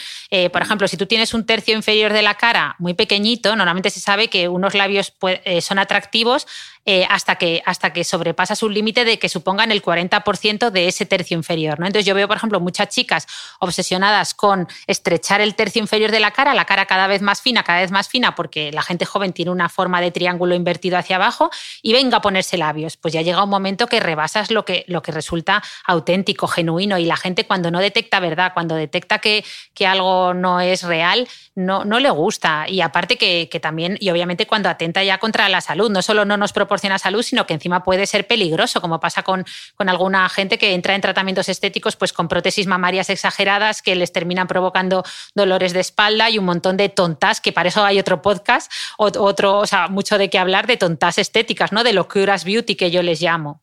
por 0.52 0.62
ejemplo, 0.62 0.88
si 0.88 0.98
tú 0.98 1.06
tienes 1.06 1.34
un 1.34 1.46
tercio 1.46 1.74
inferior 1.74 2.12
de 2.12 2.22
la 2.22 2.36
cara 2.36 2.76
muy 2.78 2.94
pequeñito, 2.94 3.56
normalmente 3.62 3.90
se 3.90 4.00
sabe 4.00 4.30
que 4.30 4.48
unos 4.48 4.74
labios 4.74 5.14
eh, 5.22 5.62
son 5.62 5.80
atractivos 5.80 6.48
eh, 6.84 7.06
hasta, 7.12 7.36
que, 7.36 7.62
hasta 7.64 7.94
que 7.94 8.04
sobrepasas 8.04 8.64
un 8.64 8.74
límite 8.74 9.06
de 9.06 9.20
que 9.20 9.30
supongan 9.30 9.72
el 9.72 9.84
40% 9.84 10.72
de 10.72 10.88
ese 10.88 11.06
tercio 11.06 11.38
inferior. 11.38 11.80
¿no? 11.80 11.86
Entonces 11.86 12.08
yo 12.08 12.16
veo, 12.16 12.28
por 12.28 12.38
ejemplo, 12.38 12.60
muchas 12.60 12.90
chicas 12.90 13.28
obsesionadas 13.60 14.34
con 14.34 14.68
estrechar 14.88 15.42
el 15.42 15.54
tercio 15.54 15.80
inferior 15.80 16.10
de 16.10 16.20
la 16.20 16.32
cara, 16.32 16.56
la 16.56 16.66
cara 16.66 16.88
cada 16.88 17.06
vez 17.06 17.22
más 17.22 17.40
fina, 17.40 17.62
cada 17.62 17.82
vez 17.82 17.92
más 17.92 18.10
fina, 18.10 18.34
porque 18.34 18.72
la 18.72 18.82
gente 18.82 19.06
joven 19.06 19.32
tiene 19.32 19.52
una 19.52 19.70
forma 19.70 20.02
de 20.02 20.10
triángulo 20.10 20.56
invertido 20.56 20.98
hacia 20.98 21.18
abajo, 21.18 21.52
y 21.84 21.94
venga 21.94 22.18
a 22.18 22.22
ponerse 22.22 22.58
labios. 22.58 22.98
Pues 22.98 23.14
ya 23.14 23.22
llega 23.22 23.44
un 23.44 23.50
momento 23.52 23.86
que 23.86 24.00
rebasas 24.00 24.50
lo 24.50 24.66
que, 24.66 24.84
lo 24.88 25.04
que 25.04 25.12
resulta 25.12 25.62
auténtico, 25.86 26.48
genuino, 26.48 26.98
y 26.98 27.06
la 27.06 27.16
gente 27.16 27.46
cuando 27.46 27.70
no 27.70 27.80
detecta 27.80 28.20
verdad, 28.20 28.54
cuando 28.56 28.74
detecta 28.74 29.20
que, 29.20 29.46
que 29.76 29.86
algo 29.86 30.34
no 30.34 30.60
es 30.62 30.82
real, 30.82 31.28
no, 31.54 31.86
no 31.86 32.00
le 32.00 32.10
gusta. 32.10 32.66
Y 32.68 32.82
aparte 32.82 33.18
que, 33.18 33.50
que 33.52 33.60
también, 33.60 33.98
y 34.00 34.10
obviamente 34.10 34.48
cuando 34.48 34.68
atenta 34.68 35.04
ya 35.04 35.20
contra 35.20 35.48
la 35.48 35.62
salud, 35.62 35.92
no 35.92 36.02
solo 36.02 36.26
no 36.26 36.38
nos 36.38 36.52
propone 36.54 36.71
proporciona 36.72 36.98
salud, 37.00 37.22
sino 37.22 37.46
que 37.46 37.54
encima 37.54 37.84
puede 37.84 38.06
ser 38.06 38.28
peligroso, 38.28 38.80
como 38.80 39.02
pasa 39.02 39.24
con, 39.24 39.44
con 39.76 39.90
alguna 39.90 40.30
gente 40.30 40.58
que 40.58 40.74
entra 40.74 40.96
en 40.96 41.02
tratamientos 41.02 41.50
estéticos 41.50 41.98
pues 41.98 42.14
con 42.14 42.30
prótesis 42.30 42.66
mamarias 42.66 43.10
exageradas 43.10 43.82
que 43.82 43.94
les 43.94 44.14
terminan 44.14 44.48
provocando 44.48 45.04
dolores 45.36 45.74
de 45.74 45.82
espalda 45.82 46.30
y 46.30 46.38
un 46.38 46.46
montón 46.46 46.78
de 46.78 46.88
tontas, 46.88 47.42
que 47.42 47.52
para 47.52 47.68
eso 47.68 47.84
hay 47.84 48.00
otro 48.00 48.22
podcast, 48.22 48.72
otro, 48.98 49.58
o 49.58 49.68
sea, 49.68 49.90
mucho 49.90 50.18
de 50.18 50.30
qué 50.30 50.40
hablar 50.40 50.66
de 50.66 50.78
tontas 50.78 51.18
estéticas, 51.18 51.74
¿no? 51.74 51.84
De 51.84 51.92
locuras 51.92 52.46
beauty 52.46 52.76
que 52.76 52.90
yo 52.90 53.04
les 53.04 53.22
llamo. 53.22 53.62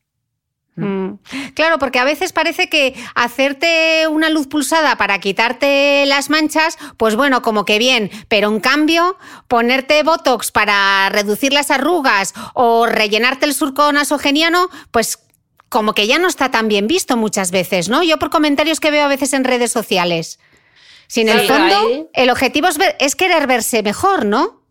Mm. 0.78 1.18
Claro, 1.55 1.78
porque 1.78 1.98
a 1.98 2.05
veces 2.05 2.32
parece 2.32 2.68
que 2.68 2.94
hacerte 3.14 4.06
una 4.09 4.30
luz 4.30 4.46
pulsada 4.46 4.96
para 4.96 5.18
quitarte 5.18 6.05
las 6.06 6.30
manchas, 6.30 6.78
pues 6.96 7.16
bueno, 7.16 7.42
como 7.42 7.64
que 7.64 7.78
bien, 7.78 8.10
pero 8.28 8.48
en 8.48 8.60
cambio, 8.60 9.16
ponerte 9.48 10.02
Botox 10.02 10.52
para 10.52 11.09
reducir 11.09 11.52
las 11.52 11.70
arrugas 11.70 12.34
o 12.55 12.86
rellenarte 12.86 13.46
el 13.46 13.55
surco 13.55 13.90
nasogeniano, 13.92 14.68
pues 14.90 15.18
como 15.68 15.94
que 15.94 16.06
ya 16.06 16.18
no 16.18 16.28
está 16.28 16.50
tan 16.50 16.68
bien 16.68 16.86
visto 16.86 17.16
muchas 17.16 17.50
veces, 17.50 17.88
¿no? 17.88 18.02
Yo 18.02 18.18
por 18.18 18.30
comentarios 18.30 18.80
que 18.80 18.90
veo 18.90 19.05
a 19.05 19.09
veces 19.09 19.32
en 19.32 19.44
redes 19.44 19.72
sociales. 19.72 20.38
Si 21.09 21.22
en 21.22 21.30
el 21.30 21.46
fondo 21.46 22.09
el 22.12 22.30
objetivo 22.30 22.68
es 22.98 23.16
querer 23.16 23.46
verse 23.46 23.82
mejor, 23.82 24.26
¿no? 24.26 24.62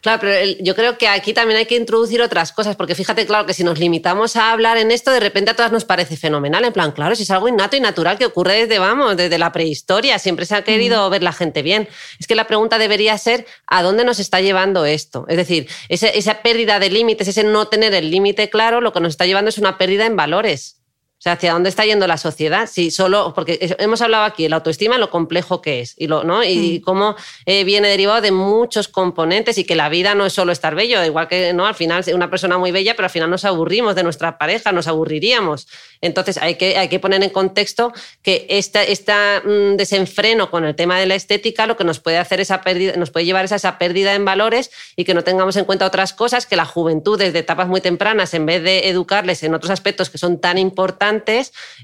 Claro, 0.00 0.20
pero 0.20 0.56
yo 0.60 0.74
creo 0.74 0.98
que 0.98 1.08
aquí 1.08 1.32
también 1.32 1.58
hay 1.58 1.66
que 1.66 1.76
introducir 1.76 2.22
otras 2.22 2.52
cosas, 2.52 2.76
porque 2.76 2.94
fíjate, 2.94 3.26
claro, 3.26 3.46
que 3.46 3.54
si 3.54 3.64
nos 3.64 3.78
limitamos 3.78 4.36
a 4.36 4.52
hablar 4.52 4.76
en 4.76 4.90
esto, 4.90 5.10
de 5.10 5.20
repente 5.20 5.50
a 5.50 5.54
todas 5.54 5.72
nos 5.72 5.84
parece 5.84 6.16
fenomenal. 6.16 6.64
En 6.64 6.72
plan, 6.72 6.92
claro, 6.92 7.16
si 7.16 7.24
es 7.24 7.30
algo 7.30 7.48
innato 7.48 7.76
y 7.76 7.80
natural 7.80 8.18
que 8.18 8.26
ocurre 8.26 8.66
desde, 8.66 8.78
vamos, 8.78 9.16
desde 9.16 9.38
la 9.38 9.52
prehistoria, 9.52 10.18
siempre 10.18 10.46
se 10.46 10.54
ha 10.54 10.62
querido 10.62 11.08
ver 11.10 11.22
la 11.22 11.32
gente 11.32 11.62
bien. 11.62 11.88
Es 12.20 12.26
que 12.26 12.34
la 12.34 12.46
pregunta 12.46 12.78
debería 12.78 13.18
ser, 13.18 13.46
¿a 13.66 13.82
dónde 13.82 14.04
nos 14.04 14.18
está 14.18 14.40
llevando 14.40 14.84
esto? 14.84 15.26
Es 15.28 15.36
decir, 15.36 15.68
esa 15.88 16.42
pérdida 16.42 16.78
de 16.78 16.90
límites, 16.90 17.28
ese 17.28 17.42
no 17.42 17.68
tener 17.68 17.92
el 17.94 18.10
límite 18.10 18.48
claro, 18.50 18.80
lo 18.80 18.92
que 18.92 19.00
nos 19.00 19.10
está 19.10 19.26
llevando 19.26 19.48
es 19.48 19.58
una 19.58 19.78
pérdida 19.78 20.06
en 20.06 20.16
valores. 20.16 20.76
O 21.18 21.22
sea, 21.22 21.32
¿hacia 21.32 21.54
dónde 21.54 21.70
está 21.70 21.86
yendo 21.86 22.06
la 22.06 22.18
sociedad? 22.18 22.68
Si 22.70 22.90
solo, 22.90 23.32
porque 23.34 23.74
hemos 23.78 24.02
hablado 24.02 24.24
aquí, 24.24 24.46
la 24.50 24.56
autoestima, 24.56 24.98
lo 24.98 25.08
complejo 25.08 25.62
que 25.62 25.80
es 25.80 25.94
y, 25.96 26.08
lo, 26.08 26.24
¿no? 26.24 26.44
y 26.44 26.78
mm. 26.78 26.84
cómo 26.84 27.16
eh, 27.46 27.64
viene 27.64 27.88
derivado 27.88 28.20
de 28.20 28.32
muchos 28.32 28.88
componentes 28.88 29.56
y 29.56 29.64
que 29.64 29.76
la 29.76 29.88
vida 29.88 30.14
no 30.14 30.26
es 30.26 30.34
solo 30.34 30.52
estar 30.52 30.74
bello, 30.74 31.02
igual 31.02 31.26
que 31.26 31.54
¿no? 31.54 31.66
al 31.66 31.74
final 31.74 32.04
una 32.12 32.28
persona 32.28 32.58
muy 32.58 32.70
bella, 32.70 32.94
pero 32.94 33.06
al 33.06 33.10
final 33.10 33.30
nos 33.30 33.46
aburrimos 33.46 33.94
de 33.94 34.02
nuestra 34.02 34.36
pareja, 34.36 34.72
nos 34.72 34.88
aburriríamos. 34.88 35.66
Entonces 36.02 36.36
hay 36.36 36.56
que, 36.56 36.76
hay 36.76 36.88
que 36.88 37.00
poner 37.00 37.22
en 37.22 37.30
contexto 37.30 37.94
que 38.22 38.46
este 38.50 38.92
esta, 38.92 39.42
mm, 39.42 39.76
desenfreno 39.76 40.50
con 40.50 40.66
el 40.66 40.74
tema 40.74 41.00
de 41.00 41.06
la 41.06 41.14
estética 41.14 41.66
lo 41.66 41.78
que 41.78 41.84
nos 41.84 41.98
puede 41.98 42.18
hacer 42.18 42.40
esa 42.40 42.60
pérdida, 42.60 42.94
nos 42.96 43.10
puede 43.10 43.24
llevar 43.24 43.50
a 43.50 43.56
esa 43.56 43.78
pérdida 43.78 44.14
en 44.14 44.26
valores 44.26 44.70
y 44.96 45.04
que 45.04 45.14
no 45.14 45.24
tengamos 45.24 45.56
en 45.56 45.64
cuenta 45.64 45.86
otras 45.86 46.12
cosas 46.12 46.44
que 46.44 46.56
la 46.56 46.66
juventud 46.66 47.18
desde 47.18 47.38
etapas 47.38 47.68
muy 47.68 47.80
tempranas, 47.80 48.34
en 48.34 48.44
vez 48.44 48.62
de 48.62 48.90
educarles 48.90 49.42
en 49.42 49.54
otros 49.54 49.70
aspectos 49.70 50.10
que 50.10 50.18
son 50.18 50.38
tan 50.40 50.58
importantes, 50.58 51.05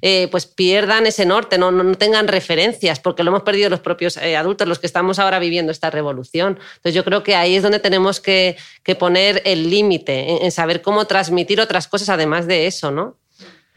eh, 0.01 0.29
pues 0.31 0.47
pierdan 0.47 1.07
ese 1.07 1.25
norte, 1.27 1.59
no, 1.59 1.71
no, 1.71 1.95
tengan 1.95 2.29
referencias, 2.29 3.01
porque 3.01 3.23
lo 3.23 3.31
hemos 3.31 3.43
perdido 3.43 3.71
los 3.71 3.81
propios 3.81 4.17
eh, 4.17 4.37
adultos, 4.37 4.69
los 4.69 4.79
que 4.79 4.87
estamos 4.87 5.19
ahora 5.19 5.39
viviendo 5.39 5.73
esta 5.73 5.91
revolución. 5.91 6.59
Entonces 6.77 6.95
yo 6.95 7.05
creo 7.05 7.23
que 7.23 7.35
ahí 7.35 7.57
es 7.57 7.63
donde 7.63 7.79
tenemos 7.79 8.21
que, 8.21 8.57
poner 8.99 9.43
el 9.45 9.71
límite, 9.71 10.45
en, 10.45 10.51
saber 10.53 10.83
cómo 10.83 11.07
transmitir 11.07 11.61
otras 11.61 11.89
cosas 11.89 12.09
además 12.09 12.47
de 12.47 12.67
eso, 12.67 12.91
¿no? 12.91 13.17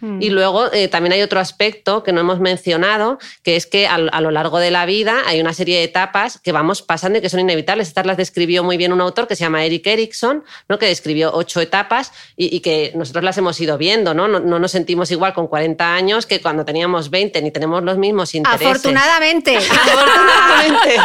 Mm. 0.06 0.22
Y 0.22 0.30
luego 0.30 0.72
eh, 0.72 0.88
también 0.88 1.14
hay 1.14 1.24
otro 1.24 1.40
aspecto 1.40 2.04
que 2.04 2.12
no 2.12 2.22
hemos 2.22 2.40
mencionado, 2.40 3.18
que 3.42 3.56
es 3.56 3.66
que 3.66 3.88
a, 3.88 3.98
lo 3.98 4.30
largo 4.30 4.60
de 4.60 4.70
la 4.70 4.86
vida 4.86 5.24
hay 5.26 5.42
una 5.42 5.52
serie 5.54 5.80
de 5.80 5.84
etapas 5.84 6.40
que 6.40 6.52
vamos 6.52 6.84
pasando 6.84 7.18
y 7.18 7.22
que 7.22 7.30
son 7.30 7.40
inevitables. 7.40 7.88
Estas 7.88 8.06
las 8.06 8.18
describió 8.18 8.64
muy 8.64 8.78
bien 8.78 8.94
un 8.94 9.02
autor 9.02 9.28
que 9.28 9.36
se 9.36 9.44
llama 9.44 9.66
Eric 9.66 9.88
Erickson, 9.88 10.44
¿no? 10.70 10.78
que 10.78 10.86
describió 10.86 11.32
ocho 11.34 11.60
etapas 11.60 12.12
y, 12.38 12.60
que 12.60 12.92
nosotros 12.96 13.24
las 13.24 13.36
hemos 13.40 13.60
ido 13.60 13.80
viendo. 13.80 14.14
¿no? 14.14 14.28
¿no? 14.28 14.40
No, 14.40 14.60
nos 14.60 14.72
sentimos 14.72 15.10
igual 15.10 15.34
con 15.34 15.48
40 15.48 15.96
años 15.96 16.28
que 16.28 16.40
cuando 16.40 16.66
teníamos 16.66 17.10
20, 17.10 17.42
ni 17.42 17.50
tenemos 17.50 17.84
los 17.84 17.98
mismos 17.98 18.36
intereses. 18.36 18.68
Afortunadamente. 18.68 19.58
Afortunadamente. 19.58 20.96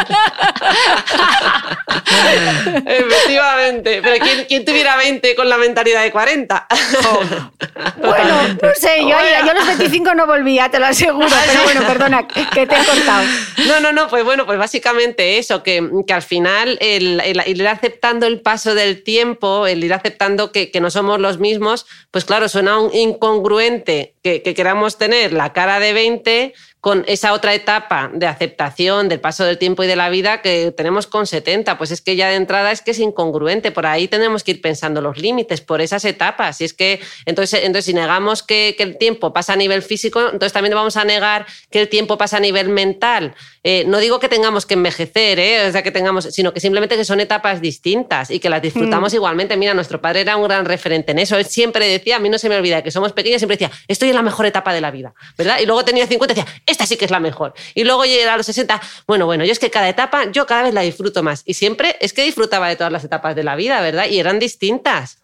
Efectivamente. 2.85 4.01
Pero 4.03 4.25
¿quién, 4.47 4.63
tuviera 4.65 4.95
20 4.97 5.35
con 5.35 5.49
la 5.49 5.57
mentalidad 5.57 6.03
de 6.03 6.11
40? 6.11 6.67
bueno, 7.97 8.47
no 8.61 8.69
sé 8.75 8.90
yo, 8.99 9.17
yo, 9.45 9.53
los 9.53 9.67
25 9.67 10.13
no 10.15 10.25
volvía, 10.25 10.69
te 10.69 10.79
lo 10.79 10.87
aseguro, 10.87 11.27
pero 11.47 11.63
bueno, 11.63 11.81
perdona, 11.87 12.27
que 12.27 12.67
te 12.67 12.75
he 12.75 12.85
cortado. 12.85 13.25
No, 13.67 13.79
no, 13.79 13.91
no, 13.91 14.07
pues 14.07 14.23
bueno, 14.23 14.45
pues 14.45 14.57
básicamente 14.57 15.37
eso, 15.37 15.63
que, 15.63 15.87
que 16.05 16.13
al 16.13 16.21
final 16.21 16.77
el, 16.81 17.21
ir 17.45 17.67
aceptando 17.67 18.25
el 18.27 18.41
paso 18.41 18.75
del 18.75 19.03
tiempo, 19.03 19.67
el 19.67 19.83
ir 19.83 19.93
aceptando 19.93 20.51
que, 20.51 20.71
que 20.71 20.81
no 20.81 20.89
somos 20.89 21.19
los 21.19 21.39
mismos, 21.39 21.85
pues 22.11 22.25
claro, 22.25 22.49
suena 22.49 22.79
un 22.79 22.93
incongruente 22.93 24.15
que, 24.23 24.41
que 24.41 24.53
queramos 24.53 24.97
tener 24.97 25.33
la 25.33 25.53
cara 25.53 25.79
de 25.79 25.93
20 25.93 26.53
con 26.81 27.05
esa 27.07 27.33
otra 27.33 27.53
etapa 27.53 28.09
de 28.11 28.25
aceptación 28.25 29.07
del 29.07 29.19
paso 29.19 29.45
del 29.45 29.59
tiempo 29.59 29.83
y 29.83 29.87
de 29.87 29.95
la 29.95 30.09
vida 30.09 30.41
que 30.41 30.71
tenemos 30.71 31.05
con 31.05 31.27
70. 31.27 31.77
Pues 31.77 31.91
es 31.91 32.01
que 32.01 32.15
ya 32.15 32.29
de 32.29 32.35
entrada 32.35 32.71
es 32.71 32.81
que 32.81 32.89
es 32.89 32.99
incongruente. 32.99 33.71
Por 33.71 33.85
ahí 33.85 34.07
tenemos 34.07 34.43
que 34.43 34.51
ir 34.51 34.61
pensando 34.61 34.99
los 34.99 35.19
límites 35.19 35.61
por 35.61 35.79
esas 35.79 36.03
etapas. 36.05 36.59
Y 36.59 36.65
es 36.65 36.73
que 36.73 36.99
entonces, 37.27 37.61
entonces 37.63 37.85
si 37.85 37.93
negamos 37.93 38.41
que, 38.41 38.75
el 38.79 38.97
tiempo 38.97 39.31
pasa 39.31 39.53
a 39.53 39.57
nivel 39.57 39.83
físico, 39.83 40.21
entonces 40.21 40.53
también 40.53 40.73
vamos 40.73 40.97
a 40.97 41.05
negar 41.05 41.45
que 41.69 41.81
el 41.81 41.87
tiempo 41.87 42.17
pasa 42.17 42.37
a 42.37 42.39
nivel 42.39 42.69
mental. 42.69 43.35
Eh, 43.63 43.83
no 43.85 43.99
digo 43.99 44.19
que 44.19 44.27
tengamos 44.27 44.65
que 44.65 44.73
envejecer, 44.73 45.39
¿eh? 45.39 45.67
o 45.67 45.71
sea, 45.71 45.83
que 45.83 45.91
tengamos, 45.91 46.25
sino 46.25 46.51
que 46.51 46.59
simplemente 46.59 46.97
que 46.97 47.05
son 47.05 47.19
etapas 47.19 47.61
distintas 47.61 48.31
y 48.31 48.39
que 48.39 48.49
las 48.49 48.61
disfrutamos 48.61 49.13
mm. 49.13 49.15
igualmente. 49.15 49.55
Mira, 49.55 49.75
nuestro 49.75 50.01
padre 50.01 50.21
era 50.21 50.35
un 50.35 50.43
gran 50.43 50.65
referente 50.65 51.11
en 51.11 51.19
eso. 51.19 51.37
Él 51.37 51.45
siempre 51.45 51.87
decía, 51.87 52.15
a 52.15 52.19
mí 52.19 52.29
no 52.29 52.39
se 52.39 52.49
me 52.49 52.55
olvida 52.55 52.81
que 52.81 52.89
somos 52.89 53.13
pequeños, 53.13 53.39
siempre 53.39 53.57
decía, 53.57 53.71
estoy 53.87 54.09
en 54.09 54.15
la 54.15 54.23
mejor 54.23 54.47
etapa 54.47 54.73
de 54.73 54.81
la 54.81 54.89
vida, 54.89 55.13
¿verdad? 55.37 55.59
Y 55.61 55.67
luego 55.67 55.85
tenía 55.85 56.07
50 56.07 56.33
y 56.33 56.35
decía, 56.35 56.61
esta 56.65 56.87
sí 56.87 56.97
que 56.97 57.05
es 57.05 57.11
la 57.11 57.19
mejor. 57.19 57.53
Y 57.75 57.83
luego 57.83 58.03
llegar 58.05 58.33
a 58.33 58.37
los 58.37 58.47
60, 58.47 58.81
bueno, 59.05 59.27
bueno, 59.27 59.45
yo 59.45 59.51
es 59.51 59.59
que 59.59 59.69
cada 59.69 59.89
etapa, 59.89 60.31
yo 60.31 60.47
cada 60.47 60.63
vez 60.63 60.73
la 60.73 60.81
disfruto 60.81 61.21
más. 61.21 61.43
Y 61.45 61.53
siempre 61.53 61.97
es 61.99 62.13
que 62.13 62.23
disfrutaba 62.23 62.67
de 62.67 62.75
todas 62.75 62.91
las 62.91 63.03
etapas 63.03 63.35
de 63.35 63.43
la 63.43 63.55
vida, 63.55 63.79
¿verdad? 63.81 64.07
Y 64.09 64.19
eran 64.19 64.39
distintas. 64.39 65.20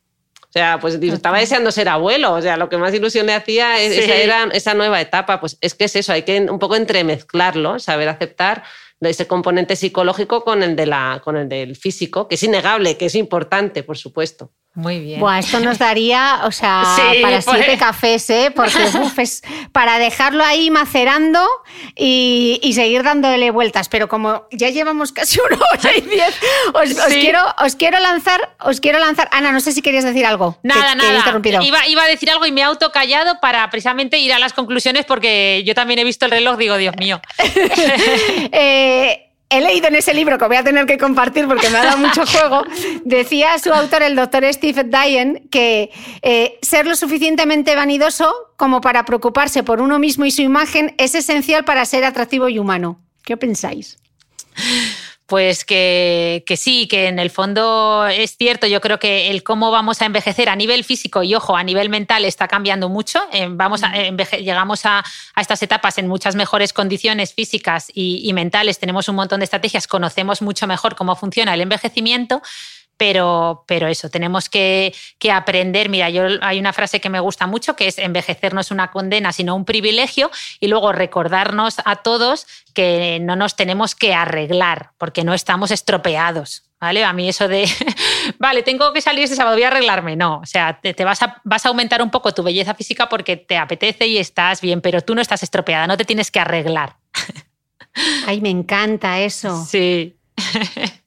O 0.50 0.52
sea, 0.52 0.80
pues 0.80 0.96
estaba 0.96 1.40
deseando 1.40 1.72
ser 1.72 1.90
abuelo, 1.90 2.34
o 2.34 2.42
sea, 2.42 2.56
lo 2.56 2.70
que 2.70 2.78
más 2.78 2.94
ilusión 2.94 3.26
le 3.26 3.34
hacía 3.34 3.82
esa, 3.82 4.16
era, 4.16 4.44
esa 4.54 4.74
nueva 4.74 5.02
etapa, 5.02 5.42
pues 5.42 5.58
es 5.60 5.76
que 5.76 5.86
es 5.86 5.96
eso, 5.98 6.14
hay 6.14 6.24
que 6.24 6.40
un 6.40 6.58
poco 6.58 6.76
entremezclarlo, 6.78 7.80
saber 7.80 8.08
aceptar 8.08 8.64
ese 9.02 9.28
componente 9.28 9.76
psicológico 9.76 10.44
con 10.44 10.64
el, 10.64 10.76
de 10.76 10.86
la, 10.86 11.22
con 11.24 11.38
el 11.38 11.50
del 11.50 11.76
físico, 11.76 12.28
que 12.28 12.36
es 12.36 12.44
innegable, 12.44 12.98
que 12.98 13.08
es 13.08 13.16
importante, 13.16 13.84
por 13.84 13.98
supuesto. 13.98 14.52
Muy 14.78 15.00
bien. 15.00 15.20
Buah, 15.20 15.40
esto 15.40 15.60
nos 15.60 15.80
daría, 15.80 16.42
o 16.44 16.52
sea, 16.52 16.84
para 17.24 17.42
pues. 17.42 17.46
siete 17.52 17.80
cafés, 17.80 18.30
¿eh? 18.30 18.52
Porque 18.56 18.78
es 19.18 19.42
para 19.72 19.98
dejarlo 19.98 20.44
ahí 20.44 20.70
macerando 20.70 21.44
y, 21.96 22.72
seguir 22.76 23.02
dándole 23.02 23.50
vueltas. 23.50 23.90
Pero 23.90 24.08
como 24.08 24.46
ya 24.52 24.70
llevamos 24.70 25.12
casi 25.12 25.40
una 25.40 25.58
hora 25.58 25.98
y 25.98 26.02
diez, 26.02 26.40
os, 26.76 26.94
quiero, 27.06 27.40
os 27.58 27.76
quiero 27.76 28.00
lanzar, 28.00 28.56
os 28.60 28.80
quiero 28.80 29.00
lanzar. 29.00 29.28
Ana, 29.32 29.52
no 29.52 29.62
sé 29.62 29.72
si 29.72 29.82
querías 29.82 30.04
decir 30.04 30.28
algo. 30.28 30.60
Nada, 30.62 30.94
nada. 30.94 31.24
iba, 31.64 31.88
iba, 31.88 32.04
a 32.04 32.08
decir 32.08 32.30
algo 32.30 32.46
y 32.46 32.52
me 32.52 32.62
he 32.62 32.66
autocallado 32.66 33.40
para 33.42 33.68
precisamente 33.72 34.20
ir 34.20 34.32
a 34.32 34.38
las 34.38 34.54
conclusiones 34.54 35.06
porque 35.06 35.64
yo 35.66 35.74
también 35.74 35.98
he 35.98 36.04
visto 36.04 36.26
el 36.26 36.32
reloj, 36.32 36.56
digo, 36.56 36.78
Dios 36.78 36.96
mío. 36.98 37.20
eh, 38.52 39.27
he 39.50 39.62
leído 39.62 39.88
en 39.88 39.96
ese 39.96 40.14
libro 40.14 40.38
que 40.38 40.46
voy 40.46 40.58
a 40.58 40.64
tener 40.64 40.86
que 40.86 40.98
compartir 40.98 41.48
porque 41.48 41.70
me 41.70 41.78
ha 41.78 41.86
dado 41.86 41.98
mucho 41.98 42.26
juego, 42.26 42.64
decía 43.06 43.58
su 43.60 43.72
autor, 43.74 44.04
el 44.04 44.16
doctor 44.16 44.44
Steve 44.52 44.84
Dyen, 44.84 45.48
que 45.50 45.92
eh, 46.22 46.60
ser 46.62 46.86
lo 46.86 46.96
suficientemente 46.96 47.76
vanidoso 47.76 48.34
como 48.58 48.82
para 48.82 49.06
preocuparse 49.06 49.64
por 49.64 49.82
uno 49.82 50.00
mismo 50.00 50.26
y 50.26 50.32
su 50.32 50.42
imagen 50.42 50.96
es 50.98 51.16
esencial 51.16 51.64
para 51.66 51.86
ser 51.86 52.04
atractivo 52.04 52.50
y 52.50 52.60
humano. 52.60 53.00
¿Qué 53.24 53.38
pensáis? 53.38 53.98
Pues 55.28 55.66
que, 55.66 56.44
sí, 56.56 56.88
que 56.88 57.08
en 57.08 57.20
el 57.20 57.30
fondo 57.30 58.08
es 58.08 58.38
cierto. 58.38 58.66
Yo 58.66 58.80
creo 58.80 58.98
que 58.98 59.30
el 59.30 59.44
cómo 59.44 59.72
vamos 59.72 60.02
a 60.02 60.06
envejecer 60.06 60.48
a 60.48 60.56
nivel 60.56 60.86
físico 60.86 61.22
y, 61.22 61.36
ojo, 61.36 61.58
a 61.58 61.64
nivel 61.64 61.90
mental 61.90 62.24
está 62.24 62.48
cambiando 62.48 62.88
mucho. 62.88 63.20
Eh, 63.34 63.48
vamos 63.50 63.84
a, 63.84 63.92
llegamos 64.38 64.86
a, 64.86 65.04
estas 65.36 65.62
etapas 65.62 65.98
en 65.98 66.08
muchas 66.08 66.36
mejores 66.36 66.72
condiciones 66.72 67.34
físicas 67.34 67.92
y 67.94 68.32
mentales. 68.34 68.80
Tenemos 68.80 69.10
un 69.10 69.16
montón 69.16 69.42
de 69.42 69.44
estrategias, 69.44 69.86
conocemos 69.86 70.42
mucho 70.42 70.66
mejor 70.66 70.96
cómo 70.96 71.16
funciona 71.18 71.54
el 71.54 71.62
envejecimiento 71.62 72.42
pero, 72.98 73.64
pero 73.68 73.88
eso, 73.88 74.10
tenemos 74.10 74.50
que, 74.50 74.94
aprender. 75.32 75.90
Mira, 75.90 76.10
yo 76.10 76.24
hay 76.42 76.60
una 76.60 76.74
frase 76.74 77.00
que 77.00 77.10
me 77.10 77.20
gusta 77.20 77.48
mucho 77.48 77.76
que 77.76 77.88
es 77.88 78.00
envejecer 78.00 78.54
no 78.54 78.62
es 78.62 78.72
una 78.72 78.92
condena, 78.92 79.32
sino 79.32 79.56
un 79.56 79.66
privilegio, 79.66 80.32
y 80.60 80.68
luego 80.68 80.92
recordarnos 80.92 81.78
a 81.86 81.98
todos 81.98 82.48
que 82.74 83.20
no 83.22 83.36
nos 83.36 83.56
tenemos 83.56 83.96
que 83.96 84.14
arreglar, 84.14 84.92
porque 84.98 85.24
no 85.24 85.34
estamos 85.34 85.72
estropeados. 85.72 86.64
¿Vale? 86.80 87.04
A 87.04 87.12
mí 87.12 87.28
eso 87.28 87.48
de, 87.48 87.68
vale, 88.38 88.62
tengo 88.62 88.94
que 88.94 89.02
salir 89.02 89.24
este 89.24 89.36
sábado, 89.36 89.56
voy 89.56 89.64
a 89.64 89.70
arreglarme. 89.70 90.16
No, 90.16 90.38
o 90.38 90.46
sea, 90.46 90.80
te, 90.80 91.04
vas, 91.04 91.24
a, 91.24 91.42
vas 91.44 91.66
a 91.66 91.70
aumentar 91.70 92.04
un 92.04 92.12
poco 92.12 92.36
tu 92.36 92.44
belleza 92.44 92.76
física 92.76 93.10
porque 93.10 93.36
te 93.36 93.58
apetece 93.58 94.06
y 94.06 94.20
estás 94.20 94.62
bien, 94.62 94.82
pero 94.82 95.02
tú 95.02 95.16
no 95.16 95.22
estás 95.22 95.42
estropeada, 95.42 95.88
no 95.88 95.98
te 95.98 96.06
tienes 96.06 96.30
que 96.30 96.40
arreglar. 96.40 96.98
Ay, 98.28 98.42
me 98.42 98.52
encanta 98.52 99.20
eso. 99.20 99.66
Sí. 99.66 100.16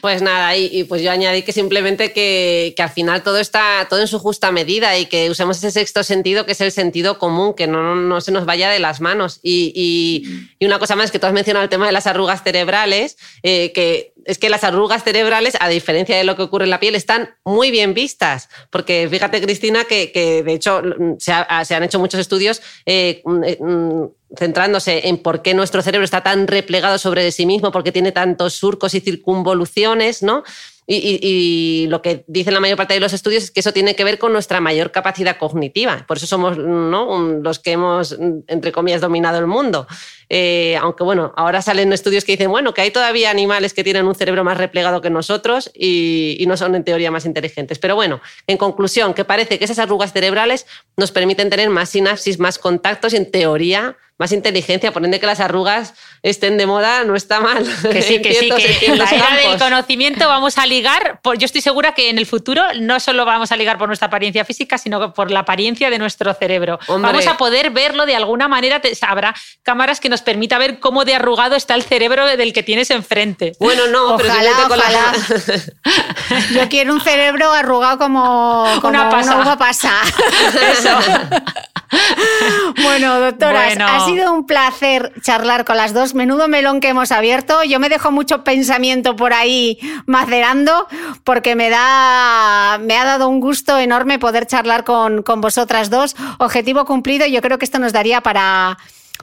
Pues 0.00 0.22
nada, 0.22 0.56
y, 0.56 0.84
pues 0.84 1.02
yo 1.02 1.10
añadí 1.10 1.42
que 1.42 1.52
simplemente 1.52 2.12
que, 2.12 2.74
al 2.78 2.88
final 2.88 3.22
todo 3.22 3.38
está 3.38 3.86
todo 3.90 4.00
en 4.00 4.08
su 4.08 4.18
justa 4.18 4.50
medida 4.52 4.96
y 4.98 5.04
que 5.04 5.28
usemos 5.28 5.58
ese 5.58 5.70
sexto 5.70 6.02
sentido 6.02 6.46
que 6.46 6.52
es 6.52 6.60
el 6.62 6.72
sentido 6.72 7.18
común, 7.18 7.52
que 7.52 7.66
no, 7.66 8.20
se 8.22 8.32
nos 8.32 8.46
vaya 8.46 8.70
de 8.70 8.78
las 8.78 9.00
manos. 9.02 9.38
Y, 9.42 10.24
una 10.60 10.78
cosa 10.78 10.96
más 10.96 11.10
que 11.10 11.18
tú 11.18 11.26
has 11.26 11.32
mencionado 11.32 11.64
el 11.64 11.70
tema 11.70 11.86
de 11.86 11.92
las 11.92 12.06
arrugas 12.06 12.42
cerebrales, 12.42 13.18
eh, 13.42 13.72
que 13.72 14.12
es 14.24 14.38
que 14.38 14.50
las 14.50 14.64
arrugas 14.64 15.04
cerebrales, 15.04 15.56
a 15.60 15.68
diferencia 15.68 16.16
de 16.16 16.24
lo 16.24 16.36
que 16.36 16.42
ocurre 16.42 16.64
en 16.64 16.70
la 16.70 16.80
piel, 16.80 16.94
están 16.94 17.30
muy 17.44 17.70
bien 17.70 17.94
vistas. 17.94 18.48
Porque 18.70 19.08
fíjate, 19.10 19.40
Cristina, 19.40 19.84
que, 19.84 20.42
de 20.44 20.52
hecho 20.52 20.82
se, 21.18 21.32
han 21.32 21.82
hecho 21.82 21.98
muchos 21.98 22.20
estudios 22.20 22.62
eh, 22.86 23.22
mm, 23.24 23.44
eh, 23.44 23.58
mm, 23.60 24.04
centrándose 24.36 25.08
en 25.08 25.18
por 25.18 25.42
qué 25.42 25.54
nuestro 25.54 25.82
cerebro 25.82 26.04
está 26.04 26.22
tan 26.22 26.46
replegado 26.46 26.98
sobre 26.98 27.30
sí 27.32 27.46
mismo, 27.46 27.72
por 27.72 27.82
qué 27.82 27.92
tiene 27.92 28.12
tantos 28.12 28.54
surcos 28.54 28.94
y 28.94 29.00
circunvoluciones, 29.00 30.22
¿no? 30.22 30.44
Y, 30.92 31.86
lo 31.88 32.02
que 32.02 32.24
dicen 32.26 32.52
la 32.52 32.58
mayor 32.58 32.76
parte 32.76 32.94
de 32.94 33.00
los 33.00 33.12
estudios 33.12 33.44
es 33.44 33.50
que 33.52 33.60
eso 33.60 33.72
tiene 33.72 33.94
que 33.94 34.02
ver 34.02 34.18
con 34.18 34.32
nuestra 34.32 34.60
mayor 34.60 34.90
capacidad 34.90 35.38
cognitiva. 35.38 36.04
Por 36.08 36.16
eso 36.16 36.26
somos 36.26 36.56
los 36.58 37.58
que 37.60 37.72
hemos, 37.72 38.16
entre 38.48 38.72
comillas, 38.72 39.00
dominado 39.00 39.38
el 39.38 39.46
mundo. 39.46 39.86
Eh, 40.32 40.78
aunque 40.80 41.02
bueno, 41.02 41.32
ahora 41.36 41.60
salen 41.60 41.92
estudios 41.92 42.24
que 42.24 42.32
dicen, 42.32 42.50
bueno, 42.50 42.72
que 42.72 42.82
hay 42.82 42.92
todavía 42.92 43.30
animales 43.30 43.74
que 43.74 43.82
tienen 43.82 44.06
un 44.06 44.14
cerebro 44.14 44.44
más 44.44 44.56
replegado 44.56 45.00
que 45.00 45.10
nosotros 45.10 45.72
y, 45.74 46.36
y 46.38 46.46
no 46.46 46.56
son 46.56 46.76
en 46.76 46.84
teoría 46.84 47.10
más 47.10 47.26
inteligentes. 47.26 47.80
Pero 47.80 47.96
bueno, 47.96 48.20
en 48.46 48.56
conclusión, 48.56 49.12
que 49.12 49.24
parece 49.24 49.58
que 49.58 49.64
esas 49.64 49.80
arrugas 49.80 50.12
cerebrales 50.12 50.66
nos 50.96 51.10
permiten 51.10 51.50
tener 51.50 51.68
más 51.68 51.90
sinapsis, 51.90 52.38
más 52.38 52.58
contactos 52.58 53.12
y 53.12 53.16
en 53.16 53.30
teoría 53.30 53.96
más 54.20 54.32
inteligencia, 54.32 54.92
por 54.92 55.02
ende 55.02 55.18
que 55.18 55.24
las 55.24 55.40
arrugas 55.40 55.94
estén 56.22 56.58
de 56.58 56.66
moda, 56.66 57.04
no 57.04 57.16
está 57.16 57.40
mal. 57.40 57.64
Que 57.90 58.02
sí, 58.02 58.20
que 58.22 58.34
sí, 58.34 58.50
que 58.50 58.86
en 58.88 58.98
la 58.98 59.06
era 59.06 59.34
del 59.34 59.58
conocimiento 59.58 60.28
vamos 60.28 60.58
a 60.58 60.66
ligar, 60.66 61.18
yo 61.24 61.46
estoy 61.46 61.62
segura 61.62 61.94
que 61.94 62.10
en 62.10 62.18
el 62.18 62.26
futuro 62.26 62.62
no 62.78 63.00
solo 63.00 63.24
vamos 63.24 63.50
a 63.50 63.56
ligar 63.56 63.78
por 63.78 63.88
nuestra 63.88 64.08
apariencia 64.08 64.44
física, 64.44 64.76
sino 64.76 65.14
por 65.14 65.30
la 65.30 65.40
apariencia 65.40 65.88
de 65.88 65.98
nuestro 65.98 66.34
cerebro. 66.34 66.78
Vamos 66.86 67.26
a 67.26 67.38
poder 67.38 67.70
verlo 67.70 68.04
de 68.04 68.14
alguna 68.14 68.46
manera, 68.46 68.82
habrá 69.08 69.34
cámaras 69.62 70.00
que 70.00 70.10
nos 70.10 70.19
permita 70.22 70.58
ver 70.58 70.80
cómo 70.80 71.04
de 71.04 71.14
arrugado 71.14 71.56
está 71.56 71.74
el 71.74 71.82
cerebro 71.82 72.26
del 72.26 72.52
que 72.52 72.62
tienes 72.62 72.90
enfrente. 72.90 73.52
Bueno, 73.58 73.86
no, 73.88 74.14
ojalá, 74.14 74.50
pero 74.68 74.80
ojalá. 74.80 75.12
Yo 76.52 76.68
quiero 76.68 76.92
un 76.92 77.00
cerebro 77.00 77.52
arrugado 77.52 77.98
como, 77.98 78.64
una, 78.82 79.10
pasa. 79.10 79.34
una 79.34 79.44
uva 79.44 79.58
pasa. 79.58 79.92
Eso. 80.72 80.98
bueno, 82.82 83.20
doctoras, 83.20 83.76
ha 83.78 84.04
sido 84.06 84.32
un 84.32 84.46
placer 84.46 85.12
charlar 85.22 85.64
con 85.64 85.76
las 85.76 85.92
dos. 85.92 86.14
Menudo 86.14 86.48
melón 86.48 86.80
que 86.80 86.88
hemos 86.88 87.12
abierto. 87.12 87.62
Yo 87.64 87.80
me 87.80 87.88
dejo 87.88 88.10
mucho 88.10 88.44
pensamiento 88.44 89.16
por 89.16 89.32
ahí 89.32 89.78
macerando 90.06 90.86
porque 91.24 91.54
me, 91.54 91.70
da, 91.70 92.78
me 92.80 92.96
ha 92.96 93.04
dado 93.04 93.28
un 93.28 93.40
gusto 93.40 93.78
enorme 93.78 94.18
poder 94.18 94.46
charlar 94.46 94.84
con, 94.84 95.22
con 95.22 95.40
vosotras 95.40 95.90
dos. 95.90 96.14
Objetivo 96.38 96.84
cumplido. 96.84 97.26
Yo 97.26 97.40
creo 97.40 97.58
que 97.58 97.64
esto 97.64 97.78
nos 97.78 97.92
daría 97.92 98.20
para 98.20 98.78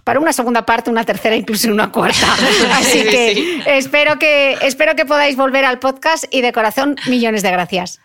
para 0.08 0.22
una 0.22 0.32
segunda 0.32 0.66
parte, 0.66 0.90
una 0.90 1.04
tercera, 1.04 1.36
incluso 1.36 1.68
una 1.68 1.92
cuarta. 1.92 2.34
Así 2.76 3.04
que 3.04 3.62
espero 3.66 4.18
que 4.18 4.54
espero 4.62 4.96
que 4.96 5.06
podáis 5.06 5.36
volver 5.36 5.66
al 5.66 5.80
podcast 5.80 6.24
y 6.32 6.40
de 6.40 6.54
corazón 6.54 6.96
millones 7.08 7.44
de 7.44 7.52
gracias. 7.52 8.00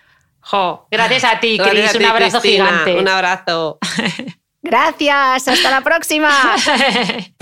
gracias 0.91 1.23
a 1.23 1.39
ti, 1.39 1.61
Cris. 1.61 1.95
Un 1.95 2.05
abrazo 2.05 2.41
gigante. 2.41 2.99
Un 2.99 3.07
abrazo. 3.07 3.79
Gracias, 4.63 5.47
hasta 5.47 5.71
la 5.71 5.83
próxima. 5.83 6.33